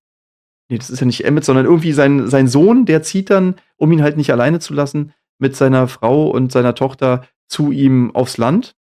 Nee, 0.69 0.77
das 0.77 0.89
ist 0.89 0.99
ja 0.99 1.05
nicht 1.05 1.25
Emmett, 1.25 1.45
sondern 1.45 1.65
irgendwie 1.65 1.93
sein, 1.93 2.27
sein 2.27 2.47
Sohn, 2.47 2.85
der 2.85 3.01
zieht 3.01 3.29
dann, 3.29 3.55
um 3.77 3.91
ihn 3.91 4.03
halt 4.03 4.17
nicht 4.17 4.31
alleine 4.31 4.59
zu 4.59 4.73
lassen, 4.73 5.13
mit 5.39 5.55
seiner 5.55 5.87
Frau 5.87 6.29
und 6.29 6.51
seiner 6.51 6.75
Tochter 6.75 7.25
zu 7.47 7.71
ihm 7.71 8.13
aufs 8.13 8.37
Land. 8.37 8.75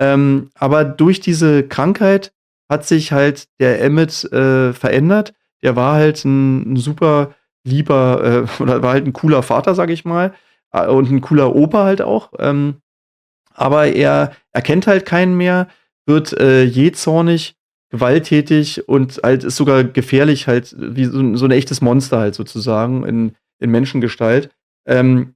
Ähm, 0.00 0.50
aber 0.54 0.84
durch 0.84 1.20
diese 1.20 1.66
Krankheit 1.66 2.34
hat 2.68 2.84
sich 2.86 3.12
halt 3.12 3.48
der 3.60 3.80
Emmett 3.80 4.24
äh, 4.32 4.72
verändert. 4.72 5.32
Der 5.62 5.76
war 5.76 5.94
halt 5.94 6.24
ein, 6.24 6.72
ein 6.72 6.76
super 6.76 7.35
lieber, 7.66 8.46
äh, 8.58 8.62
oder 8.62 8.82
war 8.82 8.92
halt 8.92 9.06
ein 9.06 9.12
cooler 9.12 9.42
Vater, 9.42 9.74
sag 9.74 9.90
ich 9.90 10.04
mal, 10.04 10.34
äh, 10.72 10.86
und 10.86 11.10
ein 11.10 11.20
cooler 11.20 11.54
Opa 11.54 11.84
halt 11.84 12.00
auch. 12.00 12.32
Ähm, 12.38 12.76
aber 13.54 13.88
er 13.88 14.32
erkennt 14.52 14.86
halt 14.86 15.06
keinen 15.06 15.36
mehr, 15.36 15.68
wird 16.06 16.32
äh, 16.38 16.62
jähzornig, 16.62 17.56
gewalttätig 17.90 18.88
und 18.88 19.20
halt 19.22 19.44
ist 19.44 19.56
sogar 19.56 19.84
gefährlich, 19.84 20.46
halt 20.46 20.74
wie 20.78 21.04
so, 21.04 21.36
so 21.36 21.44
ein 21.46 21.50
echtes 21.50 21.80
Monster 21.80 22.18
halt 22.18 22.34
sozusagen 22.34 23.04
in, 23.04 23.32
in 23.58 23.70
Menschengestalt. 23.70 24.50
Ähm, 24.86 25.34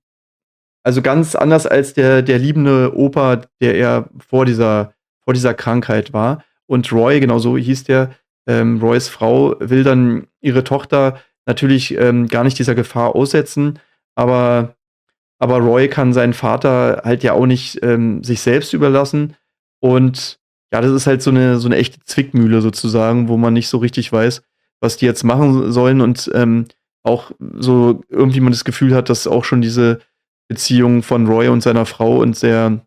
also 0.83 1.03
ganz 1.03 1.35
anders 1.35 1.67
als 1.67 1.95
der, 1.95 2.23
der 2.23 2.39
liebende 2.39 2.97
Opa, 2.97 3.43
der 3.61 3.75
er 3.77 4.09
vor 4.19 4.47
dieser, 4.47 4.95
vor 5.21 5.35
dieser 5.35 5.55
Krankheit 5.55 6.13
war. 6.13 6.45
Und 6.67 6.91
Roy, 6.93 7.21
genau 7.21 7.39
so 7.39 7.57
hieß 7.57 7.85
der, 7.85 8.11
ähm, 8.47 8.81
Roys 8.81 9.09
Frau, 9.09 9.57
will 9.61 9.85
dann 9.85 10.27
ihre 10.41 10.65
Tochter 10.65 11.21
natürlich 11.51 11.97
ähm, 11.99 12.29
gar 12.29 12.45
nicht 12.45 12.59
dieser 12.59 12.77
Gefahr 12.77 13.17
aussetzen, 13.17 13.81
aber, 14.15 14.77
aber 15.41 15.59
Roy 15.59 15.89
kann 15.89 16.13
seinen 16.13 16.33
Vater 16.33 17.03
halt 17.05 17.25
ja 17.25 17.33
auch 17.33 17.47
nicht 17.47 17.83
ähm, 17.83 18.23
sich 18.23 18.41
selbst 18.41 18.73
überlassen. 18.73 19.35
Und 19.81 20.39
ja, 20.73 20.81
das 20.81 20.93
ist 20.93 21.09
halt 21.09 21.23
so 21.23 21.31
eine, 21.31 21.59
so 21.59 21.67
eine 21.67 21.77
echte 21.77 21.99
Zwickmühle 22.05 22.63
sozusagen, 22.63 23.29
wo 23.29 23.37
man 23.37 23.53
nicht 23.53 23.69
so 23.69 23.79
richtig 23.79 24.13
weiß, 24.13 24.43
was 24.81 24.97
die 24.97 25.07
jetzt 25.07 25.25
machen 25.25 25.73
sollen 25.73 26.01
und 26.01 26.31
ähm, 26.35 26.67
auch 27.03 27.33
so 27.59 28.03
irgendwie 28.09 28.41
man 28.41 28.53
das 28.53 28.65
Gefühl 28.65 28.95
hat, 28.95 29.09
dass 29.09 29.27
auch 29.27 29.45
schon 29.45 29.61
diese 29.61 30.01
Beziehung 30.49 31.03
von 31.03 31.27
Roy 31.27 31.49
und 31.49 31.63
seiner 31.63 31.87
Frau 31.87 32.19
und 32.19 32.41
der, 32.43 32.87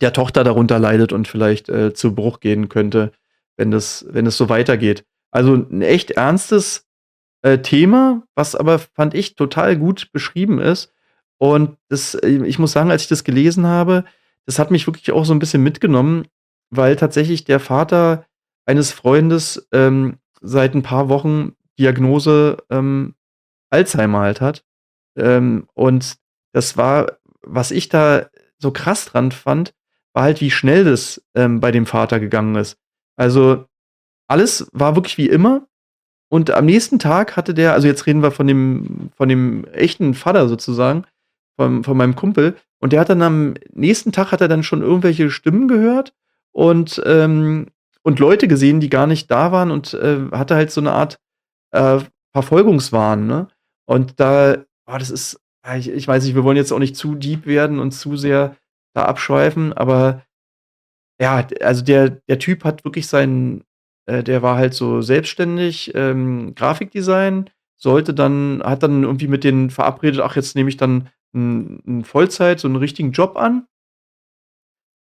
der 0.00 0.12
Tochter 0.12 0.44
darunter 0.44 0.78
leidet 0.78 1.12
und 1.12 1.28
vielleicht 1.28 1.68
äh, 1.70 1.94
zu 1.94 2.14
Bruch 2.14 2.40
gehen 2.40 2.68
könnte, 2.68 3.12
wenn 3.56 3.70
das, 3.70 4.04
wenn 4.10 4.26
es 4.26 4.36
so 4.36 4.48
weitergeht. 4.50 5.04
Also 5.30 5.54
ein 5.54 5.82
echt 5.82 6.12
ernstes 6.12 6.85
äh, 7.46 7.62
Thema, 7.62 8.24
was 8.34 8.56
aber 8.56 8.80
fand 8.80 9.14
ich 9.14 9.36
total 9.36 9.76
gut 9.76 10.10
beschrieben 10.12 10.58
ist. 10.58 10.92
Und 11.38 11.76
das, 11.88 12.16
äh, 12.16 12.44
ich 12.44 12.58
muss 12.58 12.72
sagen, 12.72 12.90
als 12.90 13.02
ich 13.02 13.08
das 13.08 13.22
gelesen 13.22 13.66
habe, 13.66 14.04
das 14.46 14.58
hat 14.58 14.72
mich 14.72 14.86
wirklich 14.88 15.12
auch 15.12 15.24
so 15.24 15.32
ein 15.32 15.38
bisschen 15.38 15.62
mitgenommen, 15.62 16.26
weil 16.70 16.96
tatsächlich 16.96 17.44
der 17.44 17.60
Vater 17.60 18.26
eines 18.64 18.90
Freundes 18.90 19.68
ähm, 19.70 20.18
seit 20.40 20.74
ein 20.74 20.82
paar 20.82 21.08
Wochen 21.08 21.52
Diagnose 21.78 22.56
ähm, 22.68 23.14
Alzheimer 23.70 24.20
halt 24.20 24.40
hat. 24.40 24.64
Ähm, 25.16 25.68
und 25.74 26.16
das 26.52 26.76
war, 26.76 27.18
was 27.42 27.70
ich 27.70 27.88
da 27.88 28.28
so 28.58 28.72
krass 28.72 29.04
dran 29.04 29.30
fand, 29.30 29.72
war 30.14 30.24
halt, 30.24 30.40
wie 30.40 30.50
schnell 30.50 30.82
das 30.82 31.22
ähm, 31.36 31.60
bei 31.60 31.70
dem 31.70 31.86
Vater 31.86 32.18
gegangen 32.18 32.56
ist. 32.56 32.76
Also 33.16 33.66
alles 34.26 34.68
war 34.72 34.96
wirklich 34.96 35.16
wie 35.16 35.28
immer. 35.28 35.68
Und 36.28 36.50
am 36.50 36.66
nächsten 36.66 36.98
Tag 36.98 37.36
hatte 37.36 37.54
der, 37.54 37.72
also 37.72 37.86
jetzt 37.86 38.06
reden 38.06 38.22
wir 38.22 38.30
von 38.30 38.46
dem, 38.46 39.10
von 39.16 39.28
dem 39.28 39.64
echten 39.66 40.14
Vater 40.14 40.48
sozusagen, 40.48 41.04
von, 41.56 41.84
von 41.84 41.96
meinem 41.96 42.16
Kumpel. 42.16 42.56
Und 42.80 42.92
der 42.92 43.00
hat 43.00 43.08
dann 43.08 43.22
am 43.22 43.54
nächsten 43.72 44.12
Tag 44.12 44.32
hat 44.32 44.40
er 44.40 44.48
dann 44.48 44.62
schon 44.62 44.82
irgendwelche 44.82 45.30
Stimmen 45.30 45.68
gehört 45.68 46.12
und, 46.52 47.00
ähm, 47.06 47.68
und 48.02 48.18
Leute 48.18 48.48
gesehen, 48.48 48.80
die 48.80 48.90
gar 48.90 49.06
nicht 49.06 49.30
da 49.30 49.52
waren 49.52 49.70
und 49.70 49.94
äh, 49.94 50.28
hatte 50.32 50.56
halt 50.56 50.70
so 50.70 50.80
eine 50.80 50.92
Art 50.92 51.18
äh, 51.72 52.00
Verfolgungswahn. 52.32 53.26
Ne? 53.26 53.48
Und 53.86 54.20
da, 54.20 54.56
oh, 54.86 54.98
das 54.98 55.10
ist 55.10 55.40
ich, 55.74 55.88
ich 55.88 56.06
weiß 56.06 56.24
nicht, 56.24 56.34
wir 56.34 56.44
wollen 56.44 56.56
jetzt 56.56 56.72
auch 56.72 56.78
nicht 56.78 56.96
zu 56.96 57.14
deep 57.14 57.46
werden 57.46 57.78
und 57.78 57.92
zu 57.92 58.16
sehr 58.16 58.56
da 58.94 59.04
abschweifen, 59.04 59.72
aber 59.72 60.22
ja, 61.20 61.46
also 61.60 61.82
der, 61.82 62.10
der 62.10 62.38
Typ 62.38 62.64
hat 62.64 62.84
wirklich 62.84 63.06
seinen, 63.06 63.64
äh, 64.06 64.22
der 64.22 64.42
war 64.42 64.56
halt 64.56 64.74
so 64.74 65.02
selbstständig, 65.02 65.92
ähm, 65.94 66.54
Grafikdesign, 66.54 67.50
sollte 67.76 68.14
dann, 68.14 68.62
hat 68.64 68.82
dann 68.82 69.02
irgendwie 69.02 69.28
mit 69.28 69.44
denen 69.44 69.70
verabredet, 69.70 70.20
ach, 70.20 70.36
jetzt 70.36 70.56
nehme 70.56 70.68
ich 70.68 70.76
dann 70.76 71.10
einen 71.34 72.04
Vollzeit, 72.04 72.60
so 72.60 72.68
einen 72.68 72.76
richtigen 72.76 73.12
Job 73.12 73.36
an. 73.36 73.66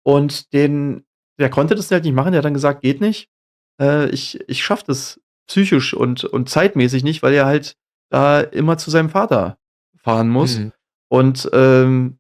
Und 0.04 0.52
den, 0.54 1.06
der 1.39 1.50
konnte 1.50 1.76
das 1.76 1.89
halt 1.89 2.04
nicht 2.04 2.14
machen, 2.14 2.32
der 2.32 2.39
hat 2.39 2.45
dann 2.45 2.54
gesagt, 2.54 2.82
geht 2.82 3.00
nicht. 3.00 3.30
Äh, 3.82 4.10
ich, 4.10 4.39
ich 4.50 4.64
schaffe 4.64 4.84
das 4.88 5.22
psychisch 5.48 5.93
und, 5.93 6.26
und 6.26 6.50
zeitmäßig 6.50 7.04
nicht, 7.04 7.24
weil 7.24 7.34
er 7.34 7.45
halt 7.45 7.78
da 8.10 8.41
immer 8.41 8.78
zu 8.78 8.91
seinem 8.91 9.10
Vater 9.10 9.58
fahren 9.98 10.30
muss. 10.30 10.60
Mhm. 10.60 10.72
Und 11.10 11.50
ähm, 11.54 12.20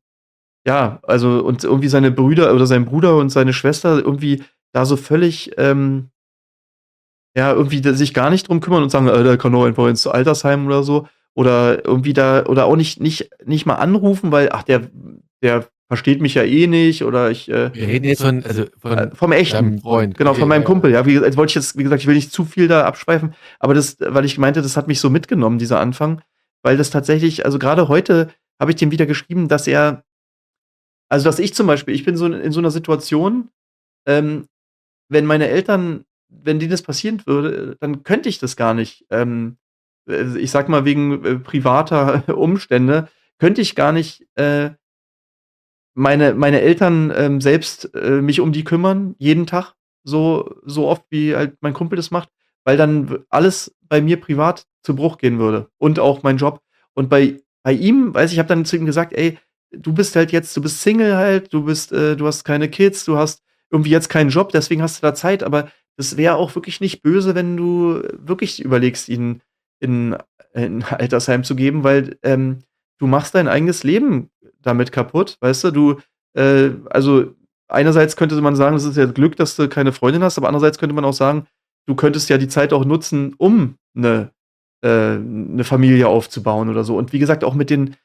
ja, 0.65 0.99
also 1.03 1.43
und 1.43 1.63
irgendwie 1.63 1.87
seine 1.87 2.11
Brüder 2.11 2.53
oder 2.53 2.65
sein 2.65 2.85
Bruder 2.85 3.17
und 3.17 3.29
seine 3.29 3.53
Schwester 3.53 3.97
irgendwie 3.99 4.43
da 4.73 4.85
so 4.85 4.97
völlig 4.97 5.57
ähm, 5.57 6.11
ja, 7.37 7.53
irgendwie 7.53 7.81
sich 7.93 8.13
gar 8.13 8.29
nicht 8.29 8.49
drum 8.49 8.59
kümmern 8.59 8.83
und 8.83 8.89
sagen, 8.89 9.07
äh, 9.07 9.23
der 9.23 9.37
kann 9.37 9.51
doch 9.51 9.65
einfach 9.65 9.87
ins 9.87 10.07
Altersheim 10.07 10.65
oder 10.65 10.83
so. 10.83 11.07
Oder 11.35 11.85
irgendwie 11.85 12.13
da, 12.13 12.45
oder 12.45 12.65
auch 12.65 12.75
nicht, 12.75 12.99
nicht, 12.99 13.29
nicht 13.45 13.67
mal 13.67 13.75
anrufen, 13.75 14.31
weil, 14.31 14.49
ach, 14.51 14.63
der, 14.63 14.89
der 15.43 15.67
versteht 15.87 16.19
mich 16.19 16.33
ja 16.33 16.43
eh 16.43 16.65
nicht 16.65 17.03
oder 17.03 17.29
ich. 17.29 17.47
Äh, 17.47 17.69
Wir 17.73 17.87
reden 17.87 18.05
jetzt 18.05 18.23
von, 18.23 18.43
also 18.43 18.65
von 18.79 18.97
äh, 18.97 19.11
vom 19.13 19.31
echten 19.31 19.79
Freund. 19.79 20.17
Genau, 20.17 20.33
von 20.33 20.49
meinem 20.49 20.63
Kumpel, 20.63 20.91
ja. 20.91 21.05
Wie 21.05 21.13
jetzt 21.13 21.37
wollte 21.37 21.51
ich 21.51 21.55
jetzt, 21.55 21.77
wie 21.77 21.83
gesagt, 21.83 22.01
ich 22.01 22.07
will 22.07 22.15
nicht 22.15 22.33
zu 22.33 22.43
viel 22.43 22.67
da 22.67 22.85
abschweifen, 22.85 23.35
aber 23.59 23.75
das, 23.75 23.97
weil 23.99 24.25
ich 24.25 24.39
meinte, 24.39 24.63
das 24.63 24.75
hat 24.75 24.87
mich 24.87 24.99
so 24.99 25.09
mitgenommen, 25.11 25.59
dieser 25.59 25.79
Anfang 25.79 26.21
weil 26.63 26.75
das 26.75 26.89
tatsächlich, 26.89 27.45
also 27.45 27.59
gerade 27.59 27.87
heute 27.87 28.29
habe 28.59 28.71
ich 28.71 28.77
dem 28.77 28.91
wieder 28.91 29.05
geschrieben, 29.05 29.47
dass 29.47 29.67
er, 29.67 30.03
also 31.09 31.23
dass 31.23 31.39
ich 31.39 31.53
zum 31.53 31.67
Beispiel, 31.67 31.95
ich 31.95 32.03
bin 32.03 32.17
so 32.17 32.25
in 32.25 32.51
so 32.51 32.59
einer 32.59 32.71
Situation, 32.71 33.49
ähm, 34.05 34.47
wenn 35.09 35.25
meine 35.25 35.47
Eltern, 35.47 36.03
wenn 36.29 36.59
denen 36.59 36.71
das 36.71 36.81
passieren 36.81 37.21
würde, 37.25 37.77
dann 37.79 38.03
könnte 38.03 38.29
ich 38.29 38.39
das 38.39 38.55
gar 38.55 38.73
nicht. 38.73 39.05
Ähm, 39.09 39.57
äh, 40.07 40.37
ich 40.37 40.51
sag 40.51 40.69
mal 40.69 40.85
wegen 40.85 41.25
äh, 41.25 41.35
privater 41.39 42.23
Umstände 42.37 43.07
könnte 43.39 43.61
ich 43.61 43.75
gar 43.75 43.91
nicht 43.91 44.27
äh, 44.35 44.71
meine 45.93 46.33
meine 46.33 46.61
Eltern 46.61 47.13
ähm, 47.15 47.41
selbst 47.41 47.93
äh, 47.95 48.21
mich 48.21 48.39
um 48.39 48.51
die 48.51 48.63
kümmern 48.63 49.15
jeden 49.19 49.45
Tag 49.47 49.73
so 50.03 50.55
so 50.65 50.87
oft 50.87 51.05
wie 51.09 51.35
halt 51.35 51.57
mein 51.61 51.73
Kumpel 51.73 51.97
das 51.97 52.11
macht, 52.11 52.29
weil 52.63 52.77
dann 52.77 53.25
alles 53.29 53.75
bei 53.81 54.01
mir 54.01 54.19
privat 54.19 54.65
zu 54.83 54.95
Bruch 54.95 55.17
gehen 55.17 55.39
würde 55.39 55.69
und 55.77 55.99
auch 55.99 56.23
mein 56.23 56.37
Job. 56.37 56.61
Und 56.93 57.09
bei, 57.09 57.41
bei 57.63 57.73
ihm, 57.73 58.13
weiß 58.13 58.31
ich, 58.31 58.35
ich 58.35 58.39
habe 58.39 58.49
dann 58.49 58.65
zu 58.65 58.75
ihm 58.75 58.85
gesagt, 58.85 59.13
ey, 59.13 59.37
du 59.71 59.93
bist 59.93 60.15
halt 60.15 60.31
jetzt, 60.31 60.55
du 60.55 60.61
bist 60.61 60.81
Single 60.81 61.15
halt, 61.15 61.53
du 61.53 61.65
bist, 61.65 61.91
äh, 61.91 62.15
du 62.15 62.25
hast 62.25 62.43
keine 62.43 62.69
Kids, 62.69 63.05
du 63.05 63.17
hast 63.17 63.43
irgendwie 63.69 63.91
jetzt 63.91 64.09
keinen 64.09 64.29
Job, 64.29 64.51
deswegen 64.51 64.81
hast 64.81 64.97
du 64.97 65.01
da 65.01 65.13
Zeit, 65.13 65.43
aber 65.43 65.69
das 65.97 66.17
wäre 66.17 66.35
auch 66.35 66.55
wirklich 66.55 66.79
nicht 66.79 67.01
böse, 67.01 67.35
wenn 67.35 67.57
du 67.57 68.01
wirklich 68.13 68.63
überlegst, 68.63 69.09
ihn 69.09 69.41
in, 69.79 70.15
in 70.53 70.83
Altersheim 70.89 71.43
zu 71.43 71.55
geben, 71.55 71.83
weil 71.83 72.17
ähm, 72.23 72.59
du 72.99 73.07
machst 73.07 73.35
dein 73.35 73.47
eigenes 73.47 73.83
Leben 73.83 74.29
damit 74.61 74.91
kaputt, 74.91 75.37
weißt 75.41 75.65
du, 75.65 75.71
du, 75.71 75.95
äh, 76.33 76.71
also 76.89 77.33
einerseits 77.67 78.15
könnte 78.15 78.39
man 78.41 78.55
sagen, 78.55 78.75
es 78.75 78.85
ist 78.85 78.97
ja 78.97 79.05
Glück, 79.05 79.35
dass 79.35 79.55
du 79.55 79.67
keine 79.67 79.91
Freundin 79.91 80.23
hast, 80.23 80.37
aber 80.37 80.47
andererseits 80.47 80.77
könnte 80.77 80.95
man 80.95 81.05
auch 81.05 81.13
sagen, 81.13 81.47
du 81.87 81.95
könntest 81.95 82.29
ja 82.29 82.37
die 82.37 82.47
Zeit 82.47 82.73
auch 82.73 82.85
nutzen, 82.85 83.33
um 83.37 83.75
eine 83.95 84.31
äh, 84.83 85.17
'ne 85.17 85.63
Familie 85.63 86.07
aufzubauen 86.07 86.69
oder 86.69 86.83
so. 86.83 86.97
Und 86.97 87.13
wie 87.13 87.19
gesagt, 87.19 87.43
auch 87.43 87.55
mit 87.55 87.69
den 87.69 87.95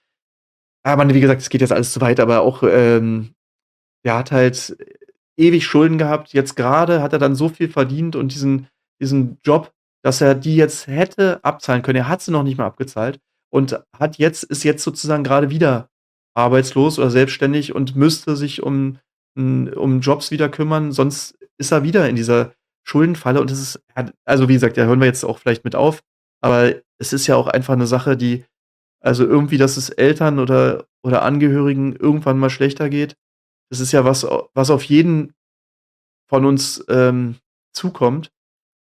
ah, 0.85 0.97
Mann, 0.97 1.13
wie 1.15 1.21
gesagt, 1.21 1.41
es 1.41 1.51
geht 1.51 1.61
jetzt 1.61 1.73
alles 1.73 1.93
zu 1.93 2.01
weit, 2.01 2.21
aber 2.21 2.41
auch, 2.41 2.63
ähm, 2.65 3.35
der 4.05 4.19
hat 4.19 4.33
halt 4.33 4.77
ewig 5.37 5.65
Schulden 5.65 5.99
gehabt. 5.99 6.33
Jetzt 6.33 6.57
gerade 6.57 7.03
hat 7.03 7.13
er 7.13 7.19
dann 7.19 7.35
so 7.35 7.49
viel 7.49 7.69
verdient 7.69 8.17
und 8.17 8.35
diesen 8.35 8.69
diesen 9.01 9.39
Job, 9.43 9.73
dass 10.05 10.21
er 10.21 10.35
die 10.35 10.57
jetzt 10.57 10.87
hätte 10.87 11.41
abzahlen 11.45 11.83
können. 11.83 11.99
Er 11.99 12.09
hat 12.09 12.23
sie 12.23 12.31
noch 12.31 12.45
nicht 12.45 12.59
mal 12.59 12.67
abgezahlt 12.67 13.21
und 13.51 13.81
hat 13.99 14.17
jetzt 14.19 14.45
ist 14.45 14.63
jetzt 14.65 14.85
sozusagen 14.85 15.25
gerade 15.25 15.51
wieder 15.51 15.89
arbeitslos 16.35 16.99
oder 16.99 17.11
selbstständig 17.11 17.75
und 17.75 17.97
müsste 17.97 18.37
sich 18.37 18.63
um 18.63 18.99
um 19.37 20.01
Jobs 20.01 20.31
wieder 20.31 20.49
kümmern, 20.51 20.93
sonst 20.93 21.39
ist 21.59 21.73
er 21.73 21.85
wieder 21.85 22.09
in 22.09 22.17
dieser 22.17 22.53
Schuldenfalle 22.85 23.41
und 23.41 23.51
das 23.51 23.61
ist 23.61 23.83
also, 24.25 24.49
wie 24.49 24.55
gesagt, 24.55 24.77
da 24.77 24.85
hören 24.85 25.01
wir 25.01 25.07
jetzt 25.07 25.25
auch 25.25 25.39
vielleicht 25.39 25.65
mit 25.65 25.75
auf. 25.75 26.03
Aber 26.43 26.75
es 26.99 27.13
ist 27.13 27.27
ja 27.27 27.37
auch 27.37 27.47
einfach 27.47 27.75
eine 27.75 27.87
Sache, 27.87 28.17
die 28.17 28.45
Also, 29.01 29.27
irgendwie, 29.27 29.59
dass 29.59 29.77
es 29.77 29.91
Eltern 29.91 30.39
oder 30.39 30.87
oder 31.05 31.23
Angehörigen 31.23 31.97
irgendwann 31.97 32.39
mal 32.39 32.51
schlechter 32.51 32.89
geht. 32.89 33.17
Das 33.73 33.81
ist 33.81 33.93
ja 33.93 34.05
was 34.05 34.27
was 34.53 34.69
auf 34.71 34.85
jeden 34.85 35.33
von 36.29 36.47
uns, 36.47 36.85
ähm, 36.89 37.37
zukommt 37.75 38.33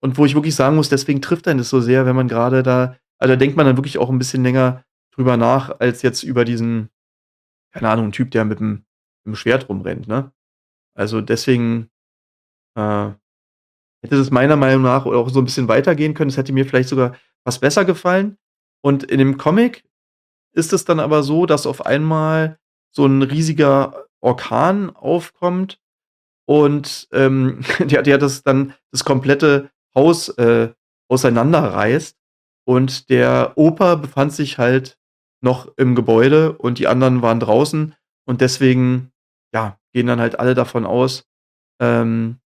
und 0.01 0.17
wo 0.17 0.25
ich 0.25 0.35
wirklich 0.35 0.55
sagen 0.55 0.75
muss, 0.77 0.89
deswegen 0.89 1.21
trifft 1.21 1.47
einen 1.47 1.59
das 1.59 1.69
so 1.69 1.81
sehr, 1.81 2.05
wenn 2.05 2.15
man 2.15 2.27
grade 2.29 2.63
da 2.63 2.97
also, 3.19 3.33
da 3.33 3.37
denkt 3.37 3.57
man 3.57 3.65
dann 3.67 3.77
wirklich 3.77 3.97
auch 3.99 4.09
'n 4.11 4.19
bisschen 4.19 4.43
länger 4.43 4.83
drüber 5.15 5.37
nach, 5.37 5.79
als 5.79 6.01
jetzt 6.03 6.23
über 6.23 6.45
diesen, 6.45 6.89
keine 7.73 7.89
Ahnung, 7.89 8.11
Typ, 8.13 8.31
der 8.31 8.45
mit'm 8.45 8.83
mit'm 9.27 9.35
Schwert 9.35 9.69
rumrennt, 9.69 10.07
ne? 10.07 10.31
Also, 10.95 11.21
deswegen, 11.21 11.89
äh, 12.77 13.09
hätte 14.03 14.17
das 14.17 14.31
meiner 14.31 14.57
Meinung 14.57 14.83
nach 14.83 15.05
auch 15.07 15.29
so 15.29 15.39
'n 15.41 15.45
bisschen 15.45 15.67
weitergehen 15.69 16.13
können. 16.15 16.29
Es 16.31 16.37
hätte 16.37 16.53
mir 16.53 16.65
vielleicht 16.65 16.89
sogar 16.89 17.15
fast 17.45 17.61
besser 17.61 17.85
gefallen. 17.85 18.37
Und 18.83 19.03
in 19.05 19.19
dem 19.19 19.37
Comic 19.37 19.83
ist 20.53 20.73
es 20.73 20.85
dann 20.85 20.99
aber 21.01 21.23
so, 21.23 21.45
dass 21.47 21.67
auf 21.67 21.85
einmal 21.85 22.59
so 22.91 23.05
'n 23.05 23.23
riesiger 23.23 24.05
Orkan 24.25 24.95
aufkommt 24.95 25.79
und, 26.47 27.07
ähm, 27.11 27.61
der 27.79 28.01
der 28.01 28.17
das 28.17 28.43
dann 28.43 28.73
das 28.91 29.05
komplette 29.05 29.71
Haus, 29.95 30.29
äh, 30.29 30.73
auseinanderreißt. 31.09 32.17
Und 32.67 33.09
der 33.09 33.53
Opa 33.55 33.95
befand 33.95 34.33
sich 34.33 34.57
halt 34.57 34.97
noch 35.41 35.71
im 35.77 35.95
Gebäude 35.95 36.53
und 36.53 36.79
die 36.79 36.87
anderen 36.87 37.21
waren 37.21 37.39
draußen. 37.39 37.95
Und 38.25 38.41
deswegen, 38.41 39.11
ja, 39.53 39.79
gehen 39.93 40.07
dann 40.07 40.19
halt 40.19 40.39
alle 40.39 40.55
davon 40.55 40.85
aus, 40.85 41.25
ähm 41.79 42.39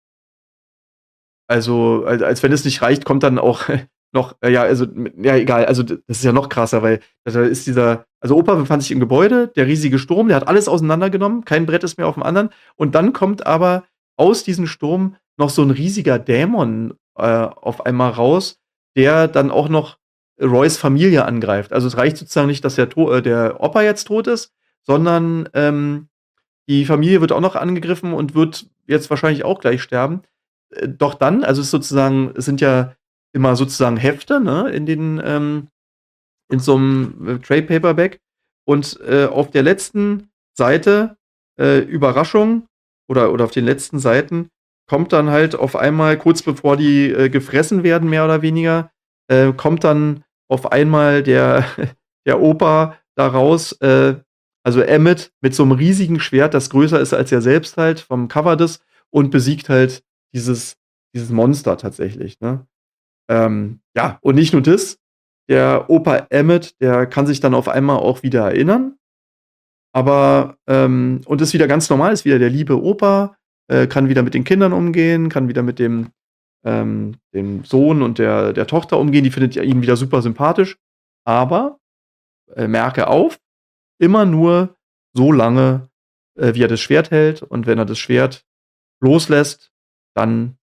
also, 1.49 2.05
al 2.05 2.25
als 2.25 2.43
wenn 2.43 2.53
es 2.53 2.65
nicht 2.65 2.83
reicht, 2.83 3.05
kommt 3.05 3.23
dann 3.23 3.39
auch 3.39 3.69
noch 4.17 4.35
äh, 4.41 4.51
ja, 4.51 4.63
also, 4.63 4.87
ja, 5.23 5.37
egal. 5.37 5.67
Also, 5.67 5.83
das 5.85 6.01
ist 6.09 6.25
ja 6.25 6.33
noch 6.33 6.49
krasser, 6.49 6.83
weil 6.83 7.01
da 7.25 7.43
ist 7.43 7.67
dieser 7.67 8.07
also, 8.21 8.37
Opa 8.37 8.55
befand 8.57 8.83
sich 8.83 8.91
im 8.91 8.99
Gebäude, 9.01 9.49
der 9.49 9.67
riesige 9.67 9.99
Sturm, 10.01 10.29
der 10.29 10.37
hat 10.39 10.49
alles 10.49 10.67
auseinandergenommen, 10.69 11.45
kein 11.45 11.67
Brett 11.67 11.85
ist 11.85 11.99
mehr 11.99 12.09
aufm 12.09 12.23
anderen. 12.25 12.51
Und 12.75 12.95
dann 12.97 13.13
kommt 13.13 13.47
aber 13.47 13.85
aus 14.17 14.43
diesem 14.43 14.67
Sturm 14.67 15.17
noch 15.37 15.51
so 15.51 15.63
'n 15.63 15.71
riesiger 15.71 16.19
Dämon, 16.19 16.95
äh, 17.17 17.23
auf 17.23 17.87
einmal 17.87 18.11
raus, 18.11 18.59
der 18.97 19.29
dann 19.29 19.51
auch 19.53 19.69
noch 19.69 19.99
Roys 20.43 20.77
Familie 20.77 21.25
angreift. 21.25 21.73
Also, 21.73 21.87
es 21.89 21.97
reicht 21.97 22.17
sozusagen 22.17 22.49
nicht, 22.49 22.65
dass 22.65 22.75
der 22.77 22.89
äh, 22.97 23.23
der 23.23 23.61
Opa 23.63 23.83
jetzt 23.83 24.05
tot 24.07 24.27
ist, 24.27 24.53
sondern, 24.83 25.49
ähm, 25.55 26.09
die 26.69 26.85
Familie 26.85 27.21
wird 27.21 27.33
auch 27.33 27.41
noch 27.41 27.57
angegriffen 27.57 28.13
und 28.13 28.35
wird 28.35 28.67
jetzt 28.89 29.11
wahrscheinlich 29.11 29.45
auch 29.45 29.61
gleich 29.61 29.83
sterben. 29.83 30.23
Äh, 30.71 30.89
doch 30.89 31.15
dann 31.15 31.45
also, 31.45 31.61
es 31.61 31.69
ist 31.69 31.73
sozusagen 31.73 32.33
es 32.37 32.45
sind 32.47 32.61
ja 32.61 32.95
immer 33.35 33.57
sozusagen 33.57 33.97
Hefte, 33.99 34.41
ne, 34.41 34.71
in 34.71 34.87
den, 34.87 35.21
ähm 35.25 35.69
in 36.51 36.61
so 36.61 36.79
'nem, 36.79 37.29
äh, 37.29 37.39
Trade 37.41 37.63
Paperback. 37.65 38.21
Und, 38.67 39.01
äh, 39.09 39.27
auf 39.27 39.51
der 39.53 39.63
letzten 39.65 40.31
Seite, 40.59 41.17
äh, 41.61 41.81
Überraschung 41.81 42.67
oder 43.11 43.33
oder 43.33 43.45
auf 43.47 43.53
den 43.53 43.65
letzten 43.67 43.99
Seiten 44.01 44.49
kommt 44.89 45.13
dann 45.15 45.31
halt 45.31 45.57
auf 45.57 45.77
einmal 45.77 46.19
kurz 46.19 46.43
bevor 46.43 46.77
die, 46.79 47.11
äh, 47.11 47.31
gefressen 47.31 47.83
werden, 47.85 48.11
mehr 48.11 48.25
oder 48.27 48.43
weniger, 48.43 48.91
äh, 49.29 49.53
kommt 49.55 49.85
dann 49.85 50.25
auf 50.51 50.73
einmal 50.73 51.23
der 51.25 51.65
der 52.27 52.41
Opa 52.43 52.97
da 53.17 53.29
raus, 53.29 53.73
äh, 53.83 54.17
also, 54.65 54.81
Emmett 54.83 55.33
mit 55.43 55.55
so 55.57 55.65
'nem 55.67 55.73
riesigen 55.79 56.21
Schwert, 56.21 56.55
das 56.55 56.71
größer 56.71 57.01
ist 57.01 57.15
als 57.15 57.33
er 57.33 57.43
selbst 57.43 57.77
halt 57.79 58.01
vom 58.01 58.29
Cover-Diss 58.29 58.81
und 59.11 59.31
besiegt 59.33 59.69
halt 59.71 60.05
dieses 60.35 60.77
dieses 61.15 61.31
Monster 61.31 61.79
tatsächlich, 61.79 62.41
ne? 62.41 62.67
Ähm, 63.29 63.81
ja, 63.97 64.19
und 64.23 64.35
nicht 64.35 64.53
nur 64.53 64.63
das, 64.63 64.99
der 65.49 65.89
Opa 65.91 66.27
Emmett, 66.31 66.81
der 66.81 67.07
kann 67.07 67.27
sich 67.27 67.41
dann 67.41 67.55
auf 67.55 67.69
einmal 67.69 67.97
auch 67.97 68.23
wieder 68.23 68.47
erinnern. 68.47 68.97
Aber, 69.93 70.59
ähm 70.67 71.23
und 71.27 71.41
ist 71.41 71.55
wieder 71.55 71.69
ganz 71.69 71.89
normal, 71.89 72.13
ist 72.13 72.25
wieder 72.25 72.39
der 72.39 72.51
liebe 72.51 72.83
Opa, 72.83 73.37
äh, 73.69 73.87
kann 73.87 74.09
wieder 74.09 74.23
mit 74.23 74.35
den 74.35 74.45
Kindern 74.45 74.73
umgehen, 74.73 75.29
kann 75.29 75.49
wieder 75.49 75.63
mit 75.63 75.79
dem 75.79 76.11
ähm, 76.65 77.17
dem 77.33 77.65
Sohn 77.65 78.03
und 78.03 78.19
der 78.19 78.53
der 78.53 78.67
Tochter 78.67 78.99
umgehen. 78.99 79.25
Die 79.25 79.31
findet 79.31 79.57
ihn 79.57 79.83
wieder 79.83 79.97
super 79.97 80.21
sympathisch. 80.23 80.77
Aber, 81.25 81.81
äh, 82.55 82.69
merke 82.69 83.09
auf, 83.09 83.41
immer 83.99 84.25
nur 84.25 84.77
so 85.15 85.33
lange, 85.33 85.89
äh, 86.39 86.55
wie 86.55 86.63
er 86.63 86.69
das 86.69 86.81
Schwert 86.81 87.11
hält. 87.11 87.43
Und 87.43 87.67
wenn 87.67 87.79
er 87.79 87.85
das 87.85 87.99
Schwert 87.99 88.47
loslässt, 89.01 89.73
dann, 90.15 90.59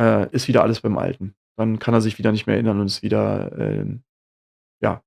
äh, 0.00 0.28
ist 0.30 0.48
wieder 0.48 0.62
alles 0.62 0.80
beim 0.80 0.98
Alten. 0.98 1.34
Dann 1.58 1.78
kann 1.78 1.94
er 1.94 2.00
sich 2.00 2.18
wieder 2.18 2.32
nicht 2.32 2.46
mehr 2.46 2.56
erinnern 2.56 2.80
und 2.80 2.86
ist 2.86 3.02
wieder, 3.02 3.52
ähm, 3.58 4.02
ja, 4.82 5.02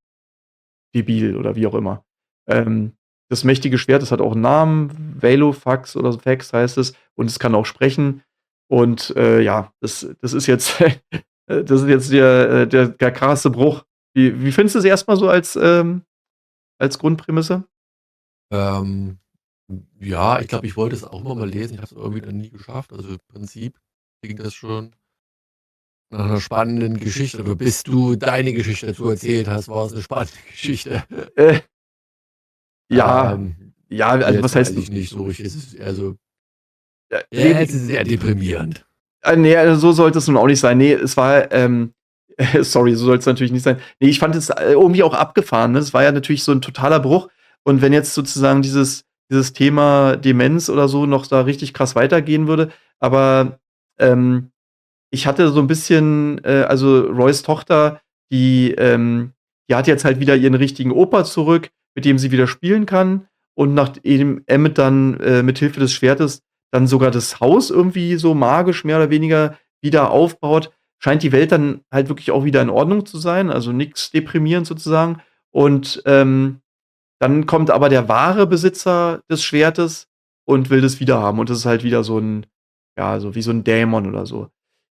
debil 0.95 1.35
oder 1.37 1.55
wie 1.55 1.67
auch 1.67 1.75
immer. 1.75 2.03
Ähm, 2.47 2.93
das 3.29 3.43
mächtige 3.43 3.77
Schwert, 3.77 4.01
das 4.01 4.11
hat 4.11 4.21
auch 4.21 4.33
'n 4.35 4.41
Namen, 4.41 5.15
Valofax 5.21 5.95
oder 5.95 6.13
Fax 6.13 6.53
heißt 6.53 6.77
es 6.77 6.93
und 7.15 7.27
es 7.27 7.39
kann 7.39 7.55
auch 7.55 7.65
sprechen. 7.65 8.21
Und, 8.69 9.15
äh, 9.15 9.41
ja, 9.41 9.73
das 9.81 10.07
das 10.21 10.33
ist 10.33 10.47
jetzt 10.47 10.79
äh, 11.47 11.63
das 11.63 11.81
ist 11.81 11.87
jetzt 11.89 12.11
der 12.11 12.49
äh, 12.51 12.67
der 12.67 12.89
der 12.89 13.11
krasse 13.11 13.49
Bruch. 13.49 13.83
Wie 14.15 14.41
wie 14.43 14.51
findest 14.51 14.75
du's 14.75 14.85
erst 14.85 15.07
mal 15.07 15.17
so 15.17 15.27
als, 15.29 15.55
ähm 15.55 16.03
als 16.79 16.99
Grundprämisse? 16.99 17.65
Ähm, 18.51 19.19
ja, 19.99 20.39
ich 20.41 20.47
glaube, 20.47 20.67
ich 20.67 20.77
wollte 20.77 20.95
es 20.95 21.03
auch 21.03 21.21
immer 21.21 21.35
mal 21.35 21.49
lesen. 21.49 21.73
Ich 21.75 21.79
habe 21.81 21.87
es 21.87 21.91
irgendwie 21.93 22.21
dann 22.21 22.37
nie 22.37 22.49
geschafft. 22.51 22.93
Also, 22.93 23.09
im 23.09 23.19
Prinzip 23.29 23.79
klingt 24.23 24.39
das 24.39 24.53
schon 24.53 24.95
nach 26.17 26.27
'ner 26.27 26.41
spannenden 26.41 26.99
Geschichte. 26.99 27.39
Aber 27.39 27.55
bis 27.55 27.83
du 27.83 28.15
deine 28.15 28.53
Geschichte 28.53 28.87
dazu 28.87 29.09
erzählt 29.09 29.47
hast, 29.47 29.67
war's 29.67 29.93
'ne 29.93 30.01
spannende 30.01 30.33
Geschichte. 30.51 31.03
Äh. 31.35 31.59
Ja, 32.91 33.33
Ähm, 33.33 33.73
ja, 33.89 34.09
also, 34.09 34.43
was 34.43 34.55
heißt 34.55 34.77
ich 34.77 34.89
nicht 34.91 35.09
so 35.11 35.23
richtig. 35.23 35.47
Es 35.47 35.55
ist 35.55 35.73
eher 35.73 35.93
so 35.95 36.15
Ja, 37.11 37.19
ja, 37.33 37.59
es 37.61 37.73
ist 37.73 37.87
sehr 37.87 38.03
deprimierend. 38.03 38.85
Ah, 39.23 39.35
ne, 39.35 39.57
also, 39.57 39.75
so 39.79 39.91
sollte 39.93 40.19
es 40.19 40.27
nun 40.27 40.37
auch 40.37 40.47
nicht 40.47 40.59
sein. 40.59 40.77
Ne, 40.77 40.93
es 40.93 41.17
war, 41.17 41.51
ähm 41.51 41.93
sorry, 42.61 42.95
so 42.95 43.05
soll's 43.05 43.25
natürlich 43.25 43.53
nicht 43.53 43.63
sein. 43.63 43.77
Ne, 44.01 44.09
ich 44.09 44.19
fand 44.19 44.35
es, 44.35 44.49
äh, 44.49 44.71
irgendwie 44.73 45.03
auch 45.03 45.13
abgefahren, 45.13 45.73
ne? 45.73 45.79
Es 45.79 45.93
war 45.93 46.03
ja 46.03 46.11
natürlich 46.11 46.43
so 46.43 46.51
'n 46.51 46.61
totaler 46.61 46.99
Bruch. 46.99 47.29
Und 47.63 47.81
wenn 47.81 47.93
jetzt 47.93 48.13
sozusagen 48.13 48.61
dieses 48.61 49.05
dieses 49.31 49.53
Thema 49.53 50.17
Demenz 50.17 50.69
oder 50.69 50.87
so 50.89 51.05
noch 51.07 51.27
da 51.27 51.41
richtig 51.41 51.73
krass 51.73 51.95
weitergehen 51.95 52.47
würde 52.47 52.71
aber, 52.99 53.59
ähm, 53.99 54.51
ich 55.15 55.27
hatte 55.27 55.49
so 55.51 55.59
'n 55.61 55.67
bisschen 55.67 56.41
äh, 56.45 56.65
also, 56.69 57.01
Roys 57.07 57.43
Tochter, 57.43 58.01
die, 58.31 58.73
ähm 58.77 59.33
die 59.69 59.75
hat 59.75 59.87
jetzt 59.87 60.05
halt 60.05 60.19
wieder 60.19 60.35
ihren 60.35 60.55
richtigen 60.55 60.91
Opa 60.91 61.23
zurück, 61.25 61.71
mit 61.95 62.05
dem 62.05 62.19
sie 62.19 62.31
wieder 62.31 62.47
spielen 62.47 62.85
kann. 62.85 63.27
Und 63.55 63.73
nachdem 63.75 64.43
Emmett 64.47 64.77
dann, 64.77 65.19
äh, 65.21 65.43
mit 65.43 65.59
Hilfe 65.59 65.79
des 65.79 65.93
Schwertes 65.93 66.43
dann 66.71 66.87
sogar 66.87 67.11
das 67.11 67.39
Haus 67.39 67.71
irgendwie 67.71 68.17
so 68.17 68.35
magisch 68.35 68.83
mehr 68.85 68.97
oder 68.97 69.09
weniger 69.11 69.57
wieder 69.81 70.11
aufbaut, 70.11 70.71
scheint 70.99 71.23
die 71.23 71.31
Welt 71.31 71.51
dann 71.53 71.81
halt 71.91 72.09
wirklich 72.09 72.31
auch 72.31 72.45
wieder 72.45 72.61
in 72.61 72.69
Ordnung 72.69 73.05
zu 73.07 73.17
sein, 73.19 73.49
also, 73.51 73.71
nix 73.73 74.11
deprimierend 74.11 74.67
sozusagen. 74.67 75.21
Und, 75.51 76.03
ähm, 76.05 76.61
dann 77.21 77.45
kommt 77.47 77.71
aber 77.71 77.89
der 77.89 78.09
wahre 78.09 78.47
Besitzer 78.47 79.21
des 79.31 79.43
Schwertes 79.43 80.07
und 80.47 80.69
will 80.71 80.81
das 80.81 80.99
wiederhaben. 81.01 81.39
Und 81.39 81.49
das 81.51 81.59
ist 81.59 81.65
halt 81.67 81.83
wieder 81.85 82.03
so 82.05 82.19
'n 82.19 82.45
ja, 82.99 83.19
so 83.21 83.35
wie 83.35 83.43
so 83.43 83.51
'n 83.51 83.63
Dämon 83.65 84.07
oder 84.09 84.25
so. 84.27 84.49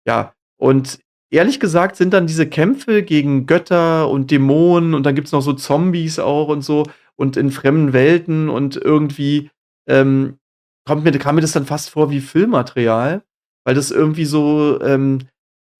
Ja, 0.06 0.34
und 0.58 1.00
ehrlich 1.30 1.60
gesagt 1.60 1.96
sind 1.96 2.12
dann 2.12 2.26
diese 2.26 2.46
Kämpfe 2.46 3.02
gegen 3.02 3.46
Götter 3.46 4.08
und 4.08 4.30
Dämonen 4.30 4.94
und 4.94 5.04
dann 5.04 5.14
gibt's 5.14 5.32
noch 5.32 5.42
so 5.42 5.52
Zombies 5.52 6.18
auch 6.18 6.48
und 6.48 6.62
so 6.62 6.84
und 7.16 7.36
in 7.36 7.50
fremden 7.50 7.92
Welten 7.92 8.48
und 8.48 8.76
irgendwie, 8.76 9.50
ähm, 9.86 10.38
kommt 10.86 11.04
mir 11.04 11.12
kam 11.18 11.36
mir 11.36 11.40
das 11.42 11.52
dann 11.52 11.66
fast 11.66 11.90
vor 11.90 12.10
wie 12.10 12.20
Füllmaterial, 12.20 13.22
weil 13.64 13.74
das 13.74 13.90
irgendwie 13.90 14.24
so, 14.24 14.80
ähm, 14.80 15.28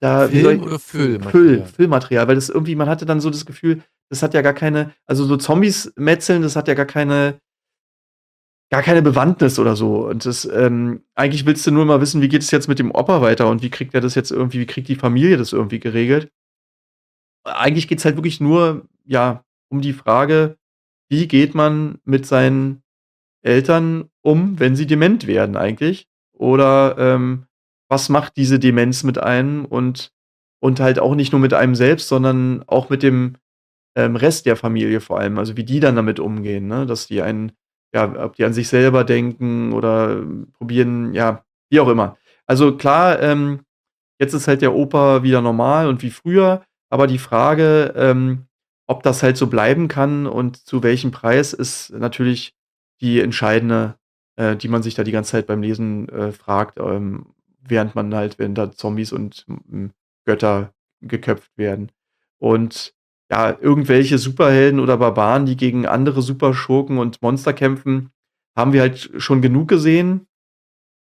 da 0.00 0.28
Film 0.28 0.60
ich 0.60 0.62
oder 0.62 0.78
Füll 0.78 1.20
Füllmaterial? 1.20 1.66
Füllmaterial, 1.66 2.28
weil 2.28 2.34
das 2.34 2.48
irgendwie 2.48 2.74
man 2.74 2.88
hatte 2.88 3.06
dann 3.06 3.20
so 3.20 3.30
das 3.30 3.44
Gefühl, 3.46 3.82
das 4.10 4.22
hat 4.22 4.34
ja 4.34 4.42
gar 4.42 4.54
keine 4.54 4.92
also, 5.06 5.24
so 5.24 5.36
Zombies 5.36 5.92
metzeln, 5.96 6.42
das 6.42 6.56
hat 6.56 6.68
ja 6.68 6.74
gar 6.74 6.86
keine 6.86 7.40
gar 8.70 8.82
keine 8.82 9.02
Bewandtnis 9.02 9.58
oder 9.58 9.76
so. 9.76 10.06
Und 10.06 10.26
das, 10.26 10.44
ähm 10.44 11.02
eigentlich 11.14 11.46
willst 11.46 11.66
du 11.66 11.70
nur 11.72 11.84
mal 11.84 12.00
wissen, 12.00 12.22
wie 12.22 12.28
geht 12.28 12.42
es 12.42 12.50
jetzt 12.50 12.68
mit 12.68 12.78
dem 12.78 12.92
Opa 12.92 13.20
weiter 13.20 13.48
und 13.48 13.62
wie 13.62 13.70
kriegt 13.70 13.94
er 13.94 14.00
das 14.00 14.14
jetzt 14.14 14.30
irgendwie 14.30 14.60
wie 14.60 14.66
kriegt 14.66 14.88
die 14.88 14.96
Familie 14.96 15.36
das 15.36 15.52
irgendwie 15.52 15.80
geregelt? 15.80 16.30
Eigentlich 17.44 17.88
geht's 17.88 18.04
halt 18.04 18.16
wirklich 18.16 18.40
nur, 18.40 18.86
ja, 19.04 19.44
um 19.70 19.80
die 19.80 19.92
Frage: 19.92 20.56
Wie 21.08 21.26
geht 21.28 21.54
man 21.54 21.98
mit 22.04 22.26
seinen 22.26 22.82
Eltern 23.42 24.10
um, 24.22 24.58
wenn 24.58 24.76
sie 24.76 24.86
dement 24.86 25.26
werden 25.26 25.56
eigentlich? 25.56 26.06
Oder, 26.32 26.96
ähm, 26.98 27.46
was 27.88 28.08
macht 28.08 28.36
diese 28.36 28.58
Demenz 28.58 29.02
mit 29.04 29.18
einem? 29.18 29.64
Und 29.64 30.12
und 30.62 30.80
halt 30.80 30.98
auch 30.98 31.14
nicht 31.14 31.32
nur 31.32 31.40
mit 31.40 31.54
einem 31.54 31.74
selbst, 31.74 32.08
sondern 32.08 32.62
auch 32.66 32.90
mit 32.90 33.02
dem, 33.02 33.36
ähm, 33.96 34.16
Rest 34.16 34.46
der 34.46 34.56
Familie 34.56 35.00
vor 35.00 35.18
allem. 35.18 35.38
Also, 35.38 35.56
wie 35.56 35.64
die 35.64 35.80
dann 35.80 35.96
damit 35.96 36.20
umgehen, 36.20 36.66
ne? 36.68 36.86
Dass 36.86 37.06
die 37.06 37.22
einen 37.22 37.52
ja, 37.92 38.24
ob 38.24 38.36
die 38.36 38.44
an 38.44 38.52
sich 38.52 38.68
selber 38.68 39.04
denken 39.04 39.72
oder 39.72 40.22
probieren 40.58 41.12
ja, 41.14 41.44
wie 41.70 41.80
auch 41.80 41.88
immer. 41.88 42.16
Also, 42.46 42.76
klar, 42.76 43.20
ähm, 43.22 43.60
jetzt 44.18 44.34
ist 44.34 44.48
halt 44.48 44.62
der 44.62 44.74
Opa 44.74 45.22
wieder 45.22 45.40
normal 45.40 45.88
und 45.88 46.02
wie 46.02 46.10
früher, 46.10 46.64
aber 46.90 47.06
die 47.06 47.18
Frage, 47.18 47.92
ähm, 47.96 48.46
ob 48.86 49.02
das 49.02 49.22
halt 49.22 49.36
so 49.36 49.46
bleiben 49.46 49.88
kann 49.88 50.26
und 50.26 50.56
zu 50.56 50.82
welchem 50.82 51.12
Preis, 51.12 51.52
ist 51.52 51.90
natürlich 51.90 52.54
die 53.00 53.20
entscheidende, 53.20 53.96
äh, 54.36 54.56
die 54.56 54.68
man 54.68 54.82
sich 54.82 54.94
da 54.94 55.04
die 55.04 55.12
ganze 55.12 55.32
Zeit 55.32 55.46
beim 55.46 55.62
Lesen, 55.62 56.08
äh, 56.08 56.32
fragt, 56.32 56.78
ähm, 56.80 57.34
während 57.60 57.94
man 57.94 58.14
halt 58.14 58.38
wenn 58.38 58.54
da 58.54 58.72
Zombies 58.72 59.12
und, 59.12 59.46
hm, 59.46 59.92
Götter 60.26 60.72
geköpft 61.00 61.56
werden. 61.56 61.92
Und 62.38 62.94
ja, 63.30 63.56
irgendwelche 63.60 64.18
Superhelden 64.18 64.80
oder 64.80 64.96
Barbaren, 64.98 65.46
die 65.46 65.56
gegen 65.56 65.86
andere 65.86 66.22
Superschurken 66.22 66.98
und 66.98 67.22
Monster 67.22 67.52
kämpfen, 67.52 68.10
haben 68.56 68.72
wir 68.72 68.80
halt 68.82 69.10
schon 69.18 69.42
genug 69.42 69.68
gesehen. 69.68 70.26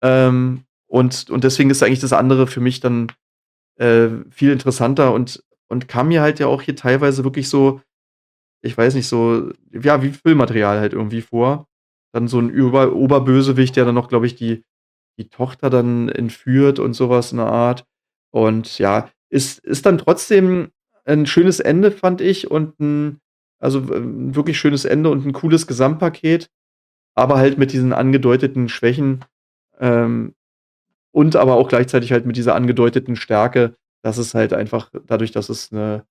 Ähm, 0.04 0.64
und 0.90 1.30
und 1.32 1.44
deswegen 1.46 1.70
ist 1.72 1.84
eigentlich 1.84 2.00
das 2.02 2.14
andere 2.14 2.48
für 2.48 2.62
mich 2.62 2.80
dann, 2.82 3.12
äh, 3.80 4.10
viel 4.32 4.52
interessanter 4.52 5.14
und 5.14 5.44
und 5.70 5.88
kam 5.90 6.10
mir 6.10 6.22
halt 6.22 6.40
ja 6.40 6.48
auch 6.48 6.62
hier 6.64 6.76
teilweise 6.78 7.24
wirklich 7.26 7.50
so 7.50 7.82
ich 8.64 8.78
weiß 8.78 8.96
nicht, 8.96 9.08
so 9.08 9.52
ja, 9.74 10.02
wie 10.04 10.12
Füllmaterial 10.12 10.80
halt 10.80 10.94
irgendwie 10.94 11.22
vor. 11.22 11.68
Dann 12.14 12.28
so 12.30 12.40
'n 12.40 12.50
Über 12.50 12.94
Oberbösewicht, 12.94 13.76
der 13.78 13.86
dann 13.86 13.96
noch, 13.96 14.10
glaube 14.10 14.26
ich, 14.28 14.36
die 14.36 14.64
die 15.20 15.30
Tochter 15.30 15.70
dann 15.72 16.10
entführt 16.10 16.80
und 16.80 16.94
so 16.96 17.10
was 17.10 17.32
in 17.34 17.38
der 17.40 17.48
Art. 17.48 17.86
Und 18.34 18.80
ja, 18.80 19.10
ist 19.32 19.60
ist 19.62 19.86
dann 19.88 19.98
trotzdem 20.00 20.70
'n 21.06 21.26
schönes 21.26 21.60
Ende, 21.60 21.92
fand 21.92 22.22
ich 22.22 22.50
und 22.52 22.80
'n 22.80 23.20
also, 23.62 23.90
w 23.90 23.94
'n 23.96 24.36
wirklich 24.36 24.58
schönes 24.60 24.86
Ende 24.86 25.10
und 25.12 25.26
'n 25.26 25.34
cooles 25.34 25.68
Gesamtpaket, 25.68 26.50
aber 27.16 27.38
halt 27.38 27.58
mit 27.60 27.74
diesen 27.74 27.94
angedeuteten 27.94 28.70
Schwächen, 28.70 29.26
ähm, 29.80 30.36
und 31.14 31.36
aber 31.38 31.56
auch 31.56 31.70
gleichzeitig 31.70 32.12
halt 32.14 32.26
mit 32.28 32.38
dieser 32.38 32.56
angedeuteten 32.56 33.16
Stärke, 33.18 33.76
dass 34.04 34.18
es 34.20 34.36
halt 34.36 34.54
einfach 34.54 34.92
dadurch, 35.08 35.32
dass 35.32 35.50
es 35.50 35.72
'ne 35.72 36.06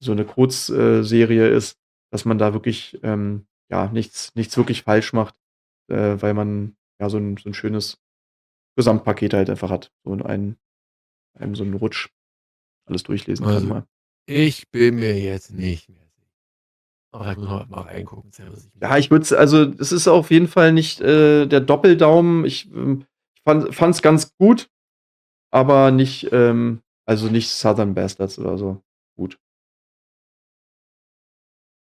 so 0.00 0.14
'ne 0.14 0.24
Kurz 0.26 0.68
äh, 0.70 1.02
Serie 1.04 1.48
ist, 1.48 1.78
dass 2.12 2.24
man 2.26 2.38
da 2.38 2.54
wirklich, 2.54 3.00
ähm, 3.04 3.46
ja, 3.70 3.88
nichts 3.92 4.34
nichts 4.36 4.56
wirklich 4.58 4.82
falsch 4.84 5.12
macht, 5.14 5.36
äh, 5.90 6.16
weil 6.22 6.34
man, 6.34 6.76
ja, 7.00 7.08
so 7.10 7.18
'n 7.18 7.36
so 7.38 7.48
'n 7.50 7.54
schönes 7.54 7.98
Gesamtpaket 8.76 9.34
halt 9.34 9.50
einfach 9.50 9.70
hat, 9.70 9.92
so 10.04 10.14
in 10.14 10.22
einen 10.22 10.58
einem 11.38 11.54
so 11.56 11.64
'n 11.64 11.74
Rutsch 11.74 12.10
alles 12.86 13.04
durchlesen 13.04 13.46
kann 13.48 13.56
Also, 13.56 13.68
mal. 13.68 13.86
Ich 14.26 14.70
bin 14.70 14.96
mir 14.96 15.18
jetzt 15.20 15.52
nicht 15.52 15.88
mehr 15.88 15.98
sicher. 15.98 16.08
Aber 17.12 17.24
da 17.26 17.34
muss 17.40 17.48
man 17.48 17.70
mal 17.70 17.80
reingucken, 17.82 18.30
Ja, 18.82 18.98
ich 18.98 19.10
würde 19.10 19.24
es 19.24 19.32
also, 19.32 19.62
es 19.78 19.92
ist 19.92 20.08
auf 20.08 20.30
jeden 20.30 20.48
Fall 20.48 20.72
nicht, 20.72 21.00
äh, 21.00 21.46
der 21.46 21.60
Doppeldaumen. 21.60 22.44
Ich, 22.44 22.70
ähm, 22.72 23.06
fand 23.44 23.74
fand's 23.74 24.02
ganz 24.02 24.34
gut, 24.38 24.68
aber 25.52 25.90
nicht, 25.92 26.30
ähm 26.32 26.80
also, 27.06 27.28
nicht 27.28 27.50
Southern 27.50 27.94
Bastards 27.94 28.38
oder 28.38 28.58
so 28.58 28.82
gut. 29.16 29.38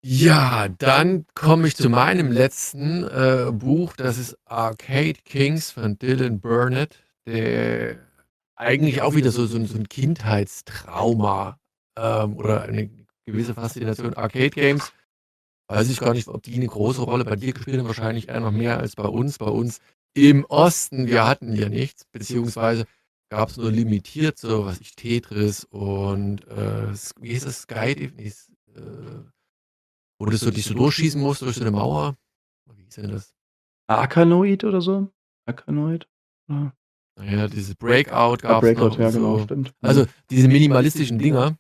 Ja, 0.07 0.69
dann 0.69 1.25
komme 1.35 1.67
ich 1.67 1.77
zu 1.77 1.89
meinem 1.89 2.31
letzten, 2.31 3.05
äh, 3.05 3.51
Buch. 3.51 3.95
Das 3.97 4.19
ist 4.19 4.37
Arcade 4.45 5.15
Kings 5.25 5.71
von 5.71 5.97
Dylan 5.99 6.41
Burnett, 6.41 6.99
der 7.27 7.97
eigentlich 8.55 9.01
auch 9.01 9.15
wieder 9.15 9.31
so 9.31 9.47
so 9.47 9.65
so 9.65 9.79
'n 9.79 9.89
Kindheitstrauma, 9.89 11.59
ähm, 11.99 12.37
oder 12.37 12.63
eine 12.63 12.91
gewisse 13.27 13.55
Faszination 13.55 14.15
Arcade 14.15 14.51
Games. 14.51 14.93
Weiß 15.69 15.91
ich 15.91 16.01
gar 16.01 16.15
nicht, 16.15 16.29
ob 16.29 16.43
die 16.45 16.59
'ne 16.59 16.67
große 16.69 17.03
Rolle 17.03 17.25
bei 17.25 17.37
dir 17.37 17.53
gespielt 17.55 17.79
haben, 17.81 17.89
wahrscheinlich 17.89 18.29
eher 18.29 18.41
noch 18.41 18.53
mehr 18.53 18.79
als 18.81 18.97
bei 18.97 19.07
uns. 19.09 19.39
Bei 19.39 19.47
uns 19.47 19.81
im 20.15 20.45
Osten, 20.47 21.09
wir 21.09 21.27
hatten 21.27 21.55
ja 21.57 21.69
nichts, 21.71 22.05
beziehungsweise 22.13 22.87
gab's 23.31 23.57
nur 23.59 23.71
limitiert 23.73 24.39
so, 24.39 24.67
was 24.67 24.81
ich, 24.81 24.95
Tetris 24.97 25.65
und, 25.67 26.47
äh, 26.49 26.93
wie 27.21 27.31
hieß 27.31 27.47
es, 27.47 27.63
Sky 27.63 28.11
äh, 28.77 28.83
wo 30.21 30.27
du 30.27 30.37
so 30.37 30.51
dich 30.51 30.67
so 30.67 30.75
durchschießen 30.75 31.21
musst 31.21 31.43
durch 31.43 31.57
so 31.57 31.65
'ne 31.65 31.73
Mauer. 31.73 32.17
Wie 32.77 32.85
hieß 32.85 32.97
denn 32.97 33.11
das? 33.13 33.33
Arkanoid 33.89 34.65
oder 34.65 34.81
so? 34.81 35.09
Arkanoid? 35.47 36.09
Ja. 36.49 36.73
Na 37.19 37.25
ja, 37.25 37.49
dieses 37.49 37.75
Breakout 37.77 38.13
Ah, 38.15 38.37
gab's 38.37 38.63
Breakout, 38.67 38.89
noch 38.91 38.99
ja 38.99 39.11
genau, 39.11 39.39
so. 39.39 39.45
stimmt. 39.45 39.75
Also, 39.83 40.03
Mhm. 40.03 40.09
diese 40.31 40.49
minimalistischen 40.49 41.19
Dinger. 41.19 41.57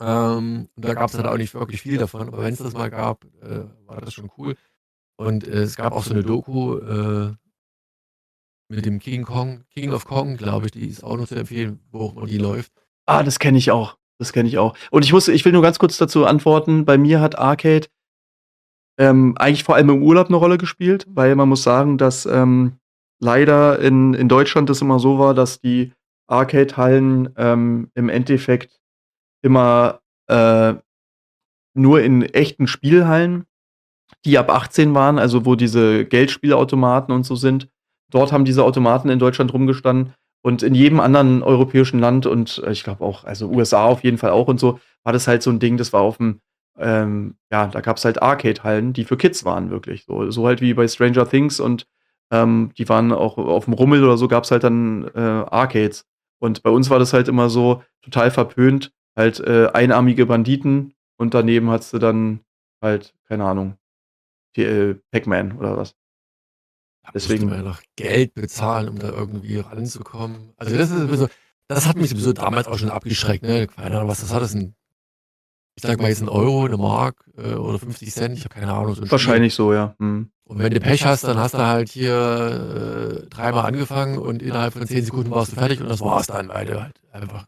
Ähm, 0.00 0.68
da 0.76 0.94
gab's 0.94 1.14
halt 1.14 1.26
auch 1.26 1.36
nicht 1.36 1.54
wirklich 1.54 1.82
viel 1.82 1.98
davon, 1.98 2.28
aber 2.28 2.42
wenn's 2.44 2.58
das 2.58 2.72
mal 2.74 2.88
gab, 2.90 3.24
äh, 3.42 3.64
war 3.86 4.00
das 4.00 4.14
schon 4.14 4.30
cool. 4.38 4.54
Und, 5.16 5.46
äh, 5.48 5.62
es 5.62 5.76
gab 5.76 5.92
auch 5.94 6.04
so 6.04 6.14
'ne 6.14 6.22
Doku, 6.24 6.78
äh 6.78 7.34
mit 8.70 8.84
dem 8.84 8.98
King 8.98 9.24
Kong 9.24 9.64
King 9.74 9.92
of 9.92 10.04
Kong, 10.04 10.36
glaube 10.36 10.66
ich, 10.66 10.72
die 10.72 10.86
ist 10.88 11.02
auch 11.02 11.16
noch 11.16 11.26
zu 11.26 11.34
empfehlen, 11.34 11.80
wo 11.90 12.00
auch 12.00 12.16
immer 12.16 12.26
die 12.26 12.36
läuft. 12.36 12.70
Ah, 13.06 13.22
das 13.22 13.38
kenne 13.38 13.56
ich 13.56 13.70
auch. 13.70 13.96
Das 14.18 14.32
kenne 14.34 14.48
ich 14.48 14.58
auch. 14.58 14.74
Und 14.90 15.04
ich 15.06 15.12
muss 15.12 15.28
ich 15.28 15.44
will 15.44 15.52
nur 15.52 15.62
ganz 15.62 15.78
kurz 15.78 15.96
dazu 15.96 16.26
antworten. 16.26 16.84
Bei 16.84 16.98
mir 16.98 17.20
hat 17.20 17.38
Arcade 17.38 17.88
ähm, 18.98 19.34
eigentlich 19.38 19.62
vor 19.62 19.76
allem 19.76 19.90
im 19.90 20.02
Urlaub 20.02 20.28
'ne 20.28 20.36
Rolle 20.36 20.58
gespielt, 20.58 21.06
weil 21.08 21.36
man 21.36 21.48
muss 21.48 21.62
sagen, 21.62 21.98
dass, 21.98 22.26
ähm, 22.26 22.78
leider 23.20 23.78
in 23.78 24.12
in 24.14 24.28
Deutschland 24.28 24.68
das 24.68 24.80
immer 24.82 24.98
so 24.98 25.18
war, 25.20 25.34
dass 25.34 25.60
die 25.60 25.92
Arcade-Hallen, 26.26 27.30
ähm, 27.36 27.90
im 27.94 28.08
Endeffekt 28.08 28.78
immer, 29.42 30.00
äh, 30.28 30.74
nur 31.74 32.02
in 32.02 32.22
echten 32.22 32.66
Spielhallen, 32.68 33.46
die 34.24 34.38
ab 34.38 34.50
18 34.50 34.94
waren, 34.94 35.18
also, 35.18 35.46
wo 35.46 35.54
diese 35.56 36.04
Geldspielautomaten 36.06 37.14
und 37.14 37.24
so 37.26 37.36
sind. 37.36 37.68
Dort 38.10 38.32
haben 38.32 38.44
diese 38.46 38.64
Automaten 38.64 39.10
in 39.10 39.18
Deutschland 39.20 39.52
rumgestanden 39.54 40.14
und 40.44 40.62
in 40.64 40.74
jedem 40.74 41.00
anderen 41.00 41.42
europäischen 41.42 42.00
Land 42.00 42.26
und, 42.26 42.62
äh, 42.66 42.72
ich 42.72 42.84
glaube 42.84 43.04
auch 43.04 43.24
also, 43.24 43.48
USA 43.50 43.86
auf 43.86 44.04
jeden 44.04 44.18
Fall 44.18 44.30
auch 44.32 44.48
und 44.48 44.60
so, 44.60 44.80
war 45.04 45.12
das 45.14 45.28
halt 45.28 45.42
so 45.42 45.50
'n 45.50 45.60
Ding, 45.60 45.76
das 45.78 45.92
war 45.92 46.02
auf'm 46.02 46.40
ähm, 46.78 47.36
ja, 47.52 47.68
da 47.68 47.80
gab's 47.82 48.04
halt 48.04 48.22
Arcade-Hallen, 48.22 48.92
die 48.94 49.04
für 49.04 49.16
Kids 49.18 49.44
waren 49.46 49.70
wirklich, 49.70 50.04
so 50.06 50.30
so 50.30 50.46
halt 50.46 50.60
wie 50.62 50.74
bei 50.74 50.88
Stranger 50.88 51.28
Things 51.28 51.60
und, 51.60 51.86
ähm, 52.32 52.72
die 52.78 52.88
waren 52.88 53.12
auch 53.12 53.38
auf'm 53.38 53.74
Rummel 53.74 54.04
oder 54.04 54.18
so 54.18 54.28
gab's 54.28 54.50
halt 54.52 54.64
dann, 54.64 55.08
äh, 55.14 55.20
Arcades. 55.20 56.06
Und 56.40 56.62
bei 56.64 56.70
uns 56.70 56.90
war 56.90 56.98
das 57.00 57.12
halt 57.14 57.28
immer 57.28 57.50
so 57.50 57.82
total 58.02 58.30
verpönt, 58.32 58.92
halt, 59.18 59.40
äh, 59.40 59.68
einarmige 59.74 60.26
Banditen 60.26 60.94
und 61.18 61.34
daneben 61.34 61.70
hattest 61.70 61.94
du 61.94 61.98
dann 62.00 62.40
halt, 62.82 63.14
keine 63.28 63.46
Ahnung, 63.46 63.76
die, 64.56 64.64
äh, 64.64 64.96
Pac-Man 65.12 65.58
oder 65.58 65.76
was. 65.78 65.92
Da 67.04 67.10
Deswegen 67.14 67.48
ja 67.48 67.62
noch 67.62 67.80
Geld 67.96 68.34
bezahlen, 68.34 68.88
um 68.88 68.98
da 68.98 69.08
irgendwie 69.10 69.58
ranzukommen. 69.58 70.52
Also, 70.56 70.76
das 70.76 70.90
ist 70.90 70.98
sowieso 70.98 71.28
das 71.70 71.86
hat 71.86 71.96
mich 71.98 72.08
sowieso 72.08 72.32
damals 72.32 72.66
auch 72.66 72.78
schon 72.78 72.88
abgeschreckt, 72.88 73.42
ne? 73.44 73.66
Keine 73.66 73.96
Ahnung, 73.96 74.08
was 74.08 74.20
das 74.20 74.32
hat 74.32 74.40
das 74.42 74.54
'n 74.54 74.74
ich 75.78 75.82
sage 75.82 76.02
mal 76.02 76.08
jetzt 76.08 76.22
'n 76.22 76.28
Euro, 76.28 76.66
'ne 76.66 76.76
Mark, 76.76 77.24
äh, 77.36 77.54
oder 77.54 77.78
50 77.78 78.08
ich 78.08 78.16
habe 78.20 78.48
keine 78.48 78.72
Ahnung, 78.72 78.94
so 78.96 79.02
'n 79.02 79.06
Spiel. 79.06 79.12
Wahrscheinlich 79.12 79.54
so, 79.54 79.72
ja. 79.72 79.94
Mhm. 79.98 80.30
Und 80.44 80.58
wenn 80.58 80.72
du 80.74 80.80
Pech 80.80 81.04
hast, 81.06 81.22
dann 81.22 81.38
hast 81.38 81.54
du 81.54 81.58
halt 81.58 81.88
hier, 81.88 83.22
äh, 83.24 83.28
dreimal 83.28 83.64
angefangen 83.66 84.18
und 84.18 84.42
innerhalb 84.42 84.72
von 84.72 84.86
10 84.88 85.04
Sekunden 85.04 85.30
warst 85.30 85.52
du 85.52 85.56
fertig 85.56 85.80
und 85.80 85.88
das 85.88 86.00
war's 86.00 86.26
dann, 86.26 86.48
weil 86.48 86.66
du 86.66 86.82
halt 86.82 87.00
einfach 87.12 87.46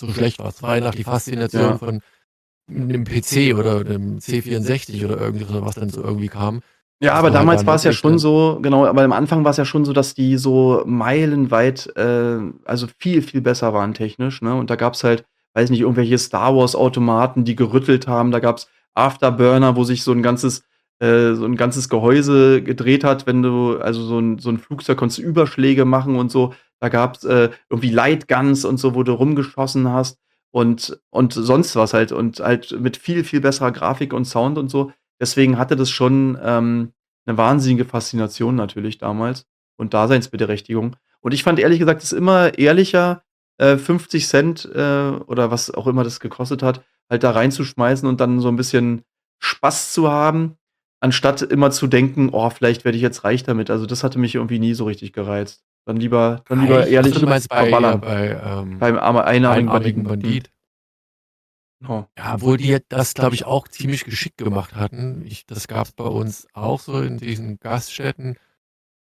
so 0.00 0.12
schlecht 0.12 0.38
warst. 0.38 0.62
War 0.62 0.72
einfach 0.72 0.94
die 0.94 1.04
Faszination 1.04 1.72
Ja. 1.72 1.78
von 1.78 2.00
'nem 2.68 3.04
PC 3.04 3.54
oder 3.54 3.84
'nem 3.84 4.18
C64 4.20 5.04
oder 5.06 5.18
irgendwie 5.20 5.44
so, 5.46 5.62
was 5.64 5.76
dann 5.76 5.90
so 5.90 6.02
irgendwie 6.04 6.28
kam. 6.28 6.62
Ja, 7.02 7.12
aber 7.12 7.30
war 7.30 7.36
halt 7.36 7.36
damals 7.40 7.60
dann 7.60 7.66
war's 7.66 7.84
ja 7.84 7.90
wirklich, 7.90 7.98
schon 7.98 8.18
so 8.18 8.58
genau, 8.62 8.86
aber 8.86 9.02
am 9.04 9.12
Anfang 9.12 9.44
war's 9.44 9.58
ja 9.58 9.66
schon 9.66 9.84
so, 9.84 9.92
dass 9.92 10.14
die 10.14 10.38
so 10.38 10.82
meilenweit, 10.86 11.92
äh 11.94 12.38
also, 12.64 12.86
viel, 12.98 13.20
viel 13.20 13.42
besser 13.42 13.74
waren 13.74 13.92
technisch, 13.92 14.40
ne? 14.40 14.54
Und 14.54 14.70
da 14.70 14.76
gab's 14.76 15.04
halt, 15.04 15.24
weiß 15.54 15.68
nicht, 15.68 15.80
irgendwelche 15.82 16.16
Star-Wars-Automaten, 16.16 17.44
die 17.44 17.54
gerüttelt 17.54 18.06
haben. 18.08 18.30
Da 18.30 18.38
gab's 18.40 18.68
Afterburner, 18.94 19.76
wo 19.76 19.84
sich 19.84 20.02
so 20.04 20.12
'n 20.12 20.22
ganzes 20.22 20.62
äh, 20.98 21.34
so 21.34 21.44
'n 21.44 21.56
ganzes 21.56 21.90
Gehäuse 21.90 22.62
gedreht 22.62 23.04
hat, 23.04 23.26
wenn 23.26 23.42
du 23.42 23.76
also, 23.78 24.02
so 24.02 24.18
'n 24.18 24.38
so 24.38 24.48
'n 24.48 24.56
Flugzeug 24.58 24.96
konntest 24.96 25.18
du 25.18 25.22
Überschläge 25.22 25.84
machen 25.84 26.16
und 26.16 26.30
so. 26.32 26.54
Da 26.82 26.88
gab's, 26.90 27.24
äh, 27.24 27.50
irgendwie 27.70 27.90
Lightguns 27.90 28.64
und 28.64 28.78
so, 28.78 28.94
wo 28.94 29.02
du 29.02 29.12
rumgeschossen 29.12 29.88
hast 29.90 30.18
und 30.50 30.98
und 31.10 31.32
sonst 31.32 31.74
was 31.76 31.94
halt 31.94 32.12
und 32.12 32.40
halt 32.40 32.72
mit 32.80 32.96
viel, 32.98 33.24
viel 33.24 33.40
besserer 33.40 33.72
Grafik 33.72 34.12
und 34.12 34.24
Sound 34.26 34.58
und 34.58 34.68
so. 34.70 34.92
Deswegen 35.20 35.58
hatte 35.58 35.76
das 35.76 35.90
schon, 35.90 36.38
ähm, 36.42 36.92
'ne 37.26 37.36
wahnsinnige 37.38 37.84
Faszination 37.86 38.54
natürlich 38.56 38.98
damals 38.98 39.46
und 39.78 39.94
Daseinsberechtigung. 39.94 40.96
Und 41.20 41.32
ich 41.34 41.42
fand 41.42 41.58
ehrlich 41.58 41.78
gesagt 41.78 42.02
es 42.02 42.12
immer 42.12 42.56
ehrlicher, 42.58 43.22
äh, 43.58 43.76
50 43.78 44.66
äh, 44.66 45.10
oder 45.26 45.50
was 45.50 45.70
auch 45.72 45.86
immer 45.86 46.04
das 46.04 46.20
gekostet 46.20 46.62
hat, 46.62 46.82
halt 47.10 47.22
da 47.24 47.30
reinzuschmeißen 47.32 48.06
und 48.08 48.20
dann 48.20 48.40
so 48.40 48.48
'n 48.48 48.56
bisschen 48.56 49.02
Spaß 49.42 49.92
zu 49.94 50.10
haben, 50.10 50.56
anstatt 51.00 51.42
immer 51.42 51.70
zu 51.70 51.86
denken: 51.86 52.30
„Oh, 52.32 52.50
vielleicht 52.50 52.84
werde 52.84 52.96
ich 52.96 53.02
jetzt 53.02 53.24
reich 53.24 53.42
damit.“ 53.42 53.70
Also, 53.70 53.86
das 53.86 54.04
hatte 54.04 54.18
mich 54.18 54.34
irgendwie 54.34 54.58
nie 54.58 54.74
so 54.74 54.84
richtig 54.84 55.12
gereizt. 55.12 55.62
Dann 55.86 55.96
lieber 55.96 56.42
dann 56.48 56.60
lieber 56.62 56.80
Reich? 56.80 56.92
ehrlich 56.92 57.12
Achso, 57.12 57.24
du 57.24 57.30
meinst 57.30 57.48
bei 57.48 57.70
verballern. 57.70 58.00
bei, 58.00 58.40
ähm, 58.44 58.78
Beim 58.78 58.98
einarmigen 58.98 59.66
Banditen. 59.66 60.04
Bandit. 60.04 60.50
Genau. 61.80 62.08
Ja, 62.18 62.34
obwohl 62.34 62.56
die 62.56 62.78
das, 62.88 63.14
glaube 63.14 63.34
ich, 63.34 63.44
auch 63.44 63.68
ziemlich 63.68 64.04
geschickt 64.04 64.38
gemacht 64.38 64.74
hatten. 64.74 65.22
Ich 65.24 65.46
das 65.46 65.68
gab's 65.68 65.92
bei 65.92 66.04
uns 66.04 66.48
auch 66.52 66.80
so 66.80 67.00
in 67.00 67.18
diesen 67.18 67.58
Gaststätten. 67.58 68.36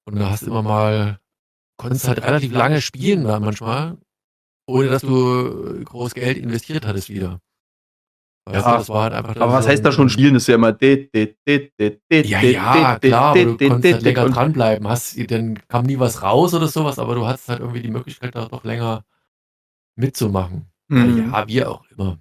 Und 0.07 0.19
da 0.19 0.31
hast 0.31 0.43
du 0.43 0.47
immer 0.47 0.63
mal 0.63 1.21
konntest 1.77 2.07
halt 2.09 2.23
relativ 2.23 2.53
lange 2.53 2.81
spielen 2.81 3.23
manchmal, 3.23 3.99
ohne 4.67 4.89
dass 4.89 5.03
du 5.03 5.83
groß 5.85 6.15
Geld 6.15 6.39
investiert 6.39 6.87
hattest 6.87 7.09
wieder. 7.09 7.41
Ja, 8.53 8.79
das 8.79 8.89
war 8.89 9.05
halt 9.05 9.15
einfach 9.15 9.37
aber 9.37 9.53
was 9.53 9.67
heißt 9.67 9.85
da 9.85 9.93
schon 9.93 10.09
spielen? 10.09 10.35
Das 10.35 10.45
ist 10.45 10.49
ja 10.49 10.57
immer 10.57 10.77
Ja, 10.81 12.43
ja, 12.43 12.99
klar, 12.99 13.37
aber 13.37 13.45
du 13.45 13.57
konntest 13.57 13.95
halt 13.95 14.03
länger 14.03 14.29
dranbleiben. 14.29 14.89
Hast, 14.89 15.17
dann 15.31 15.59
kam 15.69 15.87
nie 15.87 15.99
was 15.99 16.23
raus 16.23 16.55
oder 16.55 16.69
sowas, 16.69 16.99
aber 16.99 17.15
du 17.15 17.27
hattest 17.27 17.49
halt 17.49 17.61
irgendwie 17.61 17.83
die 17.83 17.91
Möglichkeit, 17.91 18.35
da 18.35 18.47
doch 18.47 18.65
länger 18.65 19.05
mitzumachen. 19.97 20.67
Mhm. 20.89 21.31
Ja, 21.33 21.47
wie 21.47 21.65
auch 21.65 21.85
immer. 21.97 22.19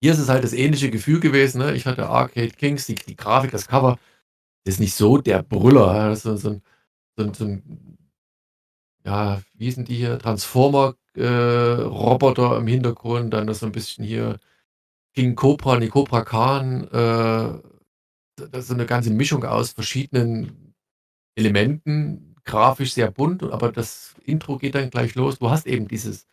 Hier 0.00 0.12
ist 0.12 0.18
es 0.18 0.28
halt 0.28 0.44
das 0.44 0.52
ähnliche 0.52 0.90
Gefühl 0.90 1.18
gewesen. 1.20 1.58
Ne? 1.58 1.74
Ich 1.74 1.86
hatte 1.86 2.08
Arcade 2.08 2.50
Kings, 2.50 2.86
die, 2.86 2.94
die 2.94 3.16
Grafik, 3.16 3.50
das 3.50 3.66
Cover, 3.68 3.98
ist 4.64 4.80
nicht 4.80 4.94
so 4.94 5.18
der 5.18 5.42
Brüller. 5.42 6.10
Das 6.10 6.24
ist 6.24 6.42
so, 6.42 6.50
ein, 6.50 6.62
so, 7.16 7.32
so 7.32 7.44
ein, 7.44 7.96
ja, 9.04 9.40
wie 9.54 9.70
sind 9.70 9.88
die 9.88 9.96
hier? 9.96 10.18
Transformer-Roboter 10.18 12.54
äh, 12.54 12.58
im 12.58 12.66
Hintergrund, 12.66 13.32
dann 13.32 13.46
das 13.46 13.60
so 13.60 13.66
ein 13.66 13.72
bisschen 13.72 14.04
hier 14.04 14.38
King 15.14 15.34
Cobra, 15.36 15.78
nee, 15.78 15.88
Cobra 15.88 16.22
Khan, 16.22 16.84
äh, 16.88 17.60
das 18.36 18.64
ist 18.64 18.72
eine 18.72 18.86
ganze 18.86 19.10
Mischung 19.10 19.44
aus 19.44 19.72
verschiedenen 19.72 20.74
Elementen, 21.36 22.34
grafisch 22.44 22.94
sehr 22.94 23.10
bunt, 23.10 23.42
aber 23.42 23.72
das 23.72 24.14
Intro 24.24 24.58
geht 24.58 24.74
dann 24.74 24.90
gleich 24.90 25.14
los. 25.14 25.38
Du 25.38 25.50
hast 25.50 25.66
eben 25.66 25.88
dieses 25.88 26.26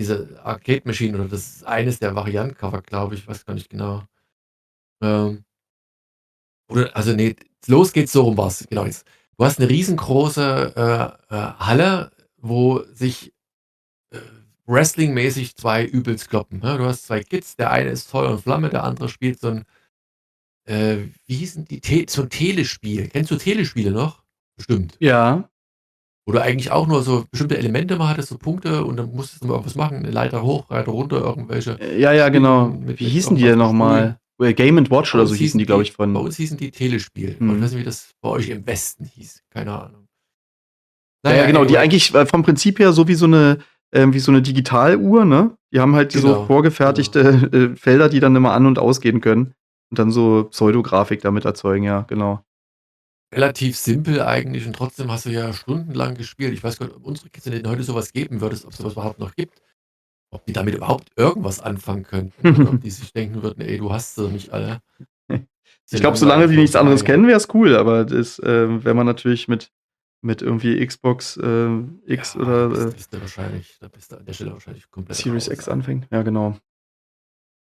diese 0.00 0.40
Arcade 0.42 0.82
Machine 0.86 1.14
oder 1.14 1.28
das 1.28 1.56
ist 1.56 1.64
eines 1.66 1.98
der 1.98 2.14
Variantencover, 2.14 2.80
glaube 2.80 3.14
ich, 3.14 3.28
weiß 3.28 3.44
gar 3.44 3.52
nicht 3.52 3.68
genau. 3.68 4.02
Ähm, 5.02 5.44
oder, 6.70 6.96
also 6.96 7.12
nee, 7.12 7.36
los 7.66 7.92
geht's, 7.92 8.12
so 8.12 8.22
rum 8.22 8.38
war's, 8.38 8.66
genau 8.66 8.86
jetzt. 8.86 9.06
Du 9.36 9.44
hast 9.44 9.58
eine 9.60 9.68
riesengroße 9.68 10.72
äh, 11.30 11.34
äh, 11.34 11.52
Halle, 11.58 12.12
wo 12.38 12.82
sich 12.94 13.34
Wrestling-mäßig 14.70 15.56
zwei 15.56 15.84
übelst 15.84 16.30
kloppen. 16.30 16.60
Ne? 16.60 16.78
Du 16.78 16.84
hast 16.84 17.06
zwei 17.06 17.22
Kids, 17.22 17.56
der 17.56 17.70
eine 17.70 17.90
ist 17.90 18.08
Feuer 18.08 18.30
und 18.30 18.40
Flamme, 18.40 18.70
der 18.70 18.84
andere 18.84 19.08
spielt 19.08 19.40
so 19.40 19.48
ein, 19.48 19.64
äh, 20.66 20.98
wie 21.26 21.34
hießen 21.34 21.64
die, 21.64 21.80
Te 21.80 22.06
so 22.08 22.22
ein 22.22 22.30
Telespiel. 22.30 23.08
Kennst 23.08 23.30
du 23.30 23.36
Telespiele 23.36 23.90
noch? 23.90 24.22
Bestimmt. 24.56 24.96
Ja. 25.00 25.48
Du 26.26 26.38
eigentlich 26.38 26.70
auch 26.70 26.86
nur 26.86 27.02
so 27.02 27.24
bestimmte 27.30 27.58
Elemente 27.58 27.96
mal 27.96 28.08
hattest, 28.08 28.28
so 28.28 28.38
Punkte 28.38 28.84
und 28.84 28.96
dann 28.96 29.12
musstest 29.12 29.42
du 29.42 29.48
mal 29.48 29.54
irgendwas 29.54 29.74
machen, 29.74 29.98
eine 29.98 30.10
Leiter 30.10 30.42
hoch, 30.42 30.70
Leiter 30.70 30.92
runter, 30.92 31.20
irgendwelche. 31.20 31.80
Äh, 31.80 32.00
ja, 32.00 32.12
ja, 32.12 32.28
genau. 32.28 32.72
Wie 32.84 33.08
hießen 33.08 33.36
die 33.36 33.42
denn 33.42 33.58
nochmal? 33.58 34.20
Äh, 34.40 34.54
Game 34.54 34.78
and 34.78 34.90
Watch 34.90 35.14
oder 35.14 35.26
so 35.26 35.34
hießen 35.34 35.58
die, 35.58 35.66
glaube 35.66 35.82
ich, 35.82 35.92
von. 35.92 36.12
Bei 36.12 36.20
uns 36.20 36.36
hießen 36.36 36.56
die 36.56 36.70
Telespiel. 36.70 37.36
Mhm. 37.38 37.56
Ich 37.56 37.62
weiß 37.62 37.72
nicht, 37.72 37.80
wie 37.80 37.84
das 37.84 38.10
bei 38.20 38.28
euch 38.28 38.48
im 38.48 38.66
Westen 38.66 39.04
hieß. 39.04 39.42
Keine 39.50 39.72
Ahnung. 39.72 40.06
Naja, 41.22 41.38
ja, 41.38 41.46
genau, 41.46 41.64
die 41.64 41.76
eigentlich 41.78 42.14
äh, 42.14 42.24
vom 42.26 42.42
Prinzip 42.42 42.78
her 42.78 42.92
so 42.92 43.08
wie 43.08 43.14
so 43.14 43.26
eine, 43.26 43.58
äh, 43.92 44.06
wie 44.10 44.18
so 44.18 44.32
eine 44.32 44.42
Digitaluhr, 44.42 45.24
ne? 45.24 45.56
Die 45.72 45.80
haben 45.80 45.94
halt 45.94 46.12
genau, 46.12 46.40
so 46.40 46.46
vorgefertigte 46.46 47.48
genau. 47.50 47.56
äh, 47.72 47.76
Felder, 47.76 48.08
die 48.08 48.20
dann 48.20 48.36
immer 48.36 48.52
an- 48.52 48.66
und 48.66 48.78
ausgehen 48.78 49.20
können. 49.20 49.54
Und 49.90 49.98
dann 49.98 50.10
so 50.10 50.44
Pseudografik 50.44 51.20
damit 51.20 51.44
erzeugen, 51.44 51.84
ja, 51.84 52.02
genau 52.08 52.44
relativ 53.32 53.76
simpel 53.76 54.22
eigentlich 54.22 54.66
und 54.66 54.74
trotzdem 54.74 55.10
hast 55.10 55.26
du 55.26 55.30
ja 55.30 55.52
stundenlang 55.52 56.16
gespielt. 56.16 56.52
Ich 56.52 56.64
weiß 56.64 56.78
gar 56.78 56.86
nicht, 56.86 56.96
ob 56.96 57.06
unsere 57.06 57.30
Kids 57.30 57.44
denen 57.44 57.68
heute 57.68 57.82
sowas 57.82 58.12
geben 58.12 58.40
würdest, 58.40 58.64
ob 58.64 58.72
es 58.72 58.78
sowas 58.78 58.94
überhaupt 58.94 59.18
noch 59.18 59.34
gibt. 59.34 59.62
Ob 60.32 60.44
die 60.46 60.52
damit 60.52 60.74
überhaupt 60.74 61.10
irgendwas 61.16 61.60
anfangen 61.60 62.04
könnten. 62.04 62.48
oder 62.48 62.70
ob 62.70 62.80
die 62.82 62.90
sich 62.90 63.12
denken 63.12 63.42
würden, 63.42 63.60
ey, 63.62 63.78
du 63.78 63.92
hast 63.92 64.14
sie 64.14 64.28
nicht 64.28 64.50
alle. 64.50 64.80
Ich 65.92 66.00
glaube, 66.00 66.16
solange 66.16 66.46
die 66.46 66.56
nichts 66.56 66.76
anderes 66.76 67.04
kennen, 67.04 67.26
wäre 67.26 67.36
es 67.36 67.48
cool, 67.52 67.74
aber 67.74 68.04
das, 68.04 68.38
äh, 68.38 68.84
wenn 68.84 68.96
man 68.96 69.06
natürlich 69.06 69.48
mit, 69.48 69.72
mit 70.22 70.42
irgendwie 70.42 70.84
Xbox 70.84 71.36
äh, 71.36 71.82
X 72.06 72.34
Ja, 72.34 72.40
oder 72.40 72.68
bist, 72.68 72.82
äh, 72.82 72.90
bist 72.90 73.14
du 73.14 73.20
wahrscheinlich, 73.20 73.78
da 73.80 73.88
bist 73.88 74.12
du 74.12 74.16
an 74.16 74.24
der 74.24 74.32
Stelle 74.32 74.52
wahrscheinlich 74.52 74.90
komplett 74.90 75.16
Series 75.16 75.48
raus. 75.48 75.54
X 75.54 75.68
anfängt. 75.68 76.06
Ja, 76.10 76.22
genau. 76.22 76.56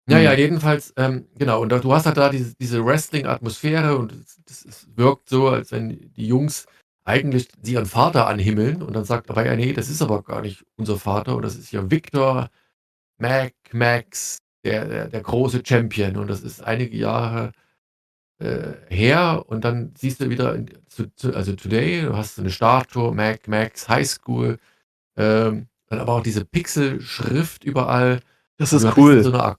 Ja, 0.08 0.18
ja, 0.18 0.32
mhm. 0.32 0.38
jedenfalls, 0.38 0.94
ähm, 0.96 1.28
genau. 1.36 1.60
Und 1.60 1.68
da, 1.70 1.78
du 1.78 1.92
hast 1.92 2.06
halt 2.06 2.16
da 2.16 2.30
diese, 2.30 2.54
diese 2.54 2.84
Wrestling-Atmosphäre 2.84 3.98
und 3.98 4.12
es, 4.12 4.88
wirkt 4.96 5.28
so, 5.28 5.48
als 5.48 5.70
wenn 5.70 6.12
die 6.16 6.26
Jungs 6.26 6.66
eigentlich 7.04 7.48
ihren 7.64 7.86
Vater 7.86 8.26
anhimmeln 8.26 8.82
und 8.82 8.94
dann 8.94 9.04
sagt 9.04 9.30
aber 9.30 9.44
ja, 9.44 9.54
nee, 9.56 9.72
das 9.72 9.88
ist 9.88 10.02
aber 10.02 10.22
gar 10.22 10.42
nicht 10.42 10.64
unser 10.76 10.98
Vater 10.98 11.36
und 11.36 11.42
das 11.42 11.56
ist 11.56 11.72
ja 11.72 11.90
Victor 11.90 12.50
Mac 13.18 13.54
Max, 13.72 14.38
der, 14.64 14.86
der, 14.86 15.08
der 15.08 15.20
große 15.20 15.62
Champion 15.64 16.16
und 16.16 16.28
das 16.28 16.42
ist 16.42 16.62
einige 16.62 16.96
Jahre 16.96 17.52
äh, 18.38 18.74
her 18.88 19.44
und 19.46 19.64
dann 19.64 19.92
siehst 19.96 20.20
du 20.20 20.30
wieder, 20.30 20.58
zu, 20.88 21.12
zu, 21.14 21.34
also 21.34 21.54
today, 21.54 22.02
du 22.02 22.16
hast 22.16 22.36
so 22.36 22.42
eine 22.42 22.50
Statue, 22.50 23.14
Mac 23.14 23.48
Max 23.48 23.88
High 23.88 24.08
School, 24.08 24.58
ähm, 25.16 25.68
dann 25.86 25.98
aber 26.00 26.14
auch 26.14 26.22
diese 26.22 26.44
Pixel-Schrift 26.44 27.64
überall. 27.64 28.20
Das 28.58 28.72
ist 28.72 28.84
cool. 28.96 29.22
So 29.22 29.32
eine 29.32 29.56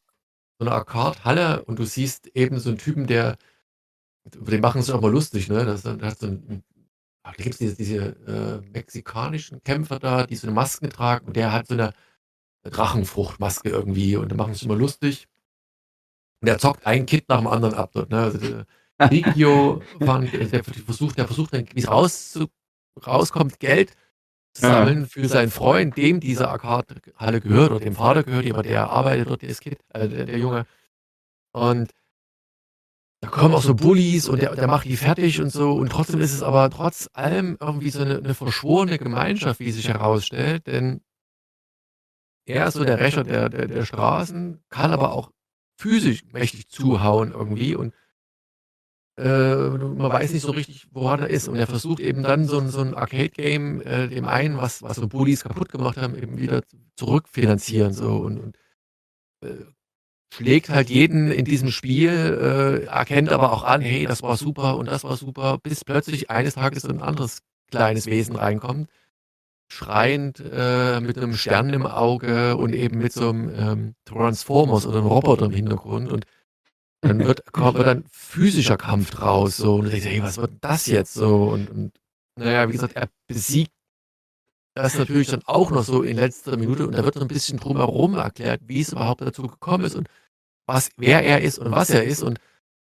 so 0.59 0.65
eine 0.65 0.75
Arcade-Halle 0.75 1.63
und 1.65 1.79
du 1.79 1.85
siehst 1.85 2.27
eben 2.35 2.59
so 2.59 2.69
einen 2.69 2.77
Typen, 2.77 3.07
der 3.07 3.37
über 4.35 4.51
den 4.51 4.61
machen 4.61 4.81
sie 4.81 4.93
auch 4.93 5.01
mal 5.01 5.11
lustig, 5.11 5.49
ne? 5.49 5.65
Das, 5.65 5.83
das 5.83 6.01
hat 6.01 6.19
so 6.19 6.27
ein, 6.27 6.63
da 7.23 7.31
gibt 7.31 7.51
es 7.51 7.57
diese, 7.57 7.75
diese 7.75 7.97
äh, 8.27 8.61
mexikanischen 8.71 9.63
Kämpfer 9.63 9.99
da, 9.99 10.25
die 10.25 10.35
so 10.35 10.47
eine 10.47 10.53
Maske 10.53 10.89
tragen 10.89 11.27
und 11.27 11.35
der 11.35 11.53
hat 11.53 11.67
so 11.67 11.75
eine 11.75 11.93
Drachenfruchtmaske 12.63 13.69
irgendwie 13.69 14.17
und 14.17 14.29
da 14.29 14.35
machen 14.35 14.53
sie 14.53 14.65
immer 14.65 14.75
lustig. 14.75 15.27
Und 16.41 16.47
der 16.47 16.57
zockt 16.57 16.85
ein 16.85 17.05
Kind 17.05 17.27
nach 17.29 17.39
dem 17.39 17.47
anderen 17.47 17.75
ab 17.75 17.91
dort, 17.93 18.09
ne? 18.09 18.19
Also 18.19 18.37
der 20.39 20.45
der 20.45 20.63
versucht, 20.63 21.17
der 21.17 21.27
versucht 21.27 21.53
dann, 21.53 21.65
wie 21.73 21.79
es 21.79 21.89
raus, 21.89 22.37
rauskommt, 23.05 23.59
Geld 23.59 23.93
sammeln 24.57 25.05
für 25.05 25.27
seinen 25.27 25.51
Freund, 25.51 25.95
dem 25.95 26.19
diese 26.19 26.49
Arcade-Halle 26.49 27.41
gehört 27.41 27.71
oder 27.71 27.79
dem 27.79 27.95
Vater 27.95 28.23
gehört, 28.23 28.45
jemand, 28.45 28.65
der 28.65 28.89
arbeitet 28.89 29.29
dort, 29.29 29.43
das 29.43 29.59
Kind, 29.59 29.77
äh, 29.93 30.07
der, 30.07 30.25
der 30.25 30.37
Junge. 30.37 30.65
Und 31.53 31.91
da 33.21 33.29
kommen 33.29 33.53
auch 33.53 33.61
so 33.61 33.75
Bullies 33.75 34.29
und 34.29 34.41
der, 34.41 34.55
der 34.55 34.67
macht 34.67 34.85
die 34.85 34.95
fertig 34.95 35.41
und 35.41 35.49
so. 35.49 35.73
Und 35.73 35.91
trotzdem 35.91 36.21
ist 36.21 36.33
es 36.33 36.41
aber 36.41 36.69
trotz 36.69 37.09
allem 37.13 37.57
irgendwie 37.59 37.89
so 37.89 38.01
eine, 38.01 38.17
eine 38.17 38.33
verschworene 38.33 38.97
Gemeinschaft, 38.97 39.59
wie 39.59 39.71
sich 39.71 39.89
herausstellt. 39.89 40.67
Denn 40.67 41.01
er 42.45 42.67
ist 42.67 42.75
so 42.75 42.83
der 42.85 42.99
Rächer 42.99 43.23
der, 43.23 43.49
der, 43.49 43.67
der 43.67 43.85
Straßen, 43.85 44.63
kann 44.69 44.91
aber 44.91 45.11
auch 45.11 45.31
physisch 45.79 46.23
mächtig 46.33 46.67
zuhauen 46.67 47.31
irgendwie. 47.31 47.75
Und 47.75 47.93
äh, 49.17 49.69
man 49.69 50.11
weiß 50.11 50.31
nicht 50.33 50.43
so 50.43 50.51
richtig, 50.51 50.87
woran 50.91 51.21
er 51.21 51.29
ist. 51.29 51.47
Und 51.47 51.55
er 51.55 51.67
versucht 51.67 51.99
eben 51.99 52.23
dann 52.23 52.45
so 52.45 52.59
ein, 52.59 52.69
so 52.69 52.81
ein 52.81 52.93
Arcade-Game, 52.93 53.81
äh, 53.81 54.07
dem 54.09 54.25
einen, 54.25 54.57
was, 54.57 54.81
was 54.81 54.97
so 54.97 55.07
Bullies 55.07 55.43
kaputt 55.43 55.69
gemacht 55.69 55.97
haben, 55.97 56.15
eben 56.15 56.37
wieder 56.37 56.61
zurückfinanzieren. 56.95 57.93
So 57.93 58.17
und, 58.17 58.39
und 58.39 58.57
äh, 59.41 59.65
schlägt 60.33 60.69
halt 60.69 60.89
jeden 60.89 61.31
in 61.31 61.45
diesem 61.45 61.71
Spiel, 61.71 62.09
äh, 62.11 62.85
erkennt 62.85 63.29
aber 63.29 63.51
auch 63.51 63.63
an, 63.63 63.81
hey, 63.81 64.05
das 64.05 64.21
war 64.21 64.37
super 64.37 64.77
und 64.77 64.87
das 64.87 65.03
war 65.03 65.17
super, 65.17 65.57
bis 65.57 65.83
plötzlich 65.83 66.29
eines 66.29 66.55
Tages 66.55 66.83
so 66.83 66.89
ein 66.89 67.01
anderes 67.01 67.39
kleines 67.71 68.05
Wesen 68.05 68.35
reinkommt, 68.35 68.89
schreiend 69.71 70.43
äh, 70.51 70.99
mit 70.99 71.17
einem 71.17 71.35
Stern 71.35 71.73
im 71.73 71.85
Auge 71.85 72.57
und 72.57 72.73
eben 72.73 72.97
mit 72.97 73.13
so 73.13 73.29
einem 73.29 73.53
ähm, 73.55 73.95
Transformers 74.05 74.85
oder 74.85 74.99
einem 74.99 75.07
Roboter 75.07 75.45
im 75.45 75.53
Hintergrund 75.53 76.11
und 76.11 76.25
dann 77.01 77.19
wird, 77.25 77.51
kommt 77.53 77.79
dann 77.79 78.03
physischer 78.11 78.77
Kampf 78.77 79.11
draus, 79.11 79.57
so, 79.57 79.75
und 79.75 79.85
du 79.85 79.89
denkst, 79.91 80.07
hey, 80.07 80.23
was 80.23 80.37
wird 80.37 80.51
das 80.61 80.87
jetzt 80.87 81.13
so? 81.13 81.49
Und, 81.49 81.69
und 81.69 81.91
naja, 82.35 82.67
wie 82.67 82.73
gesagt, 82.73 82.95
er 82.95 83.09
besiegt 83.27 83.71
das 84.75 84.97
natürlich 84.97 85.27
dann 85.27 85.43
auch 85.45 85.71
noch 85.71 85.83
so 85.83 86.03
in 86.03 86.17
letzter 86.17 86.57
Minute 86.57 86.87
und 86.87 86.93
da 86.93 87.03
wird 87.03 87.15
so 87.15 87.21
ein 87.21 87.27
bisschen 87.27 87.59
drumherum 87.59 88.15
erklärt, 88.15 88.61
wie 88.65 88.81
es 88.81 88.93
überhaupt 88.93 89.21
dazu 89.21 89.43
gekommen 89.43 89.83
ist 89.83 89.95
und 89.95 90.07
was, 90.67 90.89
wer 90.97 91.23
er 91.23 91.41
ist 91.41 91.59
und 91.59 91.71
was 91.71 91.89
er 91.89 92.03
ist 92.03 92.23
und 92.23 92.39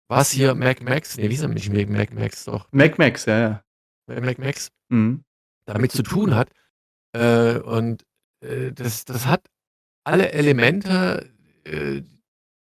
was 0.08 0.32
hier 0.32 0.56
Mac 0.56 0.82
Max, 0.82 1.18
nee, 1.18 1.30
wie 1.30 1.34
ist 1.34 1.42
er 1.42 1.48
nicht 1.48 1.72
Mac 1.90 2.14
Max 2.14 2.46
doch? 2.46 2.68
Mac 2.72 3.00
Max, 3.00 3.26
ja, 3.26 3.40
ja. 3.40 4.22
Mac 4.22 4.38
Max 4.40 4.72
mhm. 4.90 5.24
damit 5.66 5.92
zu 5.92 6.04
tun 6.04 6.36
hat. 6.36 6.50
Äh, 7.16 7.60
und 7.60 8.04
äh, 8.42 8.72
das, 8.74 9.06
das 9.06 9.26
hat 9.26 9.48
alle 10.04 10.34
Elemente, 10.34 11.30
äh, 11.64 12.02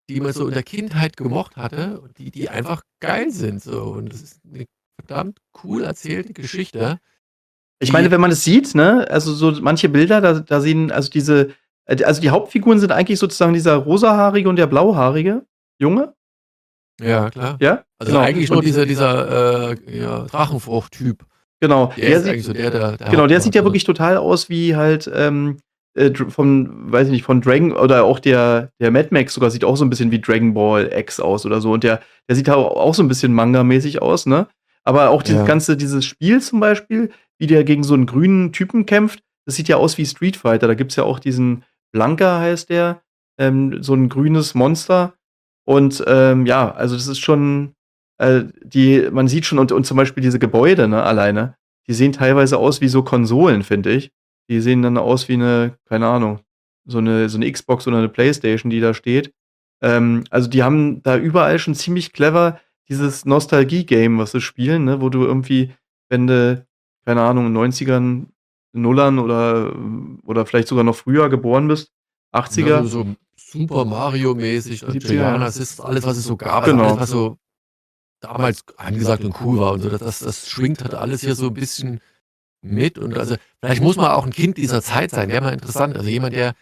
die 0.10 0.20
man 0.20 0.34
so 0.34 0.48
in 0.48 0.54
der 0.54 0.64
Kindheit 0.64 1.16
gemocht 1.16 1.56
hatte 1.56 2.02
und 2.02 2.18
die, 2.18 2.32
die 2.32 2.50
einfach 2.50 2.84
geil 3.00 3.32
sind. 3.32 3.64
So. 3.64 3.84
Und 3.84 4.12
das 4.12 4.22
ist 4.22 4.42
eine 4.46 4.66
verdammt 5.00 5.40
cool 5.64 5.84
erzählte 5.84 6.34
Geschichte. 6.34 7.00
Ich 7.80 7.94
meine, 7.94 8.12
wenn 8.12 8.22
man 8.22 8.32
es 8.32 8.44
sieht, 8.44 8.76
ne, 8.76 9.08
also 9.10 9.34
so 9.34 9.52
manche 9.62 9.90
Bilder, 9.90 10.22
da, 10.22 10.40
da 10.40 10.62
sehen, 10.62 10.92
also 10.92 11.10
diese, 11.10 11.56
äh, 11.86 12.04
also 12.04 12.22
die 12.22 12.30
Hauptfiguren 12.30 12.80
sind 12.80 12.92
eigentlich 12.92 13.20
sozusagen 13.20 13.54
dieser 13.54 13.76
rosahaarige 13.76 14.50
und 14.50 14.58
der 14.58 14.68
blauhaarige 14.68 15.46
Junge. 15.80 16.14
Ja, 17.02 17.30
klar. 17.30 17.58
Ja? 17.60 17.86
Also 17.98 18.12
genau. 18.12 18.24
eigentlich 18.24 18.50
nur 18.52 18.62
dieser, 18.62 18.86
dieser 18.86 19.72
äh, 19.72 19.98
ja, 19.98 20.26
Drachenfrucht-Typ. 20.26 21.26
Genau. 21.62 21.94
Der, 21.96 22.10
der 22.10 22.22
sieht, 22.22 22.44
so 22.44 22.54
der, 22.54 22.72
der, 22.72 22.98
der 22.98 23.10
genau, 23.10 23.28
der 23.28 23.40
sieht 23.40 23.56
ja 23.56 23.64
wirklich 23.64 23.84
total 23.84 24.18
aus 24.18 24.50
wie 24.50 24.76
halt 24.76 25.10
ähm, 25.14 25.58
äh, 25.94 26.14
von, 26.14 26.92
weiß 26.92 27.08
ich 27.08 27.12
nicht, 27.12 27.24
von 27.24 27.42
Dragon 27.42 27.72
oder 27.72 28.04
auch 28.04 28.20
der, 28.20 28.72
der 28.80 28.92
Mad 28.92 29.10
Max 29.12 29.34
sogar 29.34 29.52
sieht 29.52 29.64
auch 29.64 29.78
so 29.78 29.86
ein 29.86 29.90
bisschen 29.90 30.12
wie 30.12 30.20
Dragon 30.20 30.54
Ball 30.54 30.92
X 30.92 31.20
aus 31.20 31.46
oder 31.46 31.62
so. 31.62 31.72
Und 31.72 31.84
der, 31.84 32.02
der 32.28 32.36
sieht 32.36 32.50
auch, 32.50 32.76
auch 32.76 32.94
so 32.94 33.04
ein 33.04 33.08
bisschen 33.08 33.34
Manga-mäßig 33.34 34.02
aus, 34.02 34.26
ne? 34.26 34.48
Aber 34.84 35.12
auch 35.12 35.22
dieses 35.22 35.42
ja. 35.42 35.46
ganze, 35.46 35.78
dieses 35.78 36.04
Spiel 36.06 36.42
zum 36.42 36.60
Beispiel, 36.60 37.12
wie 37.38 37.48
der 37.48 37.64
gegen 37.64 37.84
so 37.84 37.94
einen 37.94 38.08
grünen 38.08 38.52
Typen 38.52 38.88
kämpft, 38.88 39.22
das 39.46 39.56
sieht 39.56 39.68
ja 39.68 39.78
aus 39.78 39.98
wie 39.98 40.06
Street 40.06 40.38
Fighter. 40.38 40.68
Da 40.68 40.74
gibt's 40.74 40.96
ja 40.96 41.04
auch 41.04 41.20
diesen 41.20 41.64
Blanka 41.92 42.40
heißt 42.40 42.70
der, 42.70 43.02
ähm, 43.38 43.84
so 43.84 43.94
ein 43.94 44.10
grünes 44.10 44.56
Monster. 44.56 45.14
Und 45.66 46.04
ähm, 46.08 46.46
ja, 46.46 46.72
also 46.72 46.96
das 46.96 47.08
ist 47.08 47.20
schon, 47.20 47.76
äh, 48.22 48.46
die, 48.64 49.10
man 49.12 49.28
sieht 49.28 49.46
schon, 49.46 49.58
und, 49.58 49.72
und 49.72 49.86
zum 49.86 49.98
Beispiel 49.98 50.22
diese 50.22 50.38
Gebäude, 50.38 50.88
ne, 50.88 51.02
alleine, 51.02 51.56
die 51.88 51.94
sehen 51.94 52.12
teilweise 52.14 52.60
aus 52.60 52.80
wie 52.80 52.88
so 52.88 53.02
Konsolen, 53.02 53.64
finde 53.64 53.92
ich. 53.92 54.12
Die 54.48 54.62
sehen 54.62 54.84
dann 54.84 54.98
aus 54.98 55.28
wie 55.28 55.34
eine, 55.34 55.78
keine 55.86 56.08
Ahnung, 56.08 56.40
so 56.86 57.00
eine, 57.00 57.30
so 57.30 57.38
eine 57.38 57.52
Xbox 57.52 57.88
oder 57.88 57.98
eine 57.98 58.10
Playstation, 58.10 58.70
die 58.70 58.80
da 58.80 58.94
steht. 58.94 59.34
Ähm, 59.82 60.24
also 60.30 60.50
die 60.50 60.62
haben 60.62 61.02
da 61.02 61.18
überall 61.18 61.58
schon 61.58 61.74
ziemlich 61.74 62.14
clever 62.14 62.60
dieses 62.90 63.26
Nostalgie-Game, 63.26 64.20
was 64.20 64.34
sie 64.34 64.42
spielen, 64.42 64.86
ne, 64.86 65.02
wo 65.02 65.10
du 65.10 65.24
irgendwie, 65.24 65.74
wenn 66.10 66.28
du, 66.28 66.64
keine 67.06 67.22
Ahnung, 67.24 67.48
in 67.48 67.56
den 67.56 67.72
90ern, 67.72 68.26
Nullern 68.74 69.18
oder, 69.18 69.76
oder 70.26 70.46
vielleicht 70.46 70.68
sogar 70.68 70.84
noch 70.84 70.96
früher 70.96 71.28
geboren 71.30 71.68
bist, 71.68 71.92
80er. 72.34 72.68
Ja, 72.68 72.84
so, 72.84 73.08
Super 73.36 73.84
Mario-mäßig, 73.84 74.82
das 74.82 75.58
ist 75.58 75.82
alles, 75.82 76.06
was 76.06 76.18
es 76.18 76.26
so 76.26 76.38
gab, 76.38 76.66
genau. 76.66 76.84
alles, 76.84 77.00
was 77.00 77.10
so 77.10 77.38
damals 78.22 78.64
angesagt 78.78 79.24
und 79.24 79.36
cool 79.42 79.60
war 79.60 79.74
und 79.74 79.82
so. 79.82 79.90
Das, 79.90 80.20
das 80.20 80.50
schwingt 80.50 80.82
halt 80.82 80.94
alles 80.94 81.22
hier 81.22 81.36
so 81.36 81.48
ein 81.48 81.54
bisschen 81.54 82.00
mit. 82.62 82.98
Und 82.98 83.18
also, 83.18 83.36
vielleicht 83.60 83.82
muss 83.82 83.98
man 83.98 84.12
auch 84.12 84.26
ein 84.26 84.32
Kind 84.32 84.58
dieser 84.58 84.82
Zeit 84.82 85.12
sein. 85.12 85.30
Wäre 85.30 85.44
mal 85.44 85.54
interessant. 85.54 85.98
Also 85.98 86.10
jemand, 86.10 86.34
der 86.36 86.54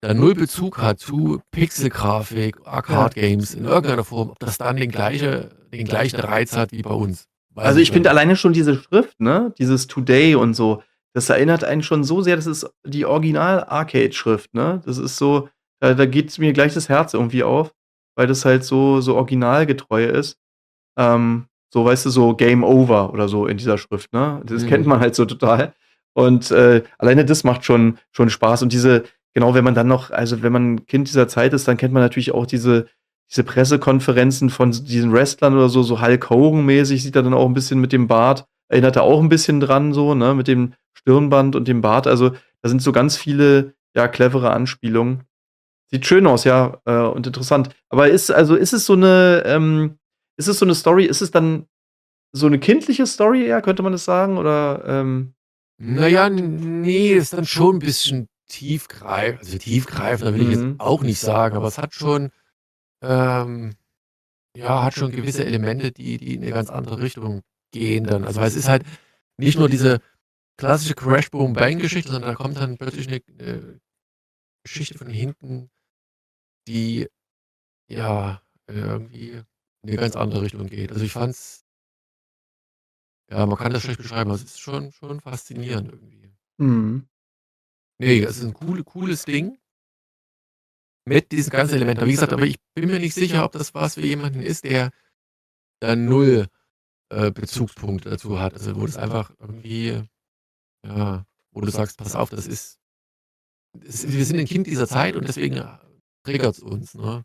da 0.00 0.14
null 0.14 0.34
Bezug 0.34 0.78
hat 0.78 1.00
zu 1.00 1.42
Pixelgrafik, 1.50 2.56
Arcade-Games 2.64 3.54
in 3.54 3.64
irgendeiner 3.64 4.04
Form, 4.04 4.30
ob 4.30 4.38
das 4.38 4.56
dann 4.56 4.76
den, 4.76 4.90
gleiche, 4.90 5.50
den 5.72 5.86
gleichen 5.86 6.20
Reiz 6.20 6.56
hat 6.56 6.70
wie 6.70 6.82
bei 6.82 6.94
uns. 6.94 7.24
Weiß 7.54 7.66
also 7.66 7.80
ich 7.80 7.90
finde 7.90 8.10
alleine 8.10 8.36
schon 8.36 8.52
diese 8.52 8.76
Schrift, 8.76 9.18
ne? 9.18 9.52
Dieses 9.58 9.88
Today 9.88 10.36
und 10.36 10.54
so, 10.54 10.84
das 11.14 11.28
erinnert 11.28 11.64
einen 11.64 11.82
schon 11.82 12.04
so 12.04 12.22
sehr, 12.22 12.36
das 12.36 12.46
ist 12.46 12.70
die 12.86 13.06
Original-Arcade-Schrift, 13.06 14.54
ne? 14.54 14.80
Das 14.86 14.98
ist 14.98 15.16
so, 15.16 15.48
da, 15.80 15.94
da 15.94 16.06
geht 16.06 16.38
mir 16.38 16.52
gleich 16.52 16.74
das 16.74 16.88
Herz 16.88 17.14
irgendwie 17.14 17.42
auf, 17.42 17.74
weil 18.14 18.28
das 18.28 18.44
halt 18.44 18.62
so, 18.62 19.00
so 19.00 19.16
originalgetreu 19.16 20.04
ist. 20.04 20.38
Ähm, 20.98 21.46
so, 21.72 21.84
weißt 21.84 22.06
du, 22.06 22.10
so 22.10 22.34
Game 22.34 22.64
Over 22.64 23.12
oder 23.12 23.28
so 23.28 23.46
in 23.46 23.56
dieser 23.56 23.78
Schrift, 23.78 24.12
ne? 24.12 24.42
Das 24.44 24.64
mhm. 24.64 24.68
kennt 24.68 24.86
man 24.86 25.00
halt 25.00 25.14
so 25.14 25.24
total. 25.24 25.74
Und 26.14 26.50
äh, 26.50 26.82
alleine 26.98 27.24
das 27.24 27.44
macht 27.44 27.64
schon, 27.64 27.98
schon 28.10 28.30
Spaß. 28.30 28.62
Und 28.62 28.72
diese, 28.72 29.04
genau, 29.34 29.54
wenn 29.54 29.64
man 29.64 29.74
dann 29.74 29.86
noch, 29.86 30.10
also 30.10 30.42
wenn 30.42 30.52
man 30.52 30.86
Kind 30.86 31.08
dieser 31.08 31.28
Zeit 31.28 31.52
ist, 31.52 31.68
dann 31.68 31.76
kennt 31.76 31.94
man 31.94 32.02
natürlich 32.02 32.32
auch 32.32 32.46
diese, 32.46 32.86
diese 33.30 33.44
Pressekonferenzen 33.44 34.50
von 34.50 34.72
diesen 34.72 35.12
Wrestlern 35.12 35.54
oder 35.54 35.68
so, 35.68 35.82
so 35.82 36.00
Hulk 36.00 36.30
Hogan-mäßig, 36.30 37.02
sieht 37.02 37.14
er 37.14 37.22
dann 37.22 37.34
auch 37.34 37.46
ein 37.46 37.54
bisschen 37.54 37.80
mit 37.80 37.92
dem 37.92 38.08
Bart, 38.08 38.46
erinnert 38.68 38.96
er 38.96 39.02
auch 39.02 39.20
ein 39.20 39.28
bisschen 39.28 39.60
dran, 39.60 39.92
so, 39.92 40.14
ne, 40.14 40.34
mit 40.34 40.48
dem 40.48 40.72
Stirnband 40.94 41.54
und 41.54 41.68
dem 41.68 41.82
Bart. 41.82 42.06
Also 42.06 42.30
da 42.62 42.68
sind 42.68 42.82
so 42.82 42.92
ganz 42.92 43.16
viele, 43.16 43.74
ja, 43.94 44.08
clevere 44.08 44.50
Anspielungen. 44.50 45.24
Sieht 45.90 46.06
schön 46.06 46.26
aus, 46.26 46.44
ja, 46.44 46.80
äh, 46.84 46.96
und 46.96 47.26
interessant. 47.26 47.70
Aber 47.90 48.08
ist, 48.08 48.30
also 48.30 48.56
ist 48.56 48.72
es 48.72 48.86
so 48.86 48.94
eine, 48.94 49.42
ähm, 49.46 49.97
ist 50.38 50.48
es 50.48 50.58
so 50.58 50.64
eine 50.64 50.74
Story, 50.74 51.04
ist 51.04 51.20
es 51.20 51.30
dann 51.30 51.66
so 52.32 52.46
eine 52.46 52.58
kindliche 52.58 53.06
Story 53.06 53.44
eher, 53.44 53.60
könnte 53.60 53.82
man 53.82 53.92
das 53.92 54.04
sagen? 54.04 54.38
Oder, 54.38 54.84
ähm, 54.86 55.34
naja, 55.78 56.30
nee, 56.30 57.12
ist 57.12 57.32
dann 57.32 57.44
schon 57.44 57.76
ein 57.76 57.80
bisschen 57.80 58.28
tiefgreifend. 58.48 59.40
Also 59.40 59.58
tiefgreifend, 59.58 60.34
will 60.34 60.42
ich 60.42 60.50
jetzt 60.50 60.62
mhm. 60.62 60.80
auch 60.80 61.02
nicht 61.02 61.20
sagen, 61.20 61.56
aber 61.56 61.68
es 61.68 61.78
hat 61.78 61.94
schon, 61.94 62.30
ähm, 63.02 63.74
ja, 64.56 64.84
hat 64.84 64.94
schon 64.94 65.12
gewisse 65.12 65.44
Elemente, 65.44 65.92
die, 65.92 66.16
die 66.18 66.34
in 66.34 66.42
eine 66.42 66.52
ganz 66.52 66.70
andere 66.70 67.00
Richtung 67.00 67.42
gehen 67.72 68.04
dann. 68.04 68.24
Also 68.24 68.40
es 68.40 68.56
ist 68.56 68.68
halt 68.68 68.84
nicht 69.36 69.58
nur 69.58 69.68
diese 69.68 70.00
klassische 70.56 70.94
Crash 70.94 71.30
Boom 71.30 71.52
Bang 71.52 71.78
Geschichte, 71.78 72.10
sondern 72.10 72.30
da 72.30 72.36
kommt 72.36 72.56
dann 72.56 72.78
plötzlich 72.78 73.08
eine, 73.08 73.20
eine 73.38 73.80
Geschichte 74.64 74.98
von 74.98 75.08
hinten, 75.08 75.70
die 76.66 77.08
ja 77.88 78.42
irgendwie 78.66 79.42
in 79.82 79.90
eine 79.90 79.98
ganz 79.98 80.16
andere 80.16 80.42
Richtung 80.42 80.66
geht. 80.66 80.92
Also 80.92 81.04
ich 81.04 81.12
fand's 81.12 81.68
ja, 83.30 83.44
man 83.44 83.58
kann 83.58 83.72
das 83.72 83.82
schlecht 83.82 84.00
beschreiben, 84.00 84.30
aber 84.30 84.36
es 84.36 84.44
ist 84.44 84.60
schon, 84.60 84.92
schon 84.92 85.20
faszinierend 85.20 85.92
irgendwie. 85.92 86.32
Mhm. 86.56 87.08
Nee, 87.98 88.22
es 88.22 88.38
ist 88.38 88.44
ein 88.44 88.56
cool, 88.62 88.82
cooles 88.84 89.24
Ding. 89.24 89.58
Mit 91.04 91.32
diesen 91.32 91.50
ganzen 91.50 91.76
Elementen. 91.76 92.06
Wie 92.06 92.12
gesagt, 92.12 92.32
aber 92.32 92.46
ich 92.46 92.56
bin 92.74 92.88
mir 92.88 92.98
nicht 92.98 93.14
sicher, 93.14 93.44
ob 93.44 93.52
das 93.52 93.74
was 93.74 93.94
für 93.94 94.06
jemanden 94.06 94.40
ist, 94.40 94.64
der 94.64 94.90
da 95.80 95.96
null 95.96 96.48
äh, 97.10 97.30
Bezugspunkte 97.30 98.10
dazu 98.10 98.40
hat. 98.40 98.54
Also 98.54 98.76
wo 98.76 98.86
das 98.86 98.96
einfach 98.96 99.30
irgendwie, 99.38 100.02
ja, 100.84 101.26
wo 101.50 101.60
du 101.60 101.70
sagst, 101.70 101.98
pass 101.98 102.14
auf, 102.14 102.30
das 102.30 102.46
ist, 102.46 102.78
das, 103.72 104.10
wir 104.10 104.24
sind 104.24 104.38
ein 104.38 104.46
Kind 104.46 104.66
dieser 104.66 104.86
Zeit 104.86 105.16
und 105.16 105.26
deswegen 105.26 105.62
triggert 106.24 106.56
es 106.56 106.60
uns. 106.60 106.94
Ne? 106.94 107.24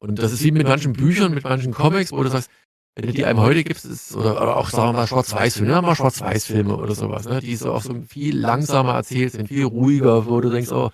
Und 0.00 0.18
das 0.18 0.32
ist 0.32 0.42
wie 0.42 0.50
mit 0.50 0.66
manchen 0.66 0.92
Büchern, 0.92 1.34
mit 1.34 1.44
manchen 1.44 1.72
Comics, 1.72 2.12
wo 2.12 2.22
du 2.22 2.30
sagst, 2.30 2.50
wenn 2.96 3.06
du 3.06 3.12
die 3.12 3.24
einem 3.24 3.40
heute 3.40 3.62
gibst, 3.62 3.84
ist, 3.84 4.16
oder, 4.16 4.40
oder 4.42 4.56
auch 4.56 4.68
sagen 4.68 4.88
wir 4.88 4.92
mal 4.94 5.06
Schwarz-Weiß-Filme, 5.06 5.72
ne? 5.72 5.82
mal 5.82 5.94
Schwarz-Weiß-Filme 5.94 6.76
oder 6.76 6.94
sowas, 6.94 7.26
ne? 7.26 7.40
die 7.40 7.54
so 7.54 7.72
auch 7.72 7.82
so 7.82 7.94
viel 8.08 8.36
langsamer 8.36 8.94
erzählt 8.94 9.32
sind, 9.32 9.48
viel 9.48 9.64
ruhiger, 9.64 10.26
wo 10.26 10.40
du 10.40 10.50
denkst, 10.50 10.72
oh, 10.72 10.90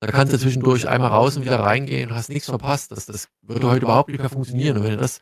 da 0.00 0.10
kannst 0.10 0.32
du 0.32 0.38
zwischendurch 0.38 0.88
einmal 0.88 1.10
raus 1.10 1.36
und 1.36 1.44
wieder 1.44 1.60
reingehen 1.60 2.10
und 2.10 2.16
hast 2.16 2.28
nichts 2.28 2.48
verpasst. 2.48 2.90
Das, 2.90 3.06
das 3.06 3.28
würde 3.42 3.68
heute 3.68 3.84
überhaupt 3.84 4.08
nicht 4.08 4.20
mehr 4.20 4.30
funktionieren. 4.30 4.78
Und 4.78 4.84
wenn 4.84 4.92
du 4.92 4.96
das 4.96 5.20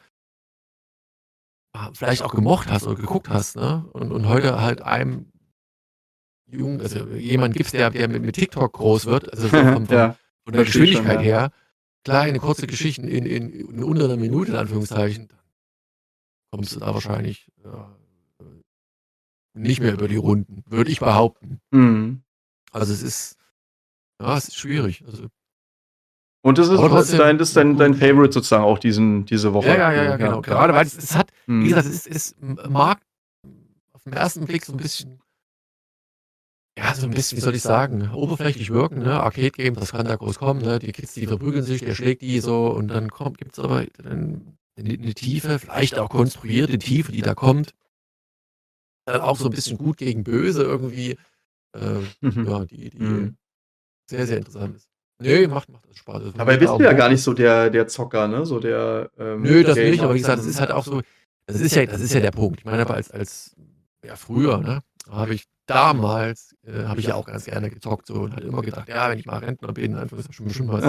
vielleicht 1.95 2.23
auch 2.23 2.35
gemocht 2.35 2.71
hast 2.71 2.87
oder 2.87 2.95
geguckt 2.95 3.29
hast, 3.29 3.57
ne? 3.57 3.85
Und, 3.93 4.13
und 4.13 4.29
heute 4.29 4.61
halt 4.61 4.83
einem 4.83 5.33
Jungen, 6.47 6.81
also 6.81 7.07
jemand 7.09 7.55
gibst, 7.55 7.75
der, 7.75 7.91
der 7.91 8.09
mit, 8.09 8.23
mit 8.23 8.37
TikTok 8.37 8.73
groß 8.73 9.07
wird, 9.07 9.33
also 9.33 9.49
vom, 9.49 9.73
vom, 9.73 9.87
ja, 9.87 10.17
von 10.45 10.53
der 10.55 10.65
Geschwindigkeit 10.65 11.17
schon, 11.17 11.25
ja. 11.25 11.41
her, 11.41 11.53
kleine, 12.05 12.39
kurze 12.39 12.67
Geschichten 12.67 13.09
in, 13.09 13.27
in, 13.27 13.53
in 13.53 13.85
unter 13.85 14.05
einer 14.05 14.17
Minute, 14.17 14.53
in 14.53 14.57
Anführungszeichen, 14.57 15.29
kommst 16.51 16.75
du 16.75 16.81
da 16.81 16.95
wahrscheinlich 16.95 17.51
äh, 17.65 18.45
nicht 19.55 19.81
mehr 19.81 19.93
über 19.93 20.09
die 20.09 20.17
Runden, 20.17 20.63
würde 20.67 20.91
ich 20.91 21.01
behaupten. 21.01 21.61
Mhm. 21.71 22.23
Also 22.73 22.93
es 22.93 23.03
ist, 23.03 23.37
ja, 24.21 24.37
es 24.37 24.49
ist 24.49 24.57
schwierig. 24.57 25.05
Also, 25.07 25.27
und 26.43 26.59
das 26.59 26.69
ist, 26.69 26.81
ist, 26.81 27.19
dein, 27.19 27.37
das 27.37 27.49
ist 27.49 27.57
dein, 27.57 27.77
dein 27.77 27.95
Favorite 27.95 28.33
sozusagen 28.33 28.65
auch 28.65 28.79
diesen, 28.79 29.25
diese 29.25 29.53
Woche. 29.53 29.69
Ja, 29.69 29.77
ja, 29.77 29.93
ja, 29.93 30.05
ja 30.05 30.17
genau. 30.17 30.41
Gerade 30.41 30.73
weil 30.73 30.87
es, 30.87 30.97
es 30.97 31.17
hat, 31.17 31.33
mhm. 31.47 31.65
wie 31.65 31.69
gesagt, 31.69 31.87
es, 31.87 32.07
es 32.07 32.37
mag 32.41 33.01
auf 33.93 34.05
den 34.05 34.13
ersten 34.13 34.47
Blick 34.47 34.65
so 34.65 34.73
ein 34.73 34.79
bisschen 34.79 35.21
ja, 36.79 36.95
so 36.95 37.07
ein 37.07 37.11
bisschen, 37.11 37.37
wie 37.37 37.43
soll 37.43 37.57
ich 37.57 37.63
sagen, 37.63 38.11
oberflächlich 38.15 38.71
wirken, 38.71 39.01
ne? 39.01 39.21
Arcade-Game, 39.21 39.75
das 39.75 39.91
kann 39.91 40.07
da 40.07 40.15
groß 40.15 40.39
kommen, 40.39 40.63
ne? 40.63 40.79
Die 40.79 40.93
Kids, 40.93 41.15
die 41.15 41.27
verprügeln 41.27 41.65
sich, 41.65 41.81
der 41.81 41.95
schlägt 41.95 42.23
die 42.23 42.39
so 42.39 42.69
und 42.69 42.89
dann 42.89 43.11
kommt, 43.11 43.39
gibt's 43.39 43.59
aber 43.59 43.85
dann 44.01 44.57
eine, 44.79 44.93
eine 44.93 45.15
Tiefe, 45.15 45.59
vielleicht 45.59 45.99
auch 45.99 46.09
konstruierte 46.09 46.79
Tiefe, 46.79 47.11
die 47.11 47.23
da 47.23 47.35
kommt. 47.35 47.75
Dann 49.07 49.23
auch 49.23 49.37
so 49.37 49.47
ein 49.47 49.51
bisschen 49.51 49.77
gut 49.77 49.97
gegen 49.97 50.23
böse 50.23 50.63
irgendwie. 50.63 51.17
Äh, 51.75 51.99
mhm. 52.21 52.47
Ja, 52.47 52.65
die, 52.65 52.91
die 52.91 52.99
mhm. 52.99 53.37
sehr, 54.09 54.27
sehr 54.29 54.39
interessant 54.39 54.77
ist. 54.77 54.89
Nee, 55.21 55.49
macht, 55.49 55.69
macht 55.71 55.89
das 55.89 55.97
Spaß. 55.97 56.23
Das 56.23 56.35
Dabei 56.35 56.59
bist 56.59 56.73
du 56.73 56.81
ja 56.81 56.93
gar 56.93 57.09
nicht 57.09 57.23
so 57.23 57.35
der, 57.35 57.71
der 57.71 57.89
Zocker, 57.89 58.29
ne? 58.29 58.47
So 58.47 58.61
der. 58.61 59.11
Ähm, 59.19 59.43
Nö, 59.43 59.65
das 59.65 59.77
nicht, 59.77 60.01
aber 60.01 60.15
wie 60.15 60.21
gesagt, 60.21 60.39
das 60.39 60.47
ist 60.47 60.61
halt 60.61 60.71
auch 60.71 60.85
so. 60.85 61.03
Das 61.47 61.61
ist 61.61 61.75
ja, 61.75 61.85
das 61.87 62.01
ist 62.01 62.15
ja 62.15 62.21
der 62.21 62.31
Punkt. 62.31 62.61
Ich 62.61 62.65
meine, 62.65 62.83
aber 62.83 62.95
als, 62.95 63.11
als 63.11 63.57
ja, 64.05 64.15
früher, 64.15 64.59
ne, 64.59 64.83
habe 65.09 65.35
ich 65.35 65.45
damals, 65.67 66.55
äh, 66.65 66.85
habe 66.85 67.01
ich 67.01 67.07
ja 67.07 67.15
auch 67.15 67.27
ganz 67.27 67.45
gerne 67.45 67.71
gezockt 67.71 68.07
so 68.07 68.15
und 68.15 68.35
halt 68.35 68.45
immer 68.45 68.63
gedacht, 68.63 68.89
ja, 68.89 69.11
wenn 69.11 69.19
ich 69.19 69.27
mal 69.27 69.39
Rentner 69.39 69.73
bin, 69.73 69.93
dann 69.93 70.09
ist 70.09 70.29
das 70.29 70.35
schon 70.35 70.47
bestimmt 70.47 70.71
was. 70.71 70.83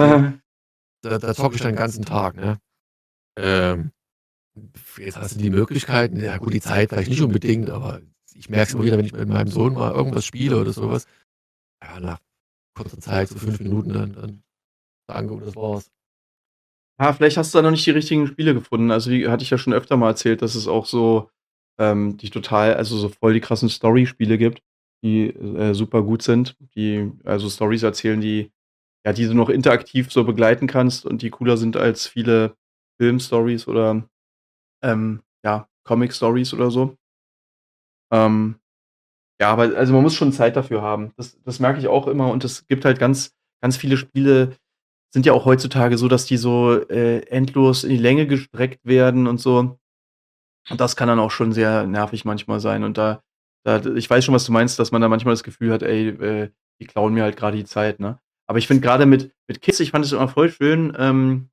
Da, 1.02 1.18
da 1.18 1.34
zocke 1.34 1.54
ich 1.54 1.62
dann 1.62 1.72
den 1.72 1.78
ganzen 1.78 2.04
Tag, 2.04 2.36
ne? 2.36 2.60
Ähm, 3.38 3.92
jetzt 4.98 5.16
hast 5.16 5.36
du 5.36 5.38
die 5.38 5.50
Möglichkeiten, 5.50 6.18
ja 6.18 6.36
gut, 6.36 6.52
die 6.52 6.60
Zeit 6.60 6.90
vielleicht 6.90 7.10
nicht 7.10 7.22
unbedingt, 7.22 7.70
aber 7.70 8.00
ich 8.34 8.50
merke 8.50 8.68
es 8.68 8.74
immer 8.74 8.84
wieder, 8.84 8.98
wenn 8.98 9.06
ich 9.06 9.12
mit 9.12 9.28
meinem 9.28 9.48
Sohn 9.48 9.74
mal 9.74 9.92
irgendwas 9.92 10.24
spiele 10.24 10.60
oder 10.60 10.72
sowas. 10.72 11.06
Ja, 11.82 12.00
nach 12.00 12.20
kurzer 12.74 12.98
Zeit, 12.98 13.28
so 13.28 13.38
fünf 13.38 13.60
Minuten, 13.60 13.92
dann, 13.92 14.12
dann 14.12 14.42
danke 15.06 15.34
und 15.34 15.46
das 15.46 15.56
war's. 15.56 15.90
Ja, 17.00 17.12
vielleicht 17.14 17.38
hast 17.38 17.54
du 17.54 17.58
da 17.58 17.62
noch 17.62 17.70
nicht 17.70 17.86
die 17.86 17.92
richtigen 17.92 18.26
Spiele 18.26 18.52
gefunden. 18.52 18.90
Also, 18.90 19.10
wie 19.10 19.28
hatte 19.28 19.42
ich 19.42 19.50
ja 19.50 19.58
schon 19.58 19.72
öfter 19.72 19.96
mal 19.96 20.08
erzählt, 20.08 20.42
dass 20.42 20.54
es 20.54 20.68
auch 20.68 20.84
so, 20.84 21.30
ähm, 21.78 22.16
die 22.16 22.30
total, 22.30 22.74
also 22.74 22.96
so 22.96 23.08
voll 23.08 23.34
die 23.34 23.40
krassen 23.40 23.68
Story-Spiele 23.68 24.38
gibt, 24.38 24.62
die 25.02 25.28
äh, 25.28 25.74
super 25.74 26.02
gut 26.02 26.22
sind, 26.22 26.56
die 26.74 27.10
also 27.24 27.48
Stories 27.48 27.82
erzählen, 27.82 28.20
die, 28.20 28.52
ja, 29.06 29.12
die 29.12 29.26
du 29.26 29.34
noch 29.34 29.48
interaktiv 29.48 30.12
so 30.12 30.24
begleiten 30.24 30.66
kannst 30.66 31.06
und 31.06 31.22
die 31.22 31.30
cooler 31.30 31.56
sind 31.56 31.76
als 31.76 32.06
viele 32.06 32.54
Film-Stories 33.00 33.66
oder 33.66 34.06
ähm, 34.82 35.22
ja, 35.44 35.68
Comic-Stories 35.84 36.52
oder 36.54 36.70
so. 36.70 36.96
Ähm, 38.12 38.56
ja, 39.40 39.50
aber 39.50 39.74
also 39.76 39.94
man 39.94 40.02
muss 40.02 40.14
schon 40.14 40.32
Zeit 40.32 40.56
dafür 40.56 40.82
haben. 40.82 41.12
Das, 41.16 41.40
das 41.42 41.60
merke 41.60 41.80
ich 41.80 41.88
auch 41.88 42.06
immer 42.06 42.30
und 42.30 42.44
es 42.44 42.66
gibt 42.66 42.84
halt 42.84 42.98
ganz, 42.98 43.34
ganz 43.62 43.76
viele 43.76 43.96
Spiele, 43.96 44.56
sind 45.12 45.26
ja 45.26 45.32
auch 45.32 45.46
heutzutage 45.46 45.96
so, 45.98 46.08
dass 46.08 46.26
die 46.26 46.36
so 46.36 46.74
äh, 46.88 47.20
endlos 47.26 47.84
in 47.84 47.90
die 47.90 47.96
Länge 47.96 48.26
gestreckt 48.26 48.84
werden 48.84 49.26
und 49.26 49.38
so. 49.40 49.79
Und 50.68 50.80
das 50.80 50.96
kann 50.96 51.08
dann 51.08 51.18
auch 51.20 51.30
schon 51.30 51.52
sehr 51.52 51.86
nervig 51.86 52.24
manchmal 52.24 52.60
sein. 52.60 52.84
Und 52.84 52.98
da, 52.98 53.22
da 53.64 53.80
ich 53.94 54.08
weiß 54.10 54.24
schon, 54.24 54.34
was 54.34 54.44
du 54.44 54.52
meinst, 54.52 54.78
dass 54.78 54.92
man 54.92 55.00
da 55.00 55.08
manchmal 55.08 55.32
das 55.32 55.42
Gefühl 55.44 55.72
hat, 55.72 55.82
ey, 55.82 56.08
äh, 56.08 56.50
die 56.80 56.86
klauen 56.86 57.14
mir 57.14 57.22
halt 57.22 57.36
gerade 57.36 57.56
die 57.56 57.64
Zeit, 57.64 58.00
ne? 58.00 58.18
Aber 58.48 58.58
ich 58.58 58.66
finde 58.66 58.82
gerade 58.82 59.06
mit 59.06 59.32
mit 59.48 59.60
Kids 59.62 59.80
ich 59.80 59.90
fand 59.92 60.04
es 60.04 60.12
immer 60.12 60.28
voll 60.28 60.50
schön, 60.50 60.92
ähm, 60.98 61.50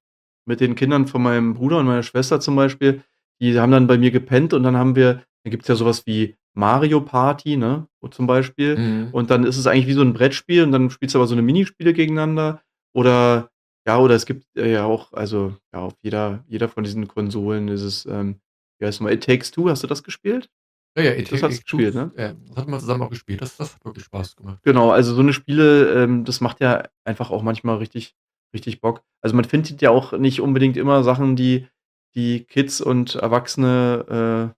mit 0.48 0.62
den 0.62 0.76
Kindern 0.76 1.08
von 1.08 1.22
meinem 1.22 1.54
Bruder 1.54 1.78
und 1.78 1.86
meiner 1.86 2.04
Schwester 2.04 2.40
zum 2.40 2.56
Beispiel, 2.56 3.04
die 3.42 3.60
haben 3.60 3.72
dann 3.72 3.88
bei 3.88 3.98
mir 3.98 4.10
gepennt 4.12 4.54
und 4.54 4.64
dann 4.64 4.78
haben 4.78 4.96
wir 4.96 5.24
da 5.44 5.52
gibt's 5.52 5.68
ja 5.68 5.76
so 5.76 5.86
was 5.86 6.06
wie 6.08 6.36
Mario 6.56 7.02
Party, 7.02 7.56
ne, 7.58 7.88
zum 8.12 8.26
Beispiel. 8.28 8.78
Mhm. 8.78 9.10
Und 9.12 9.30
dann 9.30 9.44
ist 9.44 9.58
es 9.58 9.68
eigentlich 9.68 9.88
wie 9.88 9.94
so 9.94 10.02
'n 10.02 10.14
Brettspiel 10.14 10.64
und 10.64 10.72
dann 10.72 10.90
spielst 10.90 11.14
du 11.16 11.20
aber 11.20 11.28
so 11.28 11.36
'ne 11.36 11.42
Minispiele 11.44 11.94
gegeneinander. 11.94 12.62
Oder 12.96 13.50
ja, 13.88 13.98
oder 14.00 14.16
es 14.16 14.26
gibt, 14.26 14.46
äh, 14.58 14.72
ja 14.74 14.86
auch 14.86 15.14
also, 15.14 15.56
ja, 15.74 15.80
auf 15.82 15.94
jeder 16.02 16.44
jeder 16.48 16.70
von 16.70 16.84
diesen 16.84 17.08
Konsolen 17.08 17.68
ist 17.68 17.82
es, 17.84 18.06
ähm 18.06 18.40
wie 18.80 18.86
heißt 18.86 19.02
mal? 19.02 19.14
It 19.14 19.24
Takes 19.24 19.52
Two, 19.52 19.70
hast 19.70 19.84
du 19.84 19.88
das 19.88 20.04
gespielt? 20.04 20.50
Ja, 20.98 21.04
ja, 21.04 21.12
It 21.14 21.32
Das 21.32 21.42
Takes 21.42 21.58
hast 21.58 21.72
du 21.72 21.78
Two, 21.78 21.78
gespielt, 21.78 21.96
ne? 21.96 22.12
äh, 22.16 22.36
das 22.48 22.58
hatten 22.58 22.72
wir 22.72 22.80
zusammen 22.80 23.04
auch 23.04 23.10
gespielt. 23.10 23.42
Das 23.42 23.58
das 23.58 23.76
hat 23.76 23.86
wirklich 23.86 24.06
Spaß 24.06 24.36
gemacht. 24.36 24.60
Genau, 24.64 24.92
also 24.92 25.14
so 25.16 25.22
'ne 25.22 25.34
Spiele, 25.34 26.04
ähm, 26.04 26.26
das 26.26 26.42
macht 26.42 26.60
ja 26.62 26.84
einfach 27.06 27.32
auch 27.32 27.44
manchmal 27.44 27.78
richtig 27.78 28.16
richtig 28.54 28.82
Bock. 28.82 29.04
Also, 29.22 29.36
man 29.36 29.46
findet 29.46 29.82
ja 29.82 29.90
auch 29.92 30.14
nicht 30.14 30.42
unbedingt 30.42 30.78
immer 30.78 31.04
Sachen, 31.04 31.36
die 31.36 31.68
die 32.16 32.46
Kids 32.46 32.82
und 32.82 33.16
Erwachsene, 33.16 34.54
äh, 34.56 34.58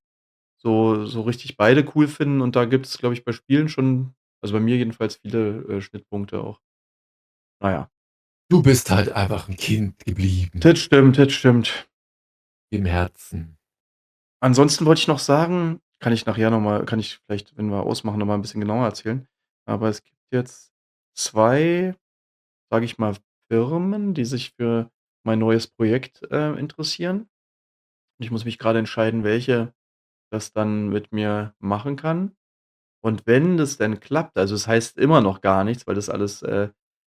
so 0.61 1.05
so 1.05 1.21
richtig 1.23 1.57
beide 1.57 1.85
cool 1.95 2.07
finden 2.07 2.41
und 2.41 2.55
da 2.55 2.65
gibt's, 2.65 2.97
glaube 2.99 3.15
ich, 3.15 3.25
bei 3.25 3.31
Spielen 3.33 3.69
schon 3.69 4.13
also 4.43 4.53
bei 4.55 4.61
mir 4.61 4.77
jedenfalls 4.77 5.17
viele, 5.17 5.63
äh, 5.69 5.81
Schnittpunkte 5.81 6.41
auch. 6.41 6.59
Na 7.61 7.71
ja. 7.71 7.89
Du 8.49 8.63
bist 8.63 8.91
halt 8.91 9.11
einfach 9.11 9.49
'n 9.49 9.57
Kind 9.57 9.99
geblieben. 10.05 10.59
Das 10.61 10.79
stimmt, 10.79 11.17
das 11.19 11.31
stimmt. 11.33 11.87
Im 12.73 12.85
Herzen. 12.85 13.58
Ansonsten 14.43 14.85
wollte 14.85 14.99
ich 15.01 15.07
noch 15.07 15.19
sagen 15.19 15.81
kann 16.01 16.13
ich 16.13 16.25
nachher 16.25 16.49
noch 16.49 16.61
mal 16.61 16.85
kann 16.85 16.97
ich 16.99 17.17
vielleicht, 17.25 17.57
wenn 17.57 17.69
wir 17.69 17.83
ausmachen, 17.83 18.19
noch 18.19 18.25
mal 18.25 18.35
'n 18.35 18.41
bisschen 18.41 18.61
genauer 18.61 18.85
erzählen. 18.85 19.27
Aber 19.65 19.89
es 19.89 20.01
gibt 20.01 20.15
jetzt 20.31 20.71
2, 21.13 21.93
sage 22.71 22.85
ich 22.85 22.97
mal, 22.99 23.15
Firmen, 23.51 24.13
die 24.15 24.25
sich 24.25 24.53
für 24.59 24.91
mein 25.25 25.39
neues 25.39 25.67
Projekt, 25.67 26.23
äh, 26.31 26.53
interessieren. 26.59 27.29
Ich 28.19 28.31
muss 28.31 28.45
mich 28.45 28.59
grade 28.59 28.79
entscheiden, 28.79 29.23
welche 29.23 29.73
das 30.31 30.53
dann 30.53 30.89
mit 30.89 31.11
mir 31.13 31.55
machen 31.59 31.95
kann. 31.97 32.33
Und 33.03 33.27
wenn 33.27 33.57
das 33.57 33.77
denn 33.77 33.99
klappt 34.01 34.37
also, 34.37 34.55
es 34.55 34.67
heißt 34.67 34.97
immer 34.99 35.21
noch 35.21 35.41
gar 35.41 35.63
nichts, 35.65 35.87
weil 35.87 35.95
das 35.95 36.09
alles, 36.09 36.41
äh 36.43 36.69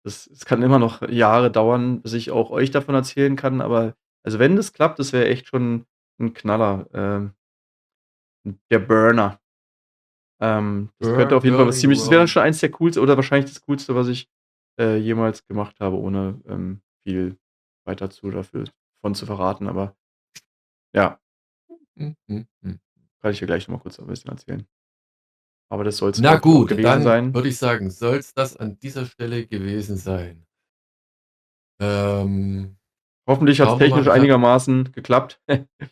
das 0.06 0.28
es 0.28 0.46
kann 0.46 0.64
immer 0.64 0.80
noch 0.80 1.02
Jahre 1.10 1.52
dauern, 1.52 2.02
bis 2.04 2.14
ich 2.14 2.32
auch 2.32 2.52
euch 2.52 2.72
davon 2.72 2.96
erzählen 2.96 3.36
kann, 3.38 3.62
aber 3.62 3.96
also, 4.26 4.40
wenn 4.40 4.56
das 4.58 4.74
klappt, 4.74 5.00
das 5.00 5.14
wäre 5.14 5.28
echt 5.30 5.48
schon 5.48 5.86
'n 6.20 6.34
Knaller, 6.34 6.88
ähm 6.94 7.34
der 8.72 8.80
Burner. 8.80 9.40
Ähm, 10.42 10.90
das 11.00 11.12
könnte 11.14 11.36
Burn 11.36 11.38
auf 11.38 11.44
jeden 11.44 11.56
Fall 11.58 11.68
was 11.68 11.80
ziemlich 11.80 12.00
das 12.00 12.10
wäre 12.10 12.22
dann 12.22 12.28
schon 12.28 12.44
eins 12.44 12.60
der 12.60 12.72
coolsten 12.72 13.04
oder 13.04 13.16
wahrscheinlich 13.18 13.52
das 13.52 13.62
Coolste, 13.62 13.96
was 13.96 14.08
ich, 14.08 14.30
äh, 14.80 14.98
jemals 14.98 15.46
gemacht 15.48 15.80
habe, 15.82 15.98
ohne, 15.98 16.40
ähm, 16.48 16.82
viel 17.06 17.38
weiter 17.86 18.10
zu 18.10 18.30
dafür 18.32 18.66
von 19.02 19.16
zu 19.16 19.26
verraten, 19.26 19.68
aber 19.68 19.96
ja. 20.96 21.20
Mhm, 21.96 22.16
mhm, 22.28 22.48
mhm. 22.62 22.80
Kann 23.22 23.32
ich 23.32 23.40
dir 23.40 23.48
gleich 23.48 23.68
noch 23.68 23.78
mal 23.78 23.82
kurz 23.82 24.00
'n 24.00 24.08
bisschen 24.08 24.32
erzählen. 24.32 24.68
Aber 25.72 25.84
das 25.84 25.98
auch 26.02 26.42
gut, 26.42 26.70
gewesen 26.70 26.82
dann 26.82 27.04
sein. 27.04 27.34
würde 27.34 27.50
ich 27.50 27.58
sagen, 27.58 27.92
soll's 27.92 28.34
das 28.34 28.58
an 28.58 28.80
dieser 28.80 29.06
Stelle 29.06 29.46
gewesen 29.46 29.98
sein. 29.98 30.46
Ähm, 31.80 32.78
Hoffentlich 33.28 33.62
wir 33.82 33.88
mal, 33.90 34.04
technisch 34.04 34.08
einigermaßen 34.08 34.92
geklappt. 34.92 35.40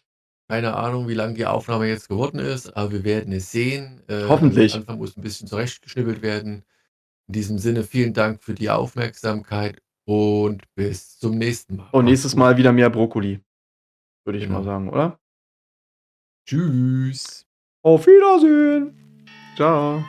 Keine 0.49 0.75
Ahnung, 0.77 1.09
wie 1.09 1.13
lang 1.13 1.35
die 1.35 1.45
Aufnahme 1.45 1.87
jetzt 1.87 2.07
geworden 2.07 2.39
ist, 2.39 2.75
aber 2.77 2.91
wir 2.93 3.03
werden 3.03 3.33
es 3.33 3.51
sehen. 3.51 4.01
Äh, 4.07 4.23
am 4.23 4.29
Hoffentlich. 4.29 4.73
Anfang 4.75 4.97
muss 4.97 5.17
'n 5.17 5.21
bisschen 5.21 5.45
zurechtgeschnibbelt 5.47 6.21
werden. 6.21 6.63
In 7.27 7.33
diesem 7.33 7.59
Sinne, 7.59 7.83
vielen 7.83 8.13
Dank 8.13 8.41
für 8.43 8.53
die 8.53 8.69
Aufmerksamkeit 8.69 9.81
und 10.05 10.63
bis 10.75 11.19
zum 11.19 11.37
nächsten 11.37 11.77
Mal. 11.77 11.89
Und 11.91 12.05
nächstes. 12.05 12.35
Mal 12.35 12.57
wieder 12.57 12.71
mehr 12.71 12.89
Brokkoli, 12.89 13.41
würde 14.25 14.39
ich 14.39 14.47
mal 14.49 14.59
Genau. 14.59 14.63
sagen, 14.65 14.89
oder? 14.89 15.19
Tschüss. 16.47 17.45
Auf 17.83 18.07
Wiedersehen. 18.07 18.95
Tschau. 19.57 20.01